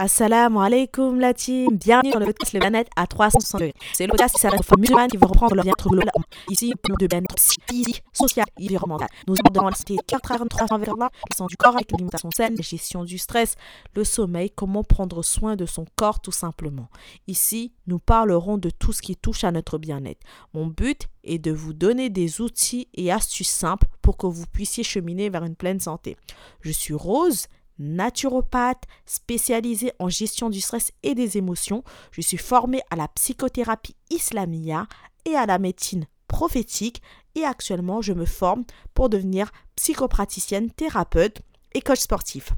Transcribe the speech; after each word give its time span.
Assalamu 0.00 0.60
alaikum 0.60 1.18
la 1.18 1.34
team, 1.34 1.76
bienvenue 1.76 2.12
sur 2.12 2.20
le 2.20 2.26
podcast 2.26 2.52
Le 2.52 2.60
Bien-être 2.60 2.88
à 2.94 3.08
360 3.08 3.60
degrés. 3.60 3.74
C'est 3.92 4.06
le 4.06 4.12
podcast 4.12 4.36
qui 4.36 4.40
s'adresse 4.40 4.60
aux 4.60 4.62
femmes 4.62 4.78
musulmanes 4.78 5.10
qui 5.10 5.16
veulent 5.16 5.26
reprendre 5.26 5.56
leur 5.56 5.64
bien-être 5.64 5.88
global. 5.88 6.12
Ici, 6.48 6.72
nous 6.88 6.94
de 6.94 7.08
bien-être 7.08 7.34
physique, 7.68 8.04
social 8.12 8.46
et 8.60 8.66
environnemental. 8.66 9.08
Nous 9.26 9.34
abordons 9.44 9.68
la 9.68 9.74
santé 9.74 9.96
4 10.06 10.70
envers 10.70 10.94
Allah, 10.94 11.10
la 11.40 11.46
du 11.46 11.56
corps 11.56 11.74
avec 11.74 11.90
l'alimentation 11.90 12.30
saine, 12.30 12.54
la 12.54 12.62
gestion 12.62 13.02
du 13.02 13.18
stress, 13.18 13.56
le 13.96 14.04
sommeil, 14.04 14.50
comment 14.50 14.84
prendre 14.84 15.24
soin 15.24 15.56
de 15.56 15.66
son 15.66 15.84
corps 15.96 16.20
tout 16.20 16.30
simplement. 16.30 16.88
Ici, 17.26 17.72
nous 17.88 17.98
parlerons 17.98 18.56
de 18.56 18.70
tout 18.70 18.92
ce 18.92 19.02
qui 19.02 19.16
touche 19.16 19.42
à 19.42 19.50
notre 19.50 19.78
bien-être. 19.78 20.24
Mon 20.54 20.68
but 20.68 21.08
est 21.24 21.40
de 21.40 21.50
vous 21.50 21.72
donner 21.72 22.08
des 22.08 22.40
outils 22.40 22.86
et 22.94 23.10
astuces 23.10 23.50
simples 23.50 23.88
pour 24.00 24.16
que 24.16 24.28
vous 24.28 24.46
puissiez 24.46 24.84
cheminer 24.84 25.28
vers 25.28 25.42
une 25.42 25.56
pleine 25.56 25.80
santé. 25.80 26.16
Je 26.60 26.70
suis 26.70 26.94
Rose 26.94 27.48
naturopathe 27.78 28.84
spécialisée 29.06 29.92
en 29.98 30.08
gestion 30.08 30.50
du 30.50 30.60
stress 30.60 30.92
et 31.02 31.14
des 31.14 31.38
émotions. 31.38 31.84
Je 32.10 32.20
suis 32.20 32.36
formée 32.36 32.82
à 32.90 32.96
la 32.96 33.08
psychothérapie 33.08 33.96
islamia 34.10 34.86
et 35.24 35.34
à 35.34 35.46
la 35.46 35.58
médecine 35.58 36.06
prophétique 36.28 37.02
et 37.34 37.44
actuellement 37.44 38.02
je 38.02 38.12
me 38.12 38.26
forme 38.26 38.64
pour 38.94 39.08
devenir 39.08 39.50
psychopraticienne, 39.76 40.70
thérapeute 40.70 41.40
et 41.74 41.80
coach 41.80 42.00
sportif. 42.00 42.52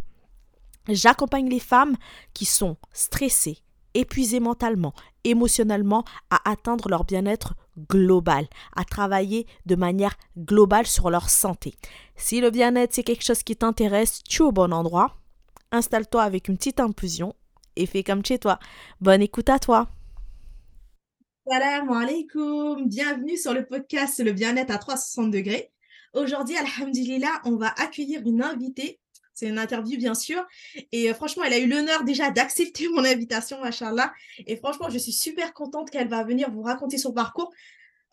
J'accompagne 0.89 1.49
les 1.49 1.61
femmes 1.61 1.97
qui 2.35 2.45
sont 2.45 2.77
stressées, 2.93 3.59
épuisées 3.95 4.41
mentalement, 4.41 4.95
émotionnellement 5.25 6.05
à 6.31 6.51
atteindre 6.51 6.89
leur 6.89 7.05
bien-être 7.05 7.55
global, 7.89 8.49
à 8.75 8.85
travailler 8.85 9.47
de 9.67 9.77
manière 9.77 10.17
globale 10.39 10.87
sur 10.87 11.11
leur 11.11 11.31
santé. 11.31 11.75
Si 12.17 12.41
le 12.41 12.51
bien-être 12.51 12.95
c'est 12.95 13.03
quelque 13.03 13.25
chose 13.25 13.43
qui 13.43 13.57
t'intéresse, 13.57 14.23
tu 14.25 14.43
es 14.43 14.47
au 14.47 14.53
bon 14.53 14.73
endroit. 14.73 15.20
Installe-toi 15.73 16.23
avec 16.23 16.49
une 16.49 16.57
petite 16.57 16.81
infusion 16.81 17.35
et 17.77 17.87
fais 17.87 18.03
comme 18.03 18.25
chez 18.25 18.39
toi. 18.39 18.59
Bonne 19.01 19.23
écoute 19.23 19.49
à 19.49 19.59
toi. 19.59 19.89
Salam 21.47 21.91
alaikum, 21.91 22.89
bienvenue 22.89 23.37
sur 23.37 23.55
le 23.55 23.65
podcast 23.65 24.23
Le 24.23 24.33
bien-être 24.33 24.71
à 24.71 24.79
360 24.79 25.31
degrés. 25.31 25.73
Aujourd'hui, 26.15 26.57
alhamdulillah, 26.57 27.41
on 27.45 27.57
va 27.57 27.69
accueillir 27.79 28.23
une 28.27 28.43
invitée 28.43 29.01
c'est 29.41 29.49
une 29.49 29.59
interview, 29.59 29.97
bien 29.97 30.15
sûr. 30.15 30.47
Et 30.93 31.11
euh, 31.11 31.15
franchement, 31.15 31.45
elle 31.45 31.55
a 31.55 31.59
eu 31.59 31.67
l'honneur 31.67 32.05
déjà 32.05 32.31
d'accepter 32.31 32.89
mon 32.89 33.05
invitation, 33.07 33.59
machallah. 33.63 34.13
Et 34.47 34.57
franchement, 34.57 34.91
je 34.91 34.99
suis 34.99 35.13
super 35.13 35.55
contente 35.55 35.91
qu'elle 35.91 36.09
va 36.09 36.25
venir 36.25 36.51
vous 36.51 36.61
raconter 36.61 36.99
son 36.99 37.15
parcours. 37.15 37.51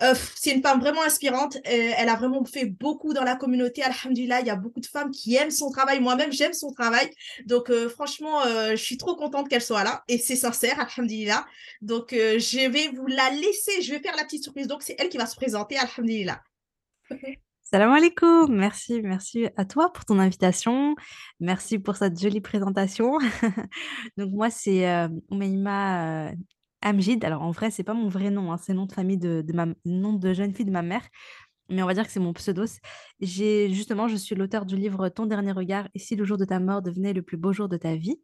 Euh, 0.01 0.13
c'est 0.35 0.51
une 0.51 0.61
femme 0.61 0.79
vraiment 0.79 1.01
inspirante. 1.01 1.55
Euh, 1.57 1.91
elle 1.97 2.09
a 2.09 2.15
vraiment 2.15 2.43
fait 2.45 2.65
beaucoup 2.65 3.13
dans 3.13 3.23
la 3.23 3.35
communauté. 3.35 3.83
Alhamdulillah, 3.83 4.41
il 4.41 4.47
y 4.47 4.49
a 4.49 4.55
beaucoup 4.55 4.79
de 4.79 4.85
femmes 4.85 5.11
qui 5.11 5.35
aiment 5.35 5.51
son 5.51 5.71
travail. 5.71 5.99
Moi-même, 5.99 6.31
j'aime 6.31 6.53
son 6.53 6.71
travail. 6.71 7.09
Donc, 7.45 7.71
franchement, 7.89 8.41
je 8.71 8.75
suis 8.75 8.97
trop 8.97 9.15
contente 9.15 9.49
qu'elle 9.49 9.61
soit 9.61 9.83
là. 9.83 10.03
Et 10.07 10.17
c'est 10.17 10.35
sincère, 10.35 10.79
alhamdulillah. 10.79 11.45
Donc, 11.81 12.09
je 12.11 12.69
vais 12.69 12.89
vous 12.95 13.07
la 13.07 13.29
laisser. 13.31 13.81
Je 13.81 13.91
vais 13.91 13.99
faire 13.99 14.15
la 14.15 14.23
petite 14.23 14.43
surprise. 14.43 14.67
Donc, 14.67 14.83
c'est 14.83 14.95
elle 14.99 15.09
qui 15.09 15.17
va 15.17 15.25
se 15.25 15.35
présenter, 15.35 15.77
alhamdulillah. 15.77 16.41
Salam 17.69 17.91
alaikum, 17.91 18.55
merci, 18.55 19.01
merci 19.01 19.49
à 19.57 19.65
toi 19.65 19.91
pour 19.91 20.05
ton 20.05 20.19
invitation, 20.19 20.95
merci 21.41 21.79
pour 21.79 21.97
cette 21.97 22.17
jolie 22.17 22.39
présentation. 22.39 23.17
Donc 24.17 24.31
moi 24.31 24.49
c'est 24.49 24.89
euh, 24.89 25.09
Oumaima 25.29 26.29
euh, 26.29 26.35
Amjid. 26.81 27.23
Alors 27.25 27.41
en 27.41 27.51
vrai 27.51 27.71
c'est 27.71 27.83
pas 27.83 27.93
mon 27.93 28.07
vrai 28.09 28.29
nom, 28.29 28.51
hein, 28.51 28.57
c'est 28.57 28.73
le 28.73 28.77
nom 28.79 28.85
de 28.85 28.93
famille 28.93 29.17
de, 29.17 29.41
de 29.45 29.53
ma 29.53 29.65
nom 29.85 30.13
de 30.13 30.33
jeune 30.33 30.53
fille 30.53 30.65
de 30.65 30.71
ma 30.71 30.83
mère, 30.83 31.01
mais 31.69 31.83
on 31.83 31.87
va 31.87 31.93
dire 31.93 32.05
que 32.05 32.11
c'est 32.11 32.19
mon 32.19 32.33
pseudo. 32.33 32.65
J'ai 33.21 33.73
justement 33.73 34.07
je 34.07 34.15
suis 34.15 34.35
l'auteur 34.35 34.65
du 34.65 34.75
livre 34.77 35.09
Ton 35.09 35.25
dernier 35.27 35.51
regard 35.53 35.87
et 35.95 35.99
si 35.99 36.15
le 36.15 36.25
jour 36.25 36.37
de 36.37 36.45
ta 36.45 36.59
mort 36.59 36.81
devenait 36.81 37.13
le 37.13 37.21
plus 37.23 37.37
beau 37.37 37.53
jour 37.53 37.69
de 37.69 37.77
ta 37.77 37.95
vie. 37.95 38.21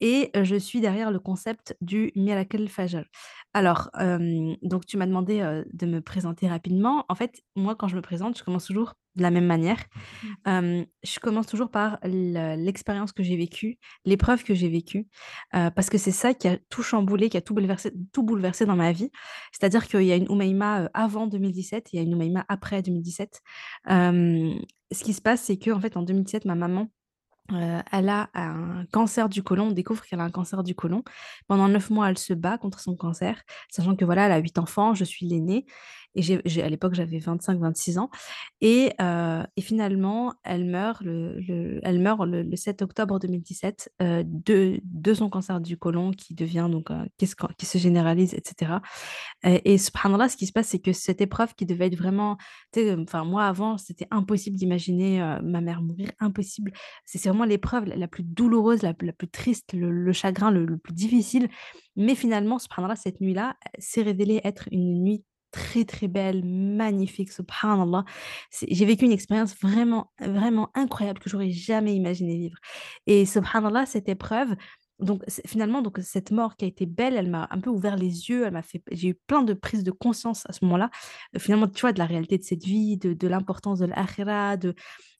Et 0.00 0.30
je 0.34 0.56
suis 0.56 0.80
derrière 0.80 1.10
le 1.10 1.18
concept 1.18 1.76
du 1.80 2.12
Miracle 2.16 2.68
Fajr. 2.68 3.04
Alors, 3.54 3.90
donc 4.62 4.86
tu 4.86 4.96
m'as 4.96 5.06
demandé 5.06 5.62
de 5.72 5.86
me 5.86 6.00
présenter 6.00 6.48
rapidement. 6.48 7.04
En 7.08 7.14
fait, 7.14 7.42
moi, 7.56 7.74
quand 7.74 7.88
je 7.88 7.96
me 7.96 8.02
présente, 8.02 8.36
je 8.36 8.44
commence 8.44 8.66
toujours 8.66 8.94
de 9.16 9.22
la 9.22 9.30
même 9.30 9.46
manière. 9.46 9.78
Mmh. 10.44 10.82
je 11.04 11.20
commence 11.20 11.46
toujours 11.46 11.70
par 11.70 11.98
l'expérience 12.02 13.12
que 13.12 13.22
j'ai 13.22 13.36
vécue, 13.36 13.78
l'épreuve 14.04 14.42
que 14.42 14.54
j'ai 14.54 14.68
vécue, 14.68 15.06
parce 15.52 15.88
que 15.88 15.98
c'est 15.98 16.10
ça 16.10 16.34
qui 16.34 16.48
a 16.48 16.58
tout 16.68 16.82
chamboulé, 16.82 17.28
qui 17.28 17.36
a 17.36 17.40
tout 17.40 17.54
bouleversé, 17.54 17.92
tout 18.12 18.24
bouleversé 18.24 18.66
dans 18.66 18.76
ma 18.76 18.92
vie. 18.92 19.10
C'est-à-dire 19.52 19.86
qu'il 19.86 20.02
y 20.02 20.12
a 20.12 20.16
une 20.16 20.28
Oumaïma 20.28 20.90
avant 20.94 21.28
2017, 21.28 21.92
il 21.92 21.96
y 21.96 21.98
a 22.00 22.02
une 22.02 22.14
Oumaïma 22.14 22.44
après 22.48 22.82
2017. 22.82 23.40
ce 23.88 25.04
qui 25.04 25.12
se 25.12 25.22
passe, 25.22 25.42
c'est 25.42 25.56
que 25.56 25.70
en 25.70 25.80
fait, 25.80 25.96
en 25.96 26.02
2017, 26.02 26.44
ma 26.44 26.56
maman 26.56 26.88
elle 27.50 28.08
a 28.08 28.30
un 28.34 28.86
cancer 28.92 29.28
du 29.28 29.42
côlon. 29.42 29.68
On 29.68 29.72
découvre 29.72 30.04
qu'elle 30.04 30.20
a 30.20 30.24
un 30.24 30.30
cancer 30.30 30.62
du 30.62 30.74
côlon. 30.74 31.02
Pendant 31.46 31.68
neuf 31.68 31.90
mois, 31.90 32.08
elle 32.10 32.18
se 32.18 32.32
bat 32.32 32.58
contre 32.58 32.80
son 32.80 32.96
cancer, 32.96 33.42
sachant 33.70 33.96
que 33.96 34.04
voilà, 34.04 34.26
elle 34.26 34.32
a 34.32 34.38
huit 34.38 34.58
enfants, 34.58 34.94
je 34.94 35.04
suis 35.04 35.26
l'aînée 35.26 35.66
et 36.14 36.62
à 36.62 36.68
l'époque, 36.68 36.94
j'avais 36.94 37.18
25-26 37.18 37.98
ans 37.98 38.10
et 38.60 38.92
et 39.56 39.60
finalement, 39.60 40.34
elle 40.44 40.64
meurt 40.64 41.02
le 41.02 41.80
elle 41.82 42.00
meurt 42.00 42.26
le 42.26 42.56
7 42.56 42.82
octobre 42.82 43.18
2017, 43.18 43.92
de 44.00 44.80
de 44.82 45.14
son 45.14 45.28
cancer 45.28 45.60
du 45.60 45.76
côlon 45.76 46.10
qui 46.12 46.34
devient 46.34 46.68
donc 46.70 46.88
qui 47.18 47.66
se 47.66 47.78
généralise 47.78 48.34
etc. 48.34 48.72
et 49.44 49.74
et 49.74 49.78
subhanallah, 49.78 50.28
ce 50.28 50.36
qui 50.36 50.46
se 50.46 50.52
passe, 50.52 50.68
c'est 50.68 50.78
que 50.78 50.92
cette 50.92 51.20
épreuve 51.20 51.54
qui 51.54 51.66
devait 51.66 51.86
être 51.86 51.98
vraiment 51.98 52.36
enfin 52.76 53.24
moi 53.24 53.44
avant, 53.44 53.76
c'était 53.78 54.06
impossible 54.10 54.56
d'imaginer, 54.56 55.18
ma 55.42 55.60
mère 55.60 55.82
mourir, 55.82 56.10
impossible. 56.20 56.72
C'est 57.04 57.22
vraiment 57.28 57.44
l'épreuve 57.44 57.84
la 57.86 58.08
plus 58.08 58.22
douloureuse, 58.22 58.82
la 58.82 58.94
plus 58.94 59.12
triste, 59.30 59.72
le 59.72 60.12
chagrin 60.12 60.50
le 60.50 60.78
plus 60.78 60.94
difficile. 60.94 61.48
Mais 61.96 62.14
finalement, 62.14 62.58
subhanallah, 62.58 62.96
cette 62.96 63.20
nuit-là, 63.20 63.56
s'est 63.78 64.02
révélée 64.02 64.40
être 64.44 64.68
une 64.72 65.02
nuit 65.02 65.24
très 65.54 65.84
très 65.84 66.08
belle, 66.08 66.44
magnifique, 66.44 67.30
subhanallah. 67.30 68.04
J'ai 68.68 68.84
vécu 68.84 69.04
une 69.04 69.12
expérience 69.12 69.54
vraiment, 69.62 70.10
vraiment 70.20 70.70
incroyable 70.74 71.20
que 71.20 71.30
j'aurais 71.30 71.52
jamais 71.52 71.94
imaginé 71.94 72.36
vivre. 72.36 72.58
Et 73.06 73.24
subhanallah, 73.24 73.86
cette 73.86 74.08
épreuve, 74.08 74.56
donc 74.98 75.22
finalement, 75.46 75.80
donc 75.80 75.98
cette 76.02 76.32
mort 76.32 76.56
qui 76.56 76.64
a 76.64 76.68
été 76.68 76.86
belle, 76.86 77.14
elle 77.16 77.30
m'a 77.30 77.46
un 77.52 77.60
peu 77.60 77.70
ouvert 77.70 77.96
les 77.96 78.30
yeux, 78.30 78.46
elle 78.46 78.52
m'a 78.52 78.62
fait, 78.62 78.82
j'ai 78.90 79.08
eu 79.08 79.14
plein 79.14 79.42
de 79.42 79.54
prises 79.54 79.84
de 79.84 79.92
conscience 79.92 80.44
à 80.48 80.52
ce 80.52 80.64
moment-là. 80.64 80.90
Euh, 81.36 81.38
finalement, 81.38 81.68
tu 81.68 81.82
vois, 81.82 81.92
de 81.92 81.98
la 82.00 82.06
réalité 82.06 82.36
de 82.36 82.42
cette 82.42 82.64
vie, 82.64 82.96
de, 82.96 83.28
l'importance 83.28 83.78
de 83.78 83.86
l'akhira, 83.86 84.56
de, 84.56 84.74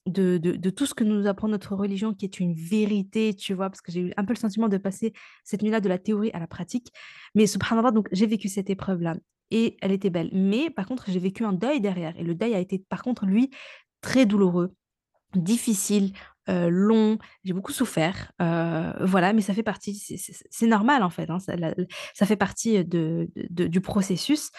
de, 0.05 0.37
de, 0.37 0.51
de, 0.57 0.69
tout 0.69 0.85
ce 0.85 0.93
que 0.93 1.05
nous 1.05 1.27
apprend 1.27 1.47
notre 1.47 1.75
religion, 1.75 2.13
qui 2.13 2.25
est 2.25 2.41
une 2.41 2.55
vérité, 2.55 3.33
tu 3.33 3.53
vois, 3.53 3.69
parce 3.69 3.81
que 3.81 3.91
j'ai 3.91 4.01
eu 4.01 4.13
un 4.17 4.25
peu 4.25 4.33
le 4.33 4.39
sentiment 4.39 4.67
de 4.67 4.77
passer 4.77 5.13
cette 5.45 5.61
nuit-là 5.61 5.79
de 5.79 5.89
la 5.89 5.97
théorie 5.97 6.31
à 6.33 6.39
la 6.39 6.47
pratique. 6.47 6.91
Mais 7.35 7.47
subhanallah, 7.47 7.91
donc 7.91 8.09
j'ai 8.11 8.27
vécu 8.27 8.49
cette 8.49 8.69
épreuve-là 8.69 9.15
et 9.51 9.77
elle 9.81 9.91
était 9.91 10.09
belle. 10.09 10.29
Mais 10.33 10.69
par 10.69 10.87
contre, 10.87 11.05
j'ai 11.07 11.19
vécu 11.19 11.43
un 11.43 11.53
deuil 11.53 11.81
derrière. 11.81 12.17
Et 12.17 12.23
le 12.23 12.35
deuil 12.35 12.55
a 12.55 12.59
été, 12.59 12.83
par 12.89 13.03
contre, 13.03 13.25
lui, 13.25 13.51
très 14.01 14.25
douloureux, 14.25 14.73
difficile, 15.33 16.13
long. 16.47 17.17
J'ai 17.43 17.53
beaucoup 17.53 17.71
souffert. 17.71 18.31
voilà, 18.39 19.33
mais 19.33 19.41
ça 19.41 19.53
fait 19.53 19.63
partie, 19.63 19.95
c'est 19.95 20.67
normal 20.67 21.03
en 21.03 21.09
fait. 21.09 21.29
Hein, 21.29 21.39
ça, 21.39 22.25
fait 22.25 22.35
partie 22.35 22.85
de, 22.85 23.29
du 23.49 23.81
processus. 23.81 24.51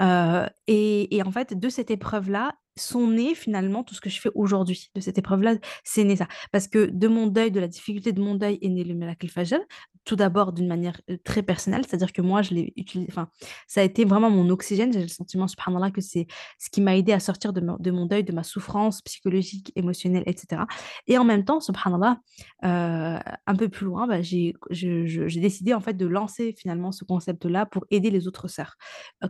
Et, 0.00 1.16
et, 1.16 1.22
en 1.22 1.30
fait, 1.30 1.58
de 1.58 1.68
cette 1.68 1.90
épreuve-là, 1.90 2.54
sont 2.76 3.06
nés 3.08 3.34
finalement 3.34 3.84
tout 3.84 3.94
ce 3.94 4.00
que 4.00 4.10
je 4.10 4.20
fais 4.20 4.30
aujourd'hui. 4.34 4.90
De 4.94 5.00
cette 5.00 5.18
épreuve-là, 5.18 5.56
c'est 5.84 6.04
né 6.04 6.16
ça. 6.16 6.26
Parce 6.50 6.68
que 6.68 6.86
de 6.86 7.08
mon 7.08 7.26
deuil, 7.26 7.50
de 7.50 7.60
la 7.60 7.68
difficulté 7.68 8.12
de 8.12 8.20
mon 8.20 8.34
deuil 8.34 8.58
est 8.62 8.68
né 8.68 8.84
le 8.84 8.94
miracle 8.94 9.28
fajr. 9.28 9.58
Tout 10.04 10.16
d'abord 10.16 10.52
d'une 10.52 10.66
manière 10.66 11.00
très 11.22 11.44
personnelle, 11.44 11.84
c'est-à-dire 11.86 12.12
que 12.12 12.22
moi, 12.22 12.42
je 12.42 12.54
l'ai 12.54 12.72
utilisé, 12.76 13.08
enfin, 13.12 13.28
ça 13.68 13.82
a 13.82 13.84
été 13.84 14.04
vraiment 14.04 14.30
mon 14.30 14.48
oxygène. 14.50 14.92
J'ai 14.92 15.02
le 15.02 15.08
sentiment, 15.08 15.46
subhanallah, 15.46 15.92
que 15.92 16.00
c'est 16.00 16.26
ce 16.58 16.70
qui 16.70 16.80
m'a 16.80 16.96
aidé 16.96 17.12
à 17.12 17.20
sortir 17.20 17.52
de, 17.52 17.60
mon 17.60 18.06
deuil, 18.06 18.24
de 18.24 18.32
ma 18.32 18.42
souffrance 18.42 19.00
psychologique, 19.02 19.70
émotionnelle, 19.76 20.24
etc. 20.26 20.62
Et 21.06 21.18
en 21.18 21.24
même 21.24 21.44
temps, 21.44 21.60
subhanallah, 21.60 22.18
euh, 22.64 23.18
un 23.46 23.54
peu 23.56 23.68
plus 23.68 23.86
loin, 23.86 24.08
bah, 24.08 24.22
j'ai 24.22 24.54
décidé 24.70 25.72
en 25.72 25.80
fait 25.80 25.94
de 25.94 26.06
lancer 26.06 26.52
finalement 26.58 26.90
ce 26.90 27.04
concept-là 27.04 27.66
pour 27.66 27.84
aider 27.90 28.10
les 28.10 28.26
autres 28.26 28.48
sœurs. 28.48 28.76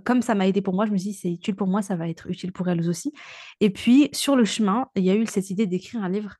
comme 0.04 0.22
ça 0.22 0.34
m'a 0.34 0.48
aidé 0.48 0.62
pour 0.62 0.72
moi, 0.74 0.86
je 0.86 0.92
me 0.92 0.96
suis 0.96 1.10
dit, 1.10 1.16
c'est 1.16 1.30
utile 1.30 1.54
pour 1.54 1.66
moi, 1.66 1.82
ça 1.82 1.96
va 1.96 2.08
être 2.08 2.28
utile 2.28 2.52
pour 2.52 2.68
elles 2.68 2.88
aussi. 2.88 3.12
Et 3.60 3.70
puis, 3.70 4.08
sur 4.12 4.36
le 4.36 4.44
chemin, 4.44 4.88
il 4.94 5.04
y 5.04 5.10
a 5.10 5.14
eu 5.14 5.26
cette 5.26 5.50
idée 5.50 5.66
d'écrire 5.66 6.02
un 6.02 6.08
livre. 6.08 6.34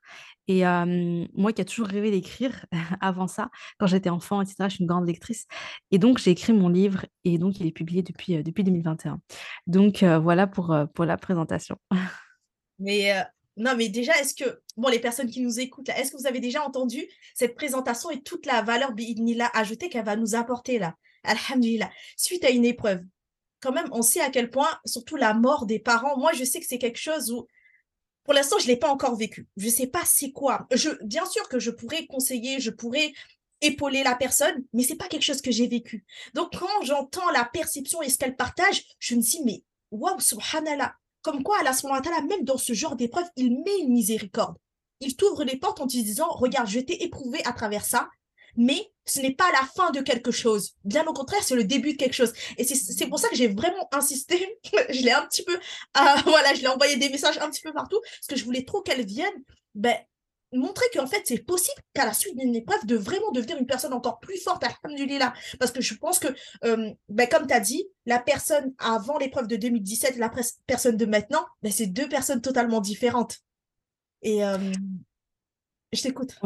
Et 0.47 0.63
moi 1.33 1.53
qui 1.53 1.61
ai 1.61 1.65
toujours 1.65 1.87
rêvé 1.87 2.11
d'écrire 2.11 2.65
avant 3.01 3.27
ça, 3.27 3.49
quand 3.79 3.87
j'étais 3.87 4.09
enfant, 4.09 4.41
etc., 4.41 4.55
je 4.63 4.75
suis 4.75 4.81
une 4.81 4.87
grande 4.87 5.07
lectrice. 5.07 5.45
Et 5.91 5.97
donc, 5.97 6.17
j'ai 6.17 6.31
écrit 6.31 6.53
mon 6.53 6.69
livre 6.69 7.05
et 7.23 7.37
donc, 7.37 7.59
il 7.59 7.67
est 7.67 7.71
publié 7.71 8.03
depuis, 8.03 8.43
depuis 8.43 8.63
2021. 8.63 9.19
Donc, 9.67 10.03
voilà 10.03 10.47
pour, 10.47 10.75
pour 10.93 11.05
la 11.05 11.17
présentation. 11.17 11.77
Mais 12.79 13.13
non, 13.55 13.75
mais 13.77 13.89
déjà, 13.89 14.19
est-ce 14.19 14.33
que, 14.33 14.59
bon, 14.77 14.89
les 14.89 14.99
personnes 14.99 15.29
qui 15.29 15.41
nous 15.41 15.59
écoutent 15.59 15.89
est-ce 15.89 16.11
que 16.11 16.17
vous 16.17 16.27
avez 16.27 16.39
déjà 16.39 16.63
entendu 16.63 17.05
cette 17.35 17.55
présentation 17.55 18.09
et 18.09 18.21
toute 18.21 18.45
la 18.45 18.61
valeur 18.63 18.91
a 18.91 19.59
ajoutée 19.59 19.89
qu'elle 19.89 20.05
va 20.05 20.15
nous 20.15 20.35
apporter 20.35 20.79
là? 20.79 20.95
Alhamdulillah. 21.23 21.89
Suite 22.17 22.43
à 22.43 22.49
une 22.49 22.65
épreuve, 22.65 23.01
quand 23.63 23.71
même, 23.71 23.87
on 23.91 24.01
sait 24.01 24.19
à 24.19 24.29
quel 24.29 24.49
point, 24.49 24.69
surtout 24.85 25.15
la 25.15 25.33
mort 25.33 25.65
des 25.65 25.79
parents, 25.79 26.17
moi, 26.17 26.33
je 26.33 26.43
sais 26.43 26.59
que 26.59 26.65
c'est 26.67 26.77
quelque 26.77 26.99
chose 26.99 27.31
où, 27.31 27.47
pour 28.25 28.33
l'instant, 28.33 28.57
je 28.59 28.65
ne 28.65 28.69
l'ai 28.69 28.77
pas 28.77 28.89
encore 28.89 29.15
vécu. 29.15 29.47
Je 29.57 29.67
ne 29.67 29.71
sais 29.71 29.87
pas 29.87 30.03
c'est 30.05 30.31
quoi. 30.31 30.67
Je, 30.71 30.89
bien 31.03 31.25
sûr 31.25 31.47
que 31.47 31.59
je 31.59 31.71
pourrais 31.71 32.05
conseiller, 32.05 32.59
je 32.59 32.69
pourrais 32.69 33.13
épauler 33.61 34.03
la 34.03 34.15
personne, 34.15 34.65
mais 34.73 34.83
c'est 34.83 34.95
pas 34.95 35.07
quelque 35.07 35.23
chose 35.23 35.41
que 35.41 35.51
j'ai 35.51 35.67
vécu. 35.67 36.05
Donc, 36.33 36.57
quand 36.57 36.83
j'entends 36.83 37.29
la 37.31 37.45
perception 37.45 38.01
et 38.01 38.09
ce 38.09 38.17
qu'elle 38.17 38.35
partage, 38.35 38.83
je 38.99 39.15
me 39.15 39.21
dis, 39.21 39.41
mais 39.45 39.63
waouh, 39.91 40.19
subhanallah, 40.19 40.93
comme 41.21 41.41
quoi, 41.41 41.57
Allah, 41.59 41.73
même 42.27 42.43
dans 42.43 42.57
ce 42.57 42.73
genre 42.73 42.97
d'épreuve, 42.97 43.29
il 43.37 43.61
met 43.63 43.79
une 43.79 43.93
miséricorde. 43.93 44.57
Il 44.99 45.15
t'ouvre 45.15 45.45
les 45.45 45.57
portes 45.57 45.79
en 45.79 45.87
te 45.87 45.91
disant, 45.91 46.27
regarde, 46.29 46.67
je 46.67 46.81
t'ai 46.81 47.01
éprouvé 47.03 47.41
à 47.45 47.53
travers 47.53 47.85
ça, 47.85 48.09
mais 48.55 48.91
ce 49.05 49.19
n'est 49.19 49.33
pas 49.33 49.51
la 49.51 49.67
fin 49.75 49.91
de 49.91 50.01
quelque 50.01 50.31
chose. 50.31 50.75
Bien 50.83 51.05
au 51.05 51.13
contraire, 51.13 51.43
c'est 51.43 51.55
le 51.55 51.63
début 51.63 51.93
de 51.93 51.97
quelque 51.97 52.13
chose. 52.13 52.33
Et 52.57 52.63
c'est 52.63 53.07
pour 53.07 53.19
ça 53.19 53.29
que 53.29 53.35
j'ai 53.35 53.47
vraiment 53.47 53.87
insisté. 53.91 54.59
je 54.89 55.01
l'ai 55.01 55.11
un 55.11 55.25
petit 55.25 55.43
peu, 55.43 55.57
voilà, 56.25 56.53
je 56.53 56.61
l'ai 56.61 56.67
envoyé 56.67 56.97
des 56.97 57.09
messages 57.09 57.37
un 57.39 57.49
petit 57.49 57.61
peu 57.61 57.73
partout, 57.73 57.99
parce 58.01 58.27
que 58.27 58.35
je 58.35 58.45
voulais 58.45 58.63
trop 58.63 58.81
qu'elle 58.81 59.05
vienne 59.05 59.33
ben, 59.75 59.95
montrer 60.53 60.85
qu'en 60.93 61.07
fait, 61.07 61.21
c'est 61.25 61.39
possible 61.39 61.81
qu'à 61.93 62.05
la 62.05 62.13
suite 62.13 62.37
d'une 62.37 62.55
épreuve, 62.55 62.85
de 62.85 62.95
vraiment 62.95 63.31
devenir 63.31 63.57
une 63.57 63.65
personne 63.65 63.93
encore 63.93 64.19
plus 64.19 64.41
forte, 64.41 64.63
alhamdulillah. 64.63 65.33
Parce 65.59 65.71
que 65.71 65.81
je 65.81 65.95
pense 65.95 66.19
que, 66.19 66.27
euh, 66.63 66.91
ben, 67.09 67.27
comme 67.27 67.47
tu 67.47 67.53
as 67.53 67.59
dit, 67.59 67.87
la 68.05 68.19
personne 68.19 68.73
avant 68.77 69.17
l'épreuve 69.17 69.47
de 69.47 69.55
2017 69.55 70.17
la 70.17 70.31
personne 70.67 70.97
de 70.97 71.05
maintenant, 71.05 71.45
ben, 71.61 71.71
c'est 71.71 71.87
deux 71.87 72.07
personnes 72.07 72.41
totalement 72.41 72.81
différentes. 72.81 73.39
Et 74.21 74.43
euh, 74.45 74.57
je 75.93 76.03
t'écoute. 76.03 76.37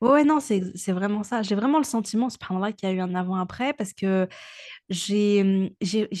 Ouais, 0.00 0.24
non, 0.24 0.40
c'est 0.40 0.92
vraiment 0.92 1.22
ça. 1.22 1.42
J'ai 1.42 1.54
vraiment 1.54 1.78
le 1.78 1.84
sentiment, 1.84 2.28
là 2.58 2.72
qu'il 2.72 2.88
y 2.88 2.92
a 2.92 2.94
eu 2.94 3.00
un 3.00 3.14
avant-après 3.14 3.72
parce 3.74 3.92
que 3.92 4.28
j'ai 4.88 5.62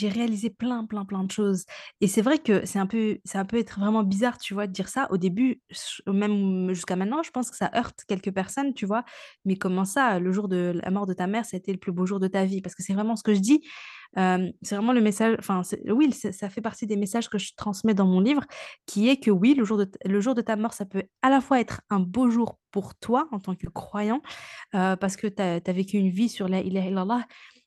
réalisé 0.02 0.50
plein, 0.50 0.84
plein, 0.86 1.04
plein 1.04 1.24
de 1.24 1.30
choses 1.30 1.64
et 2.00 2.06
c'est 2.08 2.22
vrai 2.22 2.38
que 2.38 2.64
c'est 2.66 2.78
un 2.78 2.86
peu 2.86 3.18
ça 3.24 3.44
peut 3.44 3.58
être 3.58 3.80
vraiment 3.80 4.02
bizarre, 4.04 4.38
tu 4.38 4.54
vois, 4.54 4.66
de 4.66 4.72
dire 4.72 4.88
ça. 4.88 5.08
Au 5.10 5.16
début, 5.16 5.60
même 6.06 6.72
jusqu'à 6.72 6.96
maintenant, 6.96 7.22
je 7.22 7.30
pense 7.30 7.50
que 7.50 7.56
ça 7.56 7.70
heurte 7.74 8.04
quelques 8.08 8.32
personnes, 8.32 8.74
tu 8.74 8.86
vois? 8.86 9.04
Mais 9.44 9.56
comment 9.56 9.84
ça, 9.84 10.18
le 10.20 10.32
jour 10.32 10.48
de 10.48 10.78
la 10.82 10.90
mort 10.90 11.06
de 11.06 11.14
ta 11.14 11.26
mère, 11.26 11.44
c'était 11.44 11.72
le 11.72 11.78
plus 11.78 11.92
beau 11.92 12.06
jour 12.06 12.20
de 12.20 12.28
ta 12.28 12.44
vie? 12.44 12.60
Parce 12.62 12.74
que 12.74 12.82
c'est 12.82 12.94
vraiment 12.94 13.16
ce 13.16 13.22
que 13.22 13.34
je 13.34 13.40
dis. 13.40 13.62
C'est 14.16 14.74
vraiment 14.74 14.92
le 14.92 15.00
message 15.00 15.36
enfin, 15.38 15.62
oui, 15.88 16.12
ça 16.12 16.48
fait 16.50 16.60
partie 16.60 16.86
des 16.86 16.96
messages 16.96 17.28
que 17.28 17.38
je 17.38 17.52
transmets 17.56 17.94
dans 17.94 18.06
mon 18.06 18.20
livre, 18.20 18.42
qui 18.86 19.08
est 19.08 19.18
que 19.18 19.30
oui, 19.30 19.54
le 19.54 19.64
jour 19.64 19.78
de 19.78 19.90
le 20.04 20.20
jour 20.20 20.34
de 20.34 20.42
ta 20.42 20.56
mort, 20.56 20.72
ça 20.74 20.84
peut 20.86 21.04
à 21.22 21.30
la 21.30 21.40
fois 21.40 21.60
être 21.60 21.80
un 21.90 22.00
beau 22.00 22.30
jour 22.30 22.58
pour 22.72 22.94
toi 22.96 23.28
en 23.32 23.40
tant 23.40 23.54
que 23.54 23.66
croyant, 23.68 24.22
parce 24.72 25.16
que 25.16 25.26
tu 25.28 25.42
as 25.42 25.72
vécu 25.72 25.96
une 25.98 26.10
vie 26.10 26.28
sur 26.28 26.48
la 26.48 26.60
ilaha 26.60 26.88
illallah 26.88 27.26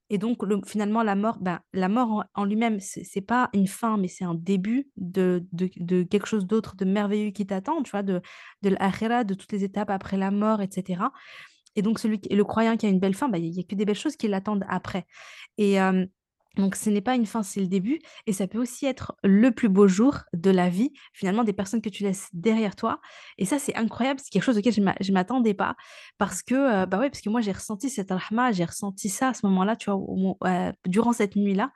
et 0.10 0.18
donc 0.18 0.44
le 0.44 0.62
finalement 0.66 1.02
la 1.02 1.16
mort, 1.16 1.38
ben, 1.40 1.60
la 1.74 1.90
mort 1.90 2.26
en 2.36 2.46
lui-même, 2.46 2.80
c'est 2.80 3.22
pas 3.22 3.50
une 3.54 3.68
fin, 3.68 3.98
mais 3.98 4.08
c'est 4.08 4.26
un 4.26 4.36
début 4.36 4.90
de 4.98 5.46
de 5.52 6.04
quelque 6.04 6.28
chose 6.28 6.46
d'autre 6.46 6.76
de 6.76 6.86
merveilleux 6.86 7.32
qui 7.32 7.46
t'attend, 7.48 7.82
tu 7.84 7.92
vois? 7.92 8.04
De 8.04 8.22
de 8.62 8.70
l'akhira, 8.70 9.24
de 9.24 9.34
toutes 9.34 9.52
les 9.54 9.64
étapes 9.64 9.90
après 9.90 10.18
la 10.18 10.32
mort 10.32 10.62
et 10.62 10.70
cetera 10.72 11.12
et 11.76 11.82
donc 11.82 12.00
celui 12.00 12.20
le 12.32 12.44
croyant 12.44 12.78
qui 12.78 12.86
a 12.86 12.90
une 12.90 13.00
belle 13.00 13.16
fin, 13.16 13.30
bah, 13.30 13.38
il 13.40 13.48
y 13.54 13.60
a 13.60 13.64
que 13.64 13.76
des 13.76 13.86
belles 13.86 13.96
choses 13.96 14.16
qui 14.18 14.28
l'attendent 14.28 14.66
après 14.70 15.06
et 15.58 15.80
donc 16.56 16.76
ce 16.76 16.90
n'est 16.90 17.02
pas 17.02 17.16
une 17.16 17.26
fin, 17.26 17.44
c'est 17.44 17.60
le 17.62 17.68
début 17.68 18.00
et 18.28 18.34
ça 18.34 18.48
peut 18.48 18.60
aussi 18.60 18.86
être 18.86 19.16
le 19.24 19.52
plus 19.52 19.70
beau 19.70 19.88
jour 19.88 20.20
de 20.34 20.52
la 20.52 20.70
vie, 20.70 20.92
finalement, 21.14 21.44
des 21.44 21.54
personnes 21.54 21.82
que 21.82 21.90
tu 21.90 22.04
laisses 22.04 22.30
derrière 22.34 22.76
toi 22.76 23.00
et 23.38 23.46
ça, 23.46 23.60
c'est 23.60 23.76
incroyable, 23.76 24.20
c'est 24.24 24.30
quelque 24.30 24.44
chose 24.44 24.58
auquel 24.58 24.74
je 24.74 24.82
ne 24.82 25.14
m'attendais 25.14 25.54
pas 25.54 25.76
parce 26.18 26.44
que, 26.44 26.86
bah, 26.86 27.00
ouais, 27.00 27.10
parce 27.10 27.22
que 27.22 27.30
moi, 27.30 27.42
j'ai 27.42 27.52
ressenti 27.52 27.90
cette 27.90 28.12
rahma, 28.12 28.52
j'ai 28.52 28.66
ressenti 28.66 29.10
ça 29.10 29.30
à 29.30 29.34
ce 29.34 29.46
moment-là, 29.48 29.76
tu 29.76 29.90
vois, 29.90 30.72
durant 30.86 31.14
cette 31.14 31.36
nuit-là 31.36 31.72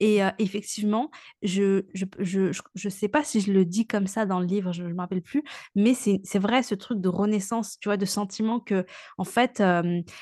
et 0.00 0.20
effectivement, 0.38 1.10
je 1.42 1.84
je 1.94 2.04
je 2.18 2.50
je 2.74 2.88
sais 2.88 3.08
pas 3.08 3.24
si 3.24 3.40
je 3.40 3.52
le 3.52 3.64
dis 3.64 3.86
comme 3.86 4.06
ça 4.06 4.26
dans 4.26 4.40
le 4.40 4.46
livre, 4.46 4.72
je 4.72 4.82
ne 4.82 4.92
me 4.92 4.98
rappelle 5.00 5.22
plus, 5.22 5.42
mais 5.74 5.94
c'est 5.94 6.20
c'est 6.24 6.38
vrai 6.38 6.62
ce 6.62 6.74
truc 6.74 7.00
de 7.00 7.08
renaissance, 7.08 7.78
tu 7.80 7.88
vois, 7.88 7.96
de 7.96 8.04
sentiment 8.06 8.60
que 8.60 8.84
en 9.18 9.24
fait, 9.24 9.62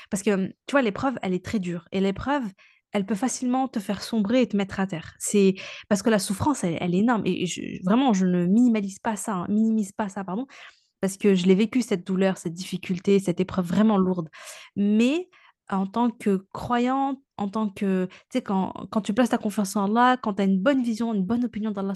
parce 0.09 0.23
que, 0.23 0.47
tu 0.47 0.71
vois, 0.71 0.81
l'épreuve, 0.81 1.17
elle 1.21 1.33
est 1.33 1.43
très 1.43 1.59
dure 1.59 1.87
et 1.91 1.99
l'épreuve, 1.99 2.43
elle 2.91 3.05
peut 3.05 3.15
facilement 3.15 3.67
te 3.67 3.79
faire 3.79 4.01
sombrer 4.01 4.41
et 4.41 4.47
te 4.47 4.57
mettre 4.57 4.79
à 4.79 4.87
terre. 4.87 5.13
C'est 5.19 5.55
parce 5.89 6.01
que 6.01 6.09
la 6.09 6.19
souffrance, 6.19 6.63
elle, 6.63 6.95
est 6.95 6.99
énorme. 6.99 7.23
Et 7.25 7.45
vraiment, 7.83 8.13
je 8.13 8.25
ne 8.25 8.45
minimalise 8.45 8.99
pas 8.99 9.15
ça, 9.15 9.35
hein, 9.35 9.45
minimise 9.49 9.91
pas 9.91 10.09
ça, 10.09 10.23
pardon, 10.23 10.45
parce 10.99 11.17
que 11.17 11.35
je 11.35 11.45
l'ai 11.45 11.55
vécu, 11.55 11.81
cette 11.81 12.05
douleur, 12.05 12.37
cette 12.37 12.53
difficulté, 12.53 13.19
cette 13.19 13.39
épreuve 13.39 13.65
vraiment 13.65 13.97
lourde. 13.97 14.29
Mais 14.75 15.29
en 15.69 15.87
tant 15.87 16.09
que 16.09 16.45
croyante, 16.53 17.19
en 17.37 17.47
tant 17.47 17.69
que, 17.69 18.05
tu 18.05 18.17
sais, 18.33 18.41
quand, 18.41 18.73
quand 18.91 19.01
tu 19.01 19.13
places 19.13 19.29
ta 19.29 19.37
confiance 19.37 19.75
en 19.75 19.85
Allah, 19.85 20.17
quand 20.21 20.35
tu 20.35 20.41
as 20.41 20.45
une 20.45 20.59
bonne 20.59 20.83
vision, 20.83 21.13
une 21.13 21.23
bonne 21.23 21.45
opinion 21.45 21.71
d'Allah, 21.71 21.93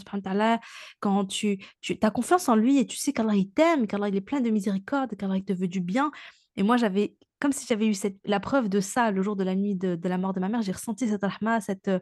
quand 1.02 1.26
tu, 1.26 1.60
tu 1.82 1.98
as 2.02 2.12
confiance 2.12 2.48
en 2.48 2.56
lui 2.56 2.80
et 2.80 2.88
tu 2.88 2.96
sais 2.96 3.12
qu'Allah 3.12 3.36
il 3.36 3.52
t'aime, 3.52 3.86
qu'Allah 3.86 4.08
il 4.08 4.16
est 4.16 4.22
plein 4.22 4.40
de 4.40 4.50
miséricorde, 4.50 5.16
qu'Allah 5.18 5.36
il 5.38 5.44
te 5.44 5.54
veut 5.54 5.68
du 5.68 5.82
bien. 5.82 6.12
Et 6.56 6.64
moi, 6.64 6.78
j'avais 6.78 7.18
comme 7.40 7.52
si 7.52 7.66
j'avais 7.68 7.88
eu 7.88 7.94
cette, 7.94 8.18
la 8.26 8.40
preuve 8.40 8.70
de 8.70 8.80
ça 8.80 9.12
le 9.12 9.22
jour 9.22 9.36
de 9.36 9.44
la 9.44 9.56
nuit 9.56 9.76
de, 9.76 10.00
la 10.08 10.18
mort 10.18 10.34
de 10.34 10.40
ma 10.40 10.50
mère. 10.50 10.62
J'ai 10.62 10.72
ressenti 10.72 11.08
cette 11.08 11.24
rahma, 11.24 11.62
cette, 11.62 11.88
euh, 11.88 12.00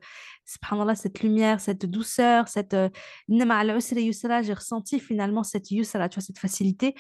cette 0.95 1.19
lumière, 1.21 1.59
cette 1.59 1.85
douceur, 1.85 2.47
cette 2.47 2.73
euh, 2.73 2.89
j'ai 3.29 4.53
ressenti 4.53 4.99
finalement 4.99 5.43
cette 5.43 5.71
yusra, 5.71 6.09
tu 6.09 6.19
vois, 6.19 6.23
cette 6.23 6.39
facilité. 6.39 6.95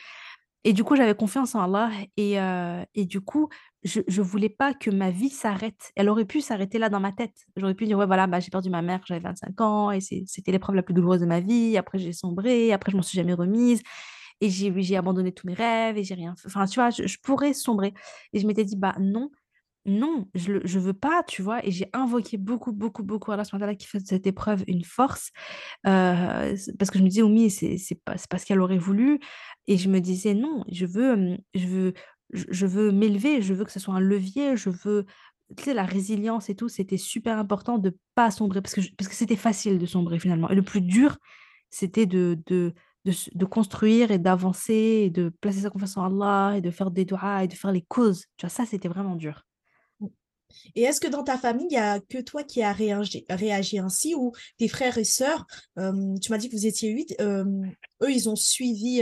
Et 0.65 0.71
du 0.73 0.83
coup, 0.83 0.95
j'avais 0.95 1.13
confiance 1.13 1.55
en 1.55 1.61
Allah. 1.61 1.91
Et, 2.15 2.39
euh, 2.39 2.83
et 2.95 3.05
du 3.05 3.19
coup, 3.19 3.49
je 3.83 3.99
ne 3.99 4.21
voulais 4.23 4.49
pas 4.49 4.73
que 4.73 4.89
ma 4.89 5.11
vie 5.11 5.29
s'arrête. 5.29 5.91
Elle 5.95 6.09
aurait 6.09 6.25
pu 6.25 6.39
s'arrêter 6.39 6.79
là 6.79 6.89
dans 6.89 7.01
ma 7.01 7.11
tête. 7.11 7.35
J'aurais 7.57 7.75
pu 7.75 7.85
dire, 7.85 7.97
ouais, 7.97 8.05
voilà, 8.05 8.27
bah, 8.27 8.39
j'ai 8.39 8.49
perdu 8.49 8.69
ma 8.69 8.81
mère, 8.81 9.01
j'avais 9.05 9.19
25 9.19 9.61
ans, 9.61 9.91
et 9.91 9.99
c'était 9.99 10.51
l'épreuve 10.51 10.75
la 10.75 10.83
plus 10.83 10.93
douloureuse 10.93 11.19
de 11.19 11.25
ma 11.25 11.41
vie. 11.41 11.77
Après, 11.77 11.97
j'ai 11.97 12.13
sombré, 12.13 12.71
après, 12.71 12.91
je 12.91 12.95
m'en 12.95 13.03
suis 13.03 13.17
jamais 13.17 13.33
remise 13.33 13.83
et 14.43 14.49
j'ai 14.49 14.97
abandonné 14.97 15.31
tous 15.31 15.47
mes 15.47 15.53
rêves 15.53 15.97
et 15.97 16.03
j'ai 16.03 16.15
rien 16.15 16.35
fait. 16.35 16.47
Enfin, 16.47 16.65
tu 16.65 16.79
vois, 16.79 16.89
je, 16.89 17.17
pourrais 17.23 17.53
sombrer. 17.53 17.93
Et 18.33 18.39
je 18.39 18.47
m'étais 18.47 18.65
dit, 18.65 18.75
bah 18.75 18.93
non, 18.99 19.31
non, 19.85 20.27
je 20.35 20.51
ne 20.51 20.79
veux 20.79 20.93
pas, 20.93 21.23
tu 21.23 21.41
vois. 21.41 21.65
Et 21.65 21.71
j'ai 21.71 21.89
invoqué 21.93 22.37
beaucoup, 22.37 22.73
beaucoup, 22.73 23.03
beaucoup 23.03 23.31
Allah 23.31 23.45
subhanahu 23.45 23.77
qui 23.77 23.87
fait 23.87 24.05
cette 24.05 24.27
épreuve 24.27 24.63
une 24.67 24.83
force. 24.83 25.31
Euh, 25.87 26.55
parce 26.77 26.91
que 26.91 26.99
je 26.99 27.03
me 27.03 27.09
disais, 27.09 27.21
Oumi, 27.21 27.49
c'est 27.49 28.01
pas, 28.03 28.15
pas 28.29 28.37
ce 28.37 28.45
qu'elle 28.45 28.59
aurait 28.59 28.77
voulu. 28.77 29.19
Et 29.67 29.77
je 29.77 29.89
me 29.89 29.99
disais, 29.99 30.33
non, 30.33 30.65
je 30.69 30.85
veux, 30.85 31.37
je 31.53 31.67
veux, 31.67 31.93
je 32.33 32.65
veux 32.65 32.91
m'élever, 32.91 33.41
je 33.41 33.53
veux 33.53 33.63
que 33.63 33.71
ce 33.71 33.79
soit 33.79 33.93
un 33.93 34.01
levier, 34.01 34.57
je 34.57 34.69
veux, 34.69 35.05
tu 35.55 35.63
sais, 35.63 35.73
la 35.73 35.85
résilience 35.85 36.49
et 36.49 36.55
tout, 36.55 36.67
c'était 36.67 36.97
super 36.97 37.37
important 37.37 37.77
de 37.77 37.97
pas 38.15 38.29
sombrer 38.29 38.61
parce 38.61 38.75
que, 38.75 38.81
parce 38.97 39.07
que 39.07 39.15
c'était 39.15 39.37
facile 39.37 39.79
de 39.79 39.85
sombrer 39.85 40.19
finalement. 40.19 40.49
Et 40.49 40.55
le 40.55 40.63
plus 40.63 40.81
dur, 40.81 41.17
c'était 41.69 42.05
de, 42.05 42.37
de, 42.47 42.73
de, 43.05 43.45
construire 43.45 44.11
et 44.11 44.17
d'avancer 44.19 45.03
et 45.05 45.09
de 45.09 45.29
placer 45.29 45.61
sa 45.61 45.69
confiance 45.69 45.97
en 45.97 46.05
Allah 46.05 46.57
et 46.57 46.61
de 46.61 46.71
faire 46.71 46.91
des 46.91 47.05
doigts 47.05 47.43
et 47.43 47.47
de 47.47 47.53
faire 47.53 47.71
les 47.71 47.81
causes. 47.81 48.25
Tu 48.37 48.45
vois, 48.45 48.49
ça, 48.49 48.65
c'était 48.65 48.87
vraiment 48.87 49.15
dur. 49.15 49.45
Et 50.75 50.83
est-ce 50.83 51.01
que 51.01 51.07
dans 51.07 51.23
ta 51.23 51.37
famille, 51.37 51.67
il 51.69 51.73
n'y 51.73 51.77
a 51.77 51.99
que 51.99 52.19
toi 52.19 52.43
qui 52.43 52.61
as 52.61 52.73
réagi, 52.73 53.25
réagi 53.29 53.79
ainsi 53.79 54.13
ou 54.15 54.31
tes 54.57 54.67
frères 54.67 54.97
et 54.97 55.03
sœurs, 55.03 55.45
tu 55.75 56.31
m'as 56.31 56.37
dit 56.37 56.49
que 56.49 56.55
vous 56.55 56.67
étiez 56.67 56.91
huit, 56.91 57.15
eux, 57.19 58.11
ils 58.11 58.29
ont 58.29 58.35
suivi 58.35 59.01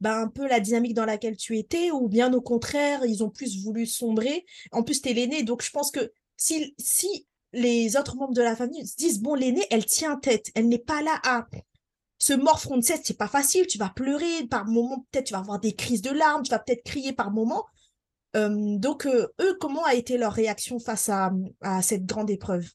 ben, 0.00 0.20
un 0.20 0.28
peu 0.28 0.46
la 0.46 0.60
dynamique 0.60 0.94
dans 0.94 1.06
laquelle 1.06 1.36
tu 1.36 1.56
étais 1.58 1.90
ou 1.90 2.08
bien 2.08 2.32
au 2.32 2.40
contraire, 2.40 3.04
ils 3.04 3.24
ont 3.24 3.30
plus 3.30 3.62
voulu 3.64 3.86
sombrer? 3.86 4.44
En 4.72 4.82
plus, 4.82 5.00
tu 5.00 5.08
es 5.08 5.14
l'aîné, 5.14 5.42
donc 5.42 5.62
je 5.62 5.70
pense 5.70 5.90
que 5.90 6.12
si, 6.36 6.74
si 6.78 7.26
les 7.52 7.96
autres 7.96 8.16
membres 8.16 8.34
de 8.34 8.42
la 8.42 8.54
famille 8.54 8.86
se 8.86 8.96
disent, 8.96 9.20
bon, 9.20 9.34
l'aîné, 9.34 9.62
elle 9.70 9.86
tient 9.86 10.16
tête, 10.16 10.50
elle 10.54 10.68
n'est 10.68 10.78
pas 10.78 11.02
là 11.02 11.18
à 11.24 11.46
se 12.18 12.32
mordre 12.32 12.76
de 12.76 12.82
ce 12.82 12.94
c'est 13.02 13.16
pas 13.16 13.28
facile. 13.28 13.66
Tu 13.66 13.78
vas 13.78 13.90
pleurer 13.90 14.46
par 14.50 14.66
moments, 14.66 15.06
peut-être 15.10 15.26
tu 15.26 15.32
vas 15.32 15.40
avoir 15.40 15.60
des 15.60 15.72
crises 15.72 16.02
de 16.02 16.10
larmes, 16.10 16.42
tu 16.42 16.50
vas 16.50 16.58
peut-être 16.58 16.84
crier 16.84 17.12
par 17.12 17.30
moments. 17.30 17.66
donc, 18.34 19.06
euh, 19.06 19.28
eux, 19.40 19.56
comment 19.60 19.84
a 19.84 19.94
été 19.94 20.18
leur 20.18 20.32
réaction 20.32 20.78
face 20.78 21.08
à, 21.08 21.30
cette 21.82 22.06
grande 22.06 22.30
épreuve? 22.30 22.68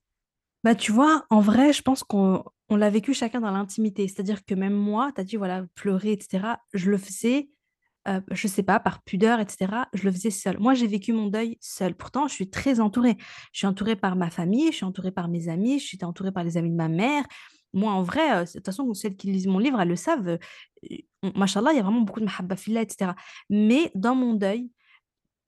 Bah, 0.63 0.75
tu 0.75 0.91
vois, 0.91 1.25
en 1.29 1.41
vrai, 1.41 1.73
je 1.73 1.81
pense 1.81 2.03
qu'on 2.03 2.43
l'a 2.69 2.89
vécu 2.89 3.13
chacun 3.13 3.41
dans 3.41 3.51
l'intimité. 3.51 4.07
C'est-à-dire 4.07 4.45
que 4.45 4.55
même 4.55 4.73
moi, 4.73 5.11
tu 5.13 5.21
as 5.21 5.23
dit, 5.25 5.35
voilà, 5.35 5.65
pleurer, 5.75 6.13
etc. 6.13 6.55
Je 6.73 6.89
le 6.89 6.97
faisais, 6.97 7.49
euh, 8.07 8.21
je 8.31 8.47
sais 8.47 8.63
pas, 8.63 8.79
par 8.79 9.03
pudeur, 9.03 9.41
etc. 9.41 9.71
Je 9.93 10.03
le 10.05 10.11
faisais 10.11 10.31
seule. 10.31 10.57
Moi, 10.59 10.73
j'ai 10.73 10.87
vécu 10.87 11.11
mon 11.11 11.27
deuil 11.27 11.57
seule. 11.59 11.95
Pourtant, 11.95 12.29
je 12.29 12.33
suis 12.33 12.49
très 12.49 12.79
entourée. 12.79 13.17
Je 13.51 13.59
suis 13.59 13.67
entourée 13.67 13.97
par 13.97 14.15
ma 14.15 14.29
famille, 14.29 14.71
je 14.71 14.77
suis 14.77 14.85
entourée 14.85 15.11
par 15.11 15.27
mes 15.27 15.49
amis, 15.49 15.79
je 15.79 15.85
suis 15.85 15.99
entourée 16.01 16.31
par 16.31 16.45
les 16.45 16.55
amis 16.55 16.71
de 16.71 16.75
ma 16.75 16.87
mère, 16.87 17.25
moi, 17.73 17.91
en 17.91 18.03
vrai, 18.03 18.45
de 18.45 18.51
toute 18.51 18.65
façon, 18.65 18.93
celles 18.93 19.15
qui 19.15 19.31
lisent 19.31 19.47
mon 19.47 19.59
livre, 19.59 19.79
elles 19.81 19.89
le 19.89 19.95
savent, 19.95 20.37
machallah, 21.35 21.73
il 21.73 21.77
y 21.77 21.79
a 21.79 21.83
vraiment 21.83 22.01
beaucoup 22.01 22.19
de 22.19 22.25
mahabba 22.25 22.55
fillah 22.55 22.81
et 22.81 22.87
cetera. 22.89 23.15
Mais 23.49 23.91
dans 23.95 24.15
mon 24.15 24.33
deuil, 24.33 24.69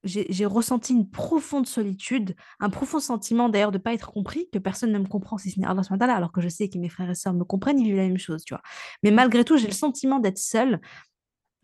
j'ai 0.04 0.46
ressenti 0.46 0.94
une 0.94 1.10
profonde 1.10 1.66
solitude, 1.66 2.36
un 2.60 2.70
profond 2.70 3.00
sentiment 3.00 3.50
d'ailleurs 3.50 3.72
de 3.72 3.78
ne 3.78 3.82
pas 3.82 3.94
être 3.94 4.12
compris, 4.12 4.48
que 4.52 4.60
personne 4.60 4.92
ne 4.92 5.00
me 5.00 5.08
comprend 5.08 5.40
si 5.40 5.50
ce 5.50 5.60
n'est 5.60 5.66
Allah 5.66 6.16
alors 6.16 6.32
que 6.32 6.42
je 6.42 6.50
sais 6.50 6.70
que 6.70 6.78
mes 6.78 6.90
frères 6.90 7.10
et 7.10 7.16
sœurs 7.16 7.34
me 7.34 7.44
comprennent, 7.44 7.80
ils 7.80 7.86
vivent 7.86 7.96
la 7.96 8.04
même 8.04 8.20
chose, 8.20 8.44
tu 8.44 8.54
vois? 8.54 8.62
Mais 9.02 9.10
malgré 9.10 9.44
tout, 9.44 9.58
j'ai 9.58 9.68
le 9.68 9.74
sentiment 9.74 10.20
d'être 10.20 10.38
seule 10.38 10.80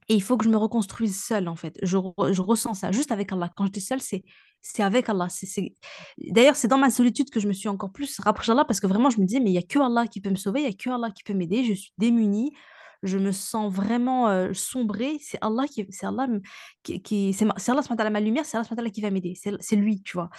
et 0.10 0.16
il 0.16 0.22
faut 0.24 0.38
que 0.38 0.46
je 0.46 0.50
me 0.50 0.58
reconstruise 0.58 1.22
seule, 1.24 1.48
en 1.48 1.56
fait. 1.56 1.78
Je 1.84 1.98
je 2.32 2.42
ressens 2.42 2.74
ça 2.76 2.92
juste 2.92 3.12
avec 3.12 3.32
Allah. 3.32 3.50
Quand 3.56 3.66
je 3.68 3.72
dis 3.72 3.82
seule, 3.82 4.02
c'est 4.02 4.24
c'est 4.62 4.84
avec 4.84 5.10
Allah. 5.10 5.28
C'est 5.30 5.76
d'ailleurs, 6.18 6.56
c'est 6.56 6.68
dans 6.68 6.78
ma 6.78 6.90
solitude 6.92 7.30
que 7.32 7.40
je 7.40 7.48
me 7.48 7.54
suis 7.54 7.70
encore 7.70 7.92
plus 7.92 8.20
rapprochée 8.20 8.52
d'Allah 8.52 8.66
parce 8.66 8.80
que 8.80 8.88
vraiment 8.88 9.10
je 9.10 9.20
me 9.20 9.26
disais: 9.26 9.40
«Mais 9.40 9.52
il 9.52 9.54
y 9.54 9.58
a 9.58 9.62
que 9.64 9.80
Allah 9.80 10.08
qui 10.08 10.22
peut 10.22 10.30
me 10.30 10.36
sauver, 10.36 10.62
il 10.62 10.66
y 10.66 10.70
a 10.70 10.74
que 10.74 10.90
Allah 10.90 11.12
qui 11.12 11.24
peut 11.24 11.34
m'aider, 11.34 11.64
je 11.66 11.74
suis 11.74 11.92
démunie, 11.98 12.52
je 13.04 13.18
me 13.18 13.32
sens 13.32 13.72
vraiment, 13.74 14.30
heu, 14.32 14.54
sombrer, 14.54 15.18
c'est 15.22 15.38
Allah 15.42 15.66
qui 15.68 15.86
c'est 15.90 16.06
Allah 16.06 16.28
qui 16.84 17.02
qui 17.02 17.34
c'est 17.34 17.46
Allah 17.72 17.82
ta'ala 17.84 18.10
ma 18.10 18.20
lumière, 18.20 18.46
c'est 18.46 18.58
Allah 18.58 18.90
qui 18.90 19.02
va 19.02 19.10
m'aider, 19.12 19.34
c'est 19.36 19.76
lui, 19.76 20.02
tu 20.04 20.14
vois? 20.18 20.30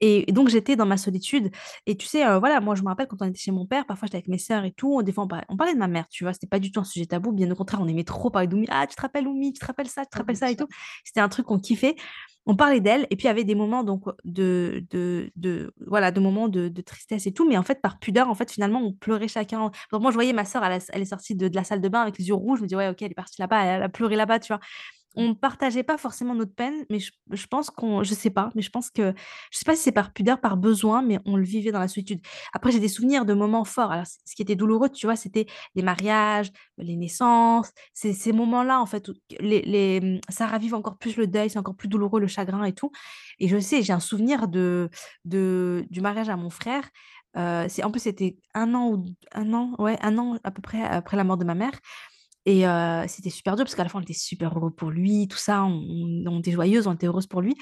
Et 0.00 0.28
et 0.30 0.32
donc 0.32 0.48
j'étais 0.48 0.76
dans 0.76 0.86
ma 0.86 0.96
solitude 0.96 1.50
et 1.86 1.96
tu 1.96 2.06
sais, 2.06 2.24
voilà, 2.38 2.60
moi 2.60 2.74
je 2.74 2.82
me 2.82 2.88
rappelle 2.88 3.06
quand 3.08 3.18
on 3.22 3.26
était 3.26 3.38
chez 3.40 3.52
mon 3.52 3.66
père, 3.66 3.86
parfois 3.86 4.06
j'étais 4.06 4.18
avec 4.18 4.28
mes 4.28 4.38
sœurs 4.38 4.64
et 4.64 4.72
tout, 4.72 5.02
des 5.02 5.12
fois 5.12 5.24
on 5.24 5.28
parlait 5.28 5.46
on 5.48 5.56
parlait 5.56 5.74
de 5.74 5.78
ma 5.78 5.88
mère, 5.88 6.08
tu 6.08 6.24
vois? 6.24 6.32
C'était 6.32 6.46
pas 6.46 6.58
du 6.60 6.70
tout 6.72 6.80
un 6.80 6.84
sujet 6.84 7.06
tabou, 7.06 7.32
bien 7.32 7.50
au 7.50 7.54
contraire, 7.56 7.80
on 7.82 7.88
aimait 7.88 8.04
trop 8.04 8.30
parler 8.30 8.48
d'Oumi: 8.48 8.66
«Ah 8.70 8.86
tu 8.86 8.96
te 8.96 9.02
rappelles 9.02 9.26
Oumi? 9.28 9.52
Tu 9.52 9.60
te 9.60 9.66
rappelles 9.66 9.88
ça? 9.88 10.04
Tu 10.04 10.10
te 10.10 10.18
rappelles 10.18 10.36
ça?» 10.36 10.50
et 10.50 10.56
tout? 10.56 10.68
C'était 11.04 11.20
un 11.20 11.28
truc 11.28 11.46
qu'on 11.46 11.58
kiffait. 11.60 11.96
On 12.50 12.56
parlait 12.56 12.80
d'elle 12.80 13.06
et 13.10 13.16
puis 13.16 13.24
il 13.24 13.28
y 13.28 13.30
avait 13.30 13.44
des 13.44 13.54
moments 13.54 13.84
donc 13.84 14.04
de 14.24 14.82
voilà, 15.86 16.10
de 16.10 16.18
moments 16.20 16.48
de 16.48 16.80
tristesse 16.80 17.26
et 17.26 17.32
tout, 17.32 17.46
mais 17.46 17.58
en 17.58 17.62
fait 17.62 17.82
par 17.82 17.98
pudeur, 17.98 18.30
en 18.30 18.34
fait, 18.34 18.50
finalement, 18.50 18.80
on 18.82 18.92
pleurait 18.94 19.28
chacun. 19.28 19.70
Donc 19.92 20.00
moi 20.00 20.10
je 20.10 20.14
voyais 20.14 20.32
ma 20.32 20.46
sœur, 20.46 20.64
elle 20.64 21.02
est 21.02 21.04
sortie 21.04 21.34
de 21.34 21.48
de 21.48 21.54
la 21.56 21.64
salle 21.64 21.82
de 21.82 21.88
bain 21.88 22.00
avec 22.00 22.18
les 22.18 22.28
yeux 22.28 22.34
rouges, 22.34 22.58
je 22.60 22.62
me 22.64 22.68
dis: 22.68 22.74
«Ouais 22.76 22.88
OK, 22.88 23.02
elle 23.02 23.10
est 23.10 23.14
partie 23.14 23.40
là-bas, 23.40 23.62
elle 23.64 23.82
a 23.82 23.88
pleuré 23.90 24.16
là-bas», 24.16 24.38
tu 24.40 24.48
vois? 24.52 24.60
On 25.20 25.34
partageait 25.34 25.82
pas 25.82 25.98
forcément 25.98 26.32
notre 26.36 26.54
peine, 26.54 26.84
mais 26.90 27.00
je 27.00 27.46
pense 27.48 27.70
qu'on 27.70 28.04
je 28.04 28.14
sais 28.14 28.30
pas, 28.30 28.50
mais 28.54 28.62
je 28.62 28.70
pense 28.70 28.88
que 28.88 29.12
je 29.50 29.58
sais 29.58 29.64
pas 29.64 29.74
si 29.74 29.82
c'est 29.82 29.90
par 29.90 30.12
pudeur, 30.12 30.40
par 30.40 30.56
besoin, 30.56 31.02
mais 31.02 31.18
on 31.26 31.36
le 31.36 31.42
vivait 31.42 31.72
dans 31.72 31.80
la 31.80 31.88
solitude. 31.88 32.20
Après, 32.52 32.70
j'ai 32.70 32.78
des 32.78 32.86
souvenirs 32.88 33.24
de 33.24 33.34
moments 33.34 33.64
forts. 33.64 33.90
Alors, 33.90 34.06
ce 34.06 34.34
qui 34.36 34.42
était 34.42 34.54
douloureux, 34.54 34.88
tu 34.90 35.06
vois, 35.06 35.16
c'était 35.16 35.46
les 35.74 35.82
mariages, 35.82 36.52
les 36.78 36.94
naissances, 36.94 37.72
ces 37.94 38.32
moments-là, 38.32 38.80
en 38.80 38.86
fait, 38.86 39.08
mmh, 39.40 40.18
ça 40.28 40.46
ravive 40.46 40.74
encore 40.74 40.98
plus 40.98 41.16
le 41.16 41.26
deuil, 41.26 41.50
c'est 41.50 41.58
encore 41.58 41.74
plus 41.76 41.88
douloureux, 41.88 42.20
le 42.20 42.28
chagrin 42.28 42.62
et 42.62 42.72
tout. 42.72 42.92
Et 43.40 43.48
je 43.48 43.58
sais, 43.58 43.82
j'ai 43.82 43.92
un 43.92 44.00
souvenir 44.00 44.46
de 44.48 44.88
du 45.24 46.00
mariage 46.00 46.28
à 46.28 46.36
mon 46.36 46.50
frère. 46.50 46.88
C'est 47.34 47.82
en 47.84 47.90
plus, 47.90 48.00
c'était 48.00 48.36
un 48.54 48.74
an 48.74 48.90
ou 48.92 49.04
1 49.32 49.52
an, 49.52 49.74
ouais, 49.78 49.98
un 50.00 50.16
an 50.18 50.36
à 50.44 50.50
peu 50.52 50.62
près 50.62 50.82
après 50.82 51.16
la 51.16 51.24
mort 51.24 51.38
de 51.38 51.44
ma 51.44 51.54
mère. 51.54 51.72
Et 52.50 52.64
c'était 53.08 53.28
super 53.28 53.56
dur 53.56 53.64
parce 53.66 53.74
qu'à 53.74 53.82
la 53.82 53.90
fin, 53.90 53.98
on 53.98 54.02
était 54.02 54.14
super 54.14 54.56
heureux 54.56 54.70
pour 54.70 54.90
lui, 54.90 55.28
tout 55.28 55.36
ça, 55.36 55.64
on 55.64 56.38
était 56.38 56.50
joyeuses, 56.50 56.86
on 56.86 56.94
était 56.94 57.06
heureuses 57.06 57.26
pour 57.26 57.42
lui. 57.42 57.54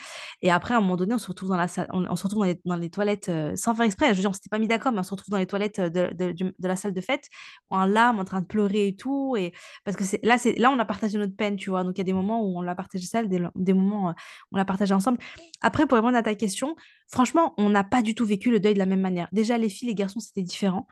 Et 0.42 0.50
après, 0.52 0.74
à 0.74 0.76
un 0.76 0.80
moment 0.80 0.94
donné, 0.96 1.12
on 1.14 1.18
se 1.18 1.26
retrouve 1.26 1.48
dans 1.48 1.56
la 1.56 1.66
salle 1.66 1.88
on 1.92 2.14
se 2.14 2.22
retrouve 2.22 2.46
dans 2.64 2.76
les 2.76 2.90
toilettes, 2.90 3.28
sans 3.56 3.74
faire 3.74 3.84
exprès, 3.84 4.06
je 4.10 4.12
veux 4.14 4.20
dire, 4.20 4.30
on 4.30 4.32
s'était 4.32 4.48
pas 4.48 4.60
mis 4.60 4.68
d'accord, 4.68 4.92
mais 4.92 5.00
on 5.00 5.02
se 5.02 5.10
retrouve 5.10 5.30
dans 5.30 5.38
les 5.38 5.46
toilettes, 5.46 5.80
de 5.80 6.68
la 6.68 6.76
salle 6.76 6.92
de 6.92 7.00
fête, 7.00 7.28
en 7.70 7.84
larmes, 7.84 8.20
en 8.20 8.24
train 8.24 8.40
de 8.40 8.46
pleurer 8.46 8.86
et 8.88 8.96
tout 8.96 9.36
et 9.36 9.52
parce 9.84 9.96
que 9.96 10.04
là 10.22 10.36
là, 10.56 10.70
on 10.70 10.78
a 10.78 10.84
partagé 10.84 11.18
notre 11.18 11.34
peine, 11.36 11.56
tu 11.56 11.70
vois? 11.70 11.82
Donc 11.82 11.94
il 11.96 11.98
y 11.98 12.02
a 12.02 12.04
des 12.04 12.12
moments 12.12 12.42
où 12.44 12.56
on 12.56 12.62
l'a 12.62 12.76
partagé 12.76 13.06
seul, 13.06 13.28
des 13.28 13.72
moments, 13.74 14.10
heu, 14.10 14.14
on 14.52 14.56
l'a 14.56 14.64
partagé 14.64 14.94
ensemble. 14.94 15.18
Après, 15.62 15.86
pour 15.86 15.96
répondre 15.96 16.16
à 16.16 16.22
ta 16.22 16.34
question, 16.36 16.76
franchement, 17.08 17.54
on 17.58 17.70
n'a 17.70 17.82
pas 17.82 18.02
du 18.02 18.14
tout 18.14 18.24
vécu 18.26 18.50
le 18.52 18.60
deuil 18.60 18.74
de 18.74 18.78
la 18.78 18.86
même 18.86 19.00
manière. 19.00 19.28
Déjà, 19.32 19.58
les 19.58 19.68
filles, 19.68 19.88
les 19.88 19.94
garçons, 19.94 20.20
c'était 20.20 20.42
différent. 20.42 20.86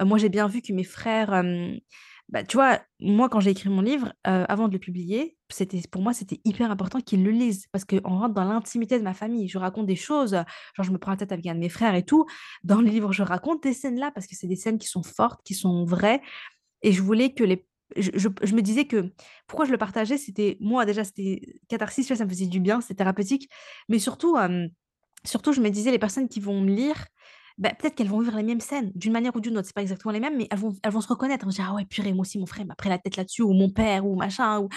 Moi, 0.00 0.18
j'ai 0.18 0.28
bien 0.28 0.48
vu 0.48 0.62
que 0.62 0.72
mes 0.72 0.84
frères, 0.84 1.42
bah, 2.28 2.42
tu 2.44 2.56
vois, 2.56 2.80
moi, 3.00 3.28
quand 3.28 3.38
j'ai 3.40 3.50
écrit 3.50 3.68
mon 3.68 3.80
livre, 3.82 4.08
heu, 4.26 4.44
avant 4.48 4.66
de 4.68 4.72
le 4.72 4.78
publier, 4.80 5.36
c'était 5.48 5.80
pour 5.90 6.02
moi, 6.02 6.12
c'était 6.12 6.40
hyper 6.44 6.70
important 6.72 7.00
qu'ils 7.00 7.22
le 7.24 7.30
lisent 7.30 7.66
parce 7.72 7.84
qu'on 7.84 8.00
rentre 8.02 8.34
dans 8.34 8.44
l'intimité 8.44 8.98
de 8.98 9.04
ma 9.04 9.14
famille. 9.14 9.48
Je 9.48 9.58
raconte 9.58 9.86
des 9.86 9.94
choses, 9.96 10.32
genre 10.32 10.84
je 10.84 10.90
me 10.90 10.98
prends 10.98 11.12
la 11.12 11.16
tête 11.18 11.30
avec 11.32 11.46
un 11.46 11.54
de 11.54 11.60
mes 11.60 11.68
frères 11.68 11.94
et 11.94 12.04
tout. 12.04 12.26
Dans 12.64 12.80
le 12.80 12.88
livre, 12.88 13.12
je 13.12 13.22
raconte 13.22 13.62
ces 13.64 13.74
scènes-là 13.74 14.10
parce 14.12 14.26
que 14.26 14.34
c'est 14.34 14.48
des 14.48 14.56
scènes 14.56 14.78
qui 14.78 14.88
sont 14.88 15.04
fortes, 15.04 15.40
qui 15.44 15.54
sont 15.54 15.84
vraies 15.84 16.20
et 16.82 16.92
je 16.92 17.02
voulais 17.02 17.32
que 17.34 17.44
les 17.44 17.66
je 17.96 18.10
je 18.42 18.54
me 18.54 18.62
disais 18.62 18.86
que 18.86 19.12
pourquoi 19.46 19.64
je 19.66 19.70
le 19.72 19.78
partageais, 19.78 20.18
c'était 20.18 20.56
moi, 20.60 20.84
déjà, 20.86 21.04
c'était 21.04 21.40
catharsis, 21.68 22.06
ça 22.12 22.24
me 22.24 22.28
faisait 22.30 22.46
du 22.46 22.58
bien, 22.60 22.80
c'était 22.80 22.94
thérapeutique. 22.96 23.48
Mais 23.88 23.98
surtout, 24.00 24.36
hem, 24.36 24.70
surtout, 25.24 25.52
je 25.52 25.60
me 25.60 25.70
disais: 25.70 25.90
«Les 25.92 25.98
personnes 26.00 26.28
qui 26.28 26.40
vont 26.40 26.60
me 26.60 26.70
lire, 26.74 27.06
bah, 27.58 27.70
peut-être 27.78 27.94
qu'elles 27.94 28.08
vont 28.08 28.20
vivre 28.20 28.36
les 28.36 28.42
mêmes 28.42 28.60
scènes, 28.60 28.92
d'une 28.94 29.12
manière 29.12 29.34
ou 29.36 29.40
d'une 29.40 29.56
autre. 29.58 29.66
C'est 29.66 29.74
pas 29.74 29.82
exactement 29.82 30.12
les 30.12 30.20
mêmes, 30.20 30.36
mais 30.36 30.48
elles 30.50 30.58
vont 30.58 30.74
elles 30.82 30.92
vont 30.92 31.00
se 31.00 31.08
reconnaître. 31.08 31.46
Dire: 31.48 31.66
"Ah 31.70 31.74
ouais, 31.74 31.84
purée, 31.86 32.12
moi 32.12 32.22
aussi, 32.22 32.38
mon 32.38 32.46
frère, 32.46 32.66
m'a 32.66 32.74
pris 32.74 32.88
la 32.90 32.98
tête 32.98 33.16
là-dessus" 33.16 33.42
ou 33.42 33.52
mon 33.52 33.70
père 33.70 34.06
ou 34.06 34.16
machin 34.16 34.60
ou 34.60 34.68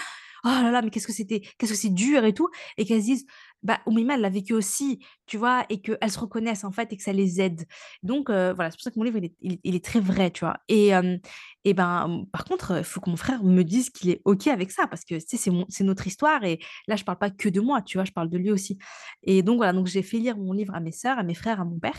«Oh 0.44 0.48
là 0.48 0.70
là, 0.70 0.80
mais 0.82 0.90
qu'est-ce 0.90 1.06
que 1.06 1.12
c'était 1.12 1.40
qu'est-ce 1.58 1.72
que 1.72 1.78
c'est 1.78 1.90
dur 1.94 2.24
et 2.24 2.32
tout» 2.34 2.48
et 2.78 2.84
qu'elles 2.86 3.00
se 3.02 3.06
disent: 3.06 3.26
«Bah, 3.62 3.78
Oumaima, 3.86 4.14
elle 4.14 4.22
l'a 4.22 4.30
vécu 4.30 4.54
aussi», 4.54 5.00
tu 5.26 5.36
vois? 5.36 5.66
Et 5.68 5.82
qu'elles 5.82 6.10
se 6.10 6.18
reconnaissent, 6.18 6.64
en 6.64 6.72
fait 6.72 6.92
et 6.92 6.96
que 6.96 7.02
ça 7.02 7.12
les 7.12 7.40
aide. 7.42 7.66
Donc 8.02 8.30
heu, 8.30 8.52
voilà, 8.54 8.70
c'est 8.70 8.76
pour 8.78 8.84
ça 8.84 8.90
que 8.90 8.98
mon 8.98 9.04
livre, 9.04 9.18
il 9.42 9.74
est 9.76 9.84
très 9.84 10.00
vrai, 10.00 10.30
tu 10.30 10.40
vois? 10.44 10.56
Et 10.68 10.88
hem 10.88 11.18
et 11.64 11.74
ben, 11.74 12.24
par 12.32 12.44
contre, 12.44 12.78
il 12.78 12.84
faut 12.84 13.00
que 13.00 13.10
mon 13.10 13.16
frère 13.16 13.44
me 13.44 13.62
dise 13.64 13.90
qu'il 13.90 14.10
est 14.10 14.22
OK 14.24 14.46
avec 14.48 14.70
ça 14.70 14.86
parce 14.86 15.04
que, 15.04 15.14
tu 15.16 15.36
sais, 15.36 15.50
c'est 15.68 15.84
notre 15.84 16.06
histoire 16.06 16.42
et 16.44 16.58
là, 16.88 16.96
je 16.96 17.04
parle 17.04 17.18
pas 17.18 17.30
que 17.30 17.48
de 17.50 17.60
moi, 17.60 17.82
tu 17.82 17.98
vois? 17.98 18.04
Je 18.06 18.12
parle 18.12 18.30
de 18.30 18.38
lui 18.38 18.50
aussi. 18.50 18.78
Et 19.22 19.42
donc 19.42 19.56
voilà, 19.58 19.72
donc 19.74 19.86
j'ai 19.86 20.02
fait 20.02 20.18
lire 20.18 20.36
mon 20.38 20.52
livre 20.52 20.74
à 20.74 20.80
mes 20.80 20.92
sœurs, 20.92 21.18
à 21.18 21.22
mes 21.22 21.34
frères, 21.34 21.60
à 21.60 21.64
mon 21.64 21.78
père. 21.78 21.96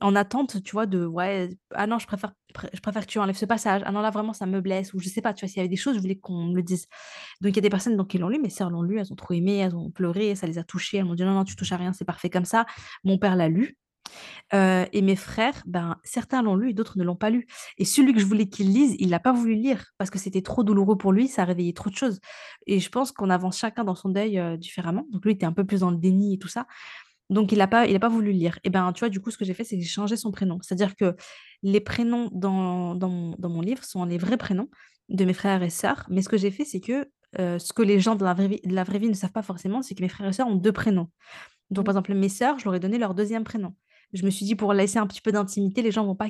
En 0.00 0.14
attente, 0.14 0.62
tu 0.62 0.72
vois, 0.72 0.86
de 0.86 1.04
ouais, 1.06 1.50
«Ah 1.74 1.86
non, 1.86 1.98
je 1.98 2.06
préfère 2.06 2.32
pré 2.54 2.68
je 2.72 2.80
préfère 2.80 3.02
que 3.06 3.10
tu 3.10 3.18
enlèves 3.18 3.36
ce 3.36 3.44
passage. 3.44 3.82
Ah 3.84 3.92
non, 3.92 4.00
là, 4.00 4.10
vraiment, 4.10 4.32
ça 4.32 4.46
me 4.46 4.60
blesse» 4.60 4.94
ou 4.94 5.00
je 5.00 5.08
sais 5.08 5.20
pas, 5.22 5.34
tu 5.34 5.44
vois? 5.44 5.48
S'il 5.48 5.58
y 5.58 5.60
avait 5.60 5.68
des 5.68 5.76
choses, 5.76 5.96
je 5.96 6.00
voulais 6.00 6.16
qu'on 6.18 6.44
me 6.46 6.54
le 6.56 6.62
dise. 6.62 6.86
Donc 7.40 7.52
il 7.52 7.56
y 7.56 7.58
a 7.58 7.62
des 7.62 7.70
personnes 7.70 7.96
donc 7.96 8.08
qui 8.08 8.18
l'ont 8.18 8.28
lu, 8.28 8.38
mes 8.40 8.50
sœurs 8.50 8.70
l'ont 8.70 8.82
lu, 8.82 8.98
elles 9.00 9.12
ont 9.12 9.16
trop 9.16 9.34
aimé, 9.34 9.56
elles 9.58 9.74
ont 9.76 9.90
pleuré, 9.90 10.34
ça 10.36 10.46
les 10.46 10.58
a 10.58 10.64
touchées, 10.64 10.98
elles 10.98 11.04
m'ont 11.04 11.14
dit: 11.14 11.24
«Non, 11.24 11.32
non, 11.34 11.44
tu 11.44 11.56
touches 11.56 11.72
à 11.72 11.76
rien, 11.76 11.92
c'est 11.92 12.04
parfait 12.04 12.30
comme 12.30 12.44
ça». 12.44 12.66
Mon 13.04 13.18
père 13.18 13.36
l'a 13.36 13.48
lu, 13.48 13.76
et 14.52 15.02
mes 15.02 15.16
frères, 15.16 15.62
ben, 15.66 15.96
certains 16.04 16.42
l'ont 16.42 16.56
lu 16.56 16.70
et 16.70 16.74
d'autres 16.74 16.98
ne 16.98 17.04
l'ont 17.04 17.16
pas 17.16 17.30
lu. 17.30 17.46
Et 17.78 17.84
celui 17.84 18.14
que 18.14 18.20
je 18.20 18.26
voulais 18.26 18.48
qu'il 18.48 18.72
lise, 18.72 18.96
il 18.98 19.10
l'a 19.10 19.20
pas 19.20 19.32
voulu 19.32 19.54
lire 19.54 19.84
parce 19.98 20.10
que 20.10 20.18
c'était 20.18 20.42
trop 20.42 20.64
douloureux 20.64 20.96
pour 20.98 21.12
lui, 21.12 21.28
ça 21.28 21.44
réveillait 21.44 21.72
trop 21.74 21.90
de 21.90 21.96
choses. 21.96 22.20
Et 22.66 22.80
je 22.80 22.88
pense 22.90 23.12
qu'on 23.12 23.30
avance 23.30 23.58
chacun 23.58 23.84
dans 23.84 23.94
son 23.96 24.08
deuil, 24.10 24.40
différemment. 24.58 25.06
Donc 25.12 25.24
lui, 25.24 25.32
était 25.32 25.46
un 25.46 25.52
peu 25.52 25.64
plus 25.64 25.80
dans 25.80 25.90
le 25.90 25.98
déni 25.98 26.34
et 26.34 26.38
tout 26.38 26.48
ça. 26.48 26.66
Donc 27.30 27.52
il 27.52 27.60
a 27.60 27.66
pas 27.68 27.86
il 27.86 27.94
a 27.96 28.00
pas 28.00 28.08
voulu 28.08 28.32
lire. 28.32 28.58
Et 28.64 28.70
ben, 28.70 28.92
tu 28.92 29.00
vois, 29.00 29.08
du 29.10 29.20
coup, 29.20 29.30
ce 29.30 29.38
que 29.38 29.44
j'ai 29.44 29.54
fait, 29.54 29.64
c'est 29.64 29.76
que 29.76 29.82
j'ai 29.82 29.88
changé 29.88 30.16
son 30.16 30.30
prénom. 30.32 30.58
C'est-à-dire 30.62 30.96
que 30.96 31.16
les 31.62 31.80
prénoms 31.80 32.30
dans 32.32 32.94
dans 32.94 33.08
mon 33.10 33.34
dans 33.38 33.48
mon 33.50 33.60
livre 33.60 33.84
sont 33.84 34.04
les 34.04 34.18
vrais 34.18 34.36
prénoms 34.38 34.68
de 35.08 35.24
mes 35.24 35.34
frères 35.34 35.62
et 35.62 35.70
sœurs. 35.70 36.06
Mais 36.10 36.22
ce 36.22 36.28
que 36.28 36.36
j'ai 36.38 36.50
fait, 36.50 36.64
c'est 36.64 36.80
que, 36.80 37.06
heu, 37.38 37.58
ce 37.58 37.72
que 37.72 37.82
les 37.82 38.00
gens 38.00 38.14
de 38.16 38.24
la 38.24 38.34
vraie 38.34 38.48
vie 38.48 38.60
de 38.64 38.74
la 38.74 38.84
vraie 38.84 38.98
vie 38.98 39.08
ne 39.08 39.14
savent 39.14 39.32
pas 39.32 39.42
forcément, 39.42 39.82
c'est 39.82 39.94
que 39.94 40.02
mes 40.02 40.08
frères 40.08 40.28
et 40.28 40.32
sœurs 40.32 40.48
ont 40.48 40.56
2 40.56 40.72
prénoms. 40.72 41.08
Donc 41.70 41.84
Mmh. 41.84 41.86
par 41.86 41.92
exemple, 41.94 42.14
mes 42.14 42.28
sœurs, 42.28 42.58
je 42.58 42.64
leur 42.64 42.74
ai 42.74 42.80
donné 42.80 42.98
leur 42.98 43.14
2e 43.14 43.44
prénom. 43.44 43.74
Je 44.14 44.24
me 44.24 44.30
suis 44.30 44.46
dit: 44.46 44.54
«Pour 44.56 44.72
laisser 44.74 44.98
un 44.98 45.06
petit 45.06 45.20
peu 45.22 45.32
d'intimité, 45.32 45.82
les 45.82 45.90
gens 45.92 46.04
vont 46.06 46.16
pas 46.16 46.28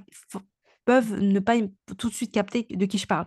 peuvent 0.88 1.12
ne 1.20 1.38
pas 1.40 1.54
tout 1.98 2.08
de 2.08 2.14
suite 2.14 2.32
capter 2.32 2.66
de 2.70 2.86
qui 2.86 2.98
je 2.98 3.06
parle». 3.06 3.26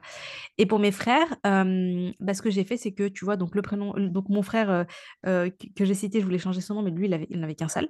Et 0.57 0.65
pour 0.65 0.79
mes 0.79 0.91
frères, 0.91 1.27
bah, 1.43 2.33
ce 2.33 2.41
que 2.41 2.49
j'ai 2.49 2.63
fait, 2.63 2.77
c'est 2.77 2.91
que, 2.93 3.07
tu 3.07 3.25
vois, 3.25 3.37
donc 3.37 3.55
le 3.55 3.61
prénom 3.61 3.93
donc 3.97 4.29
mon 4.29 4.41
frère, 4.41 4.85
que 5.23 5.85
j'ai 5.87 5.93
cité, 5.93 6.19
je 6.19 6.25
voulais 6.25 6.39
changer 6.39 6.61
son 6.61 6.75
nom, 6.75 6.81
mais 6.81 6.91
lui, 6.91 7.05
il 7.05 7.13
avait 7.13 7.27
il 7.29 7.39
en 7.39 7.43
avait 7.43 7.55
qu'un 7.55 7.67
seul. 7.67 7.87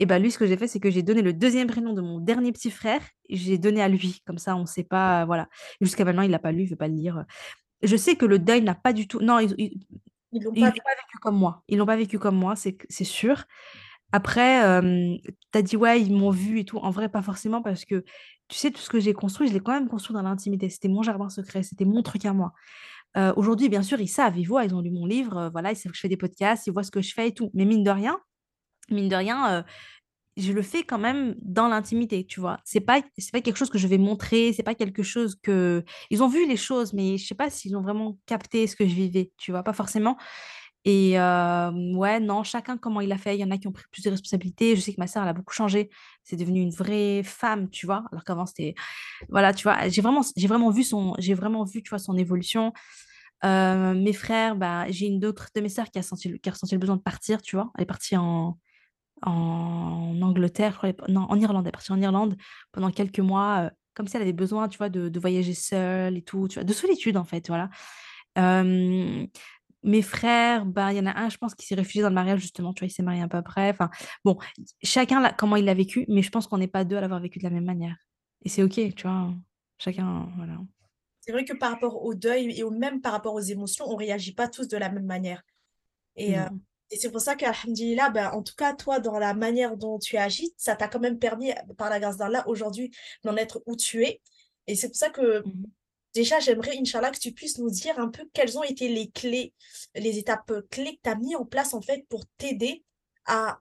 Et 0.00 0.06
bah, 0.06 0.18
lui, 0.18 0.30
ce 0.30 0.38
que 0.38 0.46
j'ai 0.46 0.56
fait, 0.56 0.68
c'est 0.68 0.80
que 0.80 0.90
j'ai 0.90 1.02
donné 1.02 1.22
le 1.22 1.32
2e 1.32 1.66
prénom 1.66 1.92
de 1.94 2.00
mon 2.00 2.20
dernier 2.20 2.52
petit 2.52 2.70
frère, 2.70 3.02
j'ai 3.28 3.58
donné 3.58 3.82
à 3.82 3.88
lui. 3.88 4.22
Comme 4.26 4.38
ça, 4.38 4.56
on 4.56 4.66
sait 4.66 4.84
pas, 4.84 5.24
voilà. 5.26 5.48
Jusqu'à 5.80 6.04
maintenant, 6.04 6.22
il 6.22 6.30
l'a 6.30 6.38
pas 6.38 6.52
lu, 6.52 6.62
il 6.62 6.68
veut 6.68 6.76
pas 6.76 6.88
le 6.88 6.94
lire. 6.94 7.24
Je 7.82 7.96
sais 7.96 8.16
que 8.16 8.26
le 8.26 8.38
deuil 8.38 8.62
n'a 8.62 8.74
pas 8.74 8.92
du 8.92 9.06
tout 9.08 9.20
non, 9.20 9.38
ils 9.38 9.50
l'ont 10.42 10.52
ils 10.54 10.60
pas 10.60 10.66
l'ont 10.66 10.84
pas 10.84 10.94
vécu 11.02 11.18
comme 11.22 11.38
moi. 11.38 11.62
Ils 11.68 11.78
l'ont 11.78 11.86
pas 11.86 11.96
vécu 11.96 12.18
comme 12.18 12.36
moi, 12.36 12.56
c'est 12.56 12.76
c'est 12.88 13.04
sûr. 13.04 13.44
Après, 14.12 14.56
hem, 14.62 15.18
tu 15.52 15.58
as 15.58 15.62
dit: 15.62 15.76
«Ouais, 15.76 16.00
ils 16.00 16.12
m'ont 16.14 16.30
vu 16.30 16.60
et 16.60 16.64
tout». 16.64 16.78
En 16.78 16.90
vrai, 16.90 17.08
pas 17.08 17.22
forcément 17.22 17.62
parce 17.62 17.84
que, 17.84 18.04
tu 18.48 18.56
sais, 18.58 18.70
tout 18.70 18.80
ce 18.80 18.88
que 18.90 19.00
j'ai 19.00 19.12
construit, 19.14 19.48
je 19.48 19.52
l'ai 19.54 19.60
quand 19.60 19.72
même 19.72 19.88
construit 19.88 20.14
dans 20.14 20.22
l'intimité. 20.22 20.70
C'était 20.70 20.88
mon 20.88 21.02
jardin 21.02 21.28
secret, 21.28 21.62
c'était 21.62 21.84
mon 21.84 22.02
truc 22.02 22.24
à 22.24 22.32
moi. 22.32 22.52
Aujourd'hui, 23.36 23.68
bien 23.68 23.82
sûr, 23.82 24.00
ils 24.00 24.08
savent, 24.08 24.38
ils 24.38 24.44
voient, 24.46 24.64
ils 24.64 24.74
ont 24.74 24.80
lu 24.80 24.90
mon 24.90 25.06
livre, 25.06 25.50
voilà, 25.52 25.72
ils 25.72 25.76
savent 25.76 25.92
que 25.92 25.96
je 25.96 26.02
fais 26.02 26.08
des 26.08 26.16
podcasts, 26.16 26.66
ils 26.68 26.72
voient 26.72 26.84
ce 26.84 26.90
que 26.92 27.02
je 27.02 27.12
fais 27.14 27.28
et 27.28 27.34
tout. 27.34 27.50
Mais 27.54 27.64
mine 27.64 27.82
de 27.84 27.90
rien 27.90 28.20
mine 28.90 29.08
de 29.08 29.16
rien, 29.16 29.64
je 30.36 30.52
le 30.52 30.62
fais 30.62 30.84
quand 30.84 30.98
même 30.98 31.34
dans 31.42 31.66
l'intimité, 31.68 32.24
tu 32.24 32.38
vois? 32.40 32.58
C'est 32.64 32.80
pas 32.80 33.02
pas 33.32 33.40
quelque 33.40 33.56
chose 33.56 33.70
que 33.70 33.78
je 33.78 33.88
vais 33.88 33.98
montrer, 33.98 34.52
c'est 34.52 34.62
pas 34.62 34.76
quelque 34.76 35.02
chose 35.02 35.36
que 35.42 35.84
ils 36.10 36.22
ont 36.22 36.28
vu 36.28 36.46
les 36.46 36.56
choses, 36.56 36.92
mais 36.92 37.18
je 37.18 37.26
sais 37.26 37.34
pas 37.34 37.50
s'ils 37.50 37.76
ont 37.76 37.82
vraiment 37.82 38.18
capté 38.26 38.66
ce 38.68 38.76
que 38.76 38.86
je 38.86 38.94
vivais, 38.94 39.32
tu 39.38 39.50
vois? 39.50 39.64
Pas 39.64 39.72
forcément. 39.72 40.16
Et 40.84 41.14
ouais, 41.18 42.20
non, 42.20 42.42
chacun 42.44 42.76
comment 42.78 43.00
il 43.00 43.12
a 43.12 43.18
fait. 43.18 43.36
Il 43.36 43.40
y 43.40 43.44
en 43.44 43.50
a 43.50 43.58
qui 43.58 43.68
ont 43.68 43.72
pris 43.72 43.84
plus 43.90 44.02
de 44.02 44.10
responsabilités. 44.10 44.76
Je 44.76 44.80
sais 44.80 44.92
que 44.94 45.00
ma 45.00 45.06
sœur, 45.06 45.22
elle 45.22 45.28
a 45.28 45.32
beaucoup 45.34 45.52
changé. 45.54 45.90
C'est 46.22 46.36
devenu 46.36 46.60
une 46.60 46.70
vraie 46.70 47.22
femme, 47.24 47.68
tu 47.70 47.86
vois? 47.86 48.04
Alors 48.12 48.24
qu'avant, 48.24 48.46
c'était 48.46 48.74
voilà, 49.30 49.54
tu 49.54 49.64
vois? 49.64 49.88
J'ai 49.88 50.02
vraiment 50.02 50.22
vraiment 50.46 50.70
vu 50.70 50.84
son 50.84 51.14
j'ai 51.18 51.34
vraiment 51.34 51.64
vu, 51.64 51.82
tu 51.82 51.90
vois, 51.90 51.98
son 52.00 52.16
évolution. 52.16 52.72
Mes 53.44 54.12
frères, 54.12 54.56
bah, 54.56 54.86
j'ai 54.90 55.06
une 55.06 55.20
d'autre 55.20 55.48
de 55.54 55.60
mes 55.60 55.68
sœurs 55.68 55.90
qui 55.90 55.98
a 55.98 56.02
senti 56.02 56.38
qui 56.40 56.48
a 56.48 56.52
ressenti 56.52 56.74
le 56.74 56.80
besoin 56.80 56.96
de 56.96 57.02
partir, 57.02 57.42
tu 57.42 57.56
vois? 57.56 57.70
Elle 57.76 57.82
est 57.84 57.86
partie 57.86 58.16
en 58.16 58.58
en 59.22 60.20
Angleterre, 60.22 60.72
je 60.72 60.78
crois, 60.92 61.08
non, 61.08 61.22
en 61.30 61.40
Irlande, 61.40 61.64
elle 61.66 61.70
est 61.70 61.72
partie 61.72 61.92
en 61.92 62.00
Irlande 62.00 62.36
pendant 62.72 62.90
quelques 62.92 63.20
mois, 63.20 63.70
comme 63.94 64.06
si 64.08 64.16
elle 64.16 64.22
avait 64.22 64.32
besoin, 64.32 64.68
tu 64.68 64.78
vois, 64.78 64.88
de 64.90 65.08
de 65.08 65.20
voyager 65.20 65.54
seule 65.54 66.16
et 66.16 66.22
tout, 66.22 66.48
tu 66.48 66.54
vois? 66.56 66.64
De 66.64 66.72
solitude, 66.72 67.16
en 67.16 67.24
fait, 67.24 67.48
voilà. 67.48 67.70
Hem, 68.36 69.26
mes 69.84 70.02
frères, 70.02 70.66
bah, 70.66 70.92
il 70.92 70.96
y 70.98 71.00
en 71.00 71.06
a 71.06 71.18
un, 71.18 71.28
je 71.30 71.38
pense, 71.38 71.54
qui 71.54 71.66
s'est 71.66 71.74
réfugié 71.76 72.02
dans 72.02 72.08
le 72.08 72.14
mariage, 72.14 72.40
justement, 72.40 72.72
tu 72.74 72.80
vois? 72.84 72.88
Il 72.88 72.92
s'est 72.92 73.02
marié 73.02 73.20
un 73.22 73.28
peu 73.28 73.36
après. 73.38 73.70
Enfin, 73.70 73.90
bon, 74.24 74.38
chacun 74.82 75.32
comment 75.38 75.56
il 75.56 75.64
l'a 75.64 75.74
vécu, 75.74 76.04
mais 76.08 76.22
je 76.22 76.30
pense 76.30 76.46
qu'on 76.48 76.58
n'est 76.58 76.68
pas 76.68 76.84
2 76.84 76.96
à 76.96 77.00
l'avoir 77.00 77.20
vécu 77.20 77.38
de 77.38 77.44
la 77.44 77.50
même 77.50 77.64
manière. 77.64 77.96
Et 78.44 78.48
c'est 78.48 78.62
OK, 78.62 78.74
tu 78.94 79.02
vois? 79.02 79.32
Chacun, 79.78 80.28
voilà. 80.36 80.58
C'est 81.20 81.32
vrai 81.32 81.44
que 81.44 81.52
par 81.52 81.72
rapport 81.72 82.02
au 82.04 82.14
deuil 82.14 82.52
et 82.58 82.62
au 82.62 82.70
même 82.70 83.00
par 83.00 83.12
rapport 83.12 83.34
aux 83.34 83.40
émotions, 83.40 83.84
on 83.88 83.96
réagit 83.96 84.34
pas 84.34 84.48
tous 84.48 84.68
de 84.68 84.76
la 84.76 84.88
même 84.90 85.04
manière. 85.06 85.42
Et 86.16 86.34
et 86.92 86.96
c'est 86.98 87.10
pour 87.12 87.20
ça 87.22 87.36
qu'Alhamdoulilah, 87.36 88.10
bah, 88.10 88.34
en 88.34 88.42
tout 88.42 88.54
cas, 88.56 88.74
toi, 88.74 89.00
dans 89.00 89.18
la 89.18 89.34
manière 89.34 89.76
dont 89.76 89.98
tu 89.98 90.16
agis, 90.18 90.54
ça 90.58 90.76
t'a 90.76 90.88
quand 90.88 91.00
même 91.00 91.18
permis, 91.18 91.52
par 91.78 91.90
la 91.90 92.00
grâce 92.00 92.16
d'Allah, 92.18 92.44
aujourd'hui, 92.48 92.92
d'en 93.24 93.36
être 93.36 93.62
où 93.66 93.76
tu 93.76 94.04
es. 94.04 94.22
Et 94.68 94.76
c'est 94.76 94.88
pour 94.88 94.96
ça 94.96 95.10
que 95.10 95.44
Mmh 95.44 95.50
mh. 95.62 95.68
Déjà, 96.14 96.40
j'aimerais, 96.40 96.76
Inch'Allah, 96.78 97.10
que 97.10 97.18
tu 97.18 97.32
puisses 97.32 97.58
nous 97.58 97.70
dire 97.70 97.98
un 97.98 98.08
peu 98.08 98.28
quelles 98.32 98.58
ont 98.58 98.62
été 98.62 98.88
les 98.88 99.10
clés, 99.10 99.52
les 99.94 100.18
étapes 100.18 100.52
clés 100.70 100.96
que 100.96 101.00
tu 101.04 101.10
as 101.10 101.16
mis 101.16 101.36
en 101.36 101.44
place, 101.44 101.74
en 101.74 101.80
fait, 101.80 102.06
pour 102.08 102.24
t'aider 102.38 102.84
à 103.26 103.60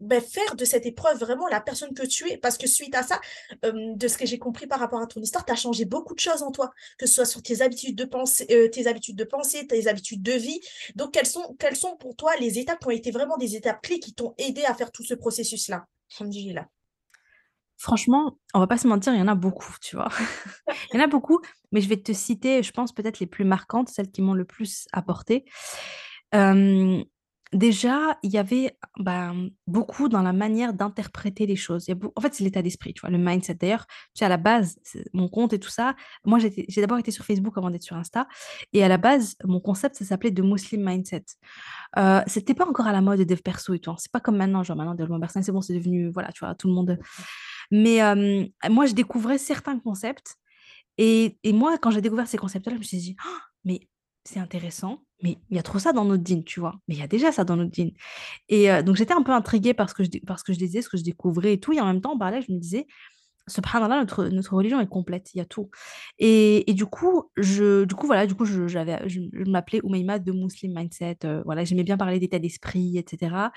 ben, 0.00 0.20
faire 0.22 0.56
de 0.56 0.64
cette 0.64 0.86
épreuve 0.86 1.18
vraiment 1.18 1.46
la 1.48 1.60
personne 1.60 1.94
que 1.94 2.06
tu 2.06 2.30
es. 2.30 2.38
Parce 2.38 2.56
que 2.56 2.66
suite 2.66 2.94
à 2.94 3.02
ça, 3.02 3.20
euh, 3.64 3.94
de 3.94 4.08
ce 4.08 4.16
que 4.16 4.26
j'ai 4.26 4.38
compris 4.38 4.66
par 4.66 4.80
rapport 4.80 5.00
à 5.00 5.06
ton 5.06 5.20
histoire, 5.20 5.44
tu 5.44 5.52
as 5.52 5.56
changé 5.56 5.84
beaucoup 5.84 6.14
de 6.14 6.20
choses 6.20 6.42
en 6.42 6.50
toi, 6.50 6.70
que 6.98 7.06
ce 7.06 7.14
soit 7.14 7.26
sur 7.26 7.42
tes 7.42 7.60
habitudes 7.60 7.96
de 7.96 8.04
pensée, 8.04 8.46
euh, 8.50 8.68
tes 8.68 8.86
habitudes 8.86 9.16
de 9.16 9.24
pensée, 9.24 9.66
tes 9.66 9.88
habitudes 9.88 10.22
de 10.22 10.32
vie. 10.32 10.60
Donc, 10.96 11.12
quelles 11.12 11.26
sont, 11.76 11.96
pour 11.96 12.16
toi 12.16 12.34
les 12.40 12.58
étapes 12.58 12.80
qui 12.80 12.86
ont 12.86 12.90
été 12.90 13.10
vraiment 13.10 13.36
des 13.36 13.56
étapes 13.56 13.82
clés 13.82 14.00
qui 14.00 14.14
t'ont 14.14 14.34
aidé 14.38 14.64
à 14.64 14.74
faire 14.74 14.90
tout 14.90 15.04
ce 15.04 15.14
processus-là? 15.14 15.86
Franchement, 17.80 18.38
on 18.52 18.60
va 18.60 18.66
pas 18.66 18.78
se 18.78 18.86
mentir, 18.86 19.14
il 19.14 19.18
y 19.18 19.22
en 19.22 19.28
a 19.28 19.34
beaucoup, 19.34 19.74
tu 19.80 19.96
vois. 19.96 20.10
Il 20.92 20.98
y 20.98 21.00
en 21.00 21.04
a 21.04 21.06
beaucoup, 21.06 21.40
mais 21.72 21.80
je 21.80 21.88
vais 21.88 21.96
te 21.96 22.12
citer, 22.12 22.62
je 22.62 22.72
pense 22.72 22.92
peut-être 22.92 23.20
les 23.20 23.26
plus 23.26 23.44
marquantes, 23.44 23.88
celles 23.88 24.10
qui 24.10 24.20
m'ont 24.22 24.34
le 24.34 24.44
plus 24.44 24.86
apporté. 24.92 25.46
Déjà, 27.52 28.16
il 28.22 28.30
y 28.30 28.38
avait 28.38 28.78
ben, 29.00 29.50
beaucoup 29.66 30.08
dans 30.08 30.22
la 30.22 30.32
manière 30.32 30.72
d'interpréter 30.72 31.46
les 31.46 31.56
choses. 31.56 31.88
En 32.14 32.20
fait, 32.20 32.32
c'est 32.32 32.44
l'état 32.44 32.62
d'esprit, 32.62 32.94
tu 32.94 33.00
vois, 33.00 33.10
le 33.10 33.18
mindset. 33.18 33.54
D'ailleurs, 33.54 33.86
tu 33.88 33.94
sais, 34.20 34.24
à 34.24 34.28
la 34.28 34.36
base, 34.36 34.78
mon 35.14 35.28
compte 35.28 35.52
et 35.52 35.58
tout 35.58 35.68
ça, 35.68 35.96
moi, 36.24 36.38
j'ai 36.38 36.80
d'abord 36.80 36.98
été 36.98 37.10
sur 37.10 37.24
Facebook 37.24 37.58
avant 37.58 37.70
d'être 37.70 37.82
sur 37.82 37.96
Insta. 37.96 38.28
Et 38.72 38.84
à 38.84 38.88
la 38.88 38.98
base, 38.98 39.34
mon 39.42 39.58
concept, 39.58 39.96
ça 39.96 40.04
s'appelait 40.04 40.32
The 40.32 40.40
Muslim 40.40 40.84
Mindset. 40.84 41.24
Euh, 41.98 42.20
c'était 42.28 42.54
pas 42.54 42.68
encore 42.68 42.86
à 42.86 42.92
la 42.92 43.00
mode 43.00 43.18
de 43.18 43.24
dev 43.24 43.40
perso 43.42 43.74
et 43.74 43.80
tout. 43.80 43.90
hein. 43.90 43.96
C'est 43.98 44.12
pas 44.12 44.20
comme 44.20 44.36
maintenant, 44.36 44.62
genre 44.62 44.76
maintenant, 44.76 44.94
développement 44.94 45.18
personnel, 45.18 45.44
c'est 45.44 45.50
bon, 45.50 45.60
c'est 45.60 45.74
devenu, 45.74 46.08
voilà, 46.08 46.30
tu 46.30 46.44
vois, 46.44 46.54
tout 46.54 46.68
le 46.68 46.74
monde. 46.74 47.00
Mais 47.70 48.00
moi, 48.70 48.86
je 48.86 48.94
découvrais 48.94 49.38
certains 49.38 49.78
concepts. 49.78 50.36
Et, 50.98 51.38
et 51.44 51.52
moi, 51.52 51.78
quand 51.78 51.90
j'ai 51.90 52.00
découvert 52.02 52.28
ces 52.28 52.38
concepts-là, 52.38 52.74
je 52.74 52.78
me 52.78 52.84
suis 52.84 52.98
dit, 52.98 53.16
Ah, 53.24 53.40
mais 53.64 53.80
c'est 54.24 54.40
intéressant, 54.40 55.02
mais 55.22 55.38
il 55.50 55.56
y 55.56 55.60
a 55.60 55.62
trop 55.62 55.78
ça 55.78 55.92
dans 55.92 56.04
notre 56.04 56.22
dîne, 56.22 56.44
tu 56.44 56.60
vois. 56.60 56.74
Mais 56.88 56.94
il 56.96 57.00
y 57.00 57.02
a 57.02 57.08
déjà 57.08 57.32
ça 57.32 57.44
dans 57.44 57.56
notre 57.56 57.70
dîne. 57.72 57.92
Et 58.48 58.68
donc, 58.84 58.96
j'étais 58.96 59.14
un 59.14 59.22
peu 59.22 59.32
intriguée 59.32 59.74
par 59.74 59.90
ce 59.90 59.94
que 59.94 60.04
je, 60.04 60.10
dé- 60.10 60.20
par 60.20 60.38
ce 60.40 60.44
que 60.44 60.52
je 60.54 60.58
disais, 60.58 60.82
ce 60.82 60.88
que 60.90 60.98
je 60.98 61.04
découvrais 61.04 61.54
et 61.54 61.60
tout. 61.60 61.72
Et 61.74 61.80
en 61.80 61.86
même 61.86 62.00
temps, 62.02 62.16
bah, 62.16 62.30
là, 62.32 62.40
je 62.40 62.52
me 62.52 62.58
disais, 62.58 62.86
Subhanallah, 63.50 63.98
notre, 64.00 64.24
notre 64.26 64.54
religion 64.54 64.80
est 64.80 64.86
complète, 64.86 65.34
il 65.34 65.38
y 65.38 65.40
a 65.40 65.44
tout. 65.44 65.70
Et, 66.18 66.70
et 66.70 66.74
du 66.74 66.86
coup, 66.86 67.30
je, 67.36 67.84
du 67.84 67.94
coup, 67.94 68.06
voilà, 68.06 68.26
du 68.26 68.34
coup, 68.34 68.44
j'avais, 68.46 68.98
je, 69.08 69.20
je 69.32 69.50
m'appelais 69.50 69.80
Oumaima 69.82 70.18
de 70.18 70.32
Muslim 70.32 70.74
Mindset. 70.74 71.18
euh, 71.24 71.42
voilà, 71.44 71.64
j'aimais 71.64 71.84
bien 71.84 71.96
parler 71.96 72.18
d'état 72.18 72.38
d'esprit, 72.38 72.98
etc. 72.98 73.50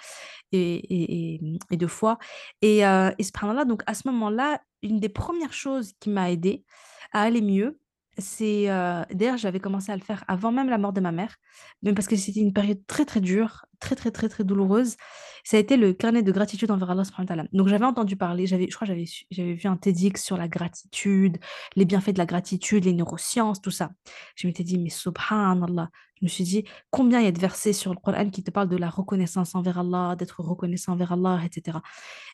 Et, 0.51 0.75
et, 0.75 1.33
et, 1.35 1.41
et 1.71 1.77
de 1.77 1.87
foi. 1.87 2.17
Et, 2.61 2.85
euh, 2.85 3.11
et 3.17 3.23
subhanallah, 3.23 3.65
donc 3.65 3.83
à 3.85 3.93
ce 3.93 4.07
moment-là, 4.09 4.61
une 4.81 4.99
des 4.99 5.09
premières 5.09 5.53
choses 5.53 5.93
qui 5.99 6.09
m'a 6.09 6.31
aidée 6.31 6.63
à 7.11 7.21
aller 7.21 7.41
mieux, 7.41 7.79
c'est, 8.17 8.69
euh, 8.69 9.03
d'ailleurs, 9.11 9.37
j'avais 9.37 9.59
commencé 9.59 9.91
à 9.91 9.95
le 9.95 10.01
faire 10.01 10.23
avant 10.27 10.51
même 10.51 10.69
la 10.69 10.77
mort 10.77 10.93
de 10.93 11.01
ma 11.01 11.11
mère, 11.11 11.35
même 11.81 11.95
parce 11.95 12.07
que 12.07 12.15
c'était 12.15 12.41
une 12.41 12.53
période 12.53 12.79
très, 12.85 13.05
très 13.05 13.21
dure, 13.21 13.65
très, 13.79 13.95
très, 13.95 14.11
très, 14.11 14.29
très 14.29 14.43
douloureuse. 14.43 14.95
Ça 15.43 15.57
a 15.57 15.59
été 15.59 15.77
le 15.77 15.93
carnet 15.93 16.21
de 16.21 16.31
gratitude 16.31 16.71
envers 16.71 16.91
Allah 16.91 17.03
subhanahu. 17.03 17.47
Donc 17.53 17.67
j'avais 17.67 17.85
entendu 17.85 18.15
parler, 18.15 18.45
j'avais, 18.45 18.67
je 18.69 18.75
crois 18.75 18.87
j'avais, 18.87 19.05
j'avais 19.31 19.53
vu 19.53 19.67
un 19.67 19.77
TEDx 19.77 20.23
sur 20.23 20.37
la 20.37 20.47
gratitude, 20.47 21.37
les 21.75 21.85
bienfaits 21.85 22.11
de 22.11 22.19
la 22.19 22.25
gratitude, 22.25 22.85
les 22.85 22.93
neurosciences, 22.93 23.61
tout 23.61 23.71
ça. 23.71 23.91
Je 24.35 24.47
m'étais 24.47 24.63
dit, 24.63 24.77
mais 24.77 24.89
subhanallah, 24.89 25.89
je 26.19 26.25
me 26.25 26.29
suis 26.29 26.43
dit, 26.43 26.63
combien 26.91 27.19
il 27.19 27.25
y 27.25 27.27
a 27.27 27.31
de 27.31 27.39
versets 27.39 27.73
sur 27.73 27.93
le 27.93 27.99
Coran 27.99 28.29
qui 28.29 28.43
te 28.43 28.51
parlent 28.51 28.69
de 28.69 28.77
la 28.77 28.89
reconnaissance 28.89 29.55
envers 29.55 29.79
Allah, 29.79 30.15
d'être 30.15 30.41
reconnaissant 30.41 30.93
envers 30.93 31.11
Allah, 31.11 31.41
etc. 31.43 31.79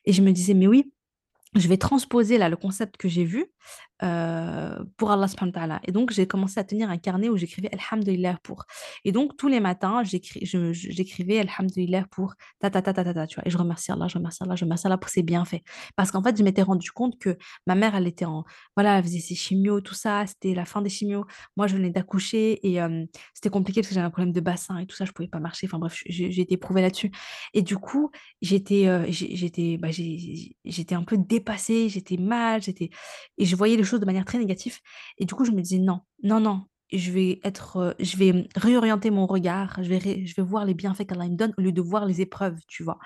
Et 0.05 0.13
je 0.13 0.21
me 0.21 0.31
disais, 0.31 0.53
mais 0.53 0.67
oui, 0.67 0.91
je 1.55 1.67
vais 1.67 1.77
transposer 1.77 2.37
là 2.37 2.49
le 2.49 2.55
concept 2.55 2.97
que 2.97 3.07
j'ai 3.07 3.25
vu 3.25 3.47
euh, 4.01 4.79
pour 4.97 5.11
Allah 5.11 5.27
subhanahu 5.27 5.53
wa 5.53 5.59
ta'ala. 5.59 5.79
Et 5.83 5.91
donc, 5.91 6.11
j'ai 6.11 6.27
commencé 6.27 6.59
à 6.59 6.63
tenir 6.63 6.89
un 6.89 6.97
carnet 6.97 7.27
où 7.27 7.37
j'écrivais 7.37 7.69
Alhamdulillah 7.73 8.37
pour. 8.43 8.65
Et 9.03 9.11
donc, 9.11 9.35
tous 9.35 9.47
les 9.47 9.59
matins, 9.59 10.03
j'écrivais 10.03 11.39
Alhamdulillah 11.39 12.05
pour 12.11 12.35
ta 12.59 12.69
ta 12.69 12.81
ta 12.81 12.93
ta 12.93 13.03
ta 13.03 13.13
ta, 13.13 13.27
tu 13.27 13.35
vois. 13.35 13.47
Et 13.47 13.49
je 13.49 13.57
remercie 13.57 13.91
Allah, 13.91 14.07
je 14.07 14.17
remercie 14.17 14.43
Allah, 14.43 14.55
je 14.55 14.63
remercie 14.63 14.87
Allah 14.87 14.97
pour 14.97 15.09
ses 15.09 15.23
bienfaits. 15.23 15.61
Parce 15.95 16.11
qu'en 16.11 16.23
fait, 16.23 16.37
je 16.37 16.43
m'étais 16.43 16.61
rendu 16.61 16.91
compte 16.91 17.17
que 17.19 17.37
ma 17.65 17.75
mère, 17.75 17.95
elle 17.95 18.07
était 18.07 18.25
en. 18.25 18.45
Voilà, 18.75 18.97
elle 18.97 19.03
faisait 19.03 19.19
ses 19.19 19.35
chimios, 19.35 19.81
tout 19.81 19.95
ça. 19.95 20.25
C'était 20.27 20.53
la 20.53 20.65
fin 20.65 20.81
des 20.81 20.89
chimios. 20.89 21.25
Moi, 21.57 21.67
je 21.67 21.75
venais 21.75 21.89
d'accoucher 21.89 22.65
et 22.65 22.81
euh, 22.81 23.03
c'était 23.33 23.49
compliqué 23.49 23.81
parce 23.81 23.89
que 23.89 23.95
j'avais 23.95 24.07
un 24.07 24.11
problème 24.11 24.33
de 24.33 24.39
bassin 24.39 24.77
et 24.77 24.85
tout 24.85 24.95
ça. 24.95 25.05
Je 25.05 25.11
pouvais 25.11 25.27
pas 25.27 25.39
marcher. 25.39 25.67
Enfin, 25.67 25.79
bref, 25.79 26.01
j'ai 26.05 26.39
été 26.39 26.53
éprouvée 26.53 26.81
là-dessus. 26.81 27.11
Et 27.53 27.63
du 27.63 27.77
coup, 27.77 28.11
j'étais 28.41 28.87
euh, 28.87 29.05
bah, 29.77 29.89
un 30.91 31.03
peu 31.03 31.17
dépassée, 31.39 31.89
j'étais 31.89 32.17
mal, 32.17 32.61
j'étais 32.61 32.89
et 33.37 33.45
je 33.45 33.55
voyais 33.55 33.77
les 33.77 33.83
choses 33.83 33.99
de 33.99 34.05
manière 34.05 34.25
très 34.25 34.37
négative. 34.37 34.79
Et 35.17 35.25
du 35.25 35.33
coup, 35.33 35.45
je 35.45 35.51
me 35.51 35.61
disais 35.61 35.79
non, 35.79 36.01
non, 36.23 36.39
non, 36.39 36.65
je 36.91 37.11
vais 37.11 37.39
être, 37.43 37.77
euh, 37.77 37.93
je 37.99 38.17
vais 38.17 38.47
réorienter 38.55 39.11
mon 39.11 39.25
regard, 39.25 39.79
je 39.81 39.89
vais, 39.89 40.25
je 40.25 40.35
vais 40.35 40.43
voir 40.43 40.65
les 40.65 40.73
bienfaits 40.73 41.05
qu'Allah 41.05 41.27
me 41.27 41.35
donne 41.35 41.53
au 41.57 41.61
lieu 41.61 41.71
de 41.71 41.81
voir 41.81 42.05
les 42.05 42.21
épreuves, 42.21 42.57
tu 42.67 42.83
vois. 42.83 42.97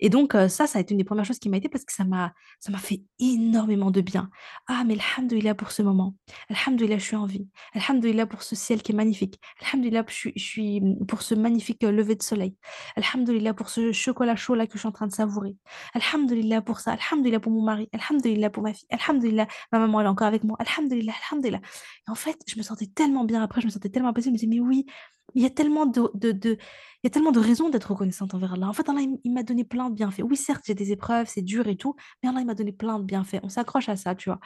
Et 0.00 0.08
donc, 0.08 0.34
euh, 0.34 0.48
ça, 0.48 0.66
ça 0.66 0.78
a 0.78 0.82
été 0.82 0.94
une 0.94 0.98
des 0.98 1.04
premières 1.04 1.24
choses 1.24 1.38
qui 1.38 1.48
m'a 1.48 1.58
aidée 1.58 1.68
parce 1.68 1.84
que 1.84 1.92
ça 1.92 2.04
m'a, 2.04 2.32
ça 2.60 2.72
m'a 2.72 2.78
fait 2.78 3.02
énormément 3.18 3.90
de 3.90 4.00
bien. 4.00 4.30
Ah, 4.66 4.84
mais 4.86 4.96
alhamdoulilah 5.16 5.54
pour 5.54 5.72
ce 5.72 5.82
moment. 5.82 6.14
Alhamdoulilah, 6.48 6.98
je 6.98 7.04
suis 7.04 7.16
en 7.16 7.26
vie. 7.26 7.46
Alhamdoulilah 7.74 8.26
pour 8.26 8.42
ce 8.42 8.56
ciel 8.56 8.82
qui 8.82 8.92
est 8.92 8.94
magnifique. 8.94 9.40
Alhamdoulilah, 9.62 10.04
je 10.08 10.14
suis, 10.14 10.32
je 10.36 10.42
suis 10.42 10.82
pour 11.06 11.22
ce 11.22 11.34
magnifique 11.34 11.84
euh, 11.84 11.92
lever 11.92 12.14
de 12.14 12.22
soleil. 12.22 12.56
Alhamdoulilah 12.96 13.54
pour 13.54 13.68
ce 13.68 13.92
chocolat 13.92 14.36
chaud 14.36 14.54
là 14.54 14.66
que 14.66 14.74
je 14.74 14.78
suis 14.78 14.88
en 14.88 14.92
train 14.92 15.06
de 15.06 15.12
savourer. 15.12 15.56
Alhamdoulilah 15.94 16.62
pour 16.62 16.80
ça. 16.80 16.92
Alhamdoulilah 16.92 17.40
pour 17.40 17.52
mon 17.52 17.62
mari. 17.62 17.88
Alhamdoulilah 17.92 18.50
pour 18.50 18.62
ma 18.62 18.72
fille. 18.72 18.88
Alhamdoulilah, 18.90 19.46
ma 19.72 19.78
maman 19.78 20.00
elle 20.00 20.06
est 20.06 20.10
encore 20.10 20.28
avec 20.28 20.44
moi. 20.44 20.56
Alhamdoulilah, 20.60 21.12
alhamdoulilah. 21.30 21.60
Et 21.60 22.10
en 22.10 22.14
fait, 22.14 22.38
je 22.46 22.56
me 22.56 22.62
sentais 22.62 22.86
tellement 22.86 23.17
bien 23.24 23.42
après, 23.42 23.60
je 23.60 23.66
me 23.66 23.70
sentais 23.70 23.88
tellement 23.88 24.08
apaisée. 24.10 24.26
Je 24.26 24.32
me 24.32 24.36
disais, 24.36 24.46
mais 24.46 24.60
oui, 24.60 24.86
il 25.34 25.42
y 25.42 25.46
a 25.46 25.50
tellement 25.50 25.86
de, 25.86 26.10
de, 26.14 26.32
de, 26.32 26.50
il 26.52 27.04
y 27.04 27.06
a 27.06 27.10
tellement 27.10 27.32
de 27.32 27.38
raisons 27.38 27.68
d'être 27.68 27.90
reconnaissante 27.90 28.34
envers 28.34 28.54
Allah. 28.54 28.68
En 28.68 28.72
fait, 28.72 28.88
Allah, 28.88 29.02
il, 29.02 29.18
il 29.22 29.32
m'a 29.32 29.42
donné 29.42 29.62
plein 29.64 29.90
de 29.90 29.94
bienfaits. 29.94 30.22
Oui, 30.22 30.36
certes, 30.36 30.62
j'ai 30.66 30.74
des 30.74 30.90
épreuves, 30.90 31.26
c'est 31.28 31.42
dur 31.42 31.68
et 31.68 31.76
tout, 31.76 31.94
mais 32.22 32.28
Allah, 32.30 32.40
il 32.40 32.46
m'a 32.46 32.54
donné 32.54 32.72
plein 32.72 32.98
de 32.98 33.04
bienfaits. 33.04 33.40
On 33.42 33.48
s'accroche 33.48 33.88
à 33.88 33.96
ça, 33.96 34.14
tu 34.14 34.30
vois. 34.30 34.40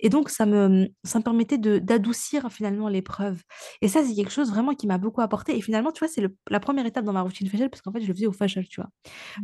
Et 0.00 0.08
donc, 0.08 0.28
ça 0.28 0.46
me, 0.46 0.88
ça 1.04 1.18
me 1.18 1.24
permettait 1.24 1.58
d'adoucir 1.58 2.52
finalement 2.52 2.88
l'épreuve. 2.88 3.42
Et 3.80 3.88
ça, 3.88 4.04
c'est 4.04 4.14
quelque 4.14 4.32
chose 4.32 4.50
vraiment 4.50 4.74
qui 4.74 4.86
m'a 4.86 4.98
beaucoup 4.98 5.22
apporté. 5.22 5.56
Et 5.56 5.60
finalement, 5.62 5.90
tu 5.90 6.00
vois, 6.00 6.08
c'est 6.08 6.22
la 6.48 6.60
première 6.60 6.86
étape 6.86 7.04
dans 7.04 7.12
ma 7.14 7.22
routine 7.22 7.48
Fajr, 7.48 7.70
parce 7.70 7.82
qu'en 7.82 7.92
fait, 7.92 8.00
je 8.02 8.08
le 8.08 8.14
faisais 8.14 8.26
au 8.26 8.32
Fajr, 8.32 8.62
tu 8.68 8.80
vois. 8.80 8.90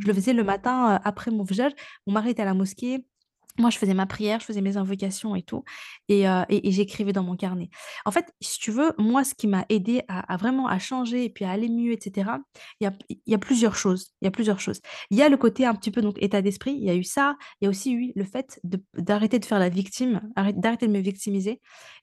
Je 0.01 0.07
le 0.07 0.13
faisais 0.15 0.33
le 0.35 0.45
matin 0.45 0.95
euh, 0.95 0.99
après 1.05 1.31
mon 1.31 1.45
Fajr. 1.45 1.71
Mon 2.07 2.13
mari 2.13 2.31
était 2.31 2.43
à 2.43 2.47
la 2.47 2.55
mosquée. 2.55 3.07
Moi, 3.59 3.71
je 3.71 3.79
faisais 3.79 3.95
ma 3.95 4.07
prière, 4.07 4.41
je 4.41 4.47
faisais 4.47 4.61
mes 4.63 4.77
invocations 4.77 5.37
et 5.37 5.43
tout, 5.43 5.65
et, 6.09 6.29
euh, 6.29 6.43
et, 6.49 6.69
et 6.69 6.73
j'écrivais 6.73 7.13
dans 7.13 7.23
mon 7.23 7.37
carnet. 7.37 7.69
En 8.05 8.11
fait, 8.11 8.33
si 8.41 8.59
tu 8.59 8.71
veux, 8.71 8.93
moi, 8.99 9.25
ce 9.25 9.35
qui 9.35 9.47
m'a 9.47 9.67
aidé 9.69 10.03
à, 10.09 10.37
vraiment 10.37 10.69
à 10.69 10.79
changer 10.79 11.25
et 11.25 11.31
puis 11.31 11.45
à 11.45 11.51
aller 11.51 11.69
mieux, 11.69 11.93
etc., 11.93 12.31
il 12.81 12.91
y 13.27 13.35
a, 13.35 13.39
plusieurs 13.39 13.77
choses. 13.77 14.13
Il 14.21 14.25
y 14.25 14.29
a 14.29 14.31
plusieurs 14.31 14.61
choses. 14.61 14.81
Il 15.11 15.19
y 15.19 15.23
a 15.23 15.29
le 15.29 15.37
côté 15.37 15.67
un 15.67 15.75
petit 15.75 15.91
peu 15.91 16.01
donc 16.01 16.17
état 16.23 16.43
d'esprit. 16.43 16.73
Il 16.73 16.85
y 16.85 16.91
a 16.91 16.95
eu 16.95 17.05
ça. 17.05 17.37
Il 17.61 17.65
y 17.65 17.67
a 17.67 17.71
aussi 17.71 17.93
eu 17.93 18.13
le 18.17 18.25
fait 18.25 18.61
d'arrêter 18.95 19.39
de 19.39 19.45
faire 19.45 19.59
la 19.59 19.69
victime, 19.69 20.21
arrête- 20.37 20.59
d'arrêter 20.59 20.87
de 20.87 20.93
me 20.93 21.01
victimiser 21.01 21.61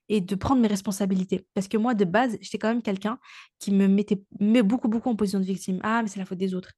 et 0.10 0.22
de 0.22 0.36
prendre 0.36 0.62
mes 0.62 0.68
responsabilités. 0.68 1.46
Parce 1.54 1.68
que 1.68 1.78
moi, 1.78 1.94
de 1.94 2.06
base, 2.06 2.38
j'étais 2.42 2.58
quand 2.58 2.70
même 2.70 2.82
quelqu'un 2.82 3.20
qui 3.60 3.72
me 3.72 3.88
mettait 3.88 4.22
met 4.40 4.64
beaucoup, 4.64 4.88
beaucoup 4.88 5.10
en 5.10 5.16
position 5.16 5.40
de 5.40 5.46
victime. 5.46 5.80
Ah, 5.84 6.02
mais 6.02 6.10
c'est 6.10 6.20
la 6.20 6.26
faute 6.26 6.38
des 6.38 6.54
autres. 6.54 6.72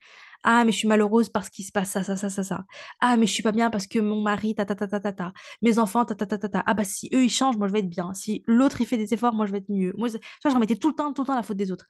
Ah, 0.43 0.65
mais 0.65 0.71
je 0.71 0.77
suis 0.77 0.87
malheureuse 0.87 1.29
parce 1.29 1.49
qu'il 1.49 1.65
se 1.65 1.71
passe 1.71 1.91
ça, 1.91 2.03
ça, 2.03 2.15
ça, 2.15 2.29
ça, 2.29 2.43
ça. 2.43 2.65
Ah, 2.99 3.17
mais 3.17 3.27
je 3.27 3.33
suis 3.33 3.43
pas 3.43 3.51
bien 3.51 3.69
parce 3.69 3.87
que 3.87 3.99
mon 3.99 4.21
mari, 4.21 4.55
ta, 4.55 4.65
ta, 4.65 4.75
ta, 4.75 4.87
ta, 4.87 4.99
ta, 4.99 5.13
ta. 5.13 5.33
Mes 5.61 5.77
enfants, 5.79 6.05
ta, 6.05 6.15
ta, 6.15 6.25
ta, 6.25 6.37
ta, 6.37 6.49
ta. 6.49 6.63
Ah, 6.65 6.73
bah, 6.73 6.83
si 6.83 7.09
eux, 7.13 7.23
ils 7.23 7.29
changent, 7.29 7.57
moi, 7.57 7.67
je 7.67 7.73
vais 7.73 7.79
être 7.79 7.89
bien. 7.89 8.13
Si 8.13 8.43
l'autre, 8.47 8.81
il 8.81 8.87
fait 8.87 8.97
des 8.97 9.13
efforts, 9.13 9.33
moi, 9.33 9.45
je 9.45 9.51
vais 9.51 9.59
être 9.59 9.69
mieux. 9.69 9.93
Moi, 9.97 10.07
je, 10.09 10.49
remettais 10.49 10.75
tout 10.75 10.89
le 10.89 10.95
temps, 10.95 11.13
tout 11.13 11.21
le 11.21 11.27
temps 11.27 11.35
la 11.35 11.43
faute 11.43 11.57
des 11.57 11.71
autres. 11.71 11.85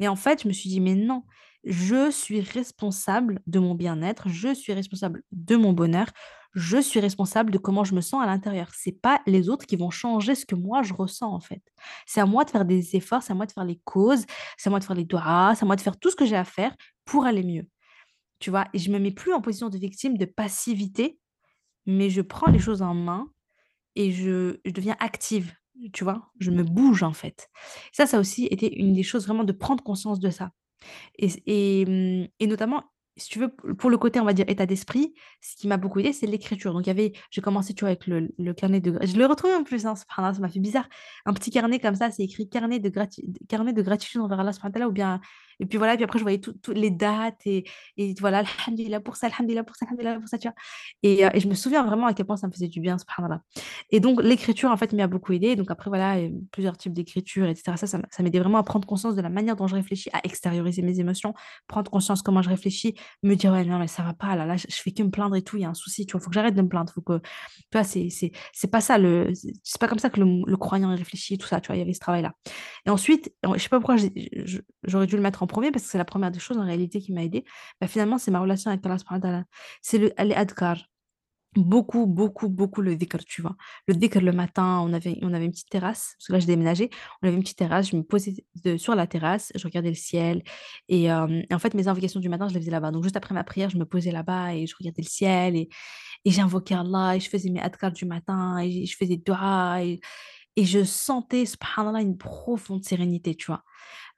Et 0.00 0.08
en 0.08 0.16
fait, 0.16 0.42
je 0.42 0.48
me 0.48 0.52
suis 0.52 0.68
dit, 0.68 0.80
mais 0.80 0.94
non, 0.94 1.22
je 1.64 2.10
suis 2.10 2.40
responsable 2.40 3.40
de 3.46 3.58
mon 3.58 3.74
bien-être, 3.74 4.28
je 4.28 4.52
suis 4.54 4.72
responsable 4.72 5.22
de 5.30 5.56
mon 5.56 5.72
bonheur, 5.72 6.06
je 6.54 6.78
suis 6.78 7.00
responsable 7.00 7.50
de 7.50 7.58
comment 7.58 7.84
je 7.84 7.94
me 7.94 8.00
sens 8.00 8.22
à 8.22 8.26
l'intérieur. 8.26 8.68
C'est 8.74 9.00
pas 9.00 9.20
les 9.26 9.48
autres 9.48 9.66
qui 9.66 9.76
vont 9.76 9.90
changer 9.90 10.34
ce 10.34 10.44
que 10.44 10.54
moi 10.54 10.82
je 10.82 10.92
ressens 10.92 11.32
en 11.32 11.40
fait. 11.40 11.62
C'est 12.06 12.20
à 12.20 12.26
moi 12.26 12.44
de 12.44 12.50
faire 12.50 12.64
des 12.64 12.96
efforts, 12.96 13.22
c'est 13.22 13.32
à 13.32 13.36
moi 13.36 13.46
de 13.46 13.52
faire 13.52 13.64
les 13.64 13.80
causes, 13.84 14.24
c'est 14.58 14.68
à 14.68 14.70
moi 14.70 14.78
de 14.80 14.84
faire 14.84 14.96
les 14.96 15.04
doigts, 15.04 15.54
c'est 15.54 15.64
à 15.64 15.66
moi 15.66 15.76
de 15.76 15.80
faire 15.80 15.98
tout 15.98 16.10
ce 16.10 16.16
que 16.16 16.26
j'ai 16.26 16.36
à 16.36 16.44
faire 16.44 16.74
pour 17.04 17.24
aller 17.24 17.42
mieux. 17.42 17.66
Tu 18.42 18.50
vois, 18.50 18.66
et 18.74 18.78
je 18.80 18.90
me 18.90 18.98
mets 18.98 19.12
plus 19.12 19.32
en 19.32 19.40
position 19.40 19.68
de 19.68 19.78
victime, 19.78 20.18
de 20.18 20.24
passivité, 20.24 21.20
mais 21.86 22.10
je 22.10 22.20
prends 22.20 22.50
les 22.50 22.58
choses 22.58 22.82
en 22.82 22.92
main 22.92 23.28
et 23.94 24.10
je, 24.10 24.58
je 24.64 24.72
deviens 24.72 24.96
active. 24.98 25.54
Tu 25.92 26.02
vois, 26.02 26.32
je 26.40 26.50
me 26.50 26.64
bouge 26.64 27.04
en 27.04 27.12
fait. 27.12 27.48
Ça, 27.92 28.04
ça 28.04 28.16
a 28.16 28.20
aussi 28.20 28.46
été 28.46 28.76
une 28.76 28.94
des 28.94 29.04
choses 29.04 29.26
vraiment 29.26 29.44
de 29.44 29.52
prendre 29.52 29.84
conscience 29.84 30.18
de 30.18 30.28
ça. 30.28 30.50
Et 31.18 31.84
mmh 31.86 32.26
et 32.40 32.46
notamment, 32.48 32.82
si 33.16 33.28
tu 33.28 33.38
veux, 33.38 33.48
pour 33.48 33.90
le 33.90 33.98
côté, 33.98 34.18
on 34.18 34.24
va 34.24 34.32
dire, 34.32 34.46
état 34.48 34.66
d'esprit, 34.66 35.14
ce 35.40 35.54
qui 35.56 35.68
m'a 35.68 35.76
beaucoup 35.76 36.00
aidé 36.00 36.12
c'est 36.12 36.26
l'écriture. 36.26 36.72
Donc 36.72 36.84
j'ai 37.30 37.40
commencé, 37.42 37.74
tu 37.74 37.82
vois, 37.82 37.90
avec 37.90 38.08
le 38.08 38.28
le 38.38 38.54
carnet 38.54 38.80
de 38.80 38.98
je 39.06 39.16
l'ai 39.16 39.24
retrouvé 39.26 39.54
en 39.54 39.62
plus, 39.62 39.86
hein, 39.86 39.94
ça 39.94 40.32
m'a 40.40 40.48
fait 40.48 40.58
bizarre. 40.60 40.88
Un 41.26 41.32
petit 41.32 41.50
carnet 41.52 41.78
comme 41.78 41.94
ça, 41.94 42.10
c'est 42.10 42.24
écrit 42.24 42.48
carnet 42.48 42.80
de 42.80 42.90
carnet 43.48 43.72
de 43.72 43.82
gratitude 43.82 44.20
envers 44.20 44.40
Allah 44.40 44.88
ou 44.88 44.92
bien 44.92 45.20
Et 45.60 45.66
puis 45.66 45.78
voilà, 45.78 45.94
puis 45.96 46.04
après, 46.04 46.18
je 46.18 46.24
voyais 46.24 46.38
toutes 46.40 46.68
les 46.68 46.90
dates 46.90 47.40
et, 47.46 47.64
et 47.96 48.14
voilà, 48.20 48.42
alhamdulillah 48.66 49.00
pour 49.00 49.16
ça, 49.16 49.26
alhamdulillah 49.28 49.64
pour 49.64 49.76
ça, 49.76 49.86
alhamdulillah 49.86 50.18
pour 50.18 50.28
ça, 50.28 50.38
tu 50.38 50.48
vois. 50.48 50.54
Et, 51.02 51.24
euh, 51.24 51.30
et 51.34 51.40
je 51.40 51.48
me 51.48 51.54
souviens 51.54 51.84
vraiment 51.84 52.06
à 52.06 52.14
quel 52.14 52.26
point 52.26 52.36
ça 52.36 52.46
me 52.46 52.52
faisait 52.52 52.68
du 52.68 52.80
bien, 52.80 52.98
subhanallah. 52.98 53.42
Et 53.90 54.00
donc, 54.00 54.22
l'écriture, 54.22 54.70
en 54.70 54.76
fait, 54.76 54.92
m'y 54.92 55.02
a 55.02 55.06
beaucoup 55.06 55.32
aidé. 55.32 55.56
Donc 55.56 55.70
après, 55.70 55.90
voilà, 55.90 56.18
il 56.18 56.32
plusieurs 56.52 56.76
types 56.76 56.92
d'écriture, 56.92 57.46
etc. 57.46 57.76
Ça, 57.76 57.86
ça, 57.86 57.98
m'a- 57.98 58.08
ça 58.10 58.22
m'aidait 58.22 58.38
vraiment 58.40 58.58
à 58.58 58.62
prendre 58.62 58.86
conscience 58.86 59.14
de 59.14 59.20
la 59.22 59.28
manière 59.30 59.56
dont 59.56 59.66
je 59.66 59.74
réfléchis, 59.74 60.10
à 60.12 60.20
extérioriser 60.24 60.82
mes 60.82 61.00
émotions, 61.00 61.34
prendre 61.66 61.90
conscience 61.90 62.22
comment 62.22 62.42
je 62.42 62.48
réfléchis, 62.50 62.94
me 63.22 63.34
dire, 63.34 63.52
ouais, 63.52 63.64
non, 63.64 63.78
mais 63.78 63.88
ça 63.88 64.02
va 64.02 64.14
pas, 64.14 64.36
là, 64.36 64.46
là, 64.46 64.56
je, 64.56 64.66
fais 64.68 64.92
que 64.92 65.02
me 65.02 65.10
plaindre 65.10 65.36
et 65.36 65.42
tout, 65.42 65.56
il 65.56 65.62
y 65.62 65.64
a 65.64 65.68
un 65.68 65.74
souci, 65.74 66.06
tu 66.06 66.12
vois, 66.12 66.20
faut 66.20 66.30
que 66.30 66.34
j'arrête 66.34 66.54
de 66.54 66.62
me 66.62 66.68
plaindre, 66.68 66.92
faut 66.92 67.00
que, 67.00 67.18
tu 67.18 67.78
vois, 67.78 67.84
c'est, 67.84 68.10
pas 68.70 68.80
ça, 68.80 68.98
le, 68.98 69.32
c'est 69.62 69.80
pas 69.80 69.88
comme 69.88 69.98
ça 69.98 70.10
que 70.10 70.20
le, 70.20 70.42
le 70.46 70.56
croyant 70.56 70.90
il 70.92 70.96
réfléchit, 70.98 71.38
tout 71.38 71.46
ça, 71.46 71.60
tu 71.60 71.68
vois, 71.68 71.76
il 71.76 71.80
y 71.80 71.82
avait 71.82 71.92
ce 71.94 72.00
travail-là. 72.00 72.32
Et 72.86 72.90
ensuite, 72.90 73.32
je 73.44 73.58
sais 73.58 73.68
pas 73.68 73.78
pourquoi 73.78 73.96
j'aurais 74.84 75.06
dû 75.06 75.16
le 75.16 75.22
mettre 75.22 75.42
en 75.42 75.46
premier, 75.46 75.70
parce 75.70 75.84
que 75.84 75.90
c'est 75.90 75.98
la 75.98 76.04
première 76.04 76.30
des 76.30 76.40
choses 76.40 76.58
en 76.58 76.64
réalité 76.64 77.00
qui 77.00 77.12
m'a 77.12 77.22
aidé. 77.22 77.44
Bah, 77.80 77.86
finalement, 77.86 78.18
c'est 78.18 78.30
ma 78.30 78.40
relation 78.40 78.70
avec 78.70 78.84
Allah 78.84 78.98
subhanahu. 78.98 79.44
C'est 79.82 79.98
le, 79.98 80.12
les 80.18 80.34
adkar. 80.34 80.78
Beaucoup, 81.54 82.06
beaucoup, 82.06 82.48
beaucoup 82.48 82.80
le 82.80 82.96
dhikr, 82.96 83.18
tu 83.26 83.42
vois. 83.42 83.56
Le 83.86 83.94
dhikr 83.94 84.22
le 84.22 84.32
matin, 84.32 84.80
on 84.80 84.94
avait, 84.94 85.18
on 85.20 85.34
avait 85.34 85.44
une 85.44 85.50
petite 85.50 85.68
terrasse, 85.68 86.14
parce 86.16 86.28
que 86.28 86.32
là, 86.32 86.38
j'ai 86.38 86.46
déménagé. 86.46 86.88
On 87.20 87.28
avait 87.28 87.36
une 87.36 87.42
petite 87.42 87.58
terrasse, 87.58 87.90
je 87.90 87.96
me 87.96 88.02
posais 88.02 88.34
sur 88.78 88.94
la 88.94 89.06
terrasse, 89.06 89.52
je 89.54 89.62
regardais 89.62 89.90
le 89.90 89.94
ciel. 89.94 90.42
Et, 90.88 91.12
euh, 91.12 91.42
et 91.50 91.54
en 91.54 91.58
fait, 91.58 91.74
mes 91.74 91.88
invocations 91.88 92.20
du 92.20 92.30
matin, 92.30 92.48
je 92.48 92.54
les 92.54 92.60
faisais 92.60 92.70
là-bas. 92.70 92.90
Donc, 92.90 93.02
juste 93.02 93.18
après 93.18 93.34
ma 93.34 93.44
prière, 93.44 93.68
je 93.68 93.76
me 93.76 93.84
posais 93.84 94.12
là-bas 94.12 94.54
et 94.54 94.66
je 94.66 94.74
regardais 94.78 95.02
le 95.02 95.08
ciel. 95.08 95.54
Et, 95.56 95.68
et 96.24 96.30
j'invoquais 96.30 96.74
Allah 96.74 97.16
et 97.16 97.20
je 97.20 97.28
faisais 97.28 97.50
mes 97.50 97.60
adkar 97.60 97.92
du 97.92 98.06
matin 98.06 98.58
et 98.58 98.86
je 98.86 98.96
faisais 98.96 99.18
dua. 99.18 99.82
Et 100.56 100.64
je 100.64 100.84
sentais, 100.84 101.46
subhanallah, 101.46 102.02
une 102.02 102.18
profonde 102.18 102.84
sérénité, 102.84 103.34
tu 103.34 103.46
vois. 103.46 103.64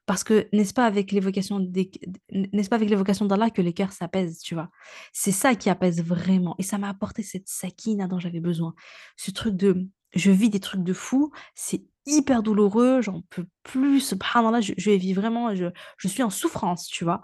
Parce 0.06 0.22
que 0.22 0.48
n'est-ce 0.52 0.74
pas 0.74 0.84
avec 0.84 1.12
l'évocation 1.12 1.60
des... 1.60 1.90
n'est-ce 2.30 2.68
pas 2.68 2.76
avec 2.76 2.90
l'évocation 2.90 3.24
d'Allah 3.24 3.50
que 3.50 3.62
les 3.62 3.72
cœurs 3.72 3.92
s'apaisent, 3.92 4.40
tu 4.40 4.54
vois? 4.54 4.68
C'est 5.12 5.32
ça 5.32 5.54
qui 5.54 5.70
apaise 5.70 6.02
vraiment. 6.02 6.54
Et 6.58 6.62
ça 6.62 6.76
m'a 6.76 6.90
apporté 6.90 7.22
cette 7.22 7.48
sakina 7.48 8.06
dont 8.06 8.18
j'avais 8.18 8.40
besoin. 8.40 8.74
Ce 9.16 9.30
truc 9.30 9.56
de 9.56 9.88
je 10.14 10.30
vis 10.30 10.50
des 10.50 10.60
trucs 10.60 10.84
de 10.84 10.92
fou, 10.92 11.32
c'est 11.54 11.82
hyper 12.06 12.42
douloureux, 12.42 13.00
j'en 13.02 13.22
peux 13.30 13.46
plus, 13.62 14.00
subhanallah, 14.00 14.60
je, 14.60 14.74
je 14.76 14.90
vis 14.90 15.12
vraiment, 15.12 15.54
je, 15.54 15.66
je 15.96 16.08
suis 16.08 16.22
en 16.22 16.30
souffrance, 16.30 16.86
tu 16.86 17.04
vois? 17.04 17.22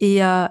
Et, 0.00 0.22
euh, 0.24 0.46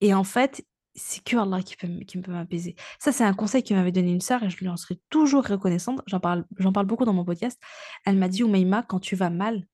et 0.00 0.12
en 0.12 0.24
fait, 0.24 0.64
c'est 0.94 1.22
que 1.24 1.36
Allah 1.36 1.62
qui 1.62 1.76
peut, 1.76 1.88
qui 2.06 2.18
peut 2.18 2.32
m'apaiser. 2.32 2.76
Ça, 2.98 3.12
c'est 3.12 3.24
un 3.24 3.34
conseil 3.34 3.62
que 3.62 3.74
m'avait 3.74 3.92
donné 3.92 4.12
une 4.12 4.20
sœur 4.20 4.42
et 4.42 4.50
je 4.50 4.58
lui 4.58 4.68
en 4.68 4.76
serai 4.76 5.00
toujours 5.10 5.46
reconnaissante. 5.46 6.00
J'en 6.06 6.20
parle, 6.20 6.44
j'en 6.58 6.72
parle 6.72 6.86
beaucoup 6.86 7.04
dans 7.04 7.12
mon 7.12 7.24
podcast. 7.24 7.60
Elle 8.04 8.16
m'a 8.16 8.28
dit, 8.28 8.42
Oumaima, 8.42 8.82
quand 8.82 9.00
tu 9.00 9.16
vas 9.16 9.30
mal, 9.30 9.66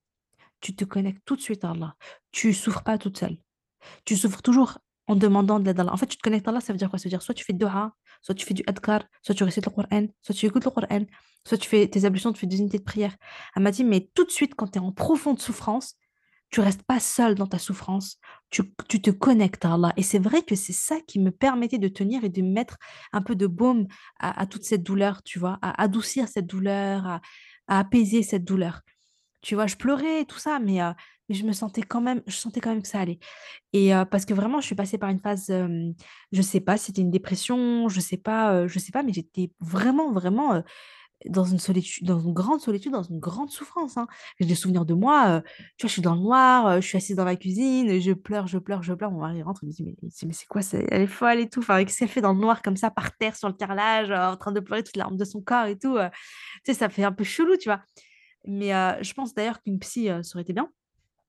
tu 0.60 0.74
te 0.74 0.84
connectes 0.84 1.22
tout 1.24 1.36
de 1.36 1.40
suite 1.40 1.64
à 1.64 1.70
Allah. 1.70 1.94
Tu 2.32 2.52
souffres 2.52 2.82
pas 2.82 2.98
toute 2.98 3.18
seule. 3.18 3.36
Tu 4.04 4.16
souffres 4.16 4.42
toujours 4.42 4.78
en 5.06 5.16
demandant 5.16 5.58
de 5.58 5.64
l'aide 5.64 5.76
d'Allah. 5.76 5.92
En 5.92 5.96
fait, 5.96 6.06
tu 6.06 6.16
te 6.16 6.22
connectes 6.22 6.46
à 6.46 6.50
Allah, 6.50 6.60
ça 6.60 6.72
veut 6.72 6.78
dire 6.78 6.90
quoi? 6.90 6.98
Ça 6.98 7.04
veut 7.04 7.10
dire 7.10 7.22
soit 7.22 7.34
tu 7.34 7.44
fais 7.44 7.52
dua, 7.52 7.92
soit 8.20 8.34
tu 8.34 8.44
fais 8.44 8.54
du 8.54 8.62
adkar, 8.66 9.02
soit 9.22 9.34
tu 9.34 9.44
récites 9.44 9.64
le 9.64 9.70
Coran, 9.70 10.06
soit 10.22 10.34
tu 10.34 10.46
écoutes 10.46 10.64
le 10.64 10.70
Coran, 10.70 11.04
soit 11.46 11.58
tu 11.58 11.68
fais 11.68 11.88
tes 11.88 12.04
ablutions, 12.04 12.32
tu 12.32 12.40
fais 12.40 12.46
des 12.46 12.58
unités 12.58 12.78
de 12.78 12.84
prière. 12.84 13.16
Elle 13.56 13.62
m'a 13.62 13.70
dit, 13.70 13.84
mais 13.84 14.10
tout 14.14 14.24
de 14.24 14.30
suite, 14.30 14.54
quand 14.54 14.68
tu 14.68 14.78
es 14.78 14.82
en 14.82 14.92
profonde 14.92 15.40
souffrance, 15.40 15.94
tu 16.50 16.60
restes 16.60 16.82
pas 16.82 17.00
seul 17.00 17.34
dans 17.34 17.46
ta 17.46 17.58
souffrance, 17.58 18.18
tu, 18.50 18.62
tu 18.88 19.02
te 19.02 19.10
connectes 19.10 19.64
à 19.64 19.74
Allah. 19.74 19.92
Et 19.96 20.02
c'est 20.02 20.18
vrai 20.18 20.42
que 20.42 20.54
c'est 20.54 20.72
ça 20.72 20.96
qui 21.06 21.18
me 21.18 21.30
permettait 21.30 21.78
de 21.78 21.88
tenir 21.88 22.24
et 22.24 22.30
de 22.30 22.42
mettre 22.42 22.78
un 23.12 23.22
peu 23.22 23.34
de 23.34 23.46
baume 23.46 23.86
à, 24.18 24.46
toute 24.46 24.64
cette 24.64 24.82
douleur, 24.82 25.22
tu 25.22 25.38
vois, 25.38 25.58
à 25.62 25.82
adoucir 25.82 26.28
cette 26.28 26.46
douleur, 26.46 27.06
à, 27.06 27.20
apaiser 27.68 28.22
cette 28.22 28.44
douleur. 28.44 28.80
Tu 29.42 29.54
vois, 29.54 29.66
je 29.66 29.76
pleurais 29.76 30.24
tout 30.24 30.38
ça, 30.38 30.58
mais, 30.58 30.80
heu, 30.82 30.92
mais 31.28 31.34
je 31.34 31.44
me 31.44 31.52
sentais 31.52 31.82
quand 31.82 32.00
même 32.00 32.22
je 32.26 32.34
sentais 32.34 32.60
quand 32.60 32.70
même 32.70 32.82
que 32.82 32.88
ça 32.88 33.00
allait 33.00 33.18
et 33.74 33.94
heu, 33.94 34.04
parce 34.06 34.24
que 34.26 34.34
vraiment 34.34 34.60
je 34.60 34.66
suis 34.66 34.74
passée 34.76 34.98
par 34.98 35.10
une 35.10 35.20
phase, 35.20 35.50
hem, 35.50 35.94
je 36.32 36.42
sais 36.42 36.60
pas 36.60 36.76
c'était 36.78 37.02
une 37.02 37.10
dépression, 37.10 37.88
je 37.88 38.00
sais 38.00 38.16
pas, 38.18 38.54
heu, 38.64 38.68
je 38.68 38.78
sais 38.78 38.92
pas, 38.92 39.02
mais 39.02 39.12
j'étais 39.12 39.52
vraiment, 39.60 40.12
vraiment, 40.12 40.62
dans 41.26 41.44
une 41.44 41.58
solitude 41.58 42.06
dans 42.06 42.20
une 42.20 42.32
grande 42.32 42.60
solitude, 42.60 42.92
dans 42.92 43.02
une 43.02 43.18
grande 43.18 43.50
souffrance, 43.50 43.96
hein. 43.96 44.06
J'ai 44.38 44.46
des 44.46 44.54
souvenirs 44.54 44.84
de 44.84 44.94
moi, 44.94 45.42
tu 45.76 45.86
vois, 45.86 45.88
je 45.88 45.92
suis 45.92 46.02
dans 46.02 46.14
le 46.14 46.20
noir, 46.20 46.80
je 46.80 46.86
suis 46.86 46.96
assise 46.96 47.16
dans 47.16 47.24
ma 47.24 47.36
cuisine, 47.36 47.98
je 48.00 48.12
pleure, 48.12 48.46
je 48.46 48.58
pleure, 48.58 48.82
je 48.82 48.94
pleure. 48.94 49.10
Mon 49.10 49.20
mari 49.20 49.42
rentre, 49.42 49.64
il 49.64 49.68
me 49.68 49.72
dit: 49.72 49.82
«Mais 49.84 49.94
il 50.02 50.08
dit: 50.10 50.26
«Mais 50.26 50.32
c'est 50.32 50.46
quoi, 50.46 50.62
c'est? 50.62 50.86
Elle 50.90 51.02
est 51.02 51.06
folle 51.06 51.40
et 51.40 51.48
tout». 51.48 51.60
Enfin, 51.60 51.84
qu'est-ce 51.84 51.98
qu'elle 51.98 52.08
fait 52.08 52.20
dans 52.20 52.32
le 52.34 52.40
noir 52.40 52.62
comme 52.62 52.76
ça, 52.76 52.90
par 52.90 53.16
terre 53.16 53.36
sur 53.36 53.48
le 53.48 53.54
carrelage, 53.54 54.10
en 54.10 54.36
train 54.36 54.52
de 54.52 54.60
pleurer 54.60 54.84
toutes 54.84 54.96
les 54.96 55.00
larmes 55.00 55.16
de 55.16 55.24
son 55.24 55.40
corps 55.40 55.66
et 55.66 55.78
tout, 55.78 55.96
tu 56.64 56.72
sais, 56.72 56.74
ça 56.74 56.88
fait 56.88 57.04
un 57.04 57.12
peu 57.12 57.24
chelou, 57.24 57.56
tu 57.56 57.68
vois? 57.68 57.80
Mais 58.46 58.70
je 59.02 59.12
pense 59.14 59.34
d'ailleurs 59.34 59.60
qu'une 59.62 59.78
psy, 59.80 60.06
ça 60.06 60.20
aurait 60.34 60.42
été 60.42 60.52
bien. 60.52 60.68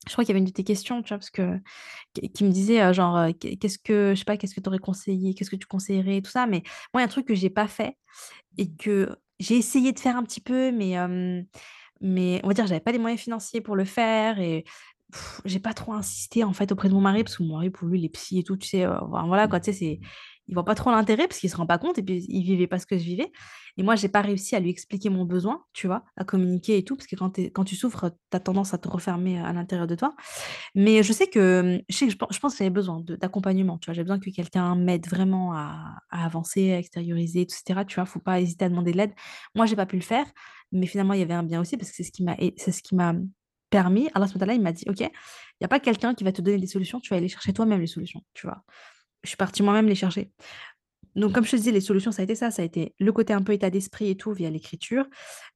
Je 0.07 0.13
crois 0.13 0.23
qu'il 0.23 0.31
y 0.31 0.33
avait 0.33 0.39
une 0.39 0.45
de 0.45 0.51
tes 0.51 0.63
questions, 0.63 1.01
tu 1.01 1.09
vois? 1.09 1.17
Parce 1.17 1.29
que 1.29 1.59
qui 2.33 2.43
me 2.43 2.51
disait, 2.51 2.93
genre, 2.93 3.27
qu'est-ce 3.39 3.77
que 3.79 4.13
je 4.15 4.19
sais 4.19 4.25
pas, 4.25 4.37
qu'est-ce 4.37 4.55
que 4.55 4.61
tu 4.61 4.69
aurais 4.69 4.79
conseillé? 4.79 5.33
Qu'est-ce 5.33 5.49
que 5.49 5.55
tu 5.57 5.67
conseillerais? 5.67 6.21
Tout 6.21 6.31
ça? 6.31 6.47
Mais 6.47 6.63
moi, 6.93 7.01
il 7.01 7.03
y 7.03 7.03
a 7.03 7.05
un 7.05 7.09
truc 7.09 7.27
que 7.27 7.35
j'ai 7.35 7.49
pas 7.49 7.67
fait 7.67 7.97
et 8.57 8.71
que 8.71 9.09
j'ai 9.39 9.57
essayé 9.57 9.91
de 9.93 9.99
faire 9.99 10.17
un 10.17 10.23
petit 10.23 10.41
peu, 10.41 10.71
mais 10.71 10.95
mais 12.01 12.39
on 12.43 12.47
va 12.47 12.53
dire, 12.53 12.67
j'avais 12.67 12.79
pas 12.79 12.91
les 12.91 12.99
moyens 12.99 13.21
financiers 13.21 13.61
pour 13.61 13.75
le 13.75 13.85
faire 13.85 14.39
et 14.39 14.63
j'ai 15.45 15.59
pas 15.59 15.73
trop 15.73 15.93
insisté, 15.93 16.43
en 16.43 16.53
fait, 16.53 16.71
auprès 16.71 16.87
de 16.89 16.93
mon 16.93 17.01
mari 17.01 17.23
parce 17.23 17.37
que 17.37 17.43
mon 17.43 17.55
mari, 17.55 17.69
pour 17.69 17.87
les 17.89 18.09
psys 18.09 18.39
et 18.39 18.43
tout, 18.43 18.57
tu 18.57 18.67
sais, 18.67 18.85
voilà, 19.09 19.47
quoi, 19.47 19.59
tu 19.59 19.73
sais, 19.73 19.77
c'est 19.79 19.99
il 20.49 20.55
voit 20.55 20.65
pas 20.65 20.75
trop 20.75 20.91
l'intérêt 20.91 21.27
parce 21.29 21.39
qu'il 21.39 21.49
se 21.49 21.57
rend 21.57 21.67
pas 21.67 21.77
compte 21.77 21.97
et 21.99 22.03
puis 22.03 22.25
il 22.29 22.43
vivait 22.43 22.67
pas 22.67 22.79
ce 22.79 22.87
que 22.87 22.97
je 22.97 23.03
vivais 23.05 23.31
et 23.77 23.83
moi, 23.83 23.95
j'ai 23.95 24.09
pas 24.09 24.21
réussi 24.21 24.55
à 24.55 24.59
lui 24.59 24.69
expliquer 24.71 25.09
mon 25.09 25.23
besoin, 25.25 25.63
tu 25.73 25.87
vois? 25.87 26.03
À 26.17 26.25
communiquer 26.25 26.77
et 26.77 26.83
tout 26.83 26.97
parce 26.97 27.07
que 27.07 27.15
quand 27.15 27.39
quand 27.53 27.63
tu 27.63 27.75
souffres, 27.77 28.11
tu 28.31 28.35
as 28.37 28.41
tendance 28.41 28.73
à 28.73 28.77
te 28.79 28.89
refermer 28.89 29.39
à 29.39 29.53
l'intérieur 29.53 29.87
de 29.87 29.95
toi. 29.95 30.15
Mais 30.75 31.03
je 31.03 31.13
sais 31.13 31.27
que, 31.27 31.77
mmh, 31.79 31.81
je 31.89 31.95
sais 31.97 32.05
que 32.07 32.11
je 32.13 32.17
pen 32.17 32.27
je 32.31 32.39
pense 32.39 32.53
que 32.53 32.57
j'avais 32.59 32.69
besoin 32.69 33.01
d'accompagnement, 33.05 33.77
tu 33.77 33.85
vois? 33.87 33.93
J'avais 33.93 34.05
besoin 34.05 34.19
que 34.19 34.29
quelqu'un 34.31 34.75
m'aide 34.75 35.07
vraiment 35.07 35.53
à 35.53 35.97
avancer, 36.11 36.71
à 36.73 36.79
extérioriser 36.79 37.41
et 37.41 37.47
cetera, 37.49 37.85
tu 37.85 37.95
vois? 37.95 38.05
Faut 38.05 38.19
pas 38.19 38.41
hésiter 38.41 38.65
à 38.65 38.69
demander 38.69 38.91
de 38.91 38.97
l'aide. 38.97 39.13
Moi, 39.55 39.65
j'ai 39.65 39.75
pas 39.75 39.85
pu 39.85 39.95
le 39.97 40.01
faire, 40.03 40.25
mais 40.71 40.85
finalement, 40.87 41.13
il 41.13 41.19
y 41.19 41.23
avait 41.23 41.33
un 41.33 41.43
bien 41.43 41.61
aussi 41.61 41.77
parce 41.77 41.89
que 41.91 41.95
c'est 41.97 42.03
ce 42.03 42.11
qui 42.11 42.23
m'a 42.23 42.35
ce 42.37 42.71
permis 43.69 44.05
subhanahu 44.07 44.33
wa 44.33 44.39
ta'ala, 44.39 44.53
il 44.53 44.61
m'a 44.61 44.71
dit: 44.71 44.85
«OK, 44.89 44.99
il 45.01 45.09
y 45.61 45.65
a 45.65 45.67
pas 45.67 45.79
quelqu'un 45.79 46.15
qui 46.15 46.23
va 46.23 46.31
te 46.31 46.41
donner 46.41 46.57
des 46.57 46.67
solutions, 46.67 46.99
tu 46.99 47.09
vas 47.09 47.17
aller 47.17 47.27
chercher 47.27 47.53
toi-même 47.53 47.79
les 47.81 47.87
solutions», 47.87 48.21
tu 48.33 48.47
vois? 48.47 48.63
Je 49.23 49.29
suis 49.29 49.37
partie 49.37 49.63
moi-même 49.63 49.87
les 49.87 49.95
chercher. 49.95 50.31
Donc 51.15 51.33
comme 51.33 51.43
je 51.43 51.51
te 51.51 51.55
disais, 51.55 51.71
les 51.71 51.81
solutions, 51.81 52.11
ça 52.11 52.21
a 52.21 52.23
été 52.23 52.35
ça, 52.35 52.51
ça 52.51 52.61
a 52.61 52.65
été 52.65 52.95
le 52.99 53.11
côté 53.11 53.33
un 53.33 53.41
peu 53.41 53.53
état 53.53 53.69
d'esprit 53.69 54.09
et 54.09 54.15
tout 54.15 54.31
via 54.31 54.49
l'écriture, 54.49 55.05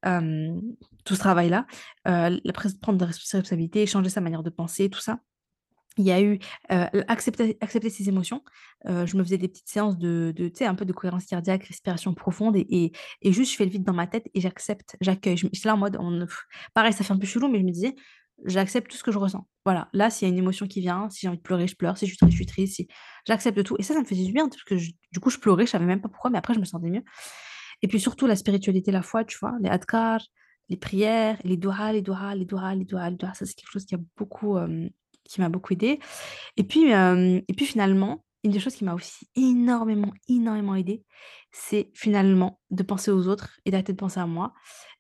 tout 0.04 1.16
ce 1.16 1.20
travail-là, 1.20 1.66
prise 2.54 2.76
prendre 2.80 2.98
de 2.98 3.06
responsabilités, 3.06 3.86
changer 3.86 4.10
sa 4.10 4.22
manière 4.22 4.44
de 4.44 4.50
penser, 4.50 4.90
tout 4.90 5.00
ça. 5.00 5.20
Il 5.98 6.06
y 6.06 6.12
a 6.12 6.20
eu, 6.20 6.40
accepter 7.08 7.56
accepter 7.62 7.92
ses 7.92 8.10
émotions. 8.10 8.44
Je 8.86 9.16
me 9.16 9.24
faisais 9.24 9.38
des 9.38 9.48
petites 9.48 9.70
séances 9.70 9.98
de 9.98 10.34
de 10.36 10.52
un 10.66 10.74
peu 10.74 10.86
de 10.86 10.94
cohérence 10.94 11.26
cardiaque, 11.26 11.66
respiration 11.66 12.16
profonde 12.16 12.56
et 12.58 12.92
et 13.22 13.32
juste 13.32 13.52
je 13.52 13.58
fais 13.58 13.66
le 13.66 13.72
vide 13.72 13.84
dans 13.84 13.94
ma 13.94 14.08
tête 14.08 14.28
et 14.34 14.42
j'accepte, 14.42 14.98
j'accueille. 15.02 15.38
Je 15.38 15.48
j'étais 15.54 15.68
là 15.68 15.76
en 15.76 15.78
mode 15.78 15.98
pareil, 16.74 16.94
ça 16.94 17.04
fait 17.04 17.14
un 17.14 17.20
peu 17.20 17.28
chelou, 17.28 17.48
mais 17.48 17.60
je 17.60 17.64
me 17.64 17.72
disais: 17.72 17.96
«J'accepte 18.46 18.90
tout 18.92 18.98
ce 18.98 19.04
que 19.04 19.12
je 19.12 19.18
ressens». 19.18 19.48
Voilà, 19.66 19.90
là, 19.94 20.10
s'il 20.10 20.28
y 20.28 20.32
a 20.32 20.34
une 20.34 20.38
émotion 20.38 20.68
qui 20.68 20.82
vient, 20.82 21.10
si 21.10 21.22
j'ai 21.22 21.28
envie 21.30 21.38
de 21.38 21.44
pleurer, 21.44 21.68
je 21.68 21.76
pleure, 21.76 21.98
si 21.98 22.06
je 22.06 22.12
suis 22.12 22.18
triste, 22.18 22.32
je 22.32 22.38
suis 22.38 22.46
triste, 22.46 22.76
si 22.76 22.88
j'accepte 23.26 23.64
tout 23.64 23.76
et 23.80 23.84
ça, 23.84 23.94
ça 23.94 24.02
me 24.02 24.06
faisait 24.06 24.26
du 24.26 24.34
bien 24.34 24.50
parce 24.50 24.64
que 24.64 24.76
du 24.76 25.20
coup, 25.22 25.30
je 25.30 25.38
pleurais, 25.40 25.66
je 25.66 25.72
savais 25.72 25.86
même 25.86 26.02
pas 26.02 26.10
pourquoi, 26.10 26.30
mais 26.32 26.38
après 26.38 26.54
je 26.54 26.60
me 26.60 26.66
sentais 26.66 26.90
mieux 26.90 27.04
et 27.84 27.88
puis 27.88 28.00
surtout 28.00 28.26
la 28.28 28.36
spiritualité, 28.36 28.92
la 28.92 29.04
foi, 29.04 29.26
tu 29.26 29.38
vois? 29.40 29.54
Les 29.62 29.70
adhkars, 29.70 30.26
les 30.70 30.78
prières, 30.78 31.38
les 31.44 31.58
douas, 31.58 31.92
les 31.92 32.02
douas, 32.02 32.34
les 32.34 32.46
douas, 32.46 32.74
les 32.76 32.86
douas, 32.86 33.10
les 33.10 33.18
ça 33.20 33.46
c'est 33.46 33.54
quelque 33.54 33.72
chose 33.72 33.86
qui 33.86 33.96
a 33.96 34.00
beaucoup, 34.18 34.58
hem, 34.58 34.90
qui 35.26 35.42
m'a 35.42 35.50
beaucoup 35.50 35.74
aidée 35.74 36.00
et 36.58 36.66
hem 36.90 37.42
et 37.48 37.54
puis 37.54 37.66
finalement, 37.66 38.26
une 38.44 38.52
des 38.52 38.60
choses 38.60 38.76
qui 38.76 38.84
m'a 38.84 38.94
aussi 38.94 39.28
énormément, 39.36 40.12
énormément 40.28 40.76
aidée, 40.76 41.06
c'est 41.52 41.92
finalement 41.96 42.60
de 42.72 42.84
penser 42.84 43.12
aux 43.12 43.28
autres 43.28 43.52
et 43.66 43.72
d'arrêter 43.72 43.94
de 43.94 43.98
penser 43.98 44.20
à 44.20 44.26
moi. 44.28 44.54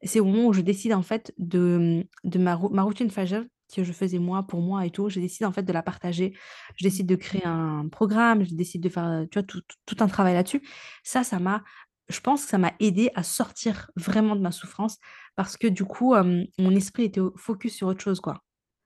C'est 0.03 0.19
au 0.19 0.25
moment 0.25 0.47
où 0.47 0.53
je 0.53 0.62
décide 0.62 0.93
en 0.93 1.01
fait 1.03 1.34
de, 1.38 2.03
mmh, 2.25 2.29
de 2.29 2.39
ma 2.39 2.56
rou 2.56 2.69
ma 2.69 2.84
routine 2.84 3.10
Fajr 3.10 3.43
que 3.75 3.84
je 3.84 3.91
faisais 3.91 4.19
moi, 4.19 4.43
pour 4.43 4.62
moi 4.62 4.86
et 4.86 4.91
tout, 4.91 5.10
je 5.10 5.19
décide 5.19 5.45
en 5.47 5.51
fait 5.51 5.63
de 5.63 5.73
la 5.73 5.82
partager. 5.82 6.36
Je 6.77 6.84
décide 6.86 7.08
de 7.08 7.15
créer 7.15 7.43
un 7.45 7.88
programme, 7.89 8.43
je 8.45 8.53
décide 8.53 8.84
de 8.84 8.89
faire, 8.89 9.06
heu, 9.23 9.27
tu 9.32 9.39
vois, 9.39 9.43
tout 9.43 9.62
tout 9.62 9.77
tout 9.88 10.03
un 10.03 10.08
travail 10.08 10.36
là-dessus. 10.36 10.62
Ça, 11.03 11.23
ça 11.23 11.39
m'a 11.39 11.63
je 12.10 12.19
pense 12.19 12.43
que 12.43 12.49
ça 12.49 12.58
m'a 12.58 12.73
aidée 12.79 13.10
à 13.15 13.23
sortir 13.23 13.89
vraiment 13.95 14.36
de 14.36 14.41
ma 14.41 14.51
souffrance 14.51 14.97
parce 15.36 15.58
que 15.58 15.67
du 15.67 15.86
coup, 15.86 16.13
mon 16.60 16.75
esprit 16.75 17.06
était 17.06 17.21
focus 17.38 17.75
sur 17.75 17.88
autre 17.88 18.01
chose, 18.03 18.19
quoi, 18.19 18.43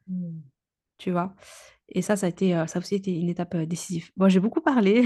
Mmh. 0.08 0.42
tu 0.98 1.12
vois? 1.12 1.36
Et 1.90 2.02
ça, 2.02 2.16
ça 2.16 2.26
a 2.26 2.30
été, 2.30 2.54
heu, 2.56 2.68
ça 2.68 2.80
aussi 2.80 2.96
été 2.96 3.12
une 3.12 3.30
étape, 3.30 3.56
heu, 3.56 3.66
décisive. 3.66 4.12
Bon, 4.18 4.30
j'ai 4.30 4.40
beaucoup 4.40 4.62
parlé. 4.62 5.04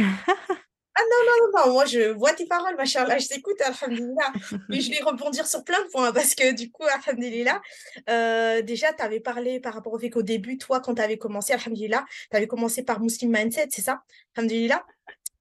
Ah 0.93 1.01
non, 1.09 1.17
non, 1.25 1.67
non, 1.67 1.73
moi 1.73 1.85
je 1.85 2.11
vois 2.11 2.33
tes 2.33 2.45
paroles, 2.45 2.75
machallah, 2.75 3.17
je 3.17 3.27
t'écoute, 3.27 3.59
alhamdoulilah. 3.61 4.33
Mais 4.69 4.81
je 4.81 4.91
vais 4.91 4.99
rebondir 5.01 5.47
sur 5.47 5.63
plein 5.63 5.81
de 5.85 5.87
points 5.89 6.11
parce 6.11 6.35
que 6.35 6.53
du 6.53 6.69
coup, 6.69 6.83
alhamdoulilah, 6.83 7.61
heu, 8.09 8.61
déjà 8.63 8.91
tu 8.91 9.01
avais 9.01 9.21
parlé 9.21 9.61
par 9.61 9.73
rapport 9.73 9.93
au 9.93 9.99
fait 9.99 10.09
qu'au 10.09 10.21
début, 10.21 10.57
toi, 10.57 10.81
quand 10.81 10.95
tu 10.95 11.01
avais 11.01 11.17
commencé, 11.17 11.53
alhamdoulilah, 11.53 12.03
tu 12.29 12.35
avais 12.37 12.47
commencé 12.47 12.83
par 12.83 12.99
Muslim 12.99 13.31
Mindset, 13.31 13.67
c'est 13.71 13.81
ça? 13.81 14.03
Alhamdoulilah? 14.35 14.85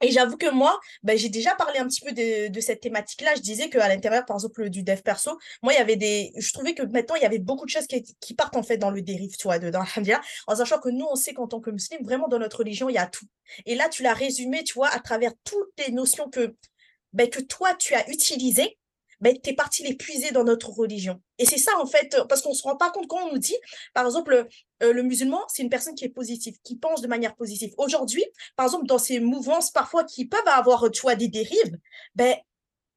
Et 0.01 0.11
j'avoue 0.11 0.37
que 0.37 0.51
moi, 0.51 0.79
ben, 1.03 1.17
j'ai 1.17 1.29
déjà 1.29 1.55
parlé 1.55 1.79
un 1.79 1.87
petit 1.87 2.01
peu 2.01 2.13
de, 2.13 2.49
de 2.49 2.61
cette 2.61 2.81
thématique-là. 2.81 3.35
Je 3.37 3.41
disais 3.41 3.69
qu'à 3.69 3.89
l'intérieur, 3.89 4.25
par 4.25 4.37
exemple, 4.37 4.71
du 4.71 4.83
dev 4.83 5.01
perso, 5.03 5.39
moi, 5.63 5.73
il 5.75 5.77
y 5.77 5.81
avait 5.81 5.97
des. 5.97 6.33
Je 6.37 6.53
trouvais 6.53 6.75
que 6.75 6.83
maintenant, 6.83 7.17
il 7.17 7.23
y 7.23 7.27
avait 7.27 7.39
beaucoup 7.39 7.67
de 7.67 7.71
choses 7.71 7.87
qui, 7.87 8.03
qui 8.21 8.35
partent 8.35 8.57
en 8.57 8.63
fait 8.63 8.79
dans 8.79 8.91
le 8.91 9.03
dérive, 9.03 9.37
tu 9.37 9.45
vois, 9.45 9.59
dedans, 9.59 9.85
en 10.47 10.57
sachant 10.57 10.79
que 10.79 10.89
nous, 10.89 11.07
on 11.11 11.17
sait 11.17 11.35
qu'en 11.35 11.49
tant 11.49 11.61
que 11.61 11.71
musulmans, 11.71 12.05
vraiment 12.05 12.29
dans 12.29 12.39
notre 12.39 12.59
religion, 12.59 12.89
il 12.89 12.95
y 12.95 12.99
a 12.99 13.07
tout. 13.07 13.27
Et 13.67 13.75
là, 13.75 13.89
tu 13.89 14.03
l'as 14.03 14.15
résumé, 14.15 14.65
tu 14.65 14.75
vois, 14.75 14.89
à 14.89 15.01
travers 15.01 15.33
toutes 15.45 15.73
les 15.85 15.93
notions 15.93 16.31
que, 16.31 16.55
ben, 17.13 17.29
que 17.29 17.41
toi, 17.41 17.75
tu 17.75 17.95
as 17.95 18.09
utilisées 18.11 18.77
ben, 19.21 19.37
tu 19.39 19.51
es 19.51 19.53
parti 19.53 19.83
les 19.83 19.95
puiser 19.95 20.31
dans 20.31 20.45
notre 20.45 20.71
religion. 20.71 21.21
Et 21.39 21.45
c'est 21.45 21.59
ça, 21.59 21.73
en 21.79 21.87
fait, 21.87 22.17
parce 22.29 22.41
qu'on 22.41 22.51
ne 22.51 22.55
se 22.55 22.63
rend 22.63 22.77
pas 22.77 22.91
compte 22.91 23.07
quand 23.07 23.23
on 23.29 23.33
nous 23.33 23.39
dit, 23.39 23.57
par 23.93 24.07
exemple, 24.07 24.47
euh, 24.83 24.93
le 24.93 25.03
musulman, 25.03 25.41
c'est 25.49 25.63
une 25.63 25.71
personne 25.71 25.95
qui 25.95 26.05
est 26.05 26.11
positive, 26.11 26.57
qui 26.63 26.77
pense 26.77 27.03
de 27.03 27.09
manière 27.09 27.35
positive. 27.35 27.73
Aujourd'hui, 27.79 28.25
par 28.57 28.67
exemple, 28.67 28.87
dans 28.87 28.99
ces 28.99 29.21
mouvances 29.21 29.71
parfois 29.71 30.05
qui 30.05 30.27
peuvent 30.27 30.41
avoir, 30.47 30.91
tu 30.91 31.03
vois, 31.03 31.15
des 31.15 31.29
dérives, 31.29 31.79
ben, 32.15 32.35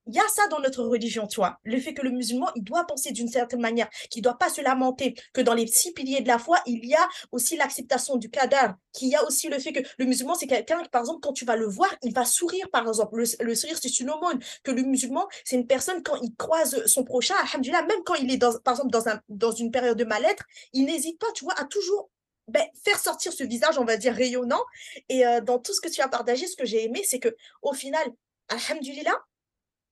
il 0.08 0.16
y 0.16 0.20
a 0.20 0.28
ça 0.28 0.48
dans 0.48 0.60
notre 0.60 0.84
religion, 0.84 1.28
tu 1.28 1.38
vois. 1.38 1.60
Le 1.63 1.80
fait 1.80 1.94
que 1.94 2.02
le 2.02 2.12
musulman, 2.12 2.50
il 2.56 2.63
doit 2.63 2.86
penser 2.86 3.12
d'une 3.12 3.28
certaine 3.28 3.62
manière, 3.62 3.89
qu'il 4.10 4.22
ne 4.22 4.24
doit 4.24 4.38
pas 4.38 4.50
se 4.50 4.62
lamenter, 4.62 5.16
que 5.34 5.42
dans 5.42 5.54
les 5.54 5.68
six 5.68 5.94
piliers 5.94 6.22
de 6.22 6.28
la 6.28 6.39
foi, 6.39 6.60
il 6.66 6.86
y 6.86 6.94
a 6.94 7.08
aussi 7.32 7.56
l'acceptation 7.56 8.18
du 8.18 8.30
cadavre, 8.30 8.76
qu'il 8.92 9.10
y 9.10 9.16
a 9.16 9.24
aussi 9.26 9.48
le 9.48 9.60
fait 9.60 9.72
que 9.72 9.80
le 9.98 10.06
musulman, 10.06 10.36
c'est 10.36 10.48
quelqu'un, 10.48 10.84
par 10.92 11.02
exemple, 11.02 11.20
quand 11.22 11.34
tu 11.34 11.46
vas 11.46 11.56
le 11.56 11.68
voir, 11.68 11.94
il 12.02 12.13
va 12.13 12.26
sourire, 12.26 12.70
par 12.72 12.88
exemple. 12.88 13.24
Le, 13.39 13.56
sourire, 13.56 13.78
c'est 13.82 14.00
une 14.00 14.10
aumône. 14.10 14.39
Que 14.63 14.72
le 14.72 14.84
musulman, 14.84 15.28
c'est 15.46 15.56
une 15.56 15.68
personne, 15.68 16.04
quand 16.04 16.16
il 16.22 16.36
croise 16.36 16.86
son 16.86 17.04
prochain, 17.04 17.36
alhamdulillah, 17.44 17.84
même 17.84 18.04
quand 18.06 18.16
il 18.16 18.32
est, 18.32 18.38
dans, 18.38 18.58
par 18.60 18.74
exemple, 18.74 18.92
dans, 18.92 19.08
un, 19.08 19.22
dans 19.30 19.52
une 19.52 19.72
période 19.72 19.98
de 19.98 20.04
mal-être, 20.04 20.44
il 20.74 20.86
n'hésite 20.86 21.20
pas, 21.20 21.32
tu 21.34 21.46
vois, 21.46 21.58
à 21.60 21.66
toujours 21.66 22.10
ben, 22.48 22.63
faire 22.84 23.00
sortir 23.00 23.32
ce 23.32 23.44
visage, 23.44 23.78
on 23.78 23.86
va 23.86 23.98
dire, 23.98 24.13
rayonnant. 24.13 24.63
Et 25.10 25.26
euh, 25.26 25.42
dans 25.42 25.60
tout 25.60 25.74
ce 25.74 25.82
que 25.82 25.89
tu 25.89 26.02
as 26.02 26.10
partagé, 26.10 26.46
ce 26.48 26.58
que 26.58 26.66
j'ai 26.66 26.84
aimé, 26.84 27.02
c'est 27.06 27.20
que 27.20 27.36
au 27.62 27.74
final, 27.74 28.06
alhamdulillah, 28.50 29.18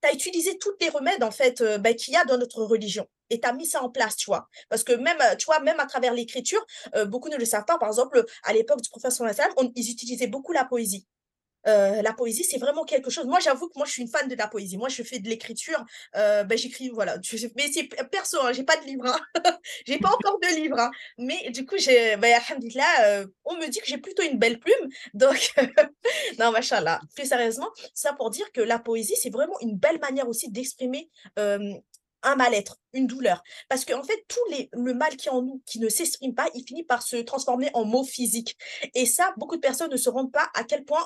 tu 0.01 0.09
as 0.09 0.13
utilisé 0.13 0.57
tous 0.57 0.73
les 0.79 0.89
remèdes 0.89 1.23
en 1.23 1.31
fait 1.31 1.61
euh, 1.61 1.77
bah, 1.77 1.93
qu'il 1.93 2.13
y 2.13 2.17
a 2.17 2.25
dans 2.25 2.37
notre 2.37 2.63
religion 2.63 3.07
et 3.29 3.39
tu 3.39 3.47
as 3.47 3.53
mis 3.53 3.65
ça 3.65 3.81
en 3.81 3.89
place, 3.89 4.15
tu 4.15 4.25
vois. 4.25 4.49
Parce 4.69 4.83
que 4.83 4.93
même, 4.93 5.17
tu 5.39 5.45
vois, 5.45 5.59
même 5.61 5.79
à 5.79 5.85
travers 5.85 6.13
l'écriture, 6.13 6.63
euh, 6.95 7.05
beaucoup 7.05 7.29
ne 7.29 7.37
le 7.37 7.45
savent 7.45 7.65
pas. 7.65 7.77
Par 7.77 7.89
exemple, 7.89 8.25
à 8.43 8.53
l'époque 8.53 8.81
du 8.81 8.89
professeur 8.89 9.25
Nassim, 9.25 9.47
ils 9.75 9.91
utilisaient 9.91 10.27
beaucoup 10.27 10.51
la 10.51 10.65
poésie. 10.65 11.07
Euh, 11.67 12.01
la 12.01 12.13
poésie, 12.13 12.43
c'est 12.43 12.57
vraiment 12.57 12.83
quelque 12.83 13.09
chose. 13.09 13.25
Moi, 13.25 13.39
j'avoue 13.39 13.67
que 13.67 13.77
moi, 13.77 13.85
je 13.85 13.91
suis 13.91 14.01
une 14.01 14.07
fan 14.07 14.27
de 14.27 14.35
la 14.35 14.47
poésie. 14.47 14.77
Moi, 14.77 14.89
je 14.89 15.03
fais 15.03 15.19
de 15.19 15.29
l'écriture. 15.29 15.83
Euh, 16.15 16.43
ben, 16.43 16.57
j'écris, 16.57 16.89
voilà. 16.89 17.17
Mais 17.55 17.71
c'est 17.71 17.89
perso, 18.09 18.37
hein, 18.41 18.51
j'ai 18.53 18.63
pas 18.63 18.77
de 18.77 18.85
livre. 18.85 19.05
Hein. 19.05 19.19
j'ai 19.85 19.99
pas 19.99 20.09
encore 20.09 20.39
de 20.39 20.55
livre. 20.55 20.79
Hein. 20.79 20.91
Mais 21.17 21.49
du 21.51 21.65
coup, 21.65 21.75
j'ai, 21.77 22.17
ben, 22.17 22.39
euh, 23.01 23.27
on 23.45 23.55
me 23.55 23.67
dit 23.67 23.79
que 23.79 23.87
j'ai 23.87 23.97
plutôt 23.97 24.23
une 24.23 24.37
belle 24.37 24.59
plume. 24.59 24.89
Donc, 25.13 25.53
non, 26.39 26.51
machallah. 26.51 27.01
Plus 27.15 27.27
sérieusement, 27.27 27.69
ça 27.93 28.13
pour 28.13 28.29
dire 28.29 28.51
que 28.51 28.61
la 28.61 28.79
poésie, 28.79 29.15
c'est 29.15 29.29
vraiment 29.29 29.59
une 29.61 29.77
belle 29.77 29.99
manière 29.99 30.27
aussi 30.27 30.49
d'exprimer 30.49 31.09
un 32.23 32.35
mal-être, 32.35 32.77
une 32.93 33.07
douleur. 33.07 33.43
Parce 33.69 33.85
qu'en 33.85 33.99
en 33.99 34.03
fait, 34.03 34.23
tout 34.27 34.39
le 34.73 34.93
mal 34.93 35.15
qui 35.15 35.27
est 35.27 35.31
en 35.31 35.41
nous, 35.41 35.61
qui 35.65 35.79
ne 35.79 35.89
s'exprime 35.89 36.33
pas, 36.33 36.49
il 36.55 36.63
finit 36.63 36.83
par 36.83 37.01
se 37.01 37.17
transformer 37.17 37.69
en 37.73 37.85
mots 37.85 38.03
physiques. 38.03 38.57
Et 38.95 39.05
ça, 39.05 39.33
beaucoup 39.37 39.55
de 39.55 39.61
personnes 39.61 39.91
ne 39.91 39.97
se 39.97 40.09
rendent 40.09 40.31
pas 40.31 40.49
à 40.53 40.63
quel 40.63 40.83
point 40.83 41.05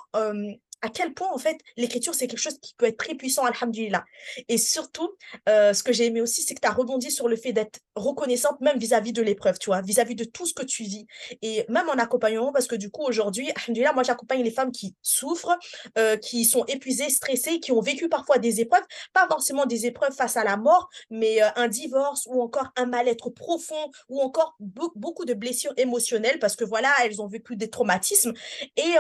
à 0.86 0.90
quel 0.90 1.14
point, 1.14 1.30
en 1.32 1.38
fait, 1.38 1.58
l'écriture, 1.78 2.14
c'est 2.14 2.28
quelque 2.28 2.40
chose 2.40 2.60
qui 2.60 2.76
peut 2.78 2.86
être 2.86 2.98
très 2.98 3.16
puissant, 3.16 3.44
alhamdulillah. 3.44 4.06
Et 4.50 4.60
surtout, 4.60 5.10
euh, 5.50 5.74
ce 5.74 5.82
que 5.82 5.92
j'ai 5.92 6.06
aimé 6.06 6.22
aussi, 6.22 6.44
c'est 6.44 6.54
que 6.54 6.60
tu 6.62 6.68
as 6.68 6.72
rebondi 6.72 7.10
sur 7.10 7.28
le 7.28 7.36
fait 7.36 7.54
d'être 7.54 7.80
reconnaissante, 7.96 8.62
même 8.62 8.78
vis-à-vis 8.78 9.14
de 9.14 9.22
l'épreuve, 9.22 9.58
tu 9.58 9.72
vis-à-vis 9.84 10.16
de 10.16 10.26
tout 10.26 10.46
ce 10.46 10.54
que 10.54 10.64
tu 10.64 10.84
vis. 10.84 11.08
Et 11.42 11.66
même 11.70 11.90
en 11.90 11.94
accompagnement, 11.94 12.52
parce 12.52 12.68
que 12.68 12.76
du 12.76 12.92
coup, 12.92 13.04
aujourd'hui, 13.04 13.50
alhamdulillah, 13.56 13.94
moi, 13.94 14.04
j'accompagne 14.04 14.44
les 14.44 14.52
femmes 14.52 14.72
qui 14.72 14.96
souffrent, 15.02 15.58
euh, 15.98 16.18
qui 16.18 16.46
sont 16.46 16.66
épuisées, 16.66 17.10
stressées, 17.10 17.60
qui 17.60 17.72
ont 17.72 17.82
vécu 17.82 18.08
parfois 18.08 18.38
des 18.38 18.62
épreuves, 18.62 18.84
pas 19.12 19.28
forcément 19.28 19.66
des 19.66 19.88
épreuves 19.88 20.14
face 20.14 20.38
à 20.38 20.44
la 20.44 20.56
mort, 20.56 20.90
mais 21.10 21.42
euh, 21.42 21.48
un 21.56 21.68
divorce 21.82 22.26
ou 22.30 22.42
encore 22.42 22.70
un 22.76 22.86
mal-être 22.86 23.30
profond 23.30 23.92
ou 24.10 24.22
encore 24.22 24.56
beaucoup 24.60 25.26
de 25.26 25.34
blessures 25.34 25.74
émotionnelles, 25.78 26.40
parce 26.40 26.56
que 26.56 26.64
voilà, 26.64 26.92
elles 27.04 27.22
ont 27.22 27.28
vécu 27.28 27.56
des 27.56 27.70
traumatismes. 27.70 28.34
Et 28.78 28.94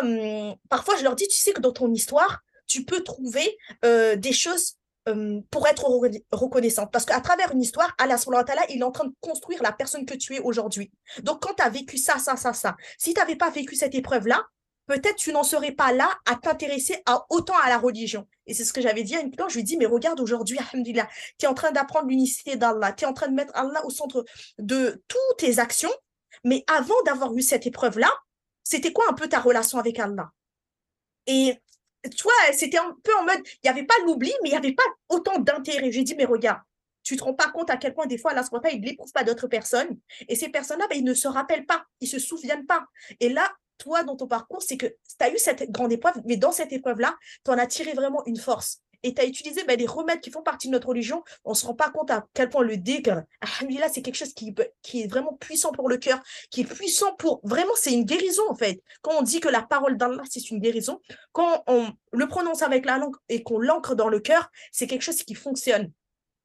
parfois, 0.69 0.95
je 0.97 1.03
leur 1.03 1.15
dis, 1.15 1.27
tu 1.27 1.37
sais 1.37 1.53
que 1.53 1.61
dans 1.61 1.73
ton 1.73 1.91
histoire, 1.93 2.43
tu 2.67 2.83
peux 2.83 3.01
trouver 3.03 3.57
des 3.83 4.33
choses 4.33 4.77
pour 5.51 5.67
être 5.67 5.85
reconnaissante. 6.31 6.91
Parce 6.91 7.05
qu'à 7.05 7.21
travers 7.21 7.51
une 7.51 7.61
histoire, 7.61 7.93
Allah, 7.97 8.17
il 8.69 8.79
est 8.79 8.83
en 8.83 8.91
train 8.91 9.05
de 9.05 9.13
construire 9.21 9.61
la 9.61 9.71
personne 9.71 10.05
que 10.05 10.15
tu 10.15 10.35
es 10.35 10.39
aujourd'hui. 10.39 10.91
Donc, 11.21 11.41
quand 11.43 11.53
tu 11.53 11.63
as 11.63 11.69
vécu 11.69 11.97
ça, 11.97 12.17
ça, 12.17 12.35
ça, 12.35 12.53
ça, 12.53 12.75
si 12.97 13.13
tu 13.13 13.19
n'avais 13.19 13.35
pas 13.35 13.51
vécu 13.51 13.75
cette 13.75 13.93
épreuve-là, 13.93 14.43
peut-être 14.87 15.15
tu 15.15 15.31
n'en 15.31 15.43
serais 15.43 15.71
pas 15.71 15.91
là 15.91 16.09
à 16.25 16.35
t'intéresser 16.35 17.01
autant 17.29 17.57
à 17.63 17.69
la 17.69 17.77
religion. 17.77 18.27
Et 18.47 18.53
c'est 18.53 18.65
ce 18.65 18.73
que 18.73 18.81
j'avais 18.81 19.03
dit 19.03 19.15
à 19.15 19.21
une 19.21 19.31
cliente. 19.31 19.49
Je 19.49 19.55
lui 19.55 19.63
dis, 19.63 19.77
mais 19.77 19.85
regarde 19.85 20.19
aujourd'hui, 20.19 20.57
Alhamdulillah, 20.59 21.07
tu 21.37 21.45
es 21.45 21.47
en 21.47 21.53
train 21.53 21.71
d'apprendre 21.71 22.07
l'unicité 22.07 22.55
d'Allah, 22.55 22.93
tu 22.93 23.05
es 23.05 23.07
en 23.07 23.13
train 23.13 23.27
de 23.27 23.33
mettre 23.33 23.55
Allah 23.55 23.85
au 23.85 23.89
centre 23.89 24.25
de 24.59 25.03
toutes 25.07 25.37
tes 25.37 25.59
actions. 25.59 25.93
Mais 26.43 26.63
avant 26.67 27.01
d'avoir 27.05 27.35
eu 27.35 27.41
cette 27.41 27.65
épreuve-là, 27.65 28.11
c'était 28.63 28.93
quoi 28.93 29.05
un 29.09 29.13
peu 29.13 29.27
ta 29.27 29.39
relation 29.39 29.79
avec 29.79 29.99
Allah? 29.99 30.29
Et 31.27 31.57
tu 32.15 32.23
vois, 32.23 32.33
c'était 32.53 32.77
un 32.77 32.95
peu 33.03 33.15
en 33.15 33.23
mode, 33.23 33.41
il 33.45 33.59
n'y 33.63 33.69
avait 33.69 33.85
pas 33.85 33.95
l'oubli, 34.05 34.31
mais 34.43 34.49
il 34.49 34.51
n'y 34.51 34.57
avait 34.57 34.73
pas 34.73 34.83
autant 35.09 35.39
d'intérêt. 35.39 35.91
J'ai 35.91 36.03
dit, 36.03 36.15
mais 36.15 36.25
regarde, 36.25 36.59
tu 37.03 37.15
te 37.15 37.23
rends 37.23 37.33
pas 37.33 37.49
compte 37.49 37.69
à 37.69 37.77
quel 37.77 37.93
point 37.93 38.05
des 38.05 38.17
fois, 38.17 38.31
Allah 38.31 38.43
il 38.73 38.81
n'éprouve 38.81 39.11
pas 39.11 39.23
d'autres 39.23 39.47
personnes. 39.47 39.97
Et 40.27 40.35
ces 40.35 40.49
personnes-là, 40.49 40.87
ben, 40.87 40.97
ils 40.97 41.03
ne 41.03 41.13
se 41.13 41.27
rappellent 41.27 41.65
pas, 41.65 41.85
ils 42.01 42.05
ne 42.05 42.09
se 42.09 42.19
souviennent 42.19 42.65
pas. 42.65 42.85
Et 43.19 43.29
là, 43.29 43.51
toi, 43.77 44.03
dans 44.03 44.15
ton 44.15 44.27
parcours, 44.27 44.61
c'est 44.61 44.77
que 44.77 44.87
tu 44.87 44.95
as 45.19 45.31
eu 45.31 45.37
cette 45.37 45.71
grande 45.71 45.91
épreuve, 45.91 46.15
mais 46.25 46.37
dans 46.37 46.51
cette 46.51 46.73
épreuve-là, 46.73 47.15
tu 47.43 47.51
en 47.51 47.57
as 47.57 47.67
tiré 47.67 47.93
vraiment 47.93 48.25
une 48.25 48.37
force 48.37 48.81
et 49.05 49.13
tu 49.13 49.21
as 49.21 49.25
utilisé 49.25 49.63
ben, 49.65 49.77
des 49.77 49.85
remèdes 49.85 50.19
qui 50.19 50.31
font 50.31 50.41
partie 50.41 50.67
de 50.67 50.73
notre 50.73 50.87
religion, 50.87 51.23
on 51.43 51.51
ne 51.51 51.55
se 51.55 51.65
rend 51.65 51.75
pas 51.75 51.91
compte 51.91 52.09
à 52.09 52.25
quel 52.33 52.49
point 52.49 52.63
le 52.63 52.75
dégre, 52.75 53.21
alhamdulillah, 53.39 53.87
c'est 53.87 54.01
quelque 54.01 54.15
chose 54.15 54.33
qui, 54.33 54.55
qui 54.81 55.03
est 55.03 55.07
vraiment 55.07 55.33
puissant 55.33 55.71
pour 55.71 55.89
le 55.89 55.97
cœur, 55.97 56.19
qui 56.49 56.61
est 56.61 56.65
puissant 56.65 57.13
pour... 57.15 57.39
Vraiment, 57.43 57.73
c'est 57.75 57.93
une 57.93 58.03
guérison 58.03 58.41
en 58.49 58.55
fait. 58.55 58.81
Quand 59.03 59.11
on 59.19 59.21
dit 59.21 59.39
que 59.39 59.47
la 59.47 59.61
parole 59.61 59.95
d'Allah, 59.95 60.23
c'est 60.27 60.49
une 60.49 60.59
guérison, 60.59 60.99
quand 61.33 61.63
on 61.67 61.87
le 62.11 62.27
prononce 62.27 62.63
avec 62.63 62.85
la 62.85 62.97
langue 62.97 63.15
et 63.29 63.43
qu'on 63.43 63.59
l'ancre 63.59 63.95
dans 63.95 64.09
le 64.09 64.19
cœur, 64.19 64.49
c'est 64.71 64.87
quelque 64.87 65.03
chose 65.03 65.21
qui 65.21 65.35
fonctionne. 65.35 65.91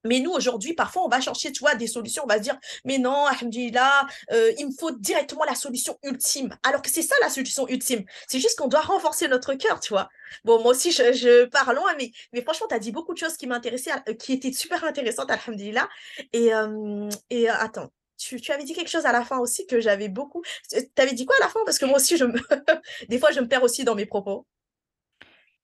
Mais 0.05 0.21
nous, 0.21 0.31
aujourd'hui, 0.31 0.75
parfois, 0.75 1.05
on 1.05 1.09
va 1.09 1.21
chercher, 1.21 1.53
tu 1.53 1.61
vois, 1.61 1.75
des 1.75 1.87
solutions. 1.87 2.23
On 2.25 2.29
va 2.29 2.39
se 2.39 2.43
dire, 2.43 2.59
mais 2.85 2.99
non, 2.99 3.27
alhamdulillah, 3.27 4.07
euh, 4.33 4.53
il 4.59 4.67
me 4.69 4.73
faut 4.73 4.91
directement 4.91 5.45
la 5.45 5.55
solution 5.55 5.99
ultime. 6.03 6.57
Alors 6.63 6.83
que 6.83 6.91
c'est 6.91 7.03
ça 7.03 7.15
la 7.21 7.29
solution 7.29 7.69
ultime. 7.69 8.05
C'est 8.29 8.41
juste 8.41 8.59
qu'on 8.59 8.69
doit 8.69 8.81
renforcer 8.81 9.29
notre 9.29 9.55
cœur, 9.55 9.81
tu 9.81 9.93
vois. 9.93 10.09
Bon, 10.45 10.63
moi 10.63 10.73
aussi, 10.73 10.93
je, 10.93 11.45
pars 11.47 11.73
loin, 11.75 11.95
mais, 12.33 12.43
franchement, 12.43 12.67
tu 12.69 12.75
as 12.75 12.79
dit 12.79 12.93
beaucoup 12.93 13.13
de 13.13 13.19
choses 13.19 13.37
qui 13.37 13.47
m'intéressaient, 13.47 13.93
euh, 14.09 14.15
qui 14.15 14.33
étaient 14.33 14.53
super 14.53 14.85
intéressantes, 14.85 15.31
alhamdulillah. 15.31 15.89
Et, 16.33 16.55
euh, 16.55 17.09
et 17.31 17.49
attends, 17.49 17.91
tu, 18.21 18.53
avais 18.53 18.65
dit 18.65 18.75
quelque 18.75 18.91
chose 18.91 19.07
à 19.07 19.13
la 19.13 19.25
fin 19.25 19.39
aussi 19.39 19.67
que 19.67 19.81
j'avais 19.81 20.09
beaucoup. 20.09 20.43
Tu 20.71 20.79
avais 20.97 21.13
dit 21.13 21.27
quoi 21.27 21.37
à 21.41 21.45
la 21.45 21.49
fin? 21.49 21.61
Parce 21.65 21.79
que 21.79 21.87
moi 21.87 21.97
aussi, 21.97 22.17
des 23.09 23.19
fois, 23.19 23.31
je 23.33 23.41
me 23.41 23.49
perds 23.49 23.63
aussi 23.63 23.85
dans 23.85 23.95
mes 23.95 24.07
propos. 24.07 24.47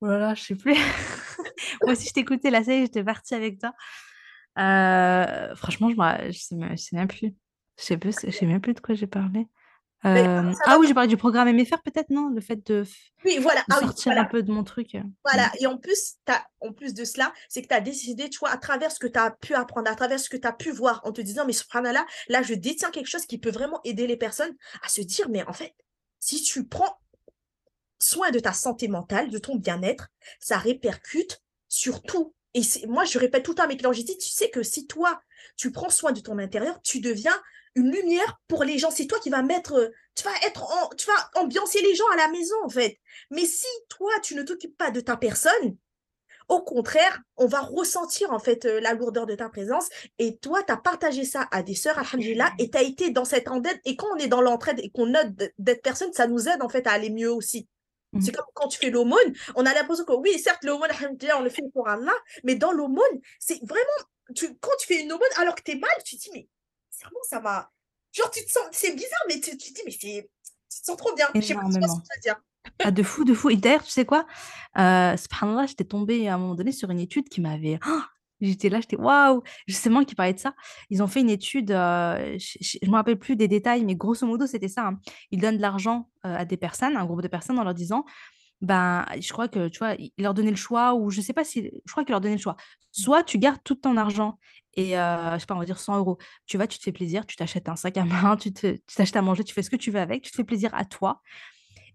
Oh 0.00 0.06
là 0.06 0.18
là, 0.18 0.34
je 0.34 0.42
sais 0.42 0.54
plus. 0.54 0.74
moi 1.82 1.92
aussi, 1.92 2.08
je 2.08 2.12
t'écoutais, 2.12 2.50
là, 2.50 2.62
ça 2.64 2.72
y 2.72 2.76
est, 2.76 2.80
j'étais 2.82 3.04
partie 3.04 3.34
avec 3.34 3.58
toi. 3.58 3.72
Euh, 4.58 5.54
franchement, 5.54 5.90
je 5.90 6.26
ne 6.26 6.32
sais, 6.32 6.76
sais, 6.76 6.96
même 6.96 7.08
plus. 7.08 7.34
Je 7.78 7.84
sais, 7.84 7.96
plus, 7.96 8.16
je 8.24 8.30
sais 8.30 8.46
même 8.46 8.60
plus 8.60 8.74
de 8.74 8.80
quoi 8.80 8.94
j'ai 8.94 9.06
parlé. 9.06 9.46
Euh, 10.04 10.52
ah 10.64 10.78
oui, 10.78 10.86
j'ai 10.86 10.94
parlé 10.94 11.08
du 11.08 11.16
programme 11.16 11.50
MFR 11.50 11.82
peut-être, 11.82 12.10
non? 12.10 12.28
Le 12.28 12.40
fait 12.40 12.64
de, 12.66 12.84
oui, 13.24 13.38
voilà. 13.40 13.60
de 13.60 13.74
ah 13.74 13.80
sortir 13.80 14.12
un 14.12 14.24
peu 14.24 14.42
de 14.42 14.52
mon 14.52 14.62
truc. 14.62 14.96
Voilà, 15.24 15.50
et 15.58 15.66
en 15.66 15.78
plus, 15.78 16.16
as, 16.28 16.44
en 16.60 16.72
plus 16.72 16.94
de 16.94 17.04
cela, 17.04 17.32
c'est 17.48 17.62
que 17.62 17.68
tu 17.68 17.74
as 17.74 17.80
décidé, 17.80 18.28
tu 18.28 18.38
vois, 18.38 18.50
à 18.50 18.56
travers 18.56 18.92
ce 18.92 19.00
que 19.00 19.06
tu 19.06 19.18
as 19.18 19.30
pu 19.30 19.54
apprendre, 19.54 19.90
à 19.90 19.94
travers 19.96 20.20
ce 20.20 20.28
que 20.28 20.36
tu 20.36 20.46
as 20.46 20.52
pu 20.52 20.70
voir, 20.70 21.00
en 21.04 21.12
te 21.12 21.20
disant, 21.20 21.44
mais 21.44 21.52
subhanallah, 21.52 22.06
là, 22.28 22.42
je 22.42 22.54
détiens 22.54 22.90
quelque 22.90 23.08
chose 23.08 23.26
qui 23.26 23.38
peut 23.38 23.50
vraiment 23.50 23.80
aider 23.84 24.06
les 24.06 24.16
personnes 24.16 24.54
à 24.82 24.88
se 24.88 25.00
dire, 25.00 25.28
mais 25.28 25.42
en 25.48 25.52
fait, 25.52 25.74
si 26.20 26.42
tu 26.42 26.66
prends 26.66 27.00
soin 27.98 28.30
de 28.30 28.38
ta 28.38 28.52
santé 28.52 28.88
mentale, 28.88 29.30
de 29.30 29.38
ton 29.38 29.56
bien-être, 29.56 30.08
ça 30.38 30.58
répercute 30.58 31.42
sur 31.68 32.02
tout 32.02 32.34
et 32.56 32.86
moi, 32.86 33.04
je 33.04 33.18
répète 33.18 33.44
tout 33.44 33.50
le 33.50 33.56
temps 33.56 33.64
à 33.64 33.66
mes 33.66 33.76
clients, 33.76 33.92
je 33.92 34.00
tu 34.00 34.30
sais 34.30 34.48
que 34.48 34.62
si 34.62 34.86
toi, 34.86 35.20
tu 35.58 35.70
prends 35.72 35.90
soin 35.90 36.12
de 36.12 36.20
ton 36.20 36.38
intérieur, 36.38 36.80
tu 36.82 37.00
deviens 37.00 37.38
une 37.74 37.92
lumière 37.92 38.40
pour 38.48 38.64
les 38.64 38.78
gens. 38.78 38.90
C'est 38.90 39.06
toi 39.06 39.18
qui 39.18 39.28
vas 39.28 39.42
mettre, 39.42 39.92
tu 40.14 40.24
vas 40.24 40.34
être, 40.42 40.64
tu 40.96 41.06
vas 41.06 41.40
ambiancer 41.42 41.82
les 41.82 41.94
gens 41.94 42.08
à 42.14 42.16
la 42.16 42.28
maison, 42.28 42.56
en 42.64 42.70
fait. 42.70 42.98
Mais 43.30 43.44
si 43.44 43.66
toi, 43.90 44.10
tu 44.22 44.34
ne 44.34 44.42
t'occupes 44.42 44.76
pas 44.78 44.90
de 44.90 45.00
ta 45.00 45.18
personne, 45.18 45.76
au 46.48 46.62
contraire, 46.62 47.20
on 47.36 47.46
va 47.46 47.60
ressentir 47.60 48.32
en 48.32 48.38
fait 48.38 48.64
euh, 48.64 48.80
la 48.80 48.94
lourdeur 48.94 49.26
de 49.26 49.34
ta 49.34 49.48
présence. 49.48 49.88
Et 50.18 50.38
toi, 50.38 50.62
tu 50.62 50.72
as 50.72 50.76
partagé 50.76 51.24
ça 51.24 51.48
à 51.50 51.62
des 51.62 51.74
sœurs, 51.74 51.98
alhamdulillah, 51.98 52.52
et 52.58 52.70
tu 52.70 52.78
as 52.78 52.82
été 52.82 53.10
dans 53.10 53.24
cette 53.26 53.48
entraide. 53.48 53.80
Et 53.84 53.96
quand 53.96 54.06
on 54.14 54.16
est 54.16 54.28
dans 54.28 54.40
l'entraide 54.40 54.80
et 54.80 54.90
qu'on 54.90 55.06
note 55.06 55.28
d'être 55.58 55.82
personne, 55.82 56.12
ça 56.12 56.26
nous 56.26 56.48
aide 56.48 56.62
en 56.62 56.68
fait 56.70 56.86
à 56.86 56.92
aller 56.92 57.10
mieux 57.10 57.32
aussi. 57.32 57.68
C'est 58.20 58.32
mmh. 58.32 58.36
comme 58.36 58.46
quand 58.54 58.68
tu 58.68 58.78
fais 58.78 58.90
l'aumône, 58.90 59.34
on 59.54 59.66
a 59.66 59.74
l'impression 59.74 60.04
que 60.04 60.12
oui, 60.12 60.38
certes, 60.38 60.64
l'aumône, 60.64 60.90
on 61.36 61.42
le 61.42 61.50
fait 61.50 61.62
pour 61.72 61.88
Allah, 61.88 62.14
mais 62.44 62.54
dans 62.54 62.72
l'aumône, 62.72 63.20
c'est 63.38 63.60
vraiment, 63.62 64.34
tu, 64.34 64.56
quand 64.60 64.76
tu 64.78 64.86
fais 64.86 65.02
une 65.02 65.12
aumône 65.12 65.28
alors 65.36 65.54
que 65.54 65.62
tu 65.62 65.72
es 65.72 65.76
mal, 65.76 65.90
tu 66.04 66.16
te 66.16 66.22
dis, 66.22 66.30
mais 66.32 66.48
vraiment, 67.02 67.20
ça 67.28 67.40
va. 67.40 67.70
Genre, 68.12 68.30
tu 68.30 68.44
te 68.44 68.50
sens, 68.50 68.64
c'est 68.72 68.94
bizarre, 68.94 69.24
mais 69.28 69.40
tu, 69.40 69.56
te 69.56 69.56
dis, 69.56 69.82
mais 69.84 69.92
c'est, 69.92 70.30
tu 70.70 70.80
te 70.80 70.84
sens 70.84 70.96
trop 70.96 71.14
bien. 71.14 71.28
Je 71.34 71.40
sais 71.40 71.54
pas 71.54 71.62
ce 71.70 71.78
que 71.78 71.84
tu 71.84 71.88
veux 71.88 72.20
dire. 72.22 72.40
Ah, 72.80 72.90
de 72.90 73.02
fou, 73.02 73.24
de 73.24 73.34
fou. 73.34 73.50
Et 73.50 73.56
d'ailleurs, 73.56 73.84
tu 73.84 73.90
sais 73.90 74.04
quoi? 74.04 74.26
Euh, 74.78 75.16
subhanallah, 75.16 75.66
j'étais 75.66 75.84
tombée 75.84 76.28
à 76.28 76.34
un 76.34 76.38
moment 76.38 76.54
donné 76.54 76.72
sur 76.72 76.90
une 76.90 76.98
étude 76.98 77.28
qui 77.28 77.40
m'avait. 77.40 77.78
Ah 77.82 78.08
j'étais 78.40 78.68
là, 78.68 78.80
j'étais 78.80 78.96
waouh! 78.96 79.42
Moi 79.90 80.04
qui 80.04 80.14
parlais 80.14 80.34
de 80.34 80.38
ça. 80.38 80.54
Ils 80.90 81.02
ont 81.02 81.06
fait 81.06 81.20
une 81.20 81.30
étude, 81.30 81.70
euh, 81.70 82.36
je 82.38 82.78
ne 82.82 82.90
me 82.90 82.96
rappelle 82.96 83.18
plus 83.18 83.36
des 83.36 83.48
détails, 83.48 83.84
mais 83.84 83.94
grosso 83.94 84.26
modo, 84.26 84.46
c'était 84.46 84.68
ça. 84.68 84.88
hein. 84.88 85.00
Ils 85.30 85.40
donnent 85.40 85.56
de 85.56 85.62
l'argent 85.62 86.08
euh, 86.26 86.36
à 86.38 86.44
des 86.44 86.56
personnes, 86.56 86.96
un 86.96 87.04
groupe 87.06 87.22
de 87.22 87.28
personnes, 87.28 87.58
en 87.58 87.64
leur 87.64 87.74
disant 87.74 88.04
ben, 88.62 89.04
je 89.20 89.32
crois 89.32 89.48
que, 89.48 89.68
tu 89.68 89.78
vois, 89.78 89.94
il 89.98 90.12
leur 90.18 90.34
donnait 90.34 90.50
le 90.50 90.56
choix, 90.56 90.94
ou 90.94 91.10
je 91.10 91.20
sais 91.20 91.32
pas 91.34 91.44
si, 91.44 91.70
je 91.84 91.92
crois 91.92 92.04
qu'il 92.04 92.12
leur 92.12 92.20
donnait 92.20 92.36
le 92.36 92.40
choix. 92.40 92.56
Soit 92.92 93.22
tu 93.22 93.38
gardes 93.38 93.60
tout 93.64 93.74
ton 93.74 93.96
argent 93.96 94.38
et, 94.74 94.98
euh, 94.98 95.34
je 95.34 95.40
sais 95.40 95.46
pas, 95.46 95.54
on 95.54 95.58
va 95.58 95.64
dire 95.66 95.78
100 95.78 95.96
euros. 95.98 96.18
Tu 96.46 96.56
vas, 96.58 96.66
tu 96.66 96.78
te 96.78 96.82
fais 96.82 96.92
plaisir, 96.92 97.26
tu 97.26 97.36
t'achètes 97.36 97.68
un 97.68 97.76
sac 97.76 97.96
à 97.98 98.04
main, 98.04 98.36
tu 98.36 98.52
te- 98.52 98.74
tu 98.76 98.96
t'achètes 98.96 99.16
à 99.16 99.22
manger, 99.22 99.44
tu 99.44 99.52
fais 99.54 99.62
ce 99.62 99.70
que 99.70 99.76
tu 99.76 99.90
veux 99.90 100.00
avec, 100.00 100.22
tu 100.22 100.30
te 100.30 100.36
fais 100.36 100.44
plaisir 100.44 100.70
à 100.74 100.84
toi. 100.84 101.20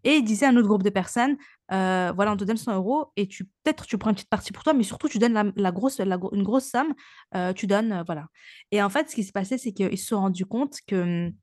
Et 0.04 0.16
il 0.16 0.24
disait 0.24 0.48
à 0.48 0.50
un 0.50 0.56
autre 0.58 0.68
groupe 0.68 0.84
de 0.84 0.90
personnes, 0.90 1.38
euh, 1.72 2.12
voilà, 2.16 2.34
on 2.34 2.38
te 2.38 2.44
donne 2.44 2.58
100 2.58 2.76
euros 2.76 3.12
et 3.16 3.28
tu 3.28 3.46
peut-être 3.46 3.86
tu 3.86 3.98
prends 3.98 4.10
une 4.10 4.16
petite 4.16 4.30
partie 4.30 4.52
pour 4.52 4.64
toi, 4.64 4.74
mais 4.74 4.84
surtout 4.84 5.08
tu 5.08 5.20
donnes 5.20 5.54
la, 5.56 5.72
grosse, 5.72 6.00
une 6.00 6.44
grosse 6.44 6.66
somme, 6.66 6.94
euh, 7.36 7.54
tu 7.54 7.68
donnes, 7.68 7.92
euh, 7.94 8.04
voilà. 8.04 8.28
Et 8.72 8.82
en 8.84 8.90
fait, 8.90 9.10
ce 9.10 9.16
qui 9.16 9.24
s'est 9.24 9.32
passé, 9.32 9.58
c'est 9.58 9.72
qu'ils 9.72 9.98
se 9.98 10.08
sont 10.08 10.20
rendus 10.20 10.46
compte 10.46 10.78
que, 10.88 11.28
hum, 11.28 11.34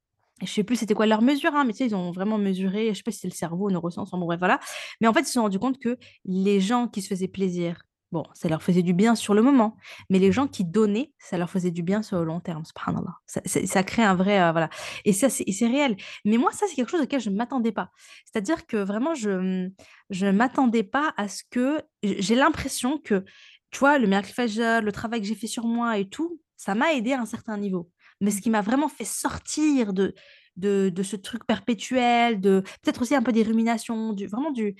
je 0.42 0.46
sais 0.46 0.62
plus 0.62 0.76
c'était 0.76 0.94
quoi 0.94 1.06
leur 1.06 1.22
mesure, 1.22 1.54
hein, 1.54 1.64
mais 1.64 1.72
tu 1.72 1.78
sais, 1.78 1.86
ils 1.86 1.96
ont 1.96 2.12
vraiment 2.12 2.38
mesuré, 2.38 2.88
je 2.90 2.94
sais 2.94 3.02
pas 3.02 3.10
si 3.10 3.20
c'est 3.20 3.28
le 3.28 3.34
cerveau, 3.34 3.70
neurosciences, 3.70 4.10
bon, 4.10 4.18
bref, 4.26 4.38
voilà. 4.38 4.60
Mais 5.00 5.08
en 5.08 5.12
fait, 5.12 5.20
ils 5.20 5.26
se 5.26 5.32
sont 5.32 5.42
rendus 5.42 5.58
compte 5.58 5.78
que 5.78 5.96
les 6.24 6.60
gens 6.60 6.88
qui 6.88 7.02
se 7.02 7.08
faisaient 7.08 7.28
plaisir, 7.28 7.82
bon, 8.12 8.24
ça 8.34 8.48
leur 8.48 8.62
faisait 8.62 8.82
du 8.82 8.92
bien 8.94 9.14
sur 9.14 9.34
le 9.34 9.42
moment, 9.42 9.76
mais 10.10 10.18
les 10.18 10.32
gens 10.32 10.46
qui 10.46 10.64
donnaient, 10.64 11.12
ça 11.18 11.38
leur 11.38 11.50
faisait 11.50 11.70
du 11.70 11.82
bien 11.82 12.02
sur 12.02 12.18
le 12.18 12.24
long 12.24 12.40
terme, 12.40 12.64
subhanallah. 12.64 13.14
Ça, 13.26 13.40
ça, 13.44 13.66
ça 13.66 13.82
crée 13.82 14.02
un 14.02 14.14
vrai, 14.14 14.40
euh, 14.40 14.52
voilà. 14.52 14.70
Et 15.04 15.12
ça, 15.12 15.28
c'est 15.28 15.44
réel. 15.66 15.96
Mais 16.24 16.38
moi, 16.38 16.52
ça, 16.52 16.66
c'est 16.68 16.74
quelque 16.74 16.90
chose 16.90 17.02
auquel 17.02 17.20
je 17.20 17.30
ne 17.30 17.36
m'attendais 17.36 17.72
pas. 17.72 17.90
C'est-à-dire 18.24 18.66
que 18.66 18.76
vraiment, 18.76 19.14
je 19.14 19.68
je 20.10 20.26
ne 20.26 20.32
m'attendais 20.32 20.84
pas 20.84 21.12
à 21.16 21.28
ce 21.28 21.42
que 21.50 21.82
j'ai 22.02 22.34
l'impression 22.34 22.98
que, 22.98 23.24
tu 23.70 23.78
vois, 23.78 23.98
le 23.98 24.06
miracle 24.06 24.32
le 24.36 24.90
travail 24.90 25.20
que 25.20 25.26
j'ai 25.26 25.34
fait 25.34 25.46
sur 25.46 25.66
moi 25.66 25.98
et 25.98 26.08
tout, 26.08 26.40
ça 26.56 26.74
m'a 26.74 26.94
aidé 26.94 27.12
à 27.12 27.20
un 27.20 27.26
certain 27.26 27.58
niveau. 27.58 27.90
Mais 28.20 28.30
ce 28.30 28.40
qui 28.40 28.50
m'a 28.50 28.62
vraiment 28.62 28.88
fait 28.88 29.04
sortir 29.04 29.92
de 29.92 30.14
de 30.56 30.90
de 30.90 31.02
ce 31.02 31.16
truc 31.16 31.46
perpétuel, 31.46 32.40
de 32.40 32.62
peut-être 32.82 33.02
aussi 33.02 33.14
un 33.14 33.22
peu 33.22 33.32
des 33.32 33.42
ruminations, 33.44 34.12
du 34.12 34.26
vraiment 34.26 34.50
du 34.50 34.76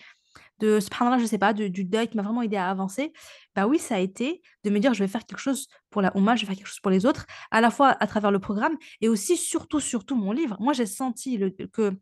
de 0.61 0.81
subhanallah, 0.81 1.19
je 1.19 1.27
sais 1.27 1.39
pas, 1.39 1.53
de 1.53 1.69
du 1.69 1.85
deuil 1.85 2.09
qui 2.09 2.17
m'a 2.17 2.23
vraiment 2.23 2.43
aidé 2.43 2.57
à 2.57 2.69
avancer, 2.71 3.13
bah 3.55 3.67
oui, 3.67 3.79
ça 3.79 3.97
a 3.97 3.99
été 3.99 4.43
de 4.65 4.71
me 4.71 4.79
dire: 4.81 4.95
«Je 4.95 5.03
vais 5.05 5.09
faire 5.09 5.25
quelque 5.27 5.41
chose 5.41 5.69
pour 5.91 6.03
la 6.03 6.17
Oumma, 6.17 6.37
je 6.37 6.43
vais 6.43 6.47
faire 6.49 6.57
quelque 6.57 6.69
chose 6.69 6.81
pour 6.81 6.91
les 6.91 7.07
autres», 7.07 7.27
à 7.51 7.61
la 7.61 7.71
fois 7.71 7.97
à 8.01 8.07
travers 8.07 8.31
le 8.31 8.39
programme 8.39 8.77
et 9.01 9.09
aussi 9.09 9.37
surtout, 9.37 9.81
surtout 9.81 10.17
mon 10.17 10.33
livre. 10.33 10.57
Moi, 10.61 10.73
j'ai 10.73 10.87
senti 10.87 11.37
le 11.39 11.51
que 11.51 11.93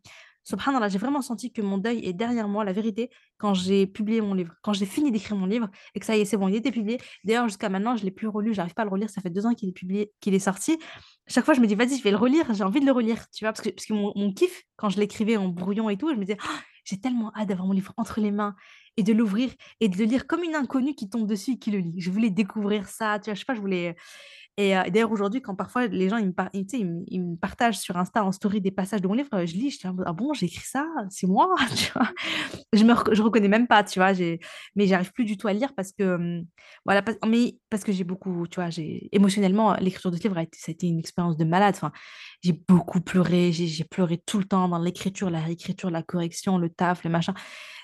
subhanallah, 0.43 0.87
j'ai 0.87 0.97
vraiment 0.97 1.21
senti 1.21 1.51
que 1.51 1.61
mon 1.61 1.77
deuil 1.77 2.05
est 2.05 2.13
derrière 2.13 2.47
moi, 2.47 2.63
la 2.63 2.71
vérité, 2.71 3.09
quand 3.37 3.53
j'ai 3.53 3.85
publié 3.85 4.21
mon 4.21 4.33
livre. 4.33 4.53
Quand 4.61 4.71
j'ai 4.71 4.85
fini 4.85 5.11
d'écrire 5.11 5.35
mon 5.35 5.45
livre 5.45 5.67
et 5.93 5.99
que 5.99 6.05
ça 6.05 6.15
y 6.15 6.21
est, 6.21 6.25
c'est 6.25 6.37
bon, 6.37 6.47
il 6.47 6.55
était 6.55 6.71
publié. 6.71 6.99
D'ailleurs, 7.25 7.49
jusqu'à 7.49 7.67
maintenant, 7.67 7.97
je 7.97 8.05
l'ai 8.05 8.11
plus 8.11 8.27
relu, 8.29 8.53
j'arrive 8.53 8.73
pas 8.73 8.83
à 8.83 8.85
le 8.85 8.91
relire, 8.91 9.09
ça 9.09 9.21
fait 9.21 9.29
2 9.29 9.45
ans 9.45 9.53
qu'il 9.53 9.67
est 9.67 9.73
publié 9.73 10.13
qu'il 10.21 10.33
est 10.33 10.39
sorti. 10.39 10.79
Chaque 11.27 11.43
fois, 11.43 11.53
je 11.53 11.59
me 11.59 11.67
dis: 11.67 11.75
«Vas-y, 11.75 11.97
je 11.97 12.03
vais 12.03 12.11
le 12.11 12.17
relire, 12.17 12.53
j'ai 12.53 12.63
envie 12.63 12.79
de 12.79 12.85
le 12.85 12.93
relire», 12.93 13.25
tu 13.33 13.43
vois? 13.43 13.51
Parce 13.51 13.61
que 13.61 13.69
parce 13.71 13.85
que 13.87 13.93
mon 13.93 14.13
mon 14.15 14.31
kiff, 14.31 14.63
quand 14.77 14.89
je 14.89 14.99
l'écrivais 14.99 15.35
en 15.35 15.49
brouillon 15.49 15.89
et 15.89 15.97
tout, 15.97 16.09
je 16.11 16.15
me 16.15 16.23
disais: 16.23 16.37
«Ah, 16.41 16.59
j'ai 16.87 16.99
tellement 16.99 17.31
hâte 17.35 17.49
d'avoir 17.49 17.67
mon 17.67 17.73
livre 17.73 17.93
entre 17.97 18.21
les 18.21 18.31
mains 18.31 18.55
et 18.97 19.03
de 19.03 19.13
l'ouvrir 19.13 19.51
et 19.81 19.89
de 19.89 19.97
le 19.97 20.05
lire 20.05 20.27
comme 20.27 20.43
une 20.43 20.55
inconnue 20.55 20.95
qui 20.95 21.09
tombe 21.09 21.27
dessus 21.27 21.51
et 21.53 21.59
qui 21.59 21.71
le 21.71 21.79
lit. 21.79 21.99
Je 21.99 22.09
voulais 22.11 22.29
découvrir 22.29 22.87
ça, 22.87 23.19
tu 23.19 23.25
vois? 23.25 23.35
Je 23.35 23.39
sais 23.39 23.45
pas, 23.45 23.55
je 23.55 23.61
voulais, 23.61 23.95
et 24.57 24.75
heu, 24.75 24.83
d'ailleurs 24.89 25.11
aujourd'hui 25.11 25.41
quand 25.41 25.55
parfois 25.55 25.87
les 25.87 26.09
gens 26.09 26.17
ils 26.17 26.27
me 26.27 26.33
par 26.33 26.49
ils 26.53 26.65
me 26.85 27.03
ils 27.07 27.21
me 27.21 27.35
partagent 27.37 27.77
sur 27.79 27.95
Insta 27.97 28.23
en 28.25 28.31
story 28.31 28.61
des 28.61 28.71
passages 28.71 29.01
de 29.01 29.07
mon 29.07 29.13
livre, 29.13 29.29
je 29.45 29.53
lis, 29.53 29.71
je 29.81 29.87
mode: 29.87 30.03
«Ah 30.07 30.13
bon, 30.13 30.33
j'ai 30.33 30.47
écrit 30.47 30.65
ça? 30.65 30.87
C'est 31.09 31.27
moi?» 31.27 31.55
tu 31.77 31.91
vois? 31.93 32.09
Je 32.73 32.83
me 32.83 32.93
rec 32.93 33.13
je 33.13 33.21
reconnais 33.21 33.47
même 33.49 33.67
pas, 33.67 33.83
tu 33.83 33.99
vois? 33.99 34.13
Mais 34.75 34.87
j'arrive 34.87 35.11
plus 35.13 35.25
du 35.25 35.37
tout 35.37 35.47
à 35.47 35.53
lire 35.53 35.73
parce 35.75 35.91
que, 35.91 36.03
hem, 36.03 36.45
voilà, 36.85 37.03
mais 37.27 37.57
parce 37.69 37.83
que 37.83 37.91
j'ai 37.91 38.03
beaucoup, 38.03 38.47
tu 38.47 38.59
vois? 38.61 38.69
Émotionnellement, 39.11 39.75
l'écriture 39.75 40.11
de 40.11 40.17
ce 40.17 40.23
livre 40.23 40.37
a 40.37 40.43
été 40.43 40.57
ça 40.59 40.69
a 40.69 40.73
été 40.73 40.87
une 40.87 40.99
expérience 40.99 41.37
de 41.37 41.45
malade. 41.45 41.75
Enfin, 41.77 41.91
j'ai 42.43 42.53
beaucoup 42.53 43.01
pleuré, 43.01 43.51
j'ai 43.51 43.67
j'ai 43.67 43.83
pleuré 43.85 44.17
tout 44.25 44.39
le 44.39 44.45
temps 44.45 44.67
dans 44.69 44.79
l'écriture, 44.79 45.29
la 45.29 45.41
réécriture, 45.41 45.89
la 45.91 46.03
correction, 46.03 46.57
le 46.57 46.69
taf, 46.69 47.03
le 47.03 47.09
machin. 47.09 47.33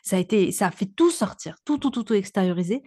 Ça 0.04 0.18
a 0.18 0.20
été 0.20 0.52
ça 0.52 0.68
a 0.68 0.72
fait 0.72 0.86
tout 0.88 1.12
sortir, 1.12 1.56
tout, 1.66 1.78
tout, 1.78 1.90
tout, 1.92 2.04
tout 2.04 2.14
extérioriser 2.14 2.84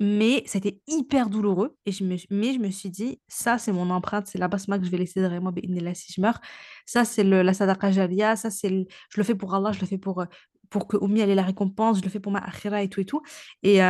mais 0.00 0.38
été 0.38 0.80
hyper 0.88 1.28
douloureux 1.30 1.76
et 1.86 1.92
je 1.92 2.04
me 2.04 2.16
mais 2.30 2.54
je 2.54 2.58
me 2.60 2.70
suis 2.70 2.90
dit: 2.90 3.20
«Ça, 3.28 3.58
c'est 3.58 3.72
mon 3.72 3.90
empreinte, 3.90 4.26
c'est 4.26 4.38
la 4.38 4.48
basma 4.48 4.78
que 4.78 4.84
je 4.86 4.90
vais 4.90 4.98
laisser 4.98 5.20
derrière 5.20 5.42
moi, 5.42 5.52
bi'idhnillah, 5.52 5.94
si 5.94 6.12
je 6.12 6.20
meurs. 6.20 6.40
Ça, 6.86 7.04
c'est 7.04 7.24
la 7.24 7.54
sadaqa 7.54 7.90
jariya, 7.92 8.36
ça, 8.36 8.50
c'est 8.50 8.68
je 8.70 9.16
le 9.18 9.24
fais 9.24 9.34
pour 9.34 9.54
Allah, 9.54 9.72
je 9.72 9.80
le 9.80 9.86
fais 9.86 9.98
pour, 9.98 10.22
heu, 10.22 10.26
pour 10.70 10.88
que 10.88 10.96
Oumi, 10.96 11.20
ait 11.20 11.34
la 11.34 11.42
récompense, 11.42 11.98
je 11.98 12.04
le 12.04 12.10
fais 12.10 12.20
pour 12.20 12.32
ma 12.32 12.40
akhira 12.40 12.82
et 12.82 12.88
tout 12.88 13.00
et 13.00 13.04
tout» 13.06 13.22
et 13.62 13.80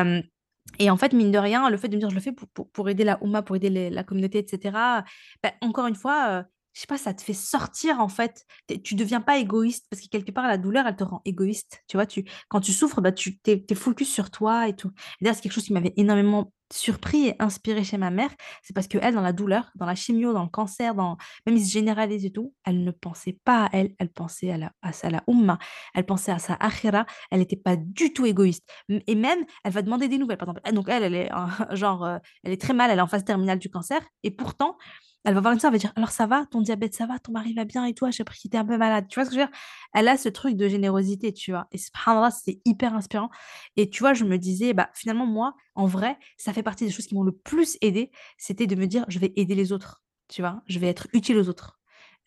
et 0.79 0.91
en 0.91 0.97
fait, 0.97 1.13
mine 1.13 1.31
de 1.33 1.39
rien, 1.39 1.69
le 1.71 1.77
fait 1.77 1.89
de 1.89 1.97
me 1.97 2.01
dire: 2.01 2.11
«Je 2.11 2.15
le 2.15 2.21
fais 2.21 2.33
pour 2.33 2.49
pour 2.49 2.71
pour 2.71 2.89
aider 2.89 3.05
la 3.05 3.23
Oumma, 3.23 3.43
pour 3.43 3.57
aider 3.57 3.91
la 3.91 4.05
communauté 4.05 4.39
et 4.41 4.47
cetera», 4.49 5.05
bah, 5.43 5.53
encore 5.63 5.87
une 5.87 5.95
fois, 5.97 6.41
heu, 6.41 6.45
je 6.75 6.81
sais 6.81 6.87
pas, 6.87 6.99
ça 6.99 7.15
te 7.15 7.23
fait 7.23 7.35
sortir 7.35 8.01
en 8.01 8.09
fait. 8.09 8.45
Tu 8.85 8.95
deviens 8.95 9.21
pas 9.21 9.39
égoïste 9.39 9.87
parce 9.91 10.03
que 10.03 10.09
quelque 10.09 10.31
part 10.33 10.47
la 10.47 10.59
douleur, 10.59 10.87
elle 10.87 10.97
te 10.97 11.05
rend 11.05 11.21
égoïste, 11.25 11.83
tu 11.89 11.97
vois? 11.97 12.07
Quand 12.49 12.61
tu 12.61 12.73
souffres, 12.73 13.01
bah, 13.01 13.13
tu 13.13 13.39
tu 13.41 13.51
es 13.69 13.75
focus 13.75 14.11
sur 14.13 14.31
toi 14.31 14.69
et 14.69 14.75
tout. 14.77 14.91
Et 15.21 15.27
c'est 15.27 15.41
quelque 15.41 15.53
chose 15.53 15.65
qui 15.65 15.73
m'avait 15.73 15.93
énormément 15.97 16.53
surpris 16.73 17.29
et 17.29 17.37
inspiré 17.39 17.85
chez 17.85 17.99
ma 17.99 18.11
mère. 18.11 18.31
C'est 18.63 18.73
parce 18.75 18.89
qu'elle, 18.89 19.15
dans 19.15 19.21
la 19.21 19.33
douleur, 19.33 19.71
dans 19.75 19.85
la 19.87 19.95
chimio, 19.95 20.33
dans 20.33 20.43
le 20.43 20.49
cancer, 20.49 20.95
dans 20.95 21.17
même 21.47 21.57
il 21.57 21.65
se 21.65 21.71
généralise 21.71 22.25
et 22.25 22.31
tout, 22.33 22.55
elle 22.65 22.83
ne 22.85 22.91
pensait 22.91 23.39
pas 23.45 23.67
à 23.67 23.69
elle, 23.73 23.95
elle 23.99 24.09
pensait 24.09 24.53
à 24.83 24.93
sa 24.93 25.11
la 25.11 25.23
Oumma, 25.27 25.59
elle 25.95 26.07
pensait 26.07 26.33
à 26.33 26.39
sa 26.39 26.55
akhira, 26.55 27.05
elle 27.31 27.41
était 27.43 27.57
pas 27.57 27.77
du 27.77 28.13
tout 28.13 28.25
égoïste. 28.27 28.65
Et 29.07 29.15
même, 29.15 29.45
elle 29.65 29.73
va 29.73 29.83
demander 29.83 30.09
des 30.09 30.19
nouvelles, 30.19 30.39
par 30.39 30.49
exemple. 30.49 30.61
Elle 30.65 30.75
donc 30.75 30.89
elle, 30.89 31.03
elle 31.03 31.15
est, 31.15 31.31
genre, 31.77 32.05
heu, 32.07 32.19
elle 32.45 32.53
est 32.53 32.61
très 32.61 32.73
mal, 32.75 32.91
elle 32.91 32.99
est 32.99 33.03
en 33.03 33.07
phase 33.07 33.25
terminale 33.25 33.59
du 33.59 33.69
cancer 33.71 34.01
et 34.23 34.31
pourtant, 34.31 34.77
elle 35.25 35.35
va 35.35 35.41
voir 35.41 35.53
une 35.53 35.61
sœur, 35.61 35.69
elle 35.71 35.75
va 35.75 35.79
dire: 35.79 35.93
«Alors 35.97 36.11
ça 36.11 36.27
va? 36.27 36.47
Ton 36.51 36.61
diabète, 36.63 36.95
ça 36.95 37.07
va? 37.07 37.19
Ton 37.19 37.33
mari 37.33 37.55
va 37.55 37.65
bien 37.65 37.85
et 37.85 37.95
toi? 37.95 38.11
J'ai 38.11 38.23
appris 38.23 38.39
qu'il 38.41 38.49
était 38.49 38.59
un 38.59 38.65
peu 38.65 38.77
malade». 38.79 39.07
Tu 39.09 39.15
vois 39.21 39.25
ce 39.25 39.31
que 39.31 39.37
je 39.37 39.41
veux 39.41 39.47
dire? 39.47 39.57
Elle 39.95 40.09
a 40.09 40.17
ce 40.17 40.29
truc 40.29 40.57
de 40.57 40.69
générosité, 40.69 41.33
tu 41.33 41.53
vois? 41.53 41.69
Et 41.73 41.79
subhanallah, 41.79 42.31
c'est 42.31 42.61
hyper 42.65 42.95
inspirant 42.95 43.31
et 43.77 43.89
tu 43.91 44.01
vois, 44.03 44.15
je 44.15 44.25
me 44.25 44.39
disais: 44.39 44.73
«Bah, 44.75 44.91
finalement, 44.95 45.27
moi, 45.27 45.55
en 45.75 45.87
vrai, 45.87 46.19
ça 46.37 46.53
fait 46.53 46.63
partie 46.63 46.85
des 46.87 46.91
choses 46.93 47.07
qui 47.07 47.15
m'ont 47.15 47.23
le 47.25 47.33
plus 47.33 47.79
aidée, 47.83 48.11
c'était 48.39 48.67
de 48.67 48.75
me 48.77 48.87
dire: 48.87 49.05
"Je 49.09 49.19
vais 49.19 49.33
aider 49.37 49.55
les 49.55 49.73
autres", 49.73 50.03
tu 50.29 50.43
vois? 50.43 50.63
Je 50.67 50.79
vais 50.79 50.89
être 50.89 51.07
utile 51.13 51.39
aux 51.39 51.49
autres. 51.49 51.79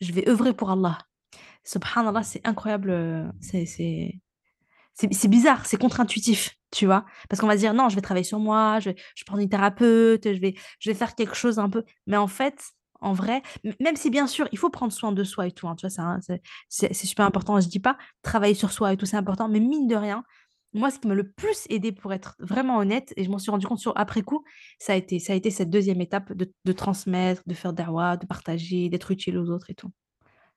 Je 0.01 0.11
vais 0.13 0.27
œuvrer 0.29 0.53
pour 0.53 0.71
Allah. 0.71 0.97
Subhanallah, 1.65 2.23
c'est 2.23 2.45
incroyable, 2.47 2.91
heu, 2.91 3.25
c'est 3.41 5.27
bizarre, 5.27 5.65
c'est 5.65 5.77
contre-intuitif, 5.77 6.55
tu 6.71 6.85
vois? 6.85 7.05
Parce 7.29 7.41
qu'on 7.41 7.47
va 7.47 7.57
dire: 7.57 7.73
«Non, 7.73 7.89
je 7.89 7.95
vais 7.95 8.01
travailler 8.01 8.23
sur 8.23 8.39
moi, 8.39 8.79
je 8.79 8.91
vais 8.91 8.95
je 9.15 9.23
prendre 9.25 9.41
une 9.41 9.49
thérapeute, 9.49 10.23
je 10.33 10.39
vais 10.39 10.55
je 10.79 10.89
vais 10.89 10.95
faire 10.95 11.15
quelque 11.15 11.35
chose 11.35 11.59
un 11.59 11.69
peu» 11.69 11.83
mais 12.07 12.17
en 12.17 12.27
fait, 12.27 12.61
en 13.01 13.13
vrai, 13.13 13.41
même 13.79 13.95
si 13.95 14.09
bien 14.09 14.27
sûr, 14.27 14.47
il 14.51 14.57
faut 14.57 14.69
prendre 14.69 14.93
soin 14.93 15.11
de 15.11 15.23
soi 15.23 15.47
et 15.47 15.51
tout, 15.51 15.67
hein, 15.67 15.75
tu 15.75 15.87
vois? 15.87 16.17
C'est 16.69 16.93
super 16.93 17.25
important, 17.25 17.59
je 17.59 17.67
dis 17.67 17.79
pas, 17.79 17.97
travailler 18.21 18.53
sur 18.55 18.71
soi 18.71 18.93
et 18.93 18.97
tout, 18.97 19.05
c'est 19.05 19.17
important, 19.17 19.47
mais 19.47 19.59
mine 19.59 19.87
de 19.87 19.95
rien, 19.95 20.23
moi, 20.75 20.91
ce 20.91 20.99
qui 20.99 21.07
m'a 21.07 21.15
le 21.15 21.31
plus 21.31 21.65
aidé 21.69 21.93
pour 21.93 22.13
être 22.13 22.35
vraiment 22.39 22.77
honnête 22.77 23.13
et 23.15 23.23
je 23.23 23.29
m'en 23.29 23.39
suis 23.39 23.49
rendu 23.49 23.65
compte 23.65 23.79
sur 23.79 23.93
après 23.95 24.21
coup, 24.23 24.43
ça 24.77 24.91
a 24.91 24.95
été 24.97 25.19
ça 25.19 25.31
a 25.31 25.35
été 25.37 25.49
cette 25.49 25.69
deuxième 25.69 26.01
étape 26.01 26.33
de 26.33 26.51
de 26.65 26.71
transmettre, 26.73 27.41
de 27.45 27.53
faire 27.53 27.71
da'wa, 27.71 28.17
de 28.17 28.25
partager, 28.25 28.89
d'être 28.89 29.09
utile 29.11 29.37
aux 29.37 29.49
autres 29.49 29.69
et 29.69 29.73
tout. 29.73 29.91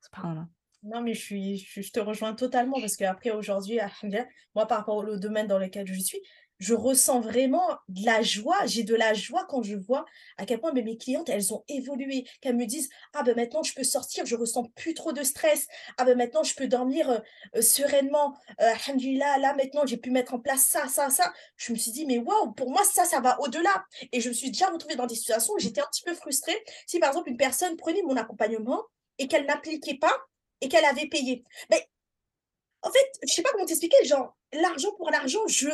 Subhanallah. 0.03 0.49
Non, 0.83 1.03
mais 1.03 1.15
je 1.15 1.21
suis 1.21 1.59
je 1.59 1.83
je 1.83 1.93
te 1.93 2.01
rejoins 2.01 2.35
totalement 2.35 2.81
parce 2.81 2.97
qu'après 2.97 3.31
aujourd'hui, 3.31 3.79
moi 4.55 4.67
par 4.67 4.79
rapport 4.79 4.97
au 4.97 5.17
domaine 5.17 5.47
dans 5.47 5.59
lequel 5.59 5.87
je 5.87 6.01
suis, 6.01 6.19
je 6.59 6.75
ressens 6.75 7.21
vraiment 7.21 7.67
de 7.89 8.05
la 8.05 8.23
joie. 8.23 8.59
J'ai 8.67 8.83
de 8.85 8.95
la 8.95 9.15
joie 9.15 9.47
quand 9.49 9.63
je 9.63 9.77
vois 9.77 10.05
à 10.39 10.47
quel 10.47 10.61
point, 10.61 10.73
beh, 10.73 10.83
mes 10.83 10.97
clientes, 10.99 11.29
elles 11.29 11.55
ont 11.55 11.65
évolué, 11.69 12.25
qu'elles 12.41 12.57
me 12.57 12.67
disent: 12.67 12.89
«Ah 13.15 13.23
ben 13.23 13.37
maintenant 13.37 13.63
je 13.63 13.75
peux 13.75 13.85
sortir, 13.85 14.27
je 14.27 14.37
ressens 14.37 14.65
plus 14.77 14.95
trop 14.95 15.13
de 15.13 15.23
stress. 15.23 15.67
Ah 15.99 16.05
ben 16.05 16.17
maintenant 16.17 16.43
je 16.43 16.55
peux 16.55 16.67
dormir, 16.69 17.11
heu 17.11 17.21
heu, 17.57 17.63
sereinement. 17.63 18.35
Heu, 18.61 18.65
alhamdoulilah, 18.65 19.39
là 19.39 19.55
maintenant 19.55 19.87
j'ai 19.87 19.97
pu 19.97 20.11
mettre 20.11 20.35
en 20.35 20.41
place 20.41 20.65
ça, 20.65 20.89
ça, 20.89 21.11
ça». 21.11 21.33
Je 21.57 21.73
me 21.73 21.79
suis 21.79 21.93
dit: 21.93 22.07
«Mais 22.07 22.19
waouh, 22.19 22.53
pour 22.53 22.71
moi 22.71 22.83
ça, 22.85 23.05
ça 23.05 23.21
va 23.21 23.41
au-delà» 23.41 23.85
et 24.13 24.21
je 24.21 24.29
me 24.29 24.35
suis 24.35 24.51
déjà 24.51 24.69
retrouvée 24.69 24.97
dans 24.97 25.07
des 25.07 25.15
situations 25.17 25.55
où 25.55 25.59
j'étais 25.59 25.81
un 25.81 25.87
petit 25.91 26.03
peu 26.03 26.15
frustrée. 26.15 26.57
Si 26.87 26.99
par 26.99 27.11
exemple 27.11 27.31
une 27.31 27.37
personne 27.37 27.77
prenait 27.77 28.03
mon 28.03 28.17
accompagnement 28.17 28.83
et 29.19 29.29
qu'elle 29.29 29.47
n'appliquait 29.47 29.99
pas 29.99 30.17
et 30.61 30.69
qu'elle 30.69 30.85
avait 30.85 31.07
payé. 31.09 31.45
Mais 31.71 31.89
en 32.83 32.91
fait, 32.93 33.07
je 33.29 33.33
sais 33.35 33.43
pas 33.43 33.51
comment 33.53 33.67
t'expliquer, 33.67 34.05
genre, 34.05 34.37
l'argent 34.53 34.93
pour 34.97 35.11
l'argent, 35.11 35.41
je 35.49 35.69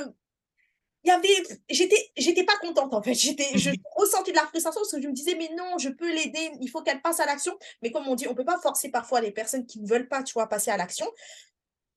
il 1.05 1.09
y 1.09 1.11
avait 1.11 1.29
j'étais 1.69 2.11
j'étais 2.17 2.45
pas 2.45 2.57
contente 2.61 2.95
en 2.95 3.03
fait. 3.03 3.15
J'étais 3.15 3.57
je 3.59 3.71
Mmh 3.71 3.75
ressentais 3.97 4.33
de 4.33 4.37
la 4.37 4.47
frustration 4.47 4.81
parce 4.81 4.93
que 4.93 5.01
je 5.01 5.09
me 5.09 5.13
disais: 5.13 5.37
«Mais 5.37 5.51
non, 5.57 5.79
je 5.79 5.89
peux 5.89 6.13
l'aider, 6.13 6.51
il 6.61 6.69
faut 6.69 6.83
qu'elle 6.83 7.01
passe 7.01 7.21
à 7.21 7.27
l'action». 7.27 7.57
Mais 7.83 7.93
comme 7.93 8.09
on 8.09 8.15
dit, 8.17 8.27
on 8.29 8.35
peut 8.35 8.45
pas 8.45 8.59
forcer 8.59 8.91
parfois 8.91 9.21
les 9.21 9.31
personnes 9.31 9.67
qui 9.67 9.81
ne 9.81 9.87
veulent 9.87 10.09
pas, 10.09 10.23
tu 10.25 10.33
vois, 10.35 10.49
passer 10.49 10.71
à 10.73 10.77
l'action. 10.77 11.07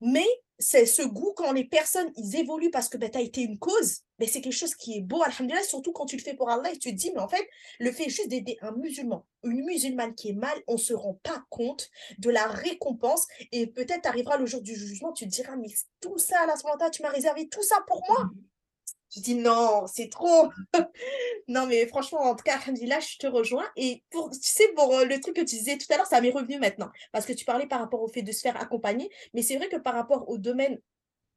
Mais 0.02 0.26
c'est 0.60 0.86
ce 0.86 1.02
goût 1.02 1.34
quand 1.36 1.52
les 1.52 1.66
personnes 1.66 2.12
ils 2.16 2.36
évoluent 2.36 2.72
parce 2.72 2.90
que 2.90 2.98
ben, 2.98 3.10
tu 3.10 3.18
as 3.18 3.22
été 3.22 3.42
une 3.42 3.58
cause, 3.60 4.02
ben, 4.20 4.28
c'est 4.28 4.42
quelque 4.42 4.54
chose 4.54 4.76
qui 4.76 4.98
est 4.98 5.02
beau, 5.02 5.22
alhamdulillah, 5.24 5.64
surtout 5.64 5.92
quand 5.92 6.06
tu 6.06 6.18
le 6.18 6.22
fais 6.22 6.36
pour 6.36 6.50
Allah 6.50 6.72
et 6.72 6.78
tu 6.78 6.92
te 6.92 6.96
dis, 6.96 7.12
mais 7.14 7.20
en 7.22 7.28
fait, 7.28 7.48
le 7.80 7.92
fait 7.92 8.10
juste 8.10 8.28
d'aider 8.30 8.58
un 8.62 8.72
musulman, 8.72 9.26
une 9.44 9.64
musulmane 9.66 10.16
qui 10.16 10.30
est 10.30 10.34
mal, 10.34 10.58
on 10.68 10.74
ne 10.74 10.78
se 10.80 10.94
rend 10.94 11.20
pas 11.24 11.44
compte 11.50 11.90
de 12.20 12.30
la 12.30 12.48
récompense 12.48 13.28
et 13.52 13.68
peut-être 13.68 14.06
arrivera 14.08 14.38
le 14.38 14.46
jour 14.46 14.62
du 14.62 14.76
jugement, 14.76 15.14
tu 15.14 15.26
te 15.26 15.30
diras, 15.30 15.56
mais 15.56 15.70
tout 16.00 16.18
ça, 16.18 16.42
à 16.42 16.56
ce 16.56 16.90
tu 16.92 17.02
m'as 17.02 17.10
réservé 17.10 17.48
tout 17.50 17.64
ça 17.64 17.78
pour 17.88 18.04
moi. 18.08 18.30
Je 19.18 19.22
dis 19.24 19.36
non, 19.36 19.86
c'est 19.88 20.10
trop. 20.10 20.50
non, 21.48 21.66
mais 21.66 21.88
franchement, 21.88 22.22
en 22.22 22.36
tout 22.36 22.44
cas, 22.44 22.60
là, 22.84 23.00
je 23.00 23.18
te 23.18 23.26
rejoins. 23.26 23.68
Et 23.76 24.04
pour, 24.12 24.30
tu 24.30 24.40
sais, 24.42 24.68
pour 24.76 24.96
euh, 24.96 25.06
le 25.06 25.20
truc 25.20 25.36
que 25.36 25.42
tu 25.42 25.56
disais 25.56 25.78
tout 25.78 25.92
à 25.92 25.98
l'heure, 25.98 26.06
ça 26.06 26.22
m'est 26.22 26.30
revenu 26.30 26.60
maintenant. 26.60 26.92
Parce 27.12 27.26
que 27.26 27.34
tu 27.34 27.44
parlais 27.44 27.66
par 27.66 27.80
rapport 27.80 28.02
au 28.02 28.08
fait 28.08 28.22
de 28.22 28.32
se 28.32 28.42
faire 28.42 28.62
accompagner. 28.62 29.10
Mais 29.34 29.42
c'est 29.42 29.58
vrai 29.58 29.70
que 29.70 29.78
par 29.78 29.96
rapport 29.96 30.30
au 30.30 30.38
domaine 30.38 30.80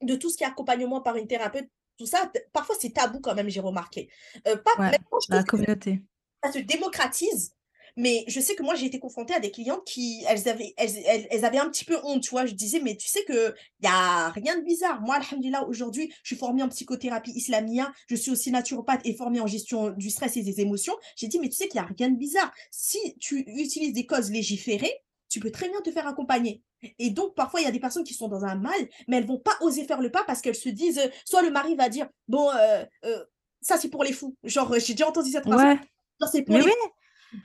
de 0.02 0.14
tout 0.14 0.28
ce 0.28 0.36
qui 0.36 0.44
est 0.44 0.46
accompagnement 0.46 1.00
par 1.00 1.16
une 1.16 1.26
thérapeute, 1.26 1.68
tout 1.98 2.06
ça, 2.06 2.30
parfois 2.52 2.76
c'est 2.78 2.92
tabou 2.92 3.20
quand 3.20 3.34
même, 3.34 3.48
j'ai 3.48 3.60
remarqué. 3.60 4.10
Euh, 4.46 4.56
pas, 4.56 4.90
la 5.28 5.42
communauté. 5.42 6.02
Ça 6.42 6.52
se 6.52 6.58
démocratise 6.58 7.54
mais 8.00 8.24
je 8.28 8.40
sais 8.40 8.54
que 8.54 8.62
moi, 8.62 8.74
j'ai 8.74 8.86
été 8.86 8.98
confrontée 8.98 9.34
à 9.34 9.40
des 9.40 9.50
clientes 9.50 9.84
qui, 9.84 10.24
elles 10.26 10.48
avaient, 10.48 10.72
elles, 10.78 11.26
elles, 11.30 11.44
avaient 11.44 11.58
un 11.58 11.68
petit 11.68 11.84
peu 11.84 11.98
honte, 12.02 12.22
tu 12.22 12.30
vois. 12.30 12.46
Je 12.46 12.54
disais, 12.54 12.80
mais 12.80 12.96
tu 12.96 13.08
sais 13.08 13.24
qu'il 13.26 13.54
n'y 13.82 13.88
a 13.88 14.30
rien 14.30 14.58
de 14.58 14.64
bizarre. 14.64 15.02
Moi, 15.02 15.16
alhamdulillah, 15.16 15.66
aujourd'hui, 15.68 16.10
je 16.22 16.28
suis 16.28 16.36
formée 16.36 16.62
en 16.62 16.68
psychothérapie 16.68 17.32
islamia. 17.32 17.92
Je 18.08 18.16
suis 18.16 18.30
aussi 18.30 18.50
naturopathe 18.50 19.02
et 19.04 19.14
formée 19.14 19.40
en 19.40 19.46
gestion 19.46 19.90
du 19.90 20.08
stress 20.08 20.38
et 20.38 20.42
des 20.42 20.60
émotions. 20.60 20.94
J'ai 21.16 21.28
dit, 21.28 21.38
mais 21.38 21.50
tu 21.50 21.56
sais 21.56 21.68
qu'il 21.68 21.78
n'y 21.78 21.86
a 21.86 21.90
rien 21.96 22.08
de 22.08 22.16
bizarre. 22.16 22.52
Si 22.70 22.98
tu 23.18 23.44
utilises 23.46 23.92
des 23.92 24.06
causes 24.06 24.30
légiférées, 24.30 25.02
tu 25.28 25.38
peux 25.38 25.50
très 25.50 25.68
bien 25.68 25.80
te 25.82 25.92
faire 25.92 26.06
accompagner. 26.06 26.62
Et 26.98 27.10
donc, 27.10 27.34
parfois, 27.34 27.60
il 27.60 27.64
y 27.64 27.68
a 27.68 27.72
des 27.72 27.80
personnes 27.80 28.04
qui 28.04 28.14
sont 28.14 28.28
dans 28.28 28.44
un 28.44 28.54
mal, 28.54 28.80
mais 29.06 29.18
elles 29.18 29.26
vont 29.26 29.38
pas 29.38 29.56
oser 29.60 29.84
faire 29.84 30.00
le 30.00 30.10
pas 30.10 30.24
parce 30.24 30.40
qu'elles 30.40 30.54
se 30.54 30.70
disent, 30.70 30.98
euh, 30.98 31.08
soit 31.26 31.42
le 31.42 31.50
mari 31.50 31.76
va 31.76 31.90
dire, 31.90 32.08
bon, 32.26 32.50
euh, 32.50 32.84
euh, 33.04 33.24
ça 33.60 33.76
c'est 33.76 33.90
pour 33.90 34.04
les 34.04 34.12
fous. 34.12 34.36
Genre, 34.44 34.78
j'ai 34.78 34.94
déjà 34.94 35.08
entendu 35.08 35.30
cette 35.30 35.44
phrase. 35.44 35.78
Ouais. 35.78 36.28
c'est 36.32 36.42
pour 36.42 36.56
les 36.56 36.64
oui. 36.64 36.72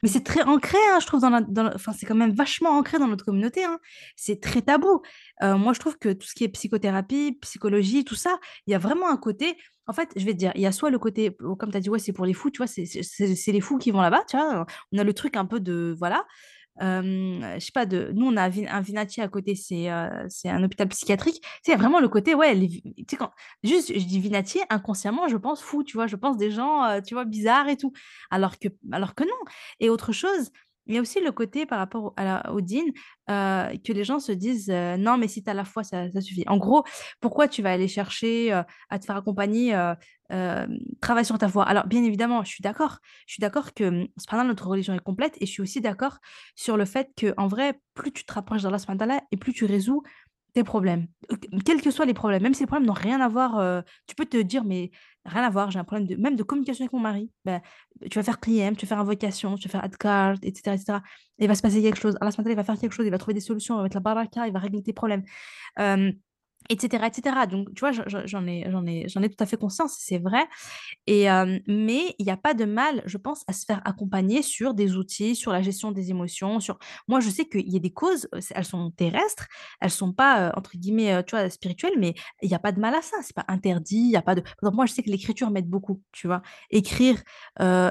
Mais 0.02 0.10
c'est 0.10 0.24
très 0.24 0.44
ancré, 0.44 0.78
hein, 0.92 1.00
je 1.00 1.06
trouve, 1.06 1.22
dans 1.22 1.30
la, 1.30 1.76
enfin, 1.76 1.94
c'est 1.94 2.06
quand 2.06 2.16
même 2.16 2.34
vachement 2.34 2.72
ancré 2.72 2.98
dans 2.98 3.08
notre 3.08 3.26
communauté. 3.26 3.64
Hein. 3.64 3.80
C'est 4.16 4.42
très 4.42 4.62
tabou. 4.62 5.02
Euh, 5.44 5.58
moi, 5.58 5.74
je 5.74 5.80
trouve 5.80 5.98
que 5.98 6.14
tout 6.14 6.28
ce 6.28 6.34
qui 6.34 6.44
est 6.44 6.50
psychothérapie, 6.50 7.38
psychologie, 7.42 8.04
tout 8.04 8.16
ça, 8.16 8.38
il 8.68 8.72
y 8.72 8.76
a 8.76 8.80
vraiment 8.80 9.10
un 9.10 9.18
côté. 9.18 9.58
En 9.88 9.94
fait, 9.94 10.10
je 10.16 10.26
vais 10.26 10.34
te 10.34 10.38
dire, 10.38 10.52
il 10.56 10.62
y 10.62 10.66
a 10.66 10.72
soit 10.72 10.90
le 10.90 10.98
côté, 10.98 11.36
comme 11.60 11.72
tu 11.72 11.78
as 11.78 11.80
dit, 11.80 11.90
ouais, 11.90 12.00
c'est 12.00 12.14
pour 12.14 12.26
les 12.26 12.34
fous, 12.34 12.50
tu 12.50 12.58
vois, 12.58 12.68
c'est 12.68 13.52
les 13.52 13.62
fous 13.62 13.78
qui 13.78 13.92
vont 13.92 14.02
là-bas, 14.02 14.24
tu 14.28 14.38
vois. 14.38 14.66
On 14.92 14.98
a 14.98 15.04
le 15.04 15.14
truc 15.14 15.38
un 15.38 15.46
peu 15.46 15.60
de, 15.60 15.96
voilà 15.98 16.26
je 16.80 17.58
sais 17.60 17.72
pas, 17.74 17.86
de, 17.86 18.12
nous, 18.14 18.28
on 18.28 18.38
a 18.38 18.44
un 18.46 18.82
Vinati 18.82 19.22
à 19.22 19.28
côté, 19.28 19.56
c'est 19.56 19.88
c'est 20.30 20.50
un 20.50 20.64
hôpital 20.64 20.88
psychiatrique. 20.90 21.42
C'est 21.64 21.76
vraiment 21.76 22.00
le 22.00 22.10
côté, 22.10 22.36
ouais, 22.36 22.54
sais, 23.10 23.18
quand 23.18 23.32
juste 23.64 23.92
je 23.94 24.06
dis 24.06 24.20
Vinati, 24.20 24.60
inconsciemment, 24.70 25.28
je 25.28 25.38
pense 25.38 25.62
fou, 25.62 25.84
tu 25.84 25.98
vois, 25.98 26.08
je 26.08 26.16
pense 26.16 26.38
des 26.38 26.52
gens, 26.52 27.02
tu 27.02 27.14
vois, 27.14 27.26
bizarres 27.26 27.70
et 27.70 27.78
tout. 27.78 27.94
Alors 28.32 28.60
que, 28.60 28.68
alors 28.92 29.16
que 29.16 29.24
non. 29.24 29.30
Et 29.80 29.90
autre 29.90 30.12
chose, 30.12 30.52
il 30.88 30.96
y 30.96 30.98
a 30.98 31.02
aussi 31.02 31.20
le 31.22 31.32
côté 31.32 31.66
par 31.66 31.80
rapport 31.80 32.14
à 32.18 32.24
la, 32.24 32.52
au 32.52 32.62
DIN 32.62 32.86
que 33.28 33.94
les 33.94 34.04
gens 34.04 34.20
se 34.20 34.32
disent 34.32 34.70
non, 34.70 35.18
mais 35.18 35.28
si 35.28 35.44
tu 35.44 35.50
as 35.50 35.54
la 35.54 35.66
foi, 35.66 35.84
ça, 35.84 36.10
suffit. 36.22 36.44
En 36.48 36.58
gros, 36.58 36.84
pourquoi 37.20 37.48
tu 37.48 37.62
vas 37.62 37.72
aller 37.72 37.88
chercher 37.88 38.52
à 38.52 39.00
te 39.00 39.06
faire 39.06 39.18
accompagner 39.18 39.76
travaille 41.02 41.26
sur 41.26 41.38
ta 41.38 41.50
foi? 41.50 41.64
Alors, 41.64 41.88
bien 41.88 42.04
évidemment, 42.04 42.44
je 42.44 42.50
suis 42.50 42.62
d'accord. 42.62 43.00
Je 43.28 43.34
suis 43.34 43.42
d'accord 43.42 43.74
que 43.74 43.84
mmh, 43.90 44.08
cependant 44.18 44.44
notre 44.44 44.68
religion 44.68 44.94
est 44.94 45.00
complète 45.00 45.38
et 45.42 45.46
je 45.46 45.52
suis 45.52 45.62
aussi 45.62 45.82
d'accord 45.82 46.18
sur 46.56 46.78
le 46.78 46.86
fait 46.86 47.10
que, 47.16 47.34
en 47.38 47.48
vrai, 47.48 47.80
plus 47.94 48.12
tu 48.12 48.26
te 48.26 48.34
rapproches 48.34 48.62
d'Allah 48.64 49.22
et 49.32 49.38
plus 49.38 49.54
tu 49.54 49.66
résous 49.66 50.04
tes 50.54 50.64
problèmes, 50.64 51.08
quels 51.66 51.82
que 51.82 51.92
soient 51.92 52.06
les 52.06 52.14
problèmes, 52.14 52.42
même 52.42 52.54
si 52.54 52.62
les 52.62 52.68
problèmes 52.68 52.88
n'ont 52.88 52.94
rien 52.94 53.20
à 53.20 53.28
voir, 53.28 53.84
tu 54.08 54.16
peux 54.16 54.26
te 54.26 54.38
dire, 54.38 54.64
mais 54.64 54.90
rien 55.26 55.44
à 55.44 55.50
voir, 55.50 55.72
j'ai 55.72 55.80
un 55.80 55.84
problème 55.84 56.08
de, 56.08 56.16
même 56.16 56.36
de 56.36 56.44
communication 56.44 56.84
avec 56.84 56.94
mon 56.94 57.00
mari. 57.00 57.32
Ben, 57.44 57.62
tu 58.10 58.18
vas 58.18 58.24
faire 58.24 58.40
client, 58.40 58.74
tu 58.74 58.86
vas 58.86 58.90
faire 58.90 59.00
invocation, 59.00 59.56
tu 59.56 59.68
vas 59.68 59.72
faire 59.72 59.84
adcard, 59.84 60.36
etc., 60.42 60.76
etc. 60.76 61.00
Et 61.40 61.46
il 61.46 61.48
va 61.48 61.56
se 61.56 61.62
passer 61.62 61.82
quelque 61.82 62.00
chose. 62.00 62.18
Allah 62.22 62.32
il 62.38 62.56
va 62.56 62.64
faire 62.64 62.78
quelque 62.78 62.94
chose, 62.94 63.06
il 63.06 63.12
va 63.12 63.18
trouver 63.18 63.34
des 63.34 63.40
solutions, 63.40 63.76
il 63.76 63.78
va 63.78 63.84
mettre 63.84 63.98
la 63.98 64.02
baraka, 64.02 64.48
il 64.48 64.54
va 64.54 64.60
régler 64.60 64.84
tes 64.84 64.94
problèmes 64.94 65.24
etc., 66.70 67.05
etc. 67.07 67.36
Donc, 67.49 67.74
tu 67.74 67.82
vois, 67.82 67.91
j'en 67.91 68.45
ai, 68.47 68.66
j'en 68.70 68.86
ai, 68.86 69.07
j'en 69.07 69.22
ai 69.22 69.30
tout 69.30 69.41
à 69.43 69.45
fait 69.45 69.57
conscience, 69.57 69.97
c'est 69.99 70.18
vrai. 70.18 70.45
Et, 71.07 71.28
mais 71.68 72.16
il 72.20 72.26
n'y 72.26 72.32
a 72.32 72.38
pas 72.38 72.53
de 72.53 72.66
mal, 72.66 73.03
je 73.05 73.18
pense, 73.18 73.43
à 73.47 73.53
se 73.53 73.66
faire 73.66 73.82
accompagner 73.86 74.41
sur 74.41 74.74
des 74.74 74.95
outils, 74.95 75.36
sur 75.36 75.51
la 75.51 75.61
gestion 75.61 75.91
des 75.91 76.09
émotions. 76.09 76.59
Sur... 76.59 76.78
Moi, 77.07 77.20
je 77.20 77.30
sais 77.30 77.45
qu'il 77.45 77.72
y 77.72 77.76
a 77.76 77.80
des 77.80 77.93
causes, 77.93 78.28
elles 78.51 78.66
sont 78.66 78.91
terrestres, 78.91 79.47
elles 79.80 79.91
sont 79.91 80.13
pas, 80.13 80.51
entre 80.55 80.78
guillemets, 80.78 81.24
tu 81.24 81.36
vois, 81.36 81.49
spirituelles, 81.49 81.97
mais 81.97 82.13
il 82.41 82.49
n'y 82.49 82.55
a 82.55 82.59
pas 82.59 82.72
de 82.72 82.80
mal 82.80 82.95
à 82.95 83.01
ça. 83.01 83.18
C'est 83.22 83.36
pas 83.36 83.45
interdit. 83.47 83.97
Il 83.97 84.11
y 84.11 84.18
a 84.18 84.22
pas 84.22 84.36
de... 84.36 84.43
Par 84.61 84.74
moi, 84.74 84.86
je 84.86 84.93
sais 84.93 85.03
que 85.03 85.09
l'écriture 85.09 85.51
m'aide 85.51 85.70
beaucoup, 85.70 86.01
tu 86.11 86.28
vois. 86.28 86.41
Écrire, 86.72 87.22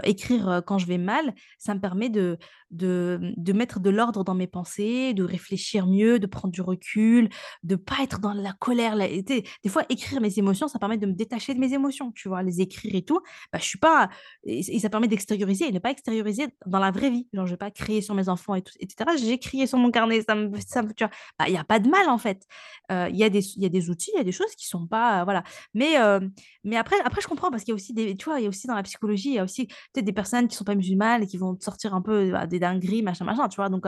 écrire 0.04 0.62
quand 0.66 0.78
je 0.78 0.86
vais 0.86 0.98
mal, 0.98 1.34
ça 1.58 1.74
me 1.74 1.80
permet 1.80 2.08
de, 2.08 2.38
de, 2.70 3.52
mettre 3.52 3.80
de 3.80 3.90
l'ordre 3.90 4.24
dans 4.24 4.34
mes 4.34 4.46
pensées, 4.46 5.14
de 5.14 5.24
réfléchir 5.24 5.86
mieux, 5.86 6.18
de 6.18 6.26
prendre 6.26 6.52
du 6.52 6.60
recul, 6.60 7.28
de 7.62 7.76
pas 7.76 8.02
être 8.02 8.20
dans 8.20 8.32
la 8.32 8.52
colère. 8.64 8.96
des 8.96 9.44
fois, 9.68 9.82
écrire 9.90 10.22
mes 10.22 10.38
émotions, 10.38 10.68
ça 10.68 10.78
permet 10.78 10.96
de 10.96 11.06
me 11.06 11.12
détacher 11.12 11.52
de 11.52 11.60
mes 11.60 11.74
émotions, 11.74 12.12
tu 12.12 12.28
vois, 12.28 12.42
les 12.42 12.62
écrire 12.62 12.94
et 12.94 13.02
tout. 13.02 13.20
Bah, 13.52 13.58
je 13.60 13.66
suis 13.66 13.78
pas, 13.78 14.08
et, 14.44 14.78
ça 14.78 14.88
permet 14.88 15.06
d'extérioriser 15.06 15.68
et 15.68 15.72
ne 15.72 15.78
pas 15.78 15.90
extérioriser 15.90 16.46
dans 16.64 16.78
la 16.78 16.90
vraie 16.90 17.10
vie. 17.10 17.28
Genre, 17.34 17.46
je 17.46 17.52
vais 17.52 17.58
pas 17.58 17.70
crier 17.70 18.00
sur 18.00 18.14
mes 18.14 18.30
enfants 18.30 18.54
et 18.54 18.62
tout, 18.62 18.72
etc. 18.80 19.10
J'ai 19.18 19.38
crié 19.38 19.66
sur 19.66 19.76
mon 19.76 19.90
carnet, 19.90 20.22
ça 20.22 20.34
me, 20.34 20.50
ça 20.66 20.82
tu 20.82 21.04
vois, 21.04 21.10
bah, 21.38 21.44
il 21.46 21.52
n'y 21.52 21.58
a 21.58 21.64
pas 21.64 21.78
de 21.78 21.88
mal 21.90 22.08
en 22.08 22.16
fait. 22.16 22.46
Euh, 22.90 23.08
il 23.10 23.16
y, 23.16 23.24
a 23.24 23.28
des, 23.28 23.44
y 23.58 23.66
a 23.66 23.68
des 23.68 23.90
outils, 23.90 24.10
il 24.14 24.16
y 24.16 24.20
a 24.20 24.24
des 24.24 24.32
choses 24.32 24.54
qui 24.56 24.66
sont 24.66 24.86
pas, 24.86 25.24
voilà. 25.24 25.44
Mais, 25.74 26.00
euh, 26.00 26.20
mais 26.64 26.76
après, 26.76 26.96
après, 27.04 27.20
je 27.20 27.28
comprends 27.28 27.50
parce 27.50 27.64
qu'il 27.64 27.72
y 27.72 27.74
a 27.74 27.76
aussi 27.76 27.92
des, 27.92 28.16
tu 28.16 28.24
vois, 28.24 28.40
il 28.40 28.44
y 28.44 28.46
a 28.46 28.48
aussi 28.48 28.66
dans 28.66 28.74
la 28.74 28.82
psychologie, 28.82 29.28
il 29.28 29.34
y 29.34 29.38
a 29.38 29.44
aussi 29.44 29.66
peut-être 29.92 30.06
des 30.06 30.12
personnes 30.12 30.48
qui 30.48 30.56
sont 30.56 30.64
pas 30.64 30.74
musulmanes 30.74 31.22
et 31.22 31.26
qui 31.26 31.36
vont 31.36 31.58
sortir 31.60 31.94
un 31.94 32.00
peu 32.00 32.30
bah, 32.30 32.46
des 32.46 32.58
dingueries, 32.58 33.02
machin, 33.02 33.26
machin, 33.26 33.46
tu 33.48 33.56
vois. 33.56 33.68
Donc, 33.68 33.84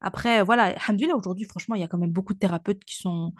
après, 0.00 0.42
voilà, 0.42 0.74
alhamdoulilah, 0.86 1.16
aujourd'hui, 1.16 1.46
franchement, 1.46 1.74
il 1.74 1.80
y 1.80 1.84
a 1.84 1.88
quand 1.88 1.98
même 1.98 2.12
beaucoup 2.12 2.34
de 2.34 2.38
thérapeutes 2.38 2.84
qui 2.84 2.96
sont, 2.96 3.32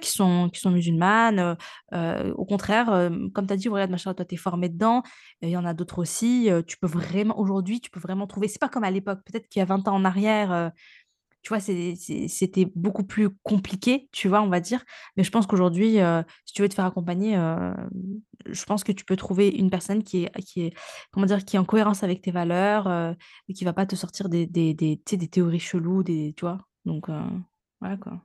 qui 0.00 0.10
sont, 0.10 0.50
qui 0.52 0.60
sont 0.60 0.70
musulmanes. 0.70 1.56
au 1.92 2.44
contraire, 2.44 3.10
comme 3.34 3.46
tu 3.46 3.52
as 3.52 3.56
dit, 3.56 3.68
regarde, 3.68 3.90
machin, 3.90 4.14
toi, 4.14 4.24
tu 4.24 4.34
es 4.34 4.38
formé 4.38 4.68
dedans. 4.68 5.02
Il 5.42 5.48
y 5.50 5.56
en 5.56 5.64
a 5.64 5.74
d'autres 5.74 5.98
aussi. 5.98 6.50
tu 6.66 6.76
peux 6.78 6.86
vraiment, 6.86 7.38
aujourd'hui, 7.38 7.80
tu 7.80 7.90
peux 7.90 8.00
vraiment 8.00 8.26
trouver, 8.26 8.48
c'est 8.48 8.60
pas 8.60 8.68
comme 8.68 8.84
à 8.84 8.90
l'époque, 8.90 9.20
peut-être 9.24 9.48
qu'il 9.48 9.60
y 9.60 9.62
a 9.62 9.66
20 9.66 9.88
ans 9.88 9.94
en 9.94 10.04
arrière, 10.04 10.72
tu 11.42 11.48
vois, 11.48 11.60
c'était 11.60 12.66
beaucoup 12.74 13.04
plus 13.04 13.30
compliqué, 13.42 14.08
tu 14.12 14.28
vois, 14.28 14.42
on 14.42 14.48
va 14.48 14.60
dire. 14.60 14.84
Mais 15.16 15.24
je 15.24 15.30
pense 15.30 15.46
qu'aujourd'hui, 15.46 15.98
si 16.44 16.54
tu 16.54 16.62
veux 16.62 16.68
te 16.68 16.74
faire 16.74 16.84
accompagner, 16.84 17.34
je 18.46 18.64
pense 18.64 18.84
que 18.84 18.92
tu 18.92 19.04
peux 19.04 19.16
trouver 19.16 19.48
une 19.48 19.70
personne 19.70 20.02
qui 20.02 20.24
est, 20.24 20.40
qui 20.42 20.62
est, 20.62 20.74
comment 21.10 21.26
dire, 21.26 21.44
qui 21.44 21.56
est 21.56 21.58
en 21.58 21.64
cohérence 21.64 22.02
avec 22.02 22.22
tes 22.22 22.30
valeurs 22.30 22.88
et 23.48 23.54
qui 23.54 23.64
va 23.64 23.72
pas 23.72 23.86
te 23.86 23.96
sortir 23.96 24.28
des, 24.28 24.46
des, 24.46 24.74
des, 24.74 25.00
des 25.06 25.28
théories 25.28 25.60
cheloues, 25.60 26.02
des, 26.02 26.34
tu 26.36 26.42
vois. 26.42 26.58
Donc, 26.84 27.08
voilà 27.80 27.96
quoi. 27.96 28.22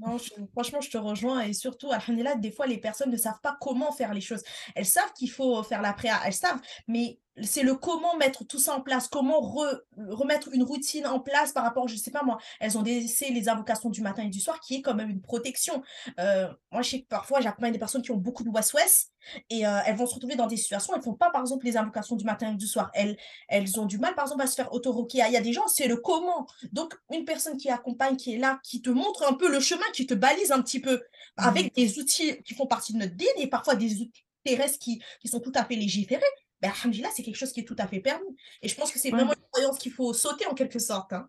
Non, 0.00 0.16
franchement, 0.52 0.80
je 0.80 0.90
te 0.90 0.96
rejoins 0.96 1.40
et 1.40 1.52
surtout, 1.52 1.90
alhamdulillah, 1.90 2.36
des 2.36 2.52
fois, 2.52 2.68
les 2.68 2.78
personnes 2.78 3.10
ne 3.10 3.16
savent 3.16 3.40
pas 3.42 3.56
comment 3.60 3.90
faire 3.90 4.14
les 4.14 4.20
choses. 4.20 4.44
Elles 4.76 4.86
savent 4.86 5.12
qu'il 5.14 5.28
faut 5.28 5.60
faire 5.64 5.82
la 5.82 5.92
préa, 5.92 6.20
elles 6.24 6.32
savent, 6.32 6.60
mais 6.86 7.18
c'est 7.42 7.62
le 7.62 7.74
comment 7.74 8.16
mettre 8.16 8.44
tout 8.44 8.58
ça 8.58 8.74
en 8.74 8.80
place, 8.80 9.08
comment 9.08 9.40
remettre 9.40 10.48
une 10.52 10.62
routine 10.62 11.06
en 11.06 11.20
place 11.20 11.52
par 11.52 11.64
rapport, 11.64 11.88
je 11.88 11.96
sais 11.96 12.10
pas 12.10 12.22
moi, 12.22 12.38
elles 12.60 12.78
ont 12.78 12.82
laissé 12.82 13.30
les 13.30 13.48
invocations 13.48 13.90
du 13.90 14.00
matin 14.00 14.22
et 14.24 14.28
du 14.28 14.40
soir 14.40 14.60
qui 14.60 14.76
est 14.76 14.82
quand 14.82 14.94
même 14.94 15.10
une 15.10 15.20
protection. 15.20 15.82
Euh, 16.18 16.48
moi, 16.72 16.82
je 16.82 16.90
sais 16.90 17.00
que 17.02 17.08
parfois, 17.08 17.40
j'accompagne 17.40 17.72
des 17.72 17.78
personnes 17.78 18.02
qui 18.02 18.10
ont 18.10 18.16
beaucoup 18.16 18.44
de 18.44 18.50
ouest 18.50 19.12
et 19.50 19.66
euh, 19.66 19.80
elles 19.86 19.96
vont 19.96 20.06
se 20.06 20.14
retrouver 20.14 20.36
dans 20.36 20.46
des 20.46 20.56
situations, 20.56 20.94
elles 20.94 21.02
font 21.02 21.14
pas 21.14 21.30
par 21.30 21.42
exemple 21.42 21.66
les 21.66 21.76
invocations 21.76 22.16
du 22.16 22.24
matin 22.24 22.52
et 22.52 22.56
du 22.56 22.66
soir, 22.66 22.90
elles, 22.94 23.16
elles 23.48 23.78
ont 23.78 23.86
du 23.86 23.98
mal 23.98 24.14
par 24.14 24.24
exemple 24.24 24.42
à 24.42 24.46
se 24.46 24.54
faire 24.54 24.72
auto 24.72 25.06
Il 25.12 25.18
y 25.18 25.36
a 25.36 25.40
des 25.40 25.52
gens, 25.52 25.66
c'est 25.68 25.88
le 25.88 25.96
comment. 25.96 26.46
Donc, 26.72 26.94
une 27.10 27.24
personne 27.24 27.56
qui 27.56 27.70
accompagne, 27.70 28.16
qui 28.16 28.34
est 28.34 28.38
là, 28.38 28.60
qui 28.62 28.82
te 28.82 28.90
montre 28.90 29.24
un 29.28 29.34
peu 29.34 29.50
le 29.50 29.60
chemin, 29.60 29.84
qui 29.92 30.06
te 30.06 30.14
balise 30.14 30.52
un 30.52 30.62
petit 30.62 30.80
peu 30.80 31.02
avec 31.36 31.66
mmh. 31.66 31.80
des 31.80 31.98
outils 31.98 32.42
qui 32.42 32.54
font 32.54 32.66
partie 32.66 32.92
de 32.92 32.98
notre 32.98 33.14
DIN 33.14 33.26
et 33.36 33.46
parfois 33.46 33.74
des 33.74 34.00
outils 34.00 34.24
terrestres 34.44 34.78
qui, 34.78 35.02
qui 35.20 35.28
sont 35.28 35.40
tout 35.40 35.52
à 35.54 35.64
fait 35.64 35.74
légiférés 35.74 36.22
ben, 36.60 36.72
c'est 37.14 37.22
quelque 37.22 37.36
chose 37.36 37.52
qui 37.52 37.60
est 37.60 37.64
tout 37.64 37.76
à 37.78 37.86
fait 37.86 38.00
permis. 38.00 38.36
Et 38.62 38.68
je 38.68 38.74
pense 38.74 38.90
que 38.90 38.98
c'est 38.98 39.10
vraiment 39.10 39.32
une 39.32 39.46
croyance 39.52 39.78
qu'il 39.78 39.92
faut 39.92 40.12
sauter 40.12 40.46
en 40.46 40.54
quelque 40.54 40.78
sorte. 40.78 41.12
Hein. 41.12 41.28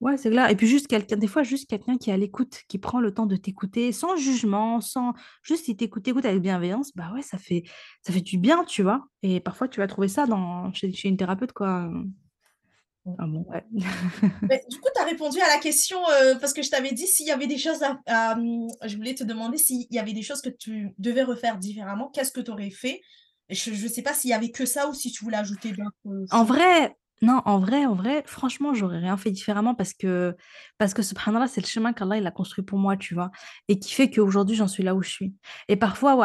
Ouais, 0.00 0.16
c'est 0.16 0.30
clair. 0.30 0.48
Et 0.50 0.56
puis 0.56 0.66
juste 0.66 0.86
quelqu'un, 0.86 1.16
des 1.16 1.26
fois, 1.26 1.42
juste 1.42 1.68
quelqu'un 1.68 1.96
qui 1.96 2.10
est 2.10 2.12
à 2.12 2.16
l'écoute, 2.16 2.62
qui 2.68 2.78
prend 2.78 3.00
le 3.00 3.12
temps 3.12 3.26
de 3.26 3.36
t'écouter 3.36 3.92
sans 3.92 4.16
jugement, 4.16 4.80
sans 4.80 5.12
juste 5.42 5.68
il 5.68 5.76
t'écoute, 5.76 6.06
écoute 6.06 6.24
avec 6.24 6.40
bienveillance, 6.40 6.92
bah 6.94 7.10
ouais, 7.14 7.22
ça 7.22 7.38
fait, 7.38 7.64
ça 8.06 8.12
fait 8.12 8.20
du 8.20 8.38
bien, 8.38 8.64
tu 8.64 8.82
vois. 8.82 9.06
Et 9.22 9.40
parfois, 9.40 9.68
tu 9.68 9.80
vas 9.80 9.86
trouver 9.86 10.08
ça 10.08 10.26
dans, 10.26 10.72
chez, 10.72 10.92
une 11.04 11.16
thérapeute, 11.16 11.52
quoi. 11.52 11.90
Ah 13.18 13.26
bon, 13.26 13.44
ouais. 13.48 13.64
du 13.72 14.80
coup, 14.80 14.88
tu 14.94 15.00
as 15.00 15.04
répondu 15.04 15.40
à 15.40 15.48
la 15.48 15.58
question 15.58 15.98
euh, 16.10 16.36
parce 16.36 16.52
que 16.52 16.62
je 16.62 16.70
t'avais 16.70 16.92
dit 16.92 17.08
s'il 17.08 17.26
y 17.26 17.32
avait 17.32 17.48
des 17.48 17.58
choses 17.58 17.82
à, 18.06 18.32
hum, 18.34 18.68
Je 18.84 18.96
voulais 18.96 19.14
te 19.14 19.24
demander 19.24 19.58
s'il 19.58 19.86
y 19.90 19.98
avait 19.98 20.12
des 20.12 20.22
choses 20.22 20.40
que 20.40 20.50
tu 20.50 20.94
devais 20.98 21.24
refaire 21.24 21.58
différemment, 21.58 22.10
qu'est-ce 22.10 22.30
que 22.30 22.40
tu 22.40 22.52
aurais 22.52 22.70
fait 22.70 23.00
je 23.50 23.70
ne 23.70 23.88
sais 23.88 24.02
pas 24.02 24.14
s'il 24.14 24.30
y 24.30 24.34
avait 24.34 24.50
que 24.50 24.66
ça 24.66 24.88
ou 24.88 24.94
si 24.94 25.12
tu 25.12 25.24
voulais 25.24 25.36
ajouter 25.36 25.72
d'autres. 25.72 26.26
En 26.30 26.44
vrai, 26.44 26.96
Non, 27.22 27.40
en 27.44 27.60
vrai, 27.60 27.86
en 27.86 27.94
vrai, 27.94 28.24
franchement, 28.26 28.74
j'aurais 28.74 28.98
rien 28.98 29.16
fait 29.16 29.30
différemment 29.30 29.74
parce 29.76 29.92
que, 29.94 30.36
parce 30.78 30.92
que 30.92 31.02
subhanallah, 31.02 31.46
c'est 31.46 31.60
le 31.60 31.66
chemin 31.68 31.92
qu'Allah 31.92 32.16
il 32.18 32.26
a 32.26 32.32
construit 32.32 32.64
pour 32.64 32.78
moi, 32.78 32.96
tu 32.96 33.14
vois, 33.14 33.30
et 33.68 33.78
qui 33.78 33.92
fait 33.94 34.10
qu'aujourd'hui, 34.10 34.56
j'en 34.56 34.66
suis 34.68 34.82
là 34.82 34.94
où 34.96 35.02
je 35.02 35.10
suis. 35.10 35.34
Et 35.68 35.76
parfois. 35.76 36.16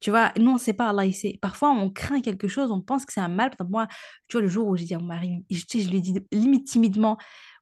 Tu 0.00 0.10
vois, 0.10 0.32
nous, 0.38 0.50
on 0.50 0.58
sait 0.58 0.74
pas, 0.74 0.90
Allah, 0.90 1.06
il 1.06 1.14
sait. 1.14 1.38
Parfois, 1.40 1.70
on 1.70 1.90
craint 1.90 2.20
quelque 2.20 2.48
chose, 2.48 2.70
on 2.70 2.82
pense 2.82 3.06
que 3.06 3.12
c'est 3.12 3.20
un 3.20 3.28
mal. 3.28 3.50
Par 3.50 3.66
exemple, 3.66 3.70
moi, 3.70 3.86
tu 4.28 4.36
vois, 4.36 4.42
le 4.42 4.48
jour 4.48 4.68
où 4.68 4.76
j'ai 4.76 4.84
dit 4.84 4.94
à 4.94 4.98
mon 4.98 5.06
mari, 5.06 5.44
je, 5.50 5.62
je 5.72 5.88
lui 5.88 5.96
ai 5.98 6.00
dit 6.00 6.14
limite 6.30 6.66
timidement, 6.66 7.16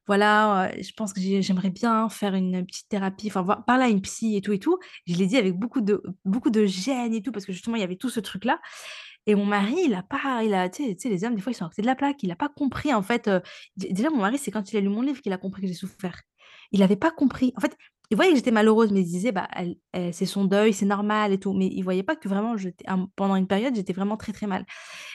voilà, 0.06 0.70
je 0.80 0.92
pense 0.96 1.12
que 1.12 1.20
j'ai- 1.20 1.42
j'aimerais 1.42 1.70
bien 1.70 2.08
faire 2.08 2.34
une 2.34 2.64
petite 2.66 2.88
thérapie, 2.88 3.28
enfin, 3.28 3.42
voir- 3.42 3.64
parler 3.64 3.84
à 3.84 3.88
une 3.88 4.02
psy 4.02 4.36
et 4.36 4.40
tout 4.42 4.52
et 4.52 4.58
tout. 4.58 4.78
Je 5.06 5.14
l'ai 5.16 5.26
dit 5.26 5.36
avec 5.38 5.54
beaucoup 5.58 5.80
de, 5.80 6.02
beaucoup 6.24 6.50
de 6.50 6.66
gêne 6.66 7.14
et 7.14 7.22
tout, 7.22 7.32
parce 7.32 7.46
que 7.46 7.52
justement, 7.52 7.76
il 7.76 7.80
y 7.80 7.84
avait 7.84 7.96
tout 7.96 8.10
ce 8.10 8.20
truc-là. 8.20 8.60
Et 9.26 9.34
mon 9.34 9.44
mari, 9.46 9.76
il 9.86 9.94
a 9.94 10.02
pas 10.02 10.42
il 10.44 10.54
a 10.54 10.68
tu 10.68 10.82
sais 10.98 11.08
les 11.08 11.24
hommes, 11.24 11.34
des 11.34 11.40
fois, 11.42 11.52
ils 11.52 11.54
sont 11.54 11.64
à 11.64 11.68
côté 11.68 11.82
de 11.82 11.86
la 11.86 11.94
plaque. 11.96 12.22
Il 12.22 12.30
a 12.32 12.36
pas 12.36 12.48
compris, 12.48 12.92
en 12.94 13.02
fait, 13.02 13.30
déjà, 13.76 14.10
mon 14.10 14.18
mari, 14.18 14.38
c'est 14.38 14.50
quand 14.50 14.72
il 14.72 14.76
a 14.76 14.80
lu 14.80 14.88
mon 14.88 15.02
livre 15.02 15.20
qu'il 15.22 15.32
a 15.32 15.38
compris 15.38 15.62
que 15.62 15.68
j'ai 15.68 15.74
souffert. 15.74 16.20
Il 16.72 16.82
avait 16.82 16.96
pas 16.96 17.10
compris. 17.10 17.52
En 17.56 17.60
fait, 17.60 17.76
il 18.10 18.16
voyait 18.16 18.30
que 18.32 18.36
j'étais 18.36 18.50
malheureuse, 18.50 18.92
mais 18.92 19.00
il 19.00 19.04
disait: 19.04 19.32
«Bah, 19.32 19.48
c'est 20.12 20.26
son 20.26 20.44
deuil, 20.44 20.72
c'est 20.72 20.86
normal 20.86 21.32
et 21.32 21.38
tout». 21.38 21.52
Mais 21.54 21.66
il 21.68 21.82
voyait 21.82 22.02
pas 22.02 22.16
que 22.16 22.28
vraiment 22.28 22.56
pendant 23.16 23.36
une 23.36 23.46
période, 23.46 23.74
j'étais 23.74 23.92
vraiment 23.92 24.16
très, 24.16 24.32
très 24.32 24.46
mal. 24.46 24.66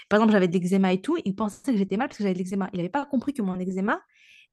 Par 0.09 0.17
exemple, 0.19 0.33
j'avais 0.33 0.47
de 0.47 0.53
l'eczéma 0.57 0.93
et 0.93 1.01
tout, 1.01 1.17
il 1.25 1.35
pensait 1.35 1.71
que 1.71 1.77
j'étais 1.77 1.97
mal 1.97 2.07
parce 2.09 2.17
que 2.17 2.23
j'avais 2.23 2.33
de 2.35 2.39
l'eczéma. 2.39 2.69
Il 2.73 2.79
avait 2.79 2.89
pas 2.89 3.05
compris 3.05 3.33
que 3.33 3.41
mon 3.41 3.59
eczéma, 3.59 4.01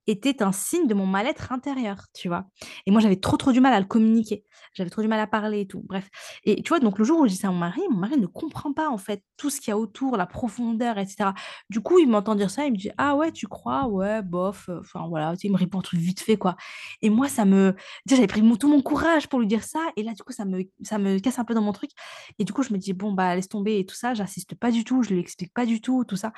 était 0.07 0.42
un 0.42 0.52
signe 0.52 0.86
de 0.86 0.94
mon 0.94 1.07
mal-être 1.07 1.52
intérieur, 1.52 2.07
tu 2.14 2.28
vois? 2.28 2.46
Et 2.86 2.90
moi, 2.90 3.00
j'avais 3.00 3.16
trop, 3.16 3.36
trop 3.36 3.52
du 3.52 3.61
mal 3.61 3.72
à 3.74 3.80
le 3.80 3.86
communiquer. 3.86 4.44
J'avais 4.74 4.90
trop 4.90 5.02
du 5.02 5.09
mal 5.09 5.20
à 5.20 5.26
parler 5.26 5.61
et 5.62 5.66
tout, 5.66 5.82
bref. 5.86 6.09
Et 6.44 6.62
tu 6.62 6.68
vois, 6.68 6.80
donc 6.80 6.98
le 6.98 7.05
jour 7.05 7.20
où 7.20 7.26
je 7.26 7.30
dis 7.32 7.36
ça 7.38 7.48
à 7.48 7.50
mon 7.50 7.59
mari, 7.59 7.80
mon 7.90 7.98
mari 7.98 8.16
ne 8.18 8.26
comprend 8.26 8.72
pas, 8.72 8.88
en 8.88 8.98
fait, 8.98 9.22
tout 9.36 9.50
ce 9.50 9.61
qu'il 9.61 9.68
y 9.70 9.72
a 9.72 9.78
autour, 9.78 10.16
la 10.16 10.26
profondeur 10.26 10.98
et 10.98 11.07
cetera. 11.07 11.34
Du 11.70 11.80
coup, 11.80 11.98
il 11.98 12.09
m'entend 12.09 12.34
dire 12.34 12.50
ça, 12.50 12.66
il 12.66 12.72
me 12.72 12.76
dit: 12.76 12.90
«Ah 12.98 13.16
ouais, 13.16 13.32
tu 13.32 13.46
crois? 13.46 13.86
Ouais, 13.86 14.22
bof», 14.22 14.68
heu, 14.68 14.78
enfin 14.80 15.07
voilà, 15.09 15.36
tu 15.36 15.46
il 15.46 15.52
me 15.52 15.57
répond 15.59 15.80
vite 15.92 16.20
fait, 16.20 16.36
quoi. 16.36 16.57
Et 17.02 17.11
moi, 17.11 17.28
ça 17.28 17.44
me 17.44 17.74
déjà, 18.07 18.16
j'avais 18.16 18.26
pris 18.26 18.42
tout 18.59 18.68
mon 18.68 18.82
courage 18.82 19.28
pour 19.28 19.40
lui 19.40 19.46
dire 19.46 19.62
ça 19.64 19.80
et 19.96 20.02
là, 20.02 20.12
du 20.14 20.22
coup, 20.22 20.32
ça 20.32 20.44
me 20.44 20.62
ça 20.82 20.98
me 20.98 21.18
casse 21.18 21.38
un 21.38 21.44
peu 21.44 21.55
dans 21.55 21.62
mon 21.62 21.72
truc 21.72 21.90
et 22.38 22.44
du 22.44 22.52
coup, 22.52 22.62
je 22.62 22.72
me 22.72 22.78
dis: 22.78 22.92
«Bon, 22.92 23.12
bah, 23.12 23.34
laisse 23.36 23.48
tomber» 23.48 23.78
et 23.78 23.86
tout 23.86 23.94
ça, 23.94 24.14
j'insiste 24.14 24.55
pas 24.55 24.70
du 24.70 24.84
tout, 24.84 25.02
je 25.02 25.11
lui 25.11 25.20
explique 25.20 25.52
pas 25.55 25.66
du 25.66 25.80
tout, 25.80 26.05
tout 26.05 26.16
ça. 26.16 26.32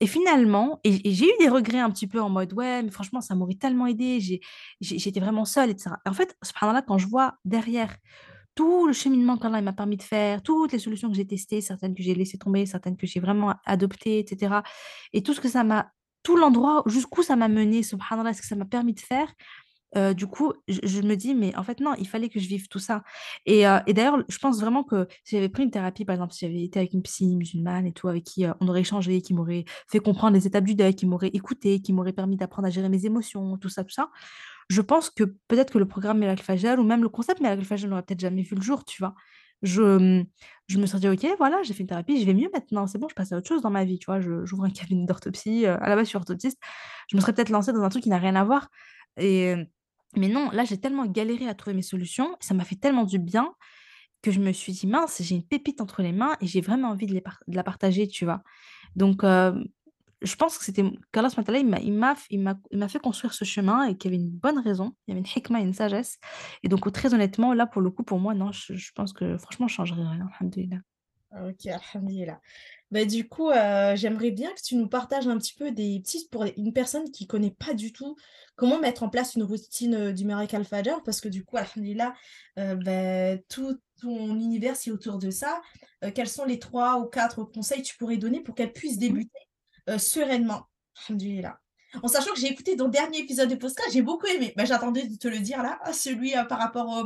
Et 0.00 0.06
finalement 0.06 0.80
et 0.84 1.12
j'ai 1.12 1.26
eu 1.26 1.32
des 1.40 1.48
regrets 1.48 1.78
un 1.80 1.90
petit 1.90 2.06
peu 2.06 2.20
en 2.22 2.30
mode: 2.30 2.52
«Ouais, 2.54 2.82
mais 2.82 2.90
franchement, 2.90 3.20
ça 3.20 3.34
m'aurait 3.34 3.54
tellement 3.54 3.86
aidé, 3.86 4.18
j'étais 4.80 5.20
vraiment 5.20 5.44
seule 5.44 5.70
et 5.70 5.78
cetera». 5.78 5.98
Et 6.06 6.08
en 6.08 6.14
fait, 6.14 6.36
subhanallah, 6.42 6.82
quand 6.82 6.98
je 6.98 7.06
vois 7.06 7.34
derrière 7.44 7.94
tout 8.54 8.86
le 8.86 8.92
cheminement 8.94 9.38
qu'Allah 9.38 9.62
m'a 9.62 9.72
permis 9.74 9.96
de 9.98 10.02
faire, 10.02 10.42
toutes 10.42 10.72
les 10.72 10.78
solutions 10.80 11.08
que 11.10 11.16
j'ai 11.16 11.26
testées, 11.26 11.60
certaines 11.60 11.94
que 11.94 12.02
j'ai 12.02 12.14
laissées 12.14 12.38
tomber, 12.38 12.66
certaines 12.66 12.96
que 12.96 13.06
j'ai 13.06 13.20
vraiment 13.20 13.54
adoptées 13.66 14.20
et 14.20 14.26
cetera 14.28 14.62
et 15.12 15.22
tout 15.22 15.34
ce 15.34 15.40
que 15.40 15.48
ça 15.48 15.64
m'a 15.64 15.90
tout 16.22 16.36
l'endroit 16.36 16.82
jusqu'où 16.86 17.22
ça 17.22 17.36
m'a 17.36 17.48
mené, 17.48 17.82
subhanallah, 17.82 18.34
ce 18.34 18.42
que 18.42 18.46
ça 18.48 18.56
m'a 18.56 18.66
permis 18.66 18.94
de 18.94 19.00
faire, 19.00 19.32
Du 20.16 20.26
coup, 20.28 20.52
je 20.68 21.02
me 21.02 21.16
dis: 21.16 21.34
«Mais 21.34 21.54
en 21.56 21.62
fait, 21.64 21.80
non, 21.80 21.94
il 21.98 22.06
fallait 22.06 22.28
que 22.28 22.38
je 22.38 22.46
vive 22.48 22.68
tout 22.68 22.78
ça» 22.78 23.02
et 23.46 23.62
d'ailleurs, 23.94 24.22
je 24.28 24.38
pense 24.38 24.60
vraiment 24.60 24.84
que 24.84 25.06
si 25.24 25.36
j'avais 25.36 25.48
pris 25.48 25.64
une 25.64 25.70
thérapie, 25.70 26.04
par 26.04 26.14
exemple, 26.14 26.32
si 26.32 26.46
j'avais 26.46 26.62
été 26.64 26.78
avec 26.78 26.92
une 26.92 27.02
psy 27.02 27.36
musulmane 27.36 27.86
et 27.86 27.92
tout, 27.92 28.08
avec 28.08 28.24
qui, 28.24 28.44
on 28.60 28.68
aurait 28.68 28.80
échangé, 28.80 29.20
qui 29.22 29.34
m'aurait 29.34 29.64
fait 29.88 29.98
comprendre 30.00 30.34
les 30.34 30.46
étapes 30.46 30.64
du 30.64 30.74
deuil, 30.74 30.94
qui 30.94 31.06
m'aurait 31.06 31.30
écoutée, 31.32 31.80
qui 31.80 31.92
m'aurait 31.92 32.12
permis 32.12 32.36
d'apprendre 32.36 32.68
à 32.68 32.70
gérer 32.70 32.88
mes 32.88 33.04
émotions, 33.06 33.56
tout 33.58 33.68
ça, 33.68 33.84
tout 33.84 33.90
ça. 33.90 34.10
Je 34.68 34.80
pense 34.82 35.10
que 35.10 35.24
peut-être 35.48 35.72
que 35.72 35.78
le 35.78 35.86
programme 35.88 36.18
Miracle 36.18 36.42
Fajr 36.44 36.78
ou 36.78 36.84
même 36.84 37.02
le 37.02 37.08
concept 37.08 37.40
Miracle 37.40 37.64
Fajr 37.64 37.88
n'aurait 37.88 38.02
peut-être 38.02 38.20
jamais 38.20 38.42
vu 38.42 38.54
le 38.56 38.62
jour, 38.62 38.84
tu 38.84 39.02
vois? 39.02 39.14
Je, 39.62 39.82
mmh, 39.82 40.24
me 40.78 40.86
serais 40.86 41.00
dit: 41.00 41.08
«OK, 41.08 41.26
voilà, 41.38 41.62
j'ai 41.64 41.74
fait 41.74 41.82
une 41.82 41.88
thérapie, 41.88 42.20
je 42.20 42.24
vais 42.26 42.34
mieux 42.34 42.48
maintenant, 42.52 42.86
c'est 42.86 42.98
bon, 42.98 43.08
je 43.08 43.14
passe 43.14 43.32
à 43.32 43.36
autre 43.36 43.48
chose 43.48 43.62
dans 43.62 43.70
ma 43.70 43.84
vie», 43.84 43.98
tu 43.98 44.06
vois? 44.06 44.20
J'ouvre 44.20 44.64
un 44.64 44.70
cabinet 44.70 45.06
d'orthopsie, 45.06 45.66
à 45.66 45.88
la 45.88 45.96
base, 45.96 46.04
je 46.06 46.10
suis 46.10 46.16
orthoptiste. 46.16 46.58
Je 47.08 47.16
me 47.16 47.20
serais 47.20 47.32
peut-être 47.34 47.50
lancée 47.50 47.72
dans 47.72 47.82
un 47.82 47.88
truc 47.88 48.02
qui 48.04 48.08
n'a 48.10 48.18
rien 48.18 48.36
à 48.36 48.44
voir 48.44 48.68
et 49.18 49.54
mais 50.16 50.28
non, 50.28 50.50
là, 50.52 50.64
j'ai 50.64 50.78
tellement 50.78 51.06
galéré 51.06 51.48
à 51.48 51.54
trouver 51.54 51.74
mes 51.76 51.82
solutions, 51.82 52.36
ça 52.40 52.54
m'a 52.54 52.64
fait 52.64 52.76
tellement 52.76 53.04
du 53.04 53.18
bien 53.18 53.54
que 54.22 54.30
je 54.32 54.40
me 54.40 54.52
suis 54.52 54.72
dit: 54.72 54.86
«Mince, 54.88 55.22
j'ai 55.22 55.36
une 55.36 55.44
pépite 55.46 55.80
entre 55.80 56.02
les 56.02 56.12
mains 56.12 56.36
et 56.40 56.46
j'ai 56.46 56.60
vraiment 56.62 56.90
envie 56.90 57.06
de 57.06 57.20
la 57.48 57.64
partager», 57.64 58.08
tu 58.08 58.24
vois? 58.26 58.42
Donc, 58.96 59.22
je 60.22 60.36
pense 60.36 60.58
que 60.58 60.64
c'était 60.64 60.82
wa 60.84 61.44
ta'ala, 61.44 61.60
il 61.60 61.68
m'a 61.68 62.88
fait 62.88 63.00
construire 63.00 63.34
ce 63.34 63.44
chemin 63.44 63.84
et 63.84 63.96
qu'il 63.96 64.12
y 64.12 64.14
avait 64.14 64.22
une 64.24 64.30
bonne 64.30 64.58
raison, 64.60 64.94
il 65.08 65.12
y 65.12 65.14
avait 65.14 65.20
une 65.20 65.28
hikma, 65.36 65.60
une 65.60 65.74
sagesse 65.74 66.18
et 66.62 66.68
donc, 66.68 66.90
très 66.92 67.14
honnêtement, 67.14 67.54
là, 67.54 67.66
pour 67.66 67.82
le 67.82 67.90
coup, 67.90 68.04
pour 68.04 68.20
moi, 68.20 68.34
non, 68.34 68.52
je 68.52 68.90
pense 68.94 69.12
que 69.14 69.38
franchement, 69.38 69.68
je 69.68 69.74
changerais 69.74 70.02
rien. 70.06 70.28
OK, 71.32 71.66
alhamdulillah. 71.66 72.40
Bah, 72.90 73.04
du 73.04 73.28
coup, 73.28 73.50
heu, 73.50 73.94
j'aimerais 73.94 74.32
bien 74.32 74.52
que 74.52 74.60
tu 74.62 74.74
nous 74.74 74.88
partages 74.88 75.28
un 75.28 75.38
petit 75.38 75.54
peu 75.54 75.70
des 75.70 76.02
tips 76.02 76.24
pour 76.24 76.44
une 76.56 76.72
personne 76.72 77.08
qui 77.12 77.28
connaît 77.28 77.52
pas 77.52 77.72
du 77.72 77.92
tout 77.92 78.16
comment 78.56 78.80
mettre 78.80 79.04
en 79.04 79.08
place 79.10 79.36
une 79.36 79.44
routine, 79.44 79.94
heu, 79.94 80.12
du 80.12 80.24
Miracle 80.24 80.56
Al 80.56 80.64
Fajr 80.64 81.02
parce 81.04 81.20
que 81.20 81.28
du 81.28 81.44
coup, 81.44 81.56
alhamdulillah, 81.56 82.14
heu, 82.58 82.74
beh, 82.74 83.44
tout 83.48 83.78
ton 84.00 84.34
univers, 84.34 84.74
c'est 84.74 84.90
autour 84.90 85.18
de 85.18 85.30
ça. 85.30 85.60
Heu, 86.04 86.10
quels 86.10 86.28
sont 86.28 86.44
les 86.44 86.58
3 86.58 86.98
ou 86.98 87.06
4 87.06 87.44
conseils 87.44 87.82
que 87.82 87.86
tu 87.88 87.96
pourrais 87.96 88.16
donner 88.16 88.40
pour 88.42 88.56
qu'elle 88.56 88.72
puisse 88.72 88.98
Mmh. 88.98 88.98
débuter, 88.98 89.30
sereinement? 89.98 90.66
Alhamdulillah? 91.08 91.60
En 92.02 92.08
sachant 92.08 92.32
que 92.32 92.38
j'ai 92.40 92.48
écouté 92.48 92.76
ton 92.76 92.88
dernier 92.88 93.18
épisode 93.18 93.48
de 93.50 93.56
podcast, 93.56 93.88
j'ai 93.92 94.02
beaucoup 94.02 94.26
aimé. 94.26 94.52
Bah, 94.56 94.64
j'attendais 94.64 95.06
de 95.08 95.16
te 95.16 95.28
le 95.28 95.38
dire 95.40 95.62
là, 95.62 95.80
celui, 95.92 96.32
par 96.48 96.58
rapport 96.58 96.88
au 96.88 97.04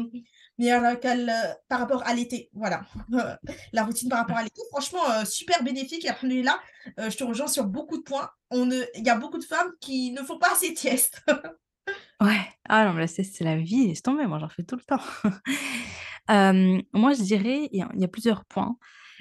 Miracle, 0.58 1.28
heu, 1.28 1.54
par 1.68 1.80
rapport 1.80 2.02
à 2.06 2.14
l'été, 2.14 2.50
voilà. 2.54 2.82
La 3.72 3.84
routine 3.84 4.08
par 4.08 4.20
rapport 4.20 4.36
à 4.36 4.42
l'été, 4.42 4.60
franchement, 4.70 5.00
heu, 5.20 5.24
super 5.24 5.62
bénéfique 5.62 6.04
et 6.04 6.08
alhamdoulilah, 6.08 6.58
heu, 7.00 7.10
je 7.10 7.16
te 7.16 7.24
rejoins 7.24 7.48
sur 7.48 7.64
beaucoup 7.64 7.96
de 7.98 8.02
points. 8.02 8.30
Il 8.52 8.86
y 9.04 9.10
a 9.10 9.16
beaucoup 9.16 9.38
de 9.38 9.44
femmes 9.44 9.72
qui 9.80 10.12
ne 10.12 10.22
font 10.22 10.38
pas 10.38 10.52
assez 10.52 10.72
de 10.72 10.78
sieste. 10.78 11.22
Ouais. 12.20 12.40
Ah 12.68 12.84
non, 12.86 12.94
mais 12.94 13.00
la 13.00 13.06
sieste, 13.06 13.34
c'est 13.36 13.44
la 13.44 13.56
vie, 13.56 13.88
laisse 13.88 14.00
tomber, 14.02 14.26
moi, 14.26 14.38
j'en 14.38 14.48
fais 14.48 14.62
tout 14.62 14.76
le 14.76 14.82
temps. 14.82 15.02
Moi, 16.92 17.12
je 17.12 17.22
dirais, 17.22 17.68
il 17.72 17.84
y 17.96 18.04
a 18.04 18.08
plusieurs 18.08 18.44
points. 18.44 18.78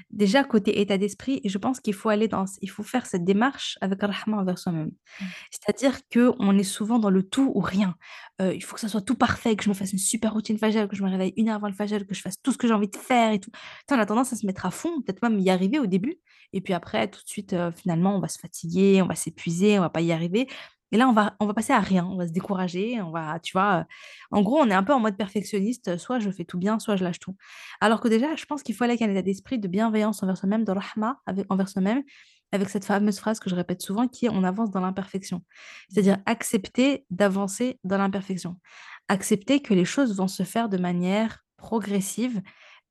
Déjà, 0.09 0.43
côté 0.43 0.79
état 0.81 0.97
d'esprit, 0.97 1.41
je 1.45 1.57
pense 1.57 1.79
qu'il 1.79 1.93
faut 1.93 2.09
aller 2.09 2.27
dans 2.27 2.45
il 2.61 2.69
faut 2.69 2.83
faire 2.83 3.05
cette 3.05 3.23
démarche 3.23 3.77
avec 3.81 4.01
rahma 4.01 4.37
envers 4.37 4.57
soi-même. 4.57 4.87
Mmh. 4.87 5.25
C'est-à-dire 5.51 5.99
qu'on 6.11 6.57
est 6.57 6.63
souvent 6.63 6.99
dans 6.99 7.09
le 7.09 7.23
tout 7.23 7.51
ou 7.55 7.61
rien. 7.61 7.95
Heu, 8.41 8.55
il 8.55 8.63
faut 8.63 8.75
que 8.75 8.81
ça 8.81 8.89
soit 8.89 9.01
tout 9.01 9.15
parfait, 9.15 9.55
que 9.55 9.63
je 9.63 9.69
me 9.69 9.73
fasse 9.73 9.93
une 9.93 9.99
super 9.99 10.33
routine 10.33 10.57
fajr, 10.57 10.87
que 10.87 10.95
je 10.95 11.03
me 11.03 11.09
réveille 11.09 11.33
une 11.37 11.49
heure 11.49 11.55
avant 11.55 11.67
le 11.67 11.73
fajr, 11.73 12.05
que 12.07 12.15
je 12.15 12.21
fasse 12.21 12.41
tout 12.41 12.51
ce 12.51 12.57
que 12.57 12.67
j'ai 12.67 12.73
envie 12.73 12.89
de 12.89 12.95
faire 12.95 13.33
et 13.33 13.39
tout. 13.39 13.51
On 13.91 13.99
a 13.99 14.05
tendance 14.05 14.33
à 14.33 14.35
se 14.35 14.45
mettre 14.45 14.65
à 14.65 14.71
fond, 14.71 15.01
peut-être 15.01 15.21
même 15.21 15.39
y 15.39 15.49
arriver 15.49 15.79
au 15.79 15.85
début 15.85 16.19
et 16.53 16.61
puis 16.61 16.73
après 16.73 17.07
tout 17.07 17.21
de 17.21 17.27
suite, 17.27 17.53
heu, 17.53 17.71
finalement, 17.71 18.15
on 18.15 18.19
va 18.19 18.27
se 18.27 18.39
fatiguer, 18.39 19.01
on 19.01 19.07
va 19.07 19.15
s'épuiser, 19.15 19.77
on 19.79 19.81
va 19.81 19.89
pas 19.89 20.01
y 20.01 20.11
arriver 20.11 20.47
et 20.93 20.97
là, 20.97 21.09
on 21.09 21.13
va 21.13 21.35
on 21.41 21.47
va 21.47 21.53
passer 21.55 21.73
à 21.73 21.81
rien, 21.81 22.05
on 22.05 22.17
va 22.17 22.27
se 22.27 22.33
décourager, 22.33 23.01
on 23.01 23.11
va 23.11 23.39
tu 23.41 23.53
vois? 23.53 23.81
Heu, 23.81 23.85
en 24.31 24.41
gros, 24.43 24.59
on 24.59 24.69
est 24.69 24.73
un 24.75 24.83
peu 24.83 24.93
en 24.93 24.99
mode 25.01 25.17
perfectionniste, 25.17 25.97
soit 25.97 26.19
je 26.19 26.29
fais 26.31 26.45
tout 26.45 26.57
bien, 26.59 26.79
soit 26.79 26.95
je 26.97 27.03
lâche 27.03 27.19
tout. 27.19 27.35
Alors 27.81 27.99
que 28.01 28.07
déjà, 28.09 28.35
je 28.35 28.45
pense 28.45 28.63
qu'il 28.63 28.75
faut 28.75 28.83
aller 28.85 28.93
avec 28.93 29.01
un 29.03 29.11
état 29.11 29.21
d'esprit 29.23 29.59
de 29.59 29.67
bienveillance 29.67 30.23
envers 30.23 30.37
soi-même, 30.37 30.63
de 30.65 30.71
rahma 30.71 31.19
avec 31.27 31.45
envers 31.51 31.69
soi-même, 31.69 32.03
avec 32.51 32.69
cette 32.69 32.85
fameuse 32.85 33.19
phrase 33.19 33.39
que 33.39 33.49
je 33.49 33.55
répète 33.55 33.81
souvent 33.81 34.07
qui 34.07 34.27
est: 34.27 34.29
«On 34.29 34.43
avance 34.43 34.71
dans 34.71 34.81
l'imperfection». 34.81 35.43
C'est-à-dire 35.89 36.19
accepter 36.25 37.05
d'avancer 37.09 37.79
dans 37.83 37.97
l'imperfection. 37.97 38.57
Accepter 39.09 39.61
que 39.61 39.73
les 39.73 39.85
choses 39.85 40.15
vont 40.15 40.27
se 40.27 40.43
faire 40.43 40.69
de 40.69 40.77
manière 40.77 41.39
progressive, 41.57 42.41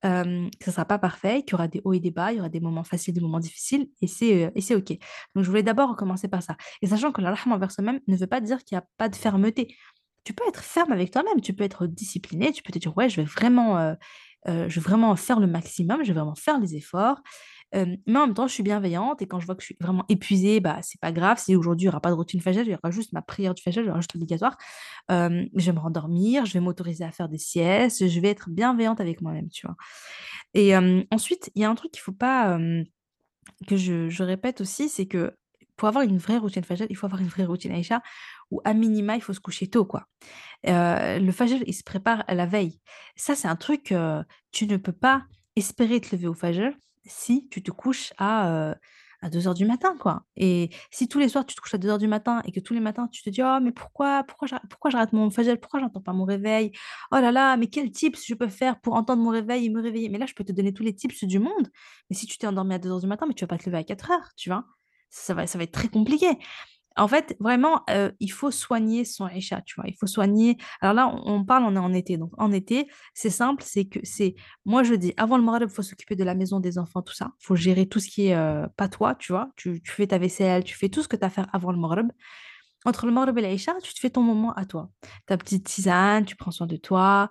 que 0.03 0.09
ça 0.09 0.25
ne 0.25 0.73
sera 0.73 0.85
pas 0.85 0.99
parfait, 0.99 1.43
qu'il 1.43 1.53
y 1.53 1.55
aura 1.55 1.69
des 1.69 1.81
hauts 1.85 1.93
et 1.95 2.01
des 2.01 2.11
bas, 2.11 2.33
il 2.33 2.37
y 2.39 2.41
aura 2.41 2.49
des 2.49 2.61
moments 2.61 2.85
faciles, 2.85 3.15
des 3.15 3.21
moments 3.21 3.41
difficiles 3.41 3.89
et 4.01 4.07
c'est, 4.09 4.75
OK. 4.75 4.89
Donc 5.35 5.45
je 5.45 5.49
voulais 5.49 5.63
d'abord 5.63 5.97
commencer 5.97 6.29
par 6.29 6.43
ça 6.43 6.57
et 6.83 6.87
sachant 6.89 7.13
que 7.13 7.21
la 7.21 7.35
rahma 7.35 7.57
envers 7.57 7.71
soi-même 7.73 8.01
ne 8.09 8.17
veut 8.17 8.27
pas 8.27 8.41
dire 8.41 8.65
qu'il 8.65 8.77
y 8.77 8.79
a 8.79 8.85
pas 8.99 9.09
de 9.09 9.17
fermeté. 9.17 9.77
Tu 10.25 10.35
peux 10.35 10.45
être 10.49 10.63
ferme 10.63 10.93
avec 10.93 11.11
toi-même, 11.11 11.41
tu 11.41 11.53
peux 11.55 11.65
être 11.65 11.87
discipliné, 11.87 12.53
tu 12.53 12.63
peux 12.63 12.73
te 12.73 12.79
dire: 12.79 12.97
«Ouais, 12.97 13.09
je 13.09 13.17
vais 13.17 13.25
vraiment, 13.27 13.97
je 14.47 14.53
vais 14.69 14.81
vraiment 14.81 15.17
faire 15.17 15.41
le 15.41 15.47
maximum, 15.49 16.03
je 16.05 16.09
vais 16.13 16.21
vraiment 16.21 16.35
faire 16.37 16.61
les 16.61 16.77
efforts». 16.77 17.21
Mais 17.75 18.17
en 18.17 18.27
même 18.27 18.35
temps, 18.35 18.47
je 18.47 18.53
suis 18.53 18.63
bienveillante 18.63 19.23
et 19.23 19.27
quand 19.27 19.41
je 19.41 19.47
vois 19.47 19.55
que 19.55 19.63
je 19.63 19.67
suis 19.67 19.77
vraiment 19.81 20.05
épuisée, 20.09 20.61
bah, 20.61 20.79
c'est 20.83 21.01
pas 21.01 21.13
grave 21.13 21.39
si 21.39 21.57
aujourd'hui 21.57 21.85
il 21.85 21.87
y 21.87 21.89
aura 21.89 22.01
pas 22.01 22.11
de 22.11 22.15
routine 22.15 22.41
fajr, 22.41 22.63
il 22.63 22.71
y 22.71 22.75
aura 22.75 22.91
juste 22.91 23.13
ma 23.13 23.23
prière 23.23 23.55
du 23.55 23.63
fajr, 23.63 23.81
il 23.81 23.87
y 23.87 23.91
aura 23.91 24.01
juste 24.01 24.15
obligatoire. 24.15 24.57
Je 25.09 25.47
vais 25.55 25.73
me 25.73 25.79
rendormir, 25.79 26.45
je 26.47 26.53
vais 26.53 26.61
m'autoriser 26.61 27.05
à 27.05 27.13
faire 27.13 27.29
des 27.29 27.39
siestes, 27.39 28.09
je 28.09 28.21
vais 28.21 28.29
être 28.29 28.51
bienveillante 28.51 29.01
avec 29.01 29.23
moi-même, 29.23 29.49
tu 29.49 29.67
vois? 29.67 29.77
Et 30.55 30.77
ensuite, 31.11 31.51
il 31.55 31.63
y 31.63 31.65
a 31.65 31.71
un 31.71 31.75
truc 31.75 31.93
qu'il 31.93 32.03
faut 32.03 32.13
pas, 32.13 32.59
que 33.67 33.77
je 33.77 34.23
répète 34.23 34.61
aussi, 34.61 34.89
c'est 34.89 35.07
que 35.07 35.33
pour 35.77 35.89
avoir 35.89 36.05
une 36.05 36.19
vraie 36.19 36.39
routine 36.39 36.63
fajr, 36.63 36.87
il 36.91 36.97
faut 36.97 37.07
avoir 37.07 37.23
une 37.23 37.29
vraie 37.29 37.45
routine 37.45 37.73
Aïcha, 37.73 38.03
où 38.51 38.61
à 38.65 38.75
minima, 38.75 39.17
il 39.17 39.23
faut 39.23 39.33
se 39.33 39.41
coucher 39.41 39.69
tôt, 39.69 39.85
quoi. 39.85 40.07
Le 40.65 41.31
fajr, 41.31 41.63
il 41.67 41.73
se 41.75 41.83
prépare 41.83 42.25
la 42.29 42.47
veille. 42.47 42.81
Ça, 43.17 43.35
c'est 43.35 43.49
un 43.49 43.57
truc, 43.57 43.93
heu, 43.93 44.23
tu 44.53 44.67
ne 44.67 44.77
peux 44.77 44.93
pas 44.93 45.25
espérer 45.57 46.01
te 46.01 46.15
lever 46.15 46.29
au 46.29 46.35
fajr 46.35 46.73
si 47.07 47.49
tu 47.51 47.63
te 47.63 47.71
couches 47.71 48.13
à, 48.19 48.75
à 49.21 49.31
deux 49.31 49.47
heures 49.49 49.55
du 49.55 49.65
matin, 49.65 49.97
quoi. 49.99 50.25
Et 50.37 50.71
si 50.91 51.09
tous 51.09 51.19
les 51.19 51.29
soirs, 51.29 51.47
tu 51.47 51.55
te 51.55 51.61
couches 51.61 51.75
à 51.75 51.79
deux 51.79 51.89
heures 51.89 51.99
du 51.99 52.09
matin 52.09 52.43
et 52.45 52.53
que 52.53 52.61
tous 52.61 52.75
les 52.75 52.81
matins, 52.81 53.09
tu 53.13 53.23
te 53.23 53.31
dis: 53.31 53.43
«Oh 53.43 53.59
mais 53.63 53.73
pourquoi? 53.73 54.25
Pourquoi 54.25 54.49
je 54.49 55.17
mon 55.17 55.31
fajr? 55.31 55.59
Pourquoi 55.61 55.81
j'entends 55.81 56.01
pas 56.01 56.13
mon 56.13 56.25
réveil? 56.25 56.73
Oh 57.13 57.17
là 57.21 57.33
là, 57.33 57.57
mais 57.57 57.69
quels 57.69 57.91
tips 57.91 58.25
je 58.27 58.35
peux 58.35 58.49
faire 58.49 58.81
pour 58.81 58.95
entendre 58.95 59.23
mon 59.23 59.31
réveil 59.31 59.67
et 59.67 59.71
me 59.71 59.81
réveiller?» 59.83 60.09
mais 60.09 60.19
là, 60.19 60.27
je 60.27 60.35
peux 60.35 60.45
te 60.45 60.53
donner 60.53 60.73
tous 60.75 60.83
les 60.83 60.95
tips 60.95 61.25
du 61.25 61.39
monde, 61.39 61.71
mais 62.11 62.17
si 62.17 62.27
tu 62.27 62.39
t'es 62.39 62.47
endormi 62.47 62.75
à 62.75 62.79
deux 62.79 62.91
heures 62.91 63.01
du 63.01 63.07
matin, 63.07 63.27
mais 63.29 63.35
tu 63.35 63.45
vas 63.45 63.49
pas 63.49 63.59
te 63.59 63.67
lever 63.67 63.79
à 63.79 63.85
quatre 63.85 64.11
heures, 64.11 64.31
tu 64.37 64.51
vois? 64.51 64.65
ça 65.15 65.35
va, 65.35 65.47
ça 65.47 65.59
va 65.59 65.65
être 65.65 65.73
très 65.73 65.89
compliqué. 65.89 66.27
En 66.97 67.09
fait, 67.09 67.37
vraiment, 67.41 67.85
il 68.21 68.33
faut 68.33 68.51
soigner 68.51 69.05
son 69.05 69.25
Aïcha, 69.25 69.61
tu 69.63 69.75
vois. 69.77 69.85
Il 69.89 69.97
faut 69.99 70.07
soigner. 70.07 70.57
Alors 70.81 70.95
là, 70.95 71.15
on, 71.25 71.45
parle, 71.45 71.65
on 71.65 71.75
est 71.75 71.79
en 71.79 71.93
été. 71.93 72.17
Donc, 72.17 72.33
en 72.39 72.53
été, 72.53 72.89
c'est 73.15 73.31
simple, 73.31 73.63
c'est 73.67 73.87
que 73.87 74.01
c'est. 74.03 74.35
Moi, 74.65 74.83
je 74.83 74.95
dis, 74.95 75.15
avant 75.17 75.37
le 75.37 75.43
Maghreb, 75.43 75.69
il 75.71 75.75
faut 75.75 75.83
s'occuper 75.83 76.17
de 76.17 76.25
la 76.25 76.35
maison, 76.35 76.61
des 76.61 76.79
enfants, 76.79 77.03
tout 77.03 77.15
ça. 77.15 77.31
Il 77.41 77.47
faut 77.47 77.57
gérer 77.57 77.87
tout 77.87 78.01
ce 78.01 78.09
qui 78.09 78.29
est 78.29 78.37
pas 78.77 78.89
toi, 78.89 79.15
tu 79.15 79.33
vois. 79.33 79.51
Tu, 79.57 79.81
fais 79.85 80.07
ta 80.07 80.19
vaisselle, 80.19 80.65
tu 80.65 80.77
fais 80.77 80.89
tout 80.89 81.03
ce 81.03 81.09
que 81.09 81.17
tu 81.17 81.25
as 81.25 81.27
à 81.27 81.31
faire 81.31 81.47
avant 81.53 81.73
le 81.73 81.79
Maghreb. 81.79 82.11
Entre 82.85 83.07
le 83.07 83.13
Maghreb 83.13 83.39
et 83.39 83.43
l'Aïcha, 83.43 83.75
tu 83.83 83.95
te 83.95 84.01
fais 84.01 84.11
ton 84.11 84.23
moment 84.23 84.53
à 84.55 84.65
toi. 84.65 84.91
Ta 85.27 85.37
petite 85.37 85.65
tisane, 85.65 86.25
tu 86.25 86.35
prends 86.35 86.51
soin 86.51 86.67
de 86.67 86.77
toi, 86.77 87.31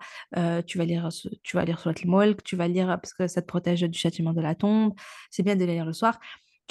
tu 0.65 0.77
vas 0.77 0.85
lire, 0.85 1.09
tu 1.43 1.57
vas 1.57 1.65
lire 1.65 1.79
Surat 1.79 1.93
al-Mulk, 1.97 2.43
tu 2.43 2.55
vas 2.55 2.67
lire 2.67 2.87
parce 3.01 3.13
que 3.13 3.27
ça 3.27 3.41
te 3.41 3.47
protège 3.47 3.81
du 3.81 3.99
châtiment 3.99 4.33
de 4.33 4.41
la 4.41 4.55
tombe. 4.55 4.93
C'est 5.29 5.43
bien 5.43 5.55
de 5.55 5.65
lire 5.65 5.85
le 5.85 5.93
soir. 5.93 6.19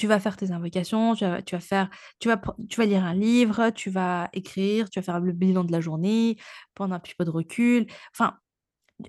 Tu 0.00 0.06
vas 0.06 0.18
faire 0.18 0.38
tes 0.38 0.50
invocations, 0.50 1.14
tu 1.14 1.26
vas, 1.26 1.60
faire, 1.60 1.90
tu 2.20 2.28
vas, 2.28 2.40
tu 2.70 2.80
vas 2.80 2.86
lire 2.86 3.04
un 3.04 3.12
livre, 3.12 3.68
tu 3.68 3.90
vas 3.90 4.30
écrire, 4.32 4.88
tu 4.88 4.98
vas 4.98 5.02
faire 5.02 5.20
le 5.20 5.32
bilan 5.32 5.62
de 5.62 5.72
la 5.72 5.82
journée, 5.82 6.38
prendre 6.74 6.94
un 6.94 6.98
petit 6.98 7.14
peu 7.14 7.26
de 7.26 7.30
recul. 7.30 7.84
Enfin, 8.14 8.38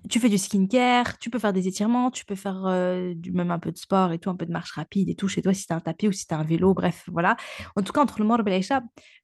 tu 0.10 0.20
fais 0.20 0.28
du 0.28 0.38
skincare, 0.38 1.18
tu 1.18 1.30
peux 1.30 1.40
faire 1.40 1.54
des 1.54 1.70
étirements, 1.70 2.12
tu 2.12 2.26
peux 2.26 2.36
faire 2.36 2.66
euh, 2.66 3.14
du, 3.16 3.32
même 3.32 3.52
un 3.52 3.60
peu 3.60 3.72
de 3.72 3.78
sport 3.78 4.12
et 4.12 4.20
tout, 4.20 4.30
un 4.30 4.36
peu 4.36 4.46
de 4.46 4.52
marche 4.52 4.74
rapide 4.74 5.08
et 5.08 5.16
tout 5.16 5.30
chez 5.30 5.42
toi 5.42 5.54
si 5.54 5.66
tu 5.66 5.72
as 5.72 5.78
un 5.78 5.80
tapis 5.80 6.10
ou 6.10 6.12
si 6.12 6.28
tu 6.28 6.34
as 6.34 6.40
un 6.40 6.44
vélo, 6.44 6.74
bref, 6.74 7.06
voilà. 7.08 7.38
En 7.78 7.84
tout 7.84 7.94
cas, 7.94 8.02
entre 8.02 8.20
le 8.20 8.26
Maghreb 8.26 8.50
et 8.50 8.52
l'Aïcha, 8.52 8.82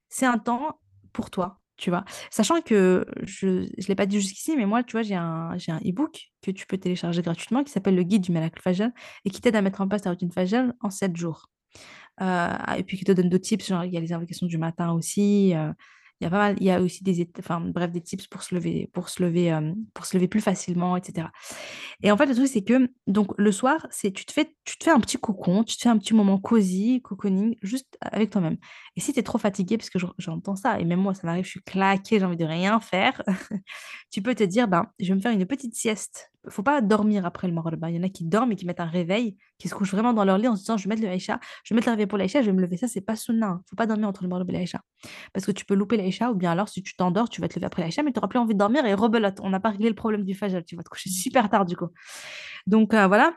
c'est 0.07 0.25
un 0.25 0.37
temps 0.37 0.79
pour 1.11 1.29
toi, 1.31 1.59
tu 1.75 1.89
vois. 1.89 2.05
Sachant 2.31 2.61
que 2.61 3.05
je 3.23 3.47
ne 3.47 3.87
l'ai 3.89 3.95
pas 3.95 4.05
dit 4.05 4.21
jusqu'ici, 4.21 4.55
mais 4.55 4.65
moi, 4.65 4.83
tu 4.83 4.93
vois, 4.93 5.01
j'ai 5.01 5.15
un, 5.15 5.57
e-book 5.85 6.29
que 6.41 6.51
tu 6.51 6.65
peux 6.65 6.77
télécharger 6.77 7.21
gratuitement 7.21 7.65
qui 7.65 7.73
s'appelle 7.73 7.95
le 7.95 8.03
guide 8.03 8.21
du 8.21 8.31
Malak 8.31 8.61
Fajr 8.61 8.87
et 9.25 9.29
qui 9.29 9.41
t'aide 9.41 9.57
à 9.57 9.61
mettre 9.61 9.81
en 9.81 9.87
place 9.89 10.03
ta 10.03 10.11
routine 10.11 10.31
Fajr 10.31 10.71
en 10.79 10.89
7 10.89 11.17
jours. 11.17 11.49
Euh, 12.21 12.53
et 12.77 12.83
puis 12.83 12.97
qui 12.97 13.05
te 13.05 13.11
donne 13.11 13.29
d'autres 13.29 13.43
tips, 13.45 13.67
genre 13.67 13.85
il 13.85 13.93
y 13.93 13.97
a 13.97 13.99
les 13.99 14.13
invocations 14.13 14.47
du 14.47 14.57
matin 14.57 14.91
aussi. 14.93 15.53
euh, 15.55 15.71
il 16.19 16.23
y 16.23 16.27
a 16.27 16.31
pas 16.31 16.37
mal, 16.39 16.55
il 16.59 16.65
y 16.65 16.71
a 16.71 16.81
aussi 16.81 17.03
des, 17.03 17.29
enfin, 17.37 17.61
bref, 17.61 17.91
des 17.91 18.01
tips 18.01 18.25
pour 18.27 18.41
se 18.41 18.55
lever, 18.55 18.89
pour 18.91 19.07
se 19.09 19.21
lever, 19.21 19.53
euh, 19.53 19.71
pour 19.93 20.05
se 20.07 20.17
lever 20.17 20.27
plus 20.27 20.41
facilement, 20.41 20.97
etc. 20.97 21.31
Et 22.01 22.11
en 22.11 22.17
fait, 22.17 22.25
le 22.25 22.33
truc, 22.35 22.47
c'est 22.47 22.63
que 22.63 22.89
donc 23.05 23.33
le 23.37 23.51
soir, 23.51 23.85
c'est 23.91 24.11
tu 24.11 24.25
te 24.25 24.31
fais, 24.33 24.55
tu 24.65 24.77
te 24.79 24.83
fais 24.83 24.89
un 24.91 24.99
petit 24.99 25.17
cocon, 25.17 25.63
tu 25.63 25.77
te 25.77 25.83
fais 25.83 25.89
un 25.89 25.97
petit 25.99 26.15
moment 26.15 26.39
cosy, 26.39 27.01
cocooning, 27.03 27.55
juste 27.61 27.97
avec 28.01 28.31
toi-même. 28.31 28.57
Et 28.95 29.01
si 29.01 29.13
tu 29.13 29.19
es 29.19 29.23
trop 29.23 29.37
fatigué, 29.37 29.77
parce 29.77 29.91
que 29.91 29.99
j'en- 29.99 30.13
j'entends 30.17 30.55
ça, 30.55 30.79
et 30.79 30.85
même 30.85 30.99
moi, 31.01 31.13
ça 31.13 31.27
m'arrive, 31.27 31.45
je 31.45 31.51
suis 31.51 31.61
claquée, 31.61 32.17
j'ai 32.19 32.25
envie 32.25 32.37
de 32.37 32.45
rien 32.45 32.79
faire, 32.79 33.21
tu 34.11 34.21
peux 34.23 34.35
te 34.35 34.43
dire, 34.43 34.67
ben, 34.67 34.87
je 34.99 35.09
vais 35.09 35.15
me 35.15 35.19
faire 35.21 35.31
une 35.31 35.45
petite 35.45 35.75
sieste. 35.75 36.31
Faut 36.49 36.63
pas 36.63 36.81
dormir 36.81 37.25
après 37.25 37.47
le 37.47 37.55
hein. 37.57 37.89
Il 37.89 37.95
y 37.95 37.99
en 37.99 38.03
a 38.03 38.09
qui 38.09 38.23
dorment 38.25 38.53
et 38.53 38.55
qui 38.55 38.65
mettent 38.65 38.79
un 38.79 38.85
réveil, 38.85 39.35
qui 39.57 39.67
se 39.67 39.75
couchent 39.75 39.91
vraiment 39.91 40.13
dans 40.13 40.23
leur 40.23 40.37
lit 40.37 40.47
en 40.47 40.55
se 40.55 40.61
disant, 40.61 40.77
je 40.77 40.83
vais 40.83 40.89
mettre 40.89 41.01
le 41.01 41.09
Aïcha, 41.09 41.39
je 41.63 41.73
vais 41.73 41.75
mettre 41.77 41.89
réveil 41.89 42.05
pour 42.07 42.17
l'Aïcha, 42.17 42.41
je 42.41 42.47
vais 42.47 42.53
me 42.53 42.61
lever. 42.61 42.77
Ça, 42.77 42.87
c'est 42.87 43.01
pas 43.01 43.15
sunnah. 43.15 43.47
hein. 43.47 43.61
Faut 43.69 43.75
pas 43.75 43.85
dormir 43.87 44.07
entre 44.07 44.23
le 44.23 44.29
Maghreb 44.29 44.49
et 44.49 44.53
l'Aïcha. 44.53 44.81
Parce 45.33 45.45
que 45.45 45.51
tu 45.51 45.65
peux 45.65 45.73
louper 45.75 45.97
l'Aïcha, 45.97 46.31
ou 46.31 46.35
bien 46.35 46.51
alors, 46.51 46.69
si 46.69 46.83
tu 46.83 46.95
t'endors, 46.95 47.29
tu 47.29 47.41
vas 47.41 47.47
te 47.47 47.55
lever 47.55 47.65
après 47.65 47.81
l'Aïcha, 47.81 48.03
mais 48.03 48.11
tu 48.11 48.17
n'auras 48.19 48.27
plus 48.27 48.39
envie 48.39 48.53
de 48.53 48.59
dormir 48.59 48.85
et 48.85 48.93
rebelote. 48.93 49.39
On 49.41 49.49
n'a 49.49 49.59
pas 49.59 49.69
réglé 49.69 49.89
le 49.89 49.95
problème 49.95 50.23
du 50.23 50.33
Fajr. 50.35 50.63
Tu 50.65 50.75
vas 50.75 50.83
te 50.83 50.89
coucher 50.89 51.09
super 51.09 51.49
tard, 51.49 51.65
du 51.65 51.75
coup. 51.75 51.87
Donc, 52.67 52.93
euh, 52.93 53.07
voilà. 53.07 53.33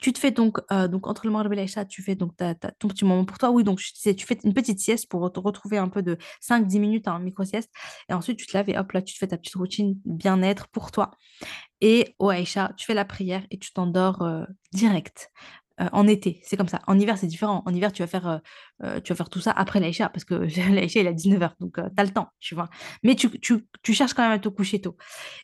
Tu 0.00 0.12
te 0.12 0.18
fais 0.18 0.32
donc, 0.32 0.58
euh, 0.72 0.88
donc 0.88 1.06
entre 1.06 1.26
le 1.26 1.32
Maghreb 1.32 1.52
et 1.52 1.56
l'Aïcha, 1.56 1.84
tu 1.84 2.02
fais 2.02 2.16
donc 2.16 2.36
ta- 2.36 2.54
ton 2.54 2.88
petit 2.88 3.04
moment 3.04 3.24
pour 3.24 3.38
toi. 3.38 3.50
Oui, 3.50 3.62
donc 3.64 3.78
tu 3.80 4.26
fais 4.26 4.38
une 4.44 4.52
petite 4.52 4.80
sieste 4.80 5.08
pour 5.08 5.30
te 5.32 5.38
retrouver 5.40 5.78
un 5.78 5.88
peu 5.88 6.02
de 6.02 6.18
cinq 6.40 6.66
dix 6.66 6.80
minutes, 6.80 7.06
un 7.08 7.18
micro-sieste. 7.20 7.70
Et 8.08 8.12
ensuite, 8.12 8.36
tu 8.38 8.46
te 8.46 8.56
laves 8.56 8.68
et 8.68 8.76
hop, 8.76 8.90
là, 8.92 9.00
tu 9.02 9.14
te 9.14 9.18
fais 9.18 9.28
ta 9.28 9.38
petite 9.38 9.54
routine 9.54 9.96
bien-être 10.04 10.66
pour 10.68 10.90
toi. 10.90 11.12
Et 11.80 12.14
au 12.18 12.30
Aïcha, 12.30 12.72
tu 12.76 12.86
fais 12.86 12.94
la 12.94 13.04
prière 13.04 13.46
et 13.50 13.58
tu 13.58 13.72
t'endors 13.72 14.22
euh, 14.22 14.44
direct. 14.72 15.30
Euh, 15.80 15.88
en 15.92 16.06
été, 16.06 16.40
c'est 16.42 16.56
comme 16.56 16.68
ça. 16.68 16.80
En 16.86 16.98
hiver, 16.98 17.18
c'est 17.18 17.26
différent. 17.26 17.62
En 17.66 17.74
hiver, 17.74 17.92
tu 17.92 18.02
vas 18.02 18.06
faire, 18.06 18.28
euh, 18.28 18.38
euh, 18.82 19.00
tu 19.00 19.12
vas 19.12 19.16
faire 19.16 19.28
tout 19.28 19.40
ça 19.40 19.50
après 19.50 19.80
l'Aïcha, 19.80 20.08
parce 20.08 20.24
que 20.24 20.34
l'Aïcha, 20.72 21.00
il 21.00 21.06
à 21.06 21.12
19h, 21.12 21.52
donc 21.60 21.74
tu 21.76 21.80
as 21.96 22.04
le 22.04 22.10
temps, 22.10 22.28
tu 22.40 22.54
vois. 22.54 22.68
Mais 23.02 23.14
tu, 23.14 23.30
tu, 23.40 23.66
tu 23.82 23.92
cherches 23.92 24.14
quand 24.14 24.22
même 24.22 24.32
à 24.32 24.38
te 24.38 24.48
coucher 24.48 24.80
tôt. 24.80 24.96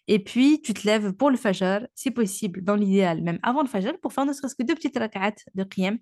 Et 0.09 0.23
puis, 0.23 0.63
tu 0.63 0.75
te 0.75 0.87
lèves 0.87 1.13
pour 1.13 1.31
le 1.31 1.37
Fajr, 1.37 1.87
si 1.95 2.11
possible, 2.11 2.63
dans 2.63 2.77
l'idéal, 2.77 3.23
même 3.23 3.39
avant 3.43 3.63
le 3.63 3.69
Fajr, 3.69 3.99
pour 4.01 4.13
faire 4.13 4.25
ne 4.25 4.33
serait-ce 4.33 4.55
que 4.55 4.63
deux 4.63 4.75
petites 4.75 4.97
rak'at 4.99 5.35
de 5.55 5.65
qiyam. 5.65 5.99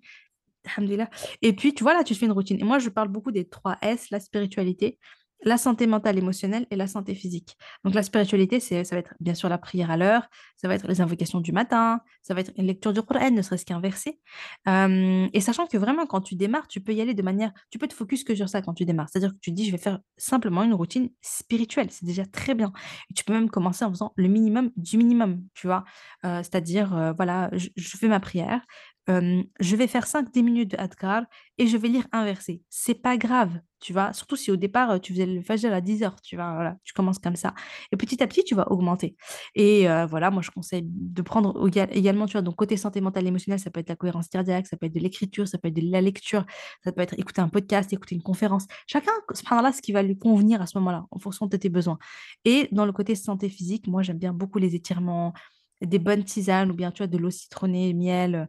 Et 1.41 1.53
puis, 1.53 1.73
tu 1.73 1.83
vois, 1.83 1.93
là, 1.93 2.03
tu 2.03 2.13
te 2.13 2.19
fais 2.19 2.27
une 2.27 2.31
routine. 2.31 2.59
Et 2.59 2.63
moi, 2.63 2.79
je 2.79 2.89
parle 2.89 3.07
beaucoup 3.07 3.31
des 3.31 3.47
trois 3.49 3.77
S, 3.81 4.11
la 4.11 4.19
spiritualité, 4.19 4.99
la 5.43 5.57
santé 5.57 5.87
mentale, 5.87 6.17
émotionnelle 6.17 6.67
et 6.71 6.75
la 6.75 6.87
santé 6.87 7.15
physique. 7.15 7.57
Donc, 7.83 7.93
la 7.93 8.03
spiritualité, 8.03 8.59
ça 8.59 8.83
va 8.91 8.97
être 8.97 9.13
bien 9.19 9.33
sûr 9.33 9.49
la 9.49 9.57
prière 9.57 9.91
à 9.91 9.97
l'heure, 9.97 10.27
ça 10.55 10.67
va 10.67 10.75
être 10.75 10.87
les 10.87 11.01
invocations 11.01 11.41
du 11.41 11.51
matin, 11.51 12.01
ça 12.21 12.33
va 12.33 12.41
être 12.41 12.51
une 12.57 12.67
lecture 12.67 12.93
du 12.93 13.01
Coran, 13.01 13.31
ne 13.31 13.41
serait-ce 13.41 13.65
qu'un 13.65 13.79
verset. 13.79 14.19
Euh, 14.67 15.27
et 15.33 15.41
sachant 15.41 15.65
que 15.67 15.77
vraiment, 15.77 16.05
quand 16.05 16.21
tu 16.21 16.35
démarres, 16.35 16.67
tu 16.67 16.81
peux 16.81 16.93
y 16.93 17.01
aller 17.01 17.13
de 17.13 17.21
manière, 17.21 17.51
tu 17.69 17.79
peux 17.79 17.87
te 17.87 17.93
focus 17.93 18.23
que 18.23 18.35
sur 18.35 18.49
ça 18.49 18.61
quand 18.61 18.73
tu 18.73 18.85
démarres. 18.85 19.09
C'est-à-dire 19.11 19.31
que 19.33 19.39
tu 19.41 19.51
dis, 19.51 19.65
je 19.65 19.71
vais 19.71 19.77
faire 19.77 19.99
simplement 20.17 20.63
une 20.63 20.73
routine 20.73 21.09
spirituelle. 21.21 21.87
C'est 21.89 22.05
déjà 22.05 22.25
très 22.25 22.53
bien. 22.53 22.71
Tu 23.15 23.23
peux 23.23 23.33
même 23.33 23.49
commencer 23.49 23.83
en 23.85 23.89
faisant 23.89 24.13
le 24.15 24.27
minimum 24.27 24.71
du 24.77 24.97
minimum, 24.97 25.43
tu 25.53 25.67
vois. 25.67 25.83
Euh, 26.25 26.39
c'est-à-dire, 26.43 26.95
euh, 26.95 27.13
voilà, 27.13 27.49
je 27.53 27.97
fais 27.97 28.07
ma 28.07 28.19
prière, 28.19 28.61
je 29.07 29.75
vais 29.75 29.87
faire 29.87 30.07
5-10 30.07 30.43
minutes 30.43 30.71
de 30.71 30.77
adkar 30.77 31.23
et 31.57 31.67
je 31.67 31.77
vais 31.77 31.87
lire 31.89 32.07
un 32.11 32.23
verset. 32.25 32.61
C'est 32.69 32.95
pas 32.95 33.17
grave, 33.17 33.59
tu 33.79 33.93
vois. 33.93 34.13
Surtout 34.13 34.35
si 34.35 34.51
au 34.51 34.55
départ, 34.55 34.99
tu 35.01 35.13
faisais 35.13 35.25
le 35.25 35.41
fajr 35.41 35.73
à 35.73 35.81
10 35.81 36.03
heures, 36.03 36.21
tu 36.21 36.35
vois. 36.35 36.75
Tu 36.83 36.93
commences 36.93 37.19
comme 37.19 37.35
ça. 37.35 37.53
Et 37.91 37.97
petit 37.97 38.21
à 38.23 38.27
petit, 38.27 38.43
tu 38.43 38.55
vas 38.55 38.71
augmenter. 38.71 39.15
Et 39.55 39.87
voilà, 40.09 40.31
moi, 40.31 40.41
je 40.41 40.51
conseille 40.51 40.83
de 40.85 41.21
prendre 41.21 41.67
éga- 41.67 41.89
également, 41.91 42.25
tu 42.25 42.33
vois, 42.33 42.41
donc 42.41 42.55
côté 42.55 42.77
santé 42.77 43.01
mentale 43.01 43.25
et 43.25 43.27
émotionnelle, 43.27 43.59
ça 43.59 43.69
peut 43.71 43.79
être 43.79 43.89
la 43.89 43.95
cohérence 43.95 44.27
cardiaque, 44.27 44.67
ça 44.67 44.77
peut 44.77 44.85
être 44.85 44.93
de 44.95 44.99
l'écriture, 44.99 45.47
ça 45.47 45.57
peut 45.57 45.67
être 45.69 45.75
de 45.75 45.91
la 45.91 46.01
lecture, 46.01 46.45
ça 46.83 46.91
peut 46.91 47.01
être 47.01 47.17
écouter 47.19 47.41
un 47.41 47.49
podcast, 47.49 47.91
écouter 47.93 48.15
une 48.15 48.23
conférence. 48.23 48.65
Chacun, 48.87 49.11
là 49.61 49.71
ce 49.73 49.81
qui 49.81 49.91
va 49.91 50.03
lui 50.03 50.17
convenir 50.17 50.61
à 50.61 50.65
ce 50.67 50.77
moment-là, 50.77 51.05
en 51.11 51.19
fonction 51.19 51.45
de 51.47 51.57
tes 51.57 51.69
besoins. 51.69 51.97
Et 52.45 52.67
dans 52.71 52.85
le 52.85 52.91
côté 52.93 53.15
santé 53.15 53.49
physique, 53.49 53.87
moi, 53.87 54.01
j'aime 54.03 54.17
bien 54.17 54.33
beaucoup 54.33 54.59
les 54.59 54.75
étirements, 54.75 55.33
des 55.81 55.99
bonnes 55.99 56.23
tisanes 56.23 56.71
ou 56.71 56.73
bien, 56.75 56.91
tu 56.91 56.99
vois, 56.99 57.07
de 57.07 57.17
l'eau 57.17 57.31
citronnée, 57.31 57.93
miel. 57.93 58.47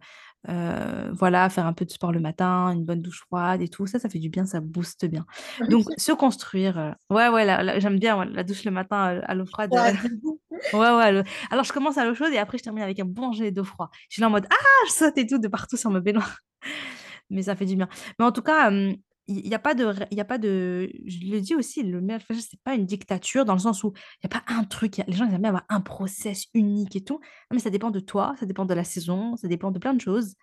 Euh, 0.49 1.11
voilà, 1.13 1.49
faire 1.51 1.67
un 1.67 1.73
peu 1.73 1.85
de 1.85 1.91
sport 1.91 2.13
le 2.13 2.21
matin, 2.21 2.73
une 2.73 2.85
bonne 2.85 3.01
douche 3.03 3.21
froide 3.27 3.63
et 3.63 3.69
tout. 3.69 3.87
Ça, 3.87 3.99
ça 3.99 4.09
fait 4.09 4.19
du 4.19 4.29
bien, 4.29 4.45
ça 4.47 4.61
booste 4.61 5.07
bien. 5.07 5.25
Donc, 5.69 5.87
se 5.97 6.13
construire. 6.13 6.79
euh, 6.79 6.91
ouais, 7.11 7.29
ouais, 7.29 7.81
j'aime 7.81 7.99
bien 7.99 8.19
ouais, 8.19 8.27
la 8.31 8.43
douche 8.45 8.65
le 8.65 8.71
matin 8.71 9.17
euh, 9.17 9.21
à 9.25 9.35
l'eau 9.35 9.47
froide. 9.47 9.71
euh, 9.75 9.81
Ouais. 9.83 9.93
Ouais, 10.73 10.91
ouais. 10.97 11.13
le- 11.13 11.25
Alors, 11.51 11.65
je 11.65 11.73
commence 11.73 11.99
à 11.99 12.05
l'eau 12.05 12.15
chaude 12.15 12.33
et 12.33 12.39
après, 12.39 12.57
je 12.59 12.63
termine 12.63 12.83
avec 12.83 12.99
un 13.01 13.05
bon 13.05 13.33
jet 13.33 13.51
d'eau 13.51 13.65
froide. 13.65 13.89
Je 14.09 14.15
suis 14.15 14.21
là 14.23 14.29
en 14.29 14.31
mode, 14.31 14.47
ah, 14.51 14.87
je 14.89 14.93
saute 14.93 15.19
et 15.19 15.27
tout 15.27 15.39
de 15.39 15.49
partout 15.49 15.77
sur 15.77 15.91
me 15.91 16.01
baignoire. 16.01 16.39
Mais 17.31 17.43
ça 17.43 17.57
fait 17.57 17.67
du 17.67 17.77
bien. 17.77 17.89
Mais 18.19 18.25
en 18.25 18.33
tout 18.33 18.43
cas, 18.43 18.71
euh, 18.73 18.93
il 19.29 19.49
n'y 19.49 19.55
a 19.55 19.59
pas 19.59 19.75
de, 19.75 19.95
il 20.11 20.17
y 20.17 20.21
a 20.21 20.25
pas 20.25 20.39
de, 20.39 20.91
je 21.07 21.31
le 21.31 21.41
dis 21.41 21.55
aussi, 21.55 21.83
le 21.83 22.01
meilleur 22.01 22.21
ce 22.29 22.35
c'est 22.35 22.61
pas 22.63 22.75
une 22.75 22.87
dictature 22.87 23.45
dans 23.45 23.53
le 23.53 23.59
sens 23.61 23.85
où 23.85 23.93
il 24.23 24.29
n'y 24.29 24.35
a 24.35 24.41
pas 24.41 24.45
un 24.53 24.65
truc. 24.65 25.01
Les 25.07 25.15
gens, 25.15 25.27
ils 25.27 25.35
aiment 25.35 25.43
bien 25.43 25.51
avoir 25.51 25.65
un 25.69 25.81
process 25.81 26.47
unique 26.55 26.97
et 26.97 27.05
tout. 27.05 27.21
Mais 27.53 27.59
ça 27.61 27.71
dépend 27.71 27.91
de 27.91 28.01
toi, 28.01 28.35
ça 28.41 28.47
dépend 28.47 28.65
de 28.65 28.75
la 28.75 28.85
saison, 28.85 29.37
ça 29.37 29.49
dépend 29.49 29.71
de 29.71 29.79
plein 29.79 29.95
de 29.95 30.01
choses. 30.01 30.35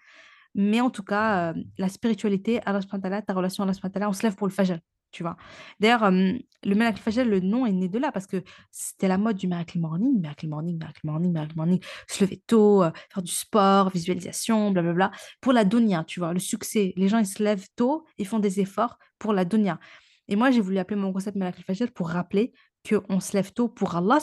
Mais 0.56 0.82
en 0.82 0.90
tout 0.90 1.04
cas, 1.04 1.54
euh, 1.54 1.64
la 1.78 1.90
spiritualité, 1.90 2.62
Allah 2.66 2.82
ta 2.82 3.34
relation 3.34 3.64
à 3.64 3.68
Allah 3.68 4.10
on 4.10 4.14
se 4.14 4.24
lève 4.24 4.36
pour 4.36 4.48
le 4.48 4.54
fajr, 4.54 4.80
tu 5.12 5.24
vois. 5.24 5.38
D'ailleurs, 5.80 6.12
le 6.12 6.76
Miracle 6.76 7.01
Fajr, 7.01 7.26
le 7.26 7.39
nom 7.39 7.66
est 7.66 7.72
né 7.72 7.88
de 7.89 7.99
là 7.99 8.12
parce 8.12 8.28
que 8.28 8.43
c'était 8.72 9.07
la 9.07 9.18
mode 9.18 9.38
du 9.38 9.47
Miracle 9.47 9.80
Morning, 9.80 10.20
Miracle 10.20 10.47
Morning, 10.47 10.78
Miracle 10.78 11.01
Morning, 11.03 11.32
Miracle 11.32 11.55
Morning, 11.55 11.80
se 12.07 12.24
lever 12.24 12.41
tôt, 12.45 12.84
faire 13.12 13.24
du 13.24 13.32
sport, 13.32 13.89
visualisation, 13.89 14.72
blablabla, 14.72 15.12
pour 15.41 15.53
la 15.53 15.66
dunya, 15.66 16.03
tu 16.05 16.20
vois, 16.20 16.34
le 16.34 16.39
succès. 16.39 16.93
Les 16.97 17.07
gens, 17.07 17.20
ils 17.20 17.28
se 17.28 17.43
lèvent 17.43 17.68
tôt, 17.76 18.05
ils 18.18 18.28
font 18.28 18.39
des 18.39 18.60
efforts 18.60 18.97
pour 19.18 19.34
la 19.34 19.45
dunya. 19.45 19.80
Et 20.28 20.36
moi, 20.36 20.51
j'ai 20.51 20.62
voulu 20.62 20.78
appeler 20.78 20.99
mon 20.99 21.12
concept 21.12 21.36
Miracle 21.36 21.64
Fajr 21.66 21.91
pour 21.91 22.10
rappeler 22.10 22.53
qu'on 22.88 23.20
se 23.20 23.34
lève 23.34 23.51
tôt 23.51 23.68
pour 23.68 23.95
Allah 23.95 24.20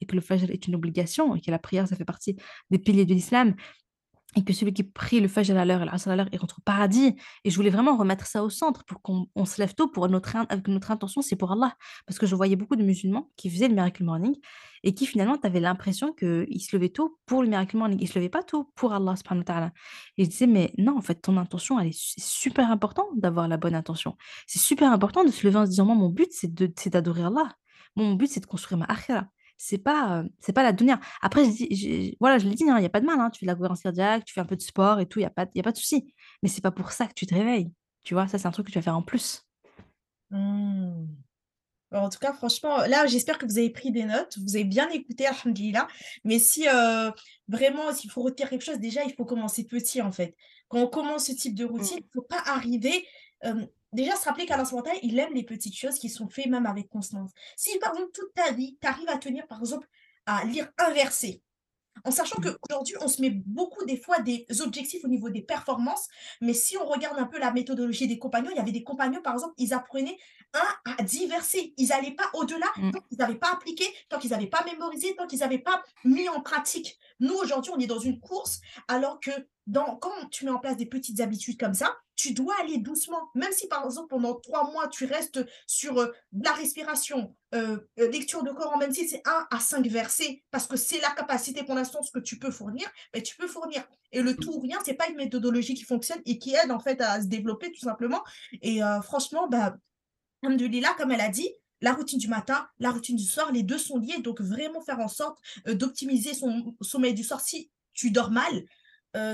et 0.00 0.06
que 0.06 0.14
le 0.14 0.20
Fajr 0.20 0.50
est 0.50 0.66
une 0.66 0.74
obligation 0.74 1.34
et 1.34 1.40
que 1.40 1.50
la 1.50 1.58
prière, 1.58 1.88
ça 1.88 1.96
fait 1.96 2.04
partie 2.04 2.36
des 2.70 2.78
piliers 2.78 3.06
de 3.06 3.14
l'islam 3.14 3.54
et 4.36 4.44
que 4.44 4.52
celui 4.52 4.74
qui 4.74 4.84
prie 4.84 5.20
le 5.20 5.28
Fajr 5.28 5.56
à 5.56 5.64
l'heure 5.64 5.82
et 5.82 5.86
l'Asr 5.86 6.10
à 6.10 6.16
l'heure, 6.16 6.28
il 6.30 6.38
rentre 6.38 6.58
au 6.58 6.62
paradis. 6.62 7.16
Et 7.44 7.50
je 7.50 7.56
voulais 7.56 7.70
vraiment 7.70 7.96
remettre 7.96 8.26
ça 8.26 8.44
au 8.44 8.50
centre 8.50 8.84
pour 8.84 9.00
qu'on 9.00 9.26
on 9.34 9.46
se 9.46 9.60
lève 9.60 9.74
tôt 9.74 9.88
pour 9.88 10.08
notre, 10.10 10.36
avec 10.36 10.68
notre 10.68 10.90
intention, 10.90 11.22
c'est 11.22 11.36
pour 11.36 11.52
Allah. 11.52 11.74
Parce 12.06 12.18
que 12.18 12.26
je 12.26 12.34
voyais 12.34 12.54
beaucoup 12.54 12.76
de 12.76 12.82
musulmans 12.82 13.30
qui 13.36 13.48
faisaient 13.48 13.68
le 13.68 13.74
Miracle 13.74 14.04
Morning 14.04 14.36
et 14.82 14.94
qui 14.94 15.06
finalement, 15.06 15.38
tu 15.38 15.46
avais 15.46 15.58
l'impression 15.60 16.12
qu'ils 16.12 16.60
se 16.60 16.76
levaient 16.76 16.90
tôt 16.90 17.18
pour 17.24 17.42
le 17.42 17.48
Miracle 17.48 17.78
Morning. 17.78 17.98
Ils 17.98 18.04
ne 18.04 18.08
se 18.08 18.18
levaient 18.18 18.28
pas 18.28 18.42
tôt 18.42 18.70
pour 18.76 18.92
Allah 18.92 19.16
subhanahu 19.16 19.40
wa 19.40 19.44
ta'ala. 19.44 19.72
Et 20.18 20.24
je 20.24 20.28
disais, 20.28 20.46
mais 20.46 20.72
non, 20.76 20.98
en 20.98 21.02
fait, 21.02 21.14
ton 21.14 21.38
intention, 21.38 21.80
elle 21.80 21.88
est, 21.88 22.18
super 22.18 22.70
important 22.70 23.08
d'avoir 23.16 23.48
la 23.48 23.56
bonne 23.56 23.74
intention. 23.74 24.16
C'est 24.46 24.58
super 24.58 24.92
important 24.92 25.24
de 25.24 25.30
se 25.30 25.46
lever 25.46 25.58
en 25.58 25.64
se 25.64 25.70
disant, 25.70 25.86
moi, 25.86 25.94
mon 25.94 26.10
but, 26.10 26.28
c'est 26.30 26.88
d'adorer 26.90 27.24
Allah. 27.24 27.56
Mon 27.96 28.14
but, 28.14 28.28
c'est 28.28 28.40
de 28.40 28.46
construire 28.46 28.78
ma 28.78 28.84
akhira. 28.84 29.28
C'est 29.58 29.78
pas, 29.78 30.22
c'est 30.40 30.52
pas 30.52 30.62
la 30.62 30.72
dunya. 30.72 31.00
Après, 31.22 31.44
je 31.44 31.50
dis- 31.50 31.68
j'ai- 31.70 32.16
voilà, 32.20 32.38
je 32.38 32.46
l'ai 32.48 32.54
dit, 32.54 32.64
il 32.66 32.74
n'y 32.74 32.84
a 32.84 32.88
pas 32.90 33.00
de 33.00 33.06
mal. 33.06 33.18
hein, 33.20 33.30
Tu 33.30 33.40
fais 33.40 33.46
de 33.46 33.50
la 33.50 33.56
cohérence 33.56 33.80
cardiaque, 33.80 34.24
tu 34.24 34.34
fais 34.34 34.40
un 34.40 34.44
peu 34.44 34.56
de 34.56 34.60
sport 34.62 35.00
et 35.00 35.06
tout, 35.06 35.18
il 35.18 35.22
n'y 35.22 35.26
a 35.26 35.30
pas, 35.30 35.46
y 35.54 35.60
a 35.60 35.62
pas 35.62 35.72
de 35.72 35.76
souci. 35.78 36.12
Mais 36.42 36.48
c'est 36.48 36.60
pas 36.60 36.70
pour 36.70 36.92
ça 36.92 37.06
que 37.06 37.14
tu 37.14 37.26
te 37.26 37.34
réveilles. 37.34 37.70
Tu 38.02 38.14
vois, 38.14 38.28
ça, 38.28 38.38
c'est 38.38 38.46
un 38.46 38.50
truc 38.50 38.66
que 38.66 38.72
tu 38.72 38.78
vas 38.78 38.82
faire 38.82 38.96
en 38.96 39.02
plus. 39.02 39.42
Hmm. 40.30 41.06
Alors, 41.92 42.04
En 42.04 42.08
tout 42.10 42.18
cas, 42.18 42.32
franchement, 42.32 42.78
là, 42.88 43.06
j'espère 43.06 43.38
que 43.38 43.46
vous 43.46 43.58
avez 43.58 43.70
pris 43.70 43.92
des 43.92 44.04
notes, 44.04 44.36
vous 44.38 44.56
avez 44.56 44.64
bien 44.64 44.88
écouté, 44.90 45.26
alhamdoulilah. 45.26 45.86
Mais 46.24 46.38
si 46.38 46.68
euh, 46.68 47.10
vraiment, 47.48 47.92
s'il 47.92 48.10
faut 48.10 48.22
retenir 48.22 48.50
quelque 48.50 48.64
chose, 48.64 48.78
déjà, 48.78 49.04
il 49.04 49.14
faut 49.14 49.24
commencer 49.24 49.64
petit, 49.66 50.02
en 50.02 50.12
fait. 50.12 50.36
Quand 50.68 50.78
on 50.80 50.88
commence 50.88 51.26
ce 51.26 51.32
type 51.32 51.54
de 51.54 51.64
routine, 51.64 51.98
il 51.98 52.04
ne 52.04 52.10
faut 52.12 52.26
pas 52.28 52.42
arriver 52.46 53.06
euh, 53.44 53.64
déjà 53.96 54.14
se 54.16 54.24
rappeler 54.24 54.46
qu'Allah 54.46 54.64
subhanahu 54.64 54.98
il 55.02 55.18
aime 55.18 55.34
les 55.34 55.44
petites 55.44 55.76
choses 55.76 55.98
qui 55.98 56.08
sont 56.08 56.28
faites 56.28 56.46
même 56.46 56.66
avec 56.66 56.88
constance. 56.88 57.32
Si 57.56 57.78
par 57.78 57.92
exemple 57.92 58.12
toute 58.12 58.32
ta 58.34 58.52
vie, 58.52 58.78
tu 58.80 58.86
arrives 58.86 59.08
à 59.08 59.18
tenir 59.18 59.46
par 59.48 59.60
exemple 59.60 59.88
à 60.26 60.44
lire 60.44 60.68
un 60.78 60.90
verset, 60.90 61.42
en 62.04 62.10
sachant 62.10 62.36
Mmh. 62.38 62.42
qu'aujourd'hui, 62.42 62.94
on 63.00 63.08
se 63.08 63.20
met 63.22 63.30
beaucoup 63.30 63.84
des 63.84 63.96
fois 63.96 64.20
des 64.20 64.46
objectifs 64.60 65.04
au 65.04 65.08
niveau 65.08 65.30
des 65.30 65.42
performances, 65.42 66.08
mais 66.40 66.52
si 66.52 66.76
on 66.76 66.84
regarde 66.86 67.18
un 67.18 67.26
peu 67.26 67.38
la 67.38 67.52
méthodologie 67.52 68.06
des 68.06 68.18
compagnons, 68.18 68.50
il 68.50 68.56
y 68.56 68.60
avait 68.60 68.72
des 68.72 68.84
compagnons, 68.84 69.22
par 69.22 69.34
exemple, 69.34 69.54
ils 69.56 69.72
apprenaient 69.72 70.18
un 70.52 70.92
à 70.98 71.02
10 71.02 71.26
versets. 71.26 71.72
Ils 71.76 71.88
n'allaient 71.88 72.14
pas 72.14 72.30
au-delà 72.34 72.66
Mmh. 72.76 72.90
tant 72.90 73.00
qu'ils 73.08 73.18
n'avaient 73.18 73.34
pas 73.38 73.52
appliqué, 73.52 73.84
tant 74.08 74.18
qu'ils 74.18 74.30
n'avaient 74.30 74.46
pas 74.46 74.64
mémorisé, 74.64 75.14
tant 75.16 75.26
qu'ils 75.26 75.40
n'avaient 75.40 75.58
pas 75.58 75.82
mis 76.04 76.28
en 76.28 76.40
pratique. 76.40 76.98
Nous, 77.20 77.34
aujourd'hui, 77.34 77.72
on 77.74 77.78
est 77.78 77.86
dans 77.86 77.98
une 77.98 78.20
course, 78.20 78.60
alors 78.88 79.18
que 79.20 79.30
dans, 79.66 79.96
quand 79.96 80.28
tu 80.30 80.44
mets 80.44 80.50
en 80.50 80.58
place 80.58 80.76
des 80.76 80.86
petites 80.86 81.20
habitudes 81.20 81.58
comme 81.58 81.74
ça, 81.74 81.96
tu 82.16 82.32
dois 82.32 82.54
aller 82.60 82.78
doucement. 82.78 83.30
Même 83.34 83.52
si, 83.52 83.68
par 83.68 83.84
exemple, 83.84 84.08
pendant 84.08 84.34
trois 84.34 84.70
mois, 84.72 84.88
tu 84.88 85.04
restes 85.04 85.44
sur 85.66 85.98
euh, 85.98 86.12
la 86.32 86.52
respiration, 86.52 87.36
euh, 87.54 87.78
euh, 88.00 88.10
lecture 88.10 88.42
de 88.42 88.50
Coran, 88.50 88.78
même 88.78 88.92
si 88.92 89.06
c'est 89.06 89.22
un 89.26 89.46
à 89.50 89.60
cinq 89.60 89.86
versets, 89.86 90.42
parce 90.50 90.66
que 90.66 90.76
c'est 90.76 91.00
la 91.00 91.10
capacité 91.10 91.62
pour 91.62 91.74
l'instant, 91.74 92.02
ce 92.02 92.10
que 92.10 92.18
tu 92.18 92.38
peux 92.38 92.50
fournir, 92.50 92.90
mais 93.14 93.22
tu 93.22 93.36
peux 93.36 93.46
fournir. 93.46 93.86
Et 94.12 94.22
le 94.22 94.34
tout 94.34 94.50
ou 94.50 94.60
rien, 94.60 94.78
c'est 94.84 94.94
pas 94.94 95.08
une 95.08 95.16
méthodologie 95.16 95.74
qui 95.74 95.84
fonctionne 95.84 96.20
et 96.24 96.38
qui 96.38 96.54
aide 96.54 96.72
en 96.72 96.80
fait 96.80 97.00
à 97.02 97.20
se 97.20 97.26
développer 97.26 97.70
tout 97.70 97.84
simplement. 97.84 98.22
Et 98.62 98.80
franchement, 99.02 99.48
bah, 99.48 99.76
comme 100.42 101.10
elle 101.10 101.20
a 101.20 101.28
dit, 101.28 101.50
la 101.82 101.92
routine 101.92 102.18
du 102.18 102.28
matin, 102.28 102.66
la 102.78 102.90
routine 102.92 103.16
du 103.16 103.24
soir, 103.24 103.52
les 103.52 103.62
deux 103.62 103.78
sont 103.78 103.98
liés. 103.98 104.22
Donc, 104.22 104.40
vraiment 104.40 104.80
faire 104.80 105.00
en 105.00 105.08
sorte 105.08 105.38
d'optimiser 105.66 106.34
son 106.34 106.74
sommeil 106.80 107.14
du 107.14 107.24
soir. 107.24 107.40
Si 107.40 107.70
tu 107.92 108.10
dors 108.10 108.30
mal, 108.30 108.64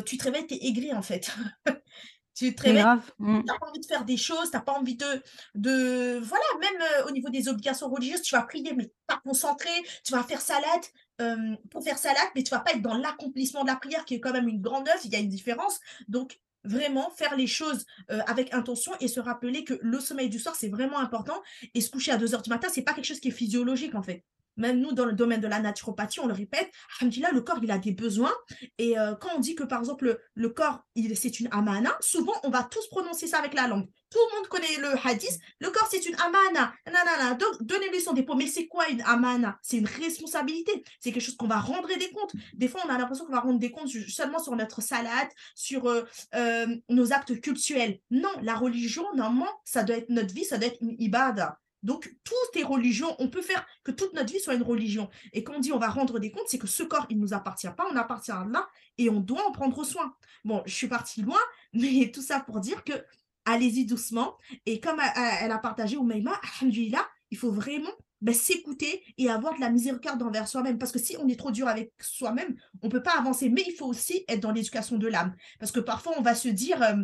tu 0.04 0.16
te 0.16 0.24
réveilles, 0.24 0.46
tu 0.46 0.54
es 0.54 0.66
aigri 0.66 0.92
en 0.92 1.02
fait. 1.02 1.30
tu 2.34 2.54
te 2.54 2.62
réveilles. 2.62 2.84
Mmh. 3.18 3.40
tu 3.40 3.46
n'as 3.46 3.58
pas 3.58 3.68
envie 3.68 3.80
de 3.80 3.86
faire 3.86 4.04
des 4.04 4.16
choses, 4.16 4.50
tu 4.50 4.56
n'as 4.56 4.62
pas 4.62 4.72
envie 4.72 4.96
de, 4.96 5.22
de... 5.54 6.18
Voilà, 6.22 6.44
même 6.60 6.80
euh, 6.80 7.08
au 7.08 7.10
niveau 7.10 7.28
des 7.28 7.48
obligations 7.48 7.88
religieuses, 7.88 8.22
tu 8.22 8.34
vas 8.34 8.42
prier, 8.42 8.74
mais 8.74 8.92
pas 9.06 9.20
concentré, 9.24 9.70
tu 10.04 10.12
vas 10.12 10.22
faire 10.22 10.40
salade 10.40 10.84
euh, 11.20 11.56
pour 11.70 11.84
faire 11.84 11.98
salade, 11.98 12.28
mais 12.34 12.42
tu 12.42 12.50
vas 12.50 12.60
pas 12.60 12.72
être 12.72 12.82
dans 12.82 12.96
l'accomplissement 12.96 13.62
de 13.62 13.68
la 13.68 13.76
prière, 13.76 14.04
qui 14.04 14.14
est 14.14 14.20
quand 14.20 14.32
même 14.32 14.48
une 14.48 14.60
grande 14.60 14.88
œuvre, 14.88 15.00
il 15.04 15.12
y 15.12 15.16
a 15.16 15.20
une 15.20 15.28
différence. 15.28 15.80
Donc, 16.08 16.40
vraiment 16.64 17.10
faire 17.10 17.36
les 17.36 17.46
choses 17.46 17.86
euh, 18.10 18.20
avec 18.26 18.54
intention 18.54 18.92
et 19.00 19.08
se 19.08 19.20
rappeler 19.20 19.64
que 19.64 19.78
le 19.82 20.00
sommeil 20.00 20.28
du 20.28 20.38
soir, 20.38 20.54
c'est 20.54 20.68
vraiment 20.68 20.98
important. 20.98 21.42
Et 21.74 21.80
se 21.80 21.90
coucher 21.90 22.12
à 22.12 22.16
2 22.16 22.34
heures 22.34 22.42
du 22.42 22.50
matin, 22.50 22.68
c'est 22.72 22.82
pas 22.82 22.94
quelque 22.94 23.06
chose 23.06 23.20
qui 23.20 23.28
est 23.28 23.32
physiologique, 23.32 23.94
en 23.94 24.02
fait. 24.02 24.24
Même 24.56 24.80
nous, 24.80 24.92
dans 24.92 25.04
le 25.04 25.12
domaine 25.12 25.40
de 25.40 25.48
la 25.48 25.60
naturopathie, 25.60 26.20
on 26.20 26.26
le 26.26 26.34
répète, 26.34 26.70
alhamdoulilah, 27.00 27.30
le 27.32 27.40
corps, 27.40 27.58
il 27.62 27.70
a 27.70 27.78
des 27.78 27.92
besoins. 27.92 28.34
Et 28.78 28.98
euh, 28.98 29.14
quand 29.14 29.30
on 29.36 29.40
dit 29.40 29.54
que, 29.54 29.64
par 29.64 29.80
exemple, 29.80 30.04
le, 30.04 30.20
le 30.34 30.48
corps, 30.50 30.84
c'est 31.14 31.40
une 31.40 31.48
amana, 31.52 31.96
souvent, 32.00 32.34
on 32.44 32.50
va 32.50 32.62
tous 32.62 32.86
prononcer 32.88 33.26
ça 33.26 33.38
avec 33.38 33.54
la 33.54 33.68
langue. 33.68 33.88
Tout 34.10 34.18
le 34.30 34.36
monde 34.36 34.48
connaît 34.48 34.76
le 34.78 35.06
hadith. 35.06 35.38
Le 35.58 35.70
corps, 35.70 35.88
c'est 35.90 36.04
une 36.04 36.14
amana. 36.16 36.74
Nanana. 36.86 37.34
Donc, 37.34 37.62
donnez-lui 37.62 38.00
son 38.00 38.12
dépôt. 38.12 38.34
Mais 38.34 38.46
c'est 38.46 38.66
quoi 38.66 38.88
une 38.90 39.00
amana? 39.02 39.58
C'est 39.62 39.78
une 39.78 39.86
responsabilité. 39.86 40.84
C'est 41.00 41.12
quelque 41.12 41.22
chose 41.22 41.36
qu'on 41.36 41.46
va 41.46 41.58
rendre 41.58 41.88
des 41.88 42.10
comptes. 42.10 42.32
Des 42.52 42.68
fois, 42.68 42.82
on 42.86 42.90
a 42.90 42.98
l'impression 42.98 43.24
qu'on 43.24 43.32
va 43.32 43.40
rendre 43.40 43.58
des 43.58 43.70
comptes 43.70 43.88
seulement 43.88 44.38
sur 44.38 44.54
notre 44.54 44.82
salade, 44.82 45.28
sur 45.54 45.86
euh, 45.86 46.02
euh, 46.34 46.66
nos 46.90 47.12
actes 47.14 47.40
cultuels. 47.40 48.00
Non, 48.10 48.28
la 48.42 48.54
religion, 48.54 49.04
normalement, 49.14 49.48
ça 49.64 49.82
doit 49.82 49.96
être 49.96 50.10
notre 50.10 50.34
vie, 50.34 50.44
ça 50.44 50.58
doit 50.58 50.68
être 50.68 50.82
une 50.82 50.94
ibada. 50.98 51.58
Donc, 51.82 52.14
toutes 52.24 52.54
les 52.54 52.62
religions, 52.62 53.14
on 53.18 53.28
peut 53.28 53.42
faire 53.42 53.66
que 53.82 53.90
toute 53.90 54.14
notre 54.14 54.32
vie 54.32 54.40
soit 54.40 54.54
une 54.54 54.62
religion. 54.62 55.10
Et 55.32 55.42
quand 55.42 55.54
on 55.56 55.60
dit 55.60 55.72
on 55.72 55.78
va 55.78 55.88
rendre 55.88 56.18
des 56.18 56.30
comptes, 56.30 56.48
c'est 56.48 56.58
que 56.58 56.66
ce 56.66 56.82
corps, 56.82 57.06
il 57.10 57.16
ne 57.16 57.22
nous 57.22 57.34
appartient 57.34 57.70
pas, 57.76 57.86
on 57.90 57.96
appartient 57.96 58.30
à 58.30 58.40
Allah 58.40 58.68
et 58.98 59.10
on 59.10 59.20
doit 59.20 59.46
en 59.46 59.52
prendre 59.52 59.84
soin. 59.84 60.14
Bon, 60.44 60.62
je 60.66 60.74
suis 60.74 60.88
partie 60.88 61.22
loin, 61.22 61.40
mais 61.72 62.10
tout 62.12 62.22
ça 62.22 62.40
pour 62.40 62.60
dire 62.60 62.84
que 62.84 62.92
allez-y 63.44 63.84
doucement. 63.84 64.36
Et 64.66 64.80
comme 64.80 65.00
elle, 65.16 65.50
a 65.50 65.58
partagé, 65.58 65.96
Oumaima, 65.96 66.38
alhamdoulilah, 66.60 67.06
il 67.30 67.38
faut 67.38 67.50
vraiment 67.50 67.90
ben, 68.20 68.34
s'écouter 68.34 69.02
et 69.18 69.28
avoir 69.28 69.56
de 69.56 69.60
la 69.60 69.70
miséricorde 69.70 70.22
envers 70.22 70.46
soi-même. 70.46 70.78
Parce 70.78 70.92
que 70.92 71.00
si 71.00 71.16
on 71.16 71.28
est 71.28 71.38
trop 71.38 71.50
dur 71.50 71.66
avec 71.66 71.92
soi-même, 72.00 72.54
on 72.82 72.86
ne 72.86 72.92
peut 72.92 73.02
pas 73.02 73.18
avancer. 73.18 73.48
Mais 73.48 73.64
il 73.66 73.74
faut 73.74 73.86
aussi 73.86 74.24
être 74.28 74.40
dans 74.40 74.52
l'éducation 74.52 74.96
de 74.96 75.08
l'âme. 75.08 75.34
Parce 75.58 75.72
que 75.72 75.80
parfois, 75.80 76.14
on 76.16 76.22
va 76.22 76.34
se 76.34 76.48
dire, 76.48 76.80
euh, 76.82 77.02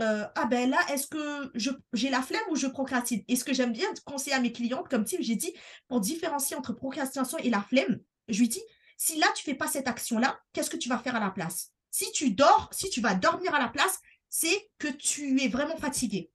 euh, 0.00 0.26
ah 0.34 0.46
ben 0.46 0.68
là, 0.70 0.78
est-ce 0.90 1.06
que 1.06 1.50
j'ai 1.92 2.10
la 2.10 2.22
flemme 2.22 2.42
ou 2.50 2.56
je 2.56 2.66
procrastine? 2.66 3.22
Et 3.28 3.36
ce 3.36 3.44
que 3.44 3.54
j'aime 3.54 3.72
bien 3.72 3.88
conseiller 4.04 4.36
à 4.36 4.40
mes 4.40 4.52
clientes, 4.52 4.88
comme 4.88 5.04
type, 5.04 5.22
j'ai 5.22 5.36
dit, 5.36 5.54
pour 5.88 6.00
différencier 6.00 6.56
entre 6.56 6.72
procrastination 6.72 7.38
et 7.38 7.50
la 7.50 7.62
flemme, 7.62 8.00
je 8.28 8.40
lui 8.40 8.48
dis, 8.48 8.62
si 8.98 9.18
là, 9.18 9.26
tu 9.34 9.42
fais 9.44 9.54
pas 9.54 9.68
cette 9.68 9.88
action-là, 9.88 10.38
qu'est-ce 10.52 10.70
que 10.70 10.76
tu 10.76 10.88
vas 10.88 10.98
faire 10.98 11.16
à 11.16 11.20
la 11.20 11.30
place? 11.30 11.72
Si 11.90 12.10
tu 12.12 12.30
dors, 12.30 12.68
si 12.72 12.90
tu 12.90 13.00
vas 13.00 13.14
dormir 13.14 13.54
à 13.54 13.58
la 13.58 13.68
place, 13.68 13.98
c'est 14.28 14.70
que 14.78 14.88
tu 14.88 15.40
es 15.42 15.48
vraiment 15.48 15.76
fatigué. 15.76 16.30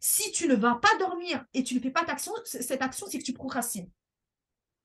Si 0.00 0.32
tu 0.32 0.48
ne 0.48 0.54
vas 0.56 0.76
pas 0.76 0.96
dormir 0.98 1.44
et 1.54 1.62
tu 1.62 1.74
ne 1.74 1.80
fais 1.80 1.90
pas 1.90 2.04
d'action, 2.04 2.32
c- 2.44 2.62
cette 2.62 2.82
action, 2.82 3.06
c'est 3.08 3.18
que 3.18 3.24
tu 3.24 3.32
procrastines. 3.32 3.90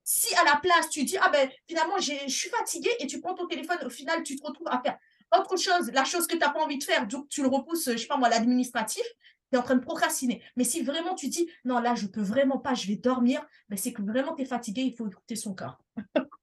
Si 0.03 0.33
à 0.35 0.43
la 0.43 0.57
place, 0.57 0.89
tu 0.89 1.03
dis, 1.03 1.17
ah 1.17 1.29
ben 1.29 1.49
finalement, 1.67 1.97
je 1.97 2.29
suis 2.29 2.49
fatigué 2.49 2.89
et 2.99 3.07
tu 3.07 3.19
prends 3.19 3.33
ton 3.33 3.47
téléphone, 3.47 3.79
au 3.83 3.89
final, 3.89 4.21
tu 4.21 4.35
te 4.35 4.45
retrouves 4.45 4.67
à 4.67 4.79
faire 4.81 4.99
autre 5.37 5.57
chose, 5.57 5.91
la 5.91 6.03
chose 6.03 6.27
que 6.27 6.33
tu 6.33 6.39
n'as 6.39 6.49
pas 6.49 6.61
envie 6.61 6.77
de 6.77 6.83
faire, 6.83 7.07
donc 7.07 7.29
tu 7.29 7.41
le 7.41 7.47
repousses, 7.47 7.89
je 7.91 7.97
sais 7.97 8.07
pas 8.07 8.17
moi, 8.17 8.29
l'administratif, 8.29 9.03
tu 9.51 9.55
es 9.55 9.57
en 9.57 9.63
train 9.63 9.75
de 9.75 9.83
procrastiner. 9.83 10.41
Mais 10.55 10.63
si 10.63 10.83
vraiment 10.83 11.15
tu 11.15 11.27
dis, 11.27 11.49
non, 11.63 11.79
là, 11.79 11.95
je 11.95 12.07
peux 12.07 12.21
vraiment 12.21 12.57
pas, 12.57 12.73
je 12.73 12.87
vais 12.87 12.95
dormir, 12.95 13.45
ben, 13.69 13.77
c'est 13.77 13.93
que 13.93 14.01
vraiment 14.01 14.35
tu 14.35 14.43
es 14.43 14.45
fatigué, 14.45 14.81
il 14.83 14.95
faut 14.95 15.07
écouter 15.07 15.35
son 15.35 15.53
corps. 15.53 15.79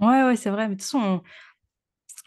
Ouais, 0.00 0.22
ouais, 0.24 0.36
c'est 0.36 0.48
vrai. 0.48 0.66
Mais 0.66 0.76
de 0.76 0.80
toute 0.80 0.90
façon, 0.90 1.22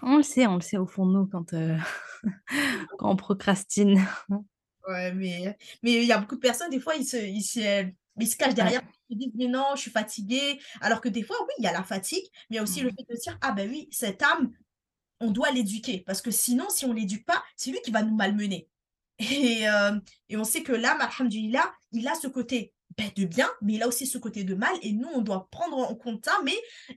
on, 0.03 0.11
on 0.13 0.17
le 0.17 0.23
sait, 0.23 0.45
on 0.45 0.55
le 0.55 0.61
sait 0.61 0.77
au 0.77 0.85
fond 0.85 1.07
de 1.07 1.13
nous 1.13 1.25
quand, 1.25 1.53
euh, 1.53 1.75
quand 2.99 3.09
on 3.09 3.15
procrastine. 3.15 3.99
Ouais, 4.85 5.13
mais 5.13 5.57
mais 5.81 5.93
il 5.93 6.03
y 6.03 6.11
a 6.11 6.17
beaucoup 6.17 6.35
de 6.35 6.41
personnes, 6.41 6.69
des 6.69 6.81
fois, 6.81 6.95
ils 6.95 7.05
se, 7.05 7.15
ils 7.15 7.41
se, 7.41 7.87
ils 8.19 8.27
se 8.27 8.35
cachent 8.35 8.53
derrière, 8.53 8.81
ils 9.07 9.17
disent, 9.17 9.31
mais 9.33 9.47
non, 9.47 9.67
je 9.75 9.81
suis 9.81 9.91
fatigué. 9.91 10.59
Alors 10.81 10.99
que 10.99 11.07
des 11.07 11.23
fois, 11.23 11.37
oui, 11.39 11.53
il 11.57 11.63
y 11.63 11.67
a 11.67 11.71
la 11.71 11.83
fatigue, 11.83 12.25
mais 12.49 12.55
il 12.55 12.55
y 12.57 12.59
a 12.59 12.63
aussi 12.63 12.81
le 12.81 12.89
fait 12.89 13.05
de 13.09 13.15
se 13.15 13.21
dire, 13.21 13.37
ah 13.39 13.53
ben 13.53 13.69
oui, 13.69 13.87
cette 13.91 14.21
âme, 14.21 14.51
on 15.23 15.31
doit 15.31 15.51
l'éduquer. 15.51 16.03
Parce 16.05 16.21
que 16.21 16.31
sinon, 16.31 16.69
si 16.69 16.85
on 16.85 16.93
l'éduque 16.93 17.25
pas, 17.25 17.43
c'est 17.55 17.71
lui 17.71 17.81
qui 17.81 17.91
va 17.91 18.03
nous 18.03 18.15
malmener. 18.15 18.69
Et, 19.19 19.69
euh, 19.69 19.99
et 20.27 20.37
on 20.37 20.43
sait 20.43 20.63
que 20.63 20.71
l'âme, 20.73 20.99
alhamdulillah, 20.99 21.71
il 21.91 22.07
a 22.07 22.15
ce 22.15 22.27
côté 22.27 22.73
ben, 22.97 23.09
de 23.15 23.25
bien, 23.25 23.49
mais 23.61 23.73
il 23.73 23.83
a 23.83 23.87
aussi 23.87 24.05
ce 24.05 24.17
côté 24.17 24.43
de 24.43 24.55
mal. 24.55 24.75
Et 24.81 24.91
nous, 24.91 25.07
on 25.13 25.21
doit 25.21 25.47
prendre 25.51 25.77
en 25.77 25.95
compte 25.95 26.25
ça, 26.25 26.37
mais 26.43 26.55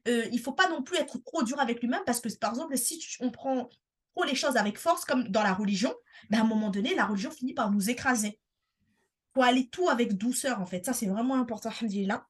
euh, 0.09 0.27
il 0.31 0.37
ne 0.37 0.41
faut 0.41 0.53
pas 0.53 0.69
non 0.69 0.83
plus 0.83 0.97
être 0.97 1.19
trop 1.19 1.43
dur 1.43 1.61
avec 1.61 1.81
lui-même, 1.81 2.03
parce 2.05 2.21
que, 2.21 2.35
par 2.39 2.51
exemple, 2.51 2.77
si 2.77 3.01
on 3.21 3.31
prend 3.31 3.69
trop 4.15 4.25
les 4.25 4.35
choses 4.35 4.57
avec 4.57 4.79
force, 4.79 5.05
comme 5.05 5.29
dans 5.29 5.43
la 5.43 5.53
religion, 5.53 5.95
ben, 6.31 6.39
à 6.39 6.43
un 6.43 6.47
moment 6.47 6.71
donné, 6.71 6.95
la 6.95 7.07
religion 7.07 7.31
finit 7.31 7.55
par 7.55 7.71
nous 7.71 7.91
écraser. 7.91 8.39
Il 8.39 9.35
faut 9.35 9.43
aller 9.43 9.69
tout 9.69 9.89
avec 9.89 10.15
douceur, 10.15 10.61
en 10.61 10.67
fait. 10.67 10.85
Ça, 10.85 10.93
c'est 10.93 11.07
vraiment 11.07 11.37
important, 11.37 11.69
alhamdulillah. 11.69 12.27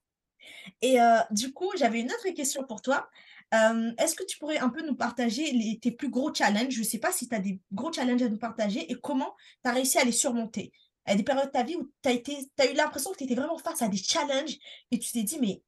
Et 0.83 1.01
euh, 1.01 1.19
du 1.31 1.53
coup, 1.53 1.71
j'avais 1.77 2.01
une 2.01 2.11
autre 2.11 2.29
question 2.35 2.65
pour 2.65 2.83
toi. 2.83 3.09
Euh, 3.55 3.93
est-ce 3.99 4.15
que 4.15 4.25
tu 4.25 4.39
pourrais 4.39 4.59
un 4.59 4.69
peu 4.69 4.85
nous 4.85 4.97
partager 4.97 5.79
tes 5.81 5.93
plus 5.93 6.11
gros 6.11 6.35
challenges? 6.35 6.73
Je 6.73 6.81
ne 6.81 6.85
sais 6.85 6.99
pas 6.99 7.13
si 7.13 7.29
tu 7.29 7.35
as 7.35 7.39
des 7.39 7.61
gros 7.73 7.93
challenges 7.93 8.23
à 8.23 8.29
nous 8.29 8.39
partager 8.39 8.91
et 8.91 8.97
comment 9.01 9.35
tu 9.63 9.71
as 9.71 9.73
réussi 9.73 9.99
à 9.99 10.05
les 10.05 10.13
surmonter. 10.13 10.73
Il 11.07 11.11
y 11.11 11.13
a 11.13 11.17
des 11.17 11.23
périodes 11.23 11.47
de 11.47 11.53
ta 11.53 11.63
vie 11.63 11.77
où 11.77 11.91
tu 12.03 12.09
as 12.09 12.71
eu 12.71 12.75
l'impression 12.75 13.13
que 13.13 13.19
tu 13.19 13.25
étais 13.25 13.37
vraiment 13.37 13.59
face 13.59 13.83
à 13.83 13.89
des 13.89 13.97
challenges 13.97 14.57
et 14.91 14.99
tu 14.99 15.13
t'es 15.13 15.23
dit, 15.23 15.39
mais 15.41 15.63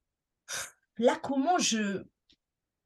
là, 0.99 1.17
comment 1.23 1.59
je, 1.59 2.03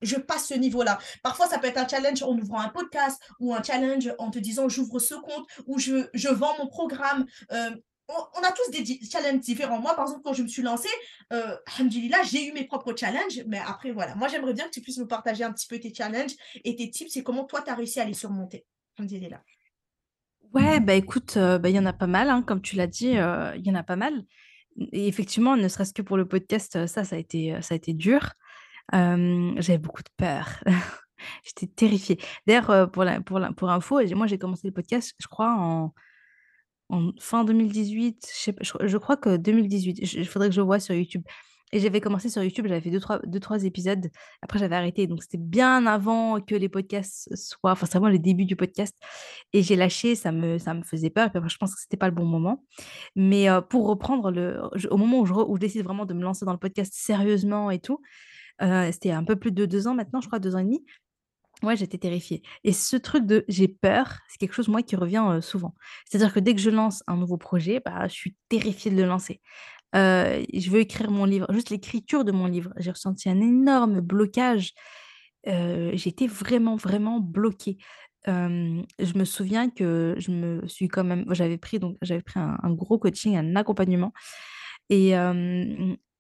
je 0.03 0.17
passe 0.17 0.49
ce 0.49 0.55
niveau-là? 0.55 0.99
Parfois, 1.23 1.49
ça 1.49 1.59
peut 1.59 1.69
être 1.69 1.79
un 1.79 1.89
challenge 1.89 2.23
en 2.23 2.37
ouvrant 2.37 2.61
un 2.61 2.69
podcast 2.69 3.23
ou 3.41 3.55
un 3.55 3.63
challenge 3.63 4.15
en 4.19 4.31
te 4.31 4.39
disant, 4.39 4.69
j'ouvre 4.69 4.99
ce 4.99 5.15
compte 5.15 5.49
ou 5.67 5.79
je, 5.79 6.09
je 6.13 6.29
vends 6.29 6.57
mon 6.59 6.67
programme. 6.67 7.27
Euh, 7.53 7.75
on, 8.09 8.43
a 8.43 8.53
tous 8.53 8.71
des 8.71 9.01
challenges 9.11 9.41
différents. 9.41 9.81
Moi, 9.81 9.95
par 9.95 10.05
exemple, 10.05 10.23
quand 10.25 10.33
je 10.33 10.43
me 10.43 10.49
suis 10.49 10.63
lancée, 10.63 10.89
euh, 11.33 11.57
j'ai 12.25 12.49
eu 12.49 12.53
mes 12.53 12.65
propres 12.65 12.95
challenges, 12.97 13.43
mais 13.47 13.59
après, 13.59 13.93
voilà. 13.93 14.15
Moi, 14.15 14.29
j'aimerais 14.29 14.55
bien 14.55 14.67
que 14.67 14.71
tu 14.71 14.81
puisses 14.81 14.99
nous 14.99 15.07
partager 15.07 15.45
un 15.45 15.53
petit 15.53 15.67
peu 15.67 15.79
tes 15.79 15.95
challenges 15.95 16.33
et 16.65 16.77
tes 16.77 16.91
tips 16.91 17.17
et 17.17 17.23
comment 17.23 17.45
toi, 17.45 17.63
tu 17.63 17.71
as 17.71 17.75
réussi 17.75 18.01
à 18.01 18.05
les 18.05 18.15
surmonter. 18.15 18.67
Alhamdoulilah. 18.99 19.43
Ouais, 20.55 20.81
bah 20.81 20.95
écoute, 20.95 21.39
euh, 21.39 21.59
bah, 21.59 21.71
il 21.71 21.77
y 21.77 21.79
en 21.79 21.87
a 21.87 21.95
pas 21.95 22.07
mal, 22.07 22.29
hein, 22.29 22.43
comme 22.43 22.61
tu 22.61 22.77
l'as 22.77 22.87
dit, 22.87 23.17
euh, 23.17 23.57
il 23.57 23.67
y 23.67 23.71
en 23.71 23.75
a 23.75 23.83
pas 23.83 23.97
mal. 23.97 24.23
Et 24.93 25.09
effectivement, 25.09 25.57
ne 25.57 25.67
serait-ce 25.69 25.95
que 25.95 26.03
pour 26.03 26.17
le 26.19 26.27
podcast, 26.27 26.77
euh, 26.77 26.87
ça, 26.87 27.05
ça 27.05 27.17
a 27.17 27.19
été, 27.19 27.57
ça 27.63 27.75
a 27.75 27.77
été 27.77 27.95
dur. 27.95 28.33
J'avais 28.93 29.79
beaucoup 29.79 30.03
de 30.03 30.11
peur. 30.17 30.63
J'étais 31.45 31.69
terrifiée. 31.69 32.19
D'ailleurs, 32.47 32.91
pour 32.91 33.07
pour 33.25 33.41
pour 33.57 33.71
info, 33.71 34.01
moi, 34.15 34.27
j'ai 34.27 34.39
commencé 34.39 34.67
le 34.67 34.75
podcast, 34.75 35.15
je 35.19 35.29
crois, 35.29 35.55
en, 35.55 35.95
en 36.89 37.11
fin 37.19 37.45
2018. 37.45 38.31
Je, 38.61 38.97
crois 38.99 39.17
que 39.17 39.37
2018. 39.37 40.15
Il 40.15 40.27
faudrait 40.27 40.49
que 40.49 40.55
je 40.55 40.61
vois 40.61 40.81
sur 40.81 40.95
YouTube. 40.95 41.23
Et 41.75 41.81
j'avais 41.81 42.03
commencé 42.03 42.29
sur 42.29 42.43
YouTube, 42.43 42.67
j'avais 42.69 42.83
fait 42.83 42.91
deux, 42.91 43.01
trois, 43.01 43.19
deux, 43.25 43.41
trois 43.41 43.65
épisodes. 43.65 44.11
Après, 44.43 44.59
j'avais 44.59 44.77
arrêté. 44.77 45.07
Donc, 45.07 45.23
c'était 45.23 45.39
bien 45.39 45.87
avant 45.87 46.39
que 46.43 46.55
les 46.55 46.69
podcasts 46.69 47.35
soient. 47.35 47.73
Enfin, 47.73 47.87
c'est 47.87 47.99
vraiment 47.99 48.13
le 48.13 48.19
début 48.19 48.45
du 48.45 48.57
podcast. 48.57 48.95
Et 49.55 49.63
j'ai 49.63 49.75
lâché, 49.75 50.15
ça 50.15 50.33
me, 50.33 50.59
ça 50.59 50.75
me 50.75 50.83
faisait 50.83 51.09
peur. 51.09 51.29
Et 51.29 51.31
puis 51.31 51.39
après, 51.39 51.49
je 51.49 51.57
pense 51.57 51.75
que 51.75 51.81
c'était 51.81 51.97
pas 51.97 52.09
le 52.09 52.15
bon 52.15 52.27
moment. 52.27 52.63
Mais 53.17 53.49
euh, 53.49 53.63
pour 53.63 53.87
reprendre, 53.89 54.31
le, 54.31 54.61
au 54.91 54.99
moment 54.99 55.21
où 55.21 55.25
je, 55.25 55.33
re- 55.33 55.47
où 55.49 55.57
je 55.57 55.61
décide 55.61 55.83
vraiment 55.83 56.05
de 56.05 56.13
me 56.13 56.23
lancer 56.23 56.45
dans 56.45 56.53
le 56.53 56.59
podcast 56.59 56.93
sérieusement 56.95 57.71
et 57.71 57.79
tout, 57.79 58.03
euh, 58.61 58.93
c'était 58.93 59.11
un 59.11 59.25
peu 59.25 59.37
plus 59.37 59.53
de 59.53 59.65
deux 59.65 59.89
ans 59.89 59.95
maintenant, 59.95 60.21
je 60.21 60.27
crois, 60.27 60.39
deux 60.39 60.55
ans 60.55 60.59
et 60.59 60.65
demi. 60.65 60.85
Ouais, 61.63 61.77
j'étais 61.77 61.99
terrifiée 61.99 62.43
et 62.65 62.73
ce 62.73 62.97
truc 62.97 63.25
de 63.25 63.45
j'ai 63.49 63.69
peur, 63.69 64.19
c'est 64.29 64.39
quelque 64.39 64.55
chose, 64.55 64.69
moi, 64.69 64.83
qui 64.83 64.97
revient, 64.97 65.39
souvent. 65.43 65.75
C'est-à-dire 66.07 66.35
que 66.35 66.41
dès 66.41 66.55
que 66.55 66.61
je 66.61 66.71
lance 66.71 67.05
un 67.07 67.17
nouveau 67.17 67.37
projet, 67.37 67.81
bah, 67.85 68.09
je 68.09 68.15
suis 68.15 68.35
terrifiée 68.49 68.91
de 68.91 68.97
le 68.97 69.07
lancer. 69.07 69.41
Je 69.95 70.71
veux 70.71 70.81
écrire 70.81 71.11
mon 71.11 71.25
livre, 71.25 71.47
juste 71.53 71.71
l'écriture 71.71 72.25
de 72.25 72.33
mon 72.33 72.47
livre, 72.47 72.73
j'ai 72.79 72.91
ressenti 72.91 73.29
un 73.29 73.41
énorme 73.41 74.01
blocage, 74.01 74.73
j'étais 75.47 76.27
vraiment, 76.27 76.77
vraiment 76.77 77.21
bloquée. 77.21 77.79
Je 78.27 79.19
me 79.19 79.25
souviens 79.25 79.71
que 79.71 80.15
je 80.19 80.31
me 80.33 80.67
suis 80.69 80.89
quand 80.89 81.05
même 81.05 81.25
j'avais 81.33 81.59
pris 81.59 81.79
donc 81.79 81.97
j'avais 82.03 82.23
pris 82.23 82.41
un 82.41 82.71
gros 82.73 82.99
coaching, 82.99 83.37
un 83.37 83.57
accompagnement 83.57 84.13
et 84.91 85.15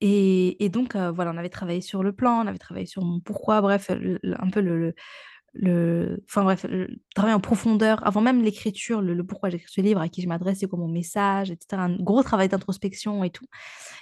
et 0.04 0.68
donc 0.68 0.96
voilà, 0.96 1.30
on 1.32 1.36
avait 1.36 1.48
travaillé 1.48 1.80
sur 1.80 2.02
le 2.02 2.12
plan, 2.12 2.44
on 2.44 2.46
avait 2.48 2.58
travaillé 2.58 2.86
sur 2.86 3.04
mon 3.04 3.20
pourquoi, 3.20 3.60
bref, 3.60 3.90
un 3.90 4.50
peu 4.50 4.60
le 4.60 4.94
le 5.54 6.22
enfin 6.28 6.44
bref, 6.44 6.66
travail 7.14 7.34
en 7.34 7.40
profondeur 7.40 8.06
avant 8.06 8.20
même 8.22 8.42
l'écriture, 8.42 9.02
le 9.02 9.14
le 9.14 9.24
pourquoi 9.24 9.50
j'écris 9.50 9.70
ce 9.70 9.80
livre, 9.82 10.00
à 10.00 10.08
qui 10.08 10.22
je 10.22 10.28
m'adresse, 10.28 10.58
c'est 10.60 10.68
quoi 10.68 10.78
mon 10.78 10.88
message 10.88 11.50
et 11.50 11.58
cetera. 11.60 11.84
Un 11.84 11.96
gros 11.96 12.22
travail 12.22 12.48
d'introspection 12.48 13.24
et 13.24 13.30
tout. 13.30 13.46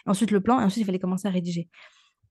Ensuite 0.06 0.30
le 0.32 0.40
plan 0.40 0.60
et 0.60 0.64
ensuite 0.64 0.82
il 0.82 0.86
fallait 0.86 0.98
commencer 1.00 1.28
à 1.28 1.30
rédiger. 1.32 1.68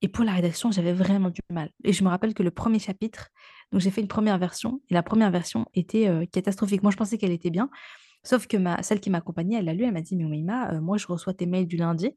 Et 0.02 0.08
pour 0.08 0.24
la 0.24 0.32
rédaction, 0.32 0.70
j'avais 0.72 0.92
vraiment 0.94 1.30
du 1.30 1.40
mal. 1.50 1.70
Et 1.84 1.92
je 1.92 2.04
me 2.04 2.08
rappelle 2.08 2.34
que 2.34 2.42
le 2.42 2.50
premier 2.50 2.78
chapitre, 2.78 3.28
donc 3.72 3.80
j'ai 3.82 3.90
fait 3.90 4.00
une 4.00 4.08
première 4.08 4.38
version 4.38 4.80
et 4.90 4.94
la 4.94 5.02
première 5.02 5.30
version 5.30 5.66
était, 5.74 6.08
heu, 6.08 6.26
catastrophique. 6.26 6.82
Moi, 6.82 6.92
je 6.92 6.96
pensais 6.96 7.18
qu'elle 7.18 7.32
était 7.32 7.50
bien, 7.50 7.70
sauf 8.24 8.46
que 8.48 8.56
ma 8.58 8.82
celle 8.82 9.00
qui 9.00 9.10
m'accompagnait, 9.10 9.58
elle 9.58 9.66
l'a 9.66 9.74
lu, 9.74 9.84
elle 9.84 9.92
m'a 9.94 10.02
dit: 10.02 10.16
«Mais 10.16 10.24
Oumaima, 10.24 10.74
heu, 10.74 10.80
moi 10.80 10.98
je 10.98 11.06
reçois 11.08 11.34
tes 11.34 11.46
mails 11.46 11.66
du 11.68 11.76
lundi». 11.76 12.10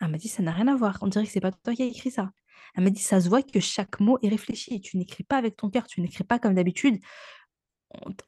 Elle 0.00 0.08
m'a 0.10 0.18
dit: 0.18 0.28
«Ça 0.28 0.42
n'a 0.42 0.52
rien 0.52 0.68
à 0.68 0.76
voir, 0.76 0.98
on 1.02 1.08
dirait 1.08 1.26
que 1.26 1.32
c'est 1.32 1.40
pas 1.40 1.52
toi 1.52 1.74
qui 1.74 1.82
as 1.84 1.86
écrit 1.86 2.10
ça». 2.12 2.30
Elle 2.74 2.84
m'a 2.84 2.90
dit: 2.90 3.02
«Ça 3.02 3.20
se 3.20 3.28
voit 3.28 3.42
que 3.42 3.60
chaque 3.60 4.00
mot 4.00 4.18
est 4.22 4.28
réfléchi. 4.28 4.80
Tu 4.80 4.96
n'écris 4.96 5.24
pas 5.24 5.36
avec 5.38 5.56
ton 5.56 5.70
cœur, 5.70 5.86
tu 5.86 6.00
n'écris 6.00 6.24
pas 6.24 6.38
comme 6.38 6.54
d'habitude». 6.54 7.00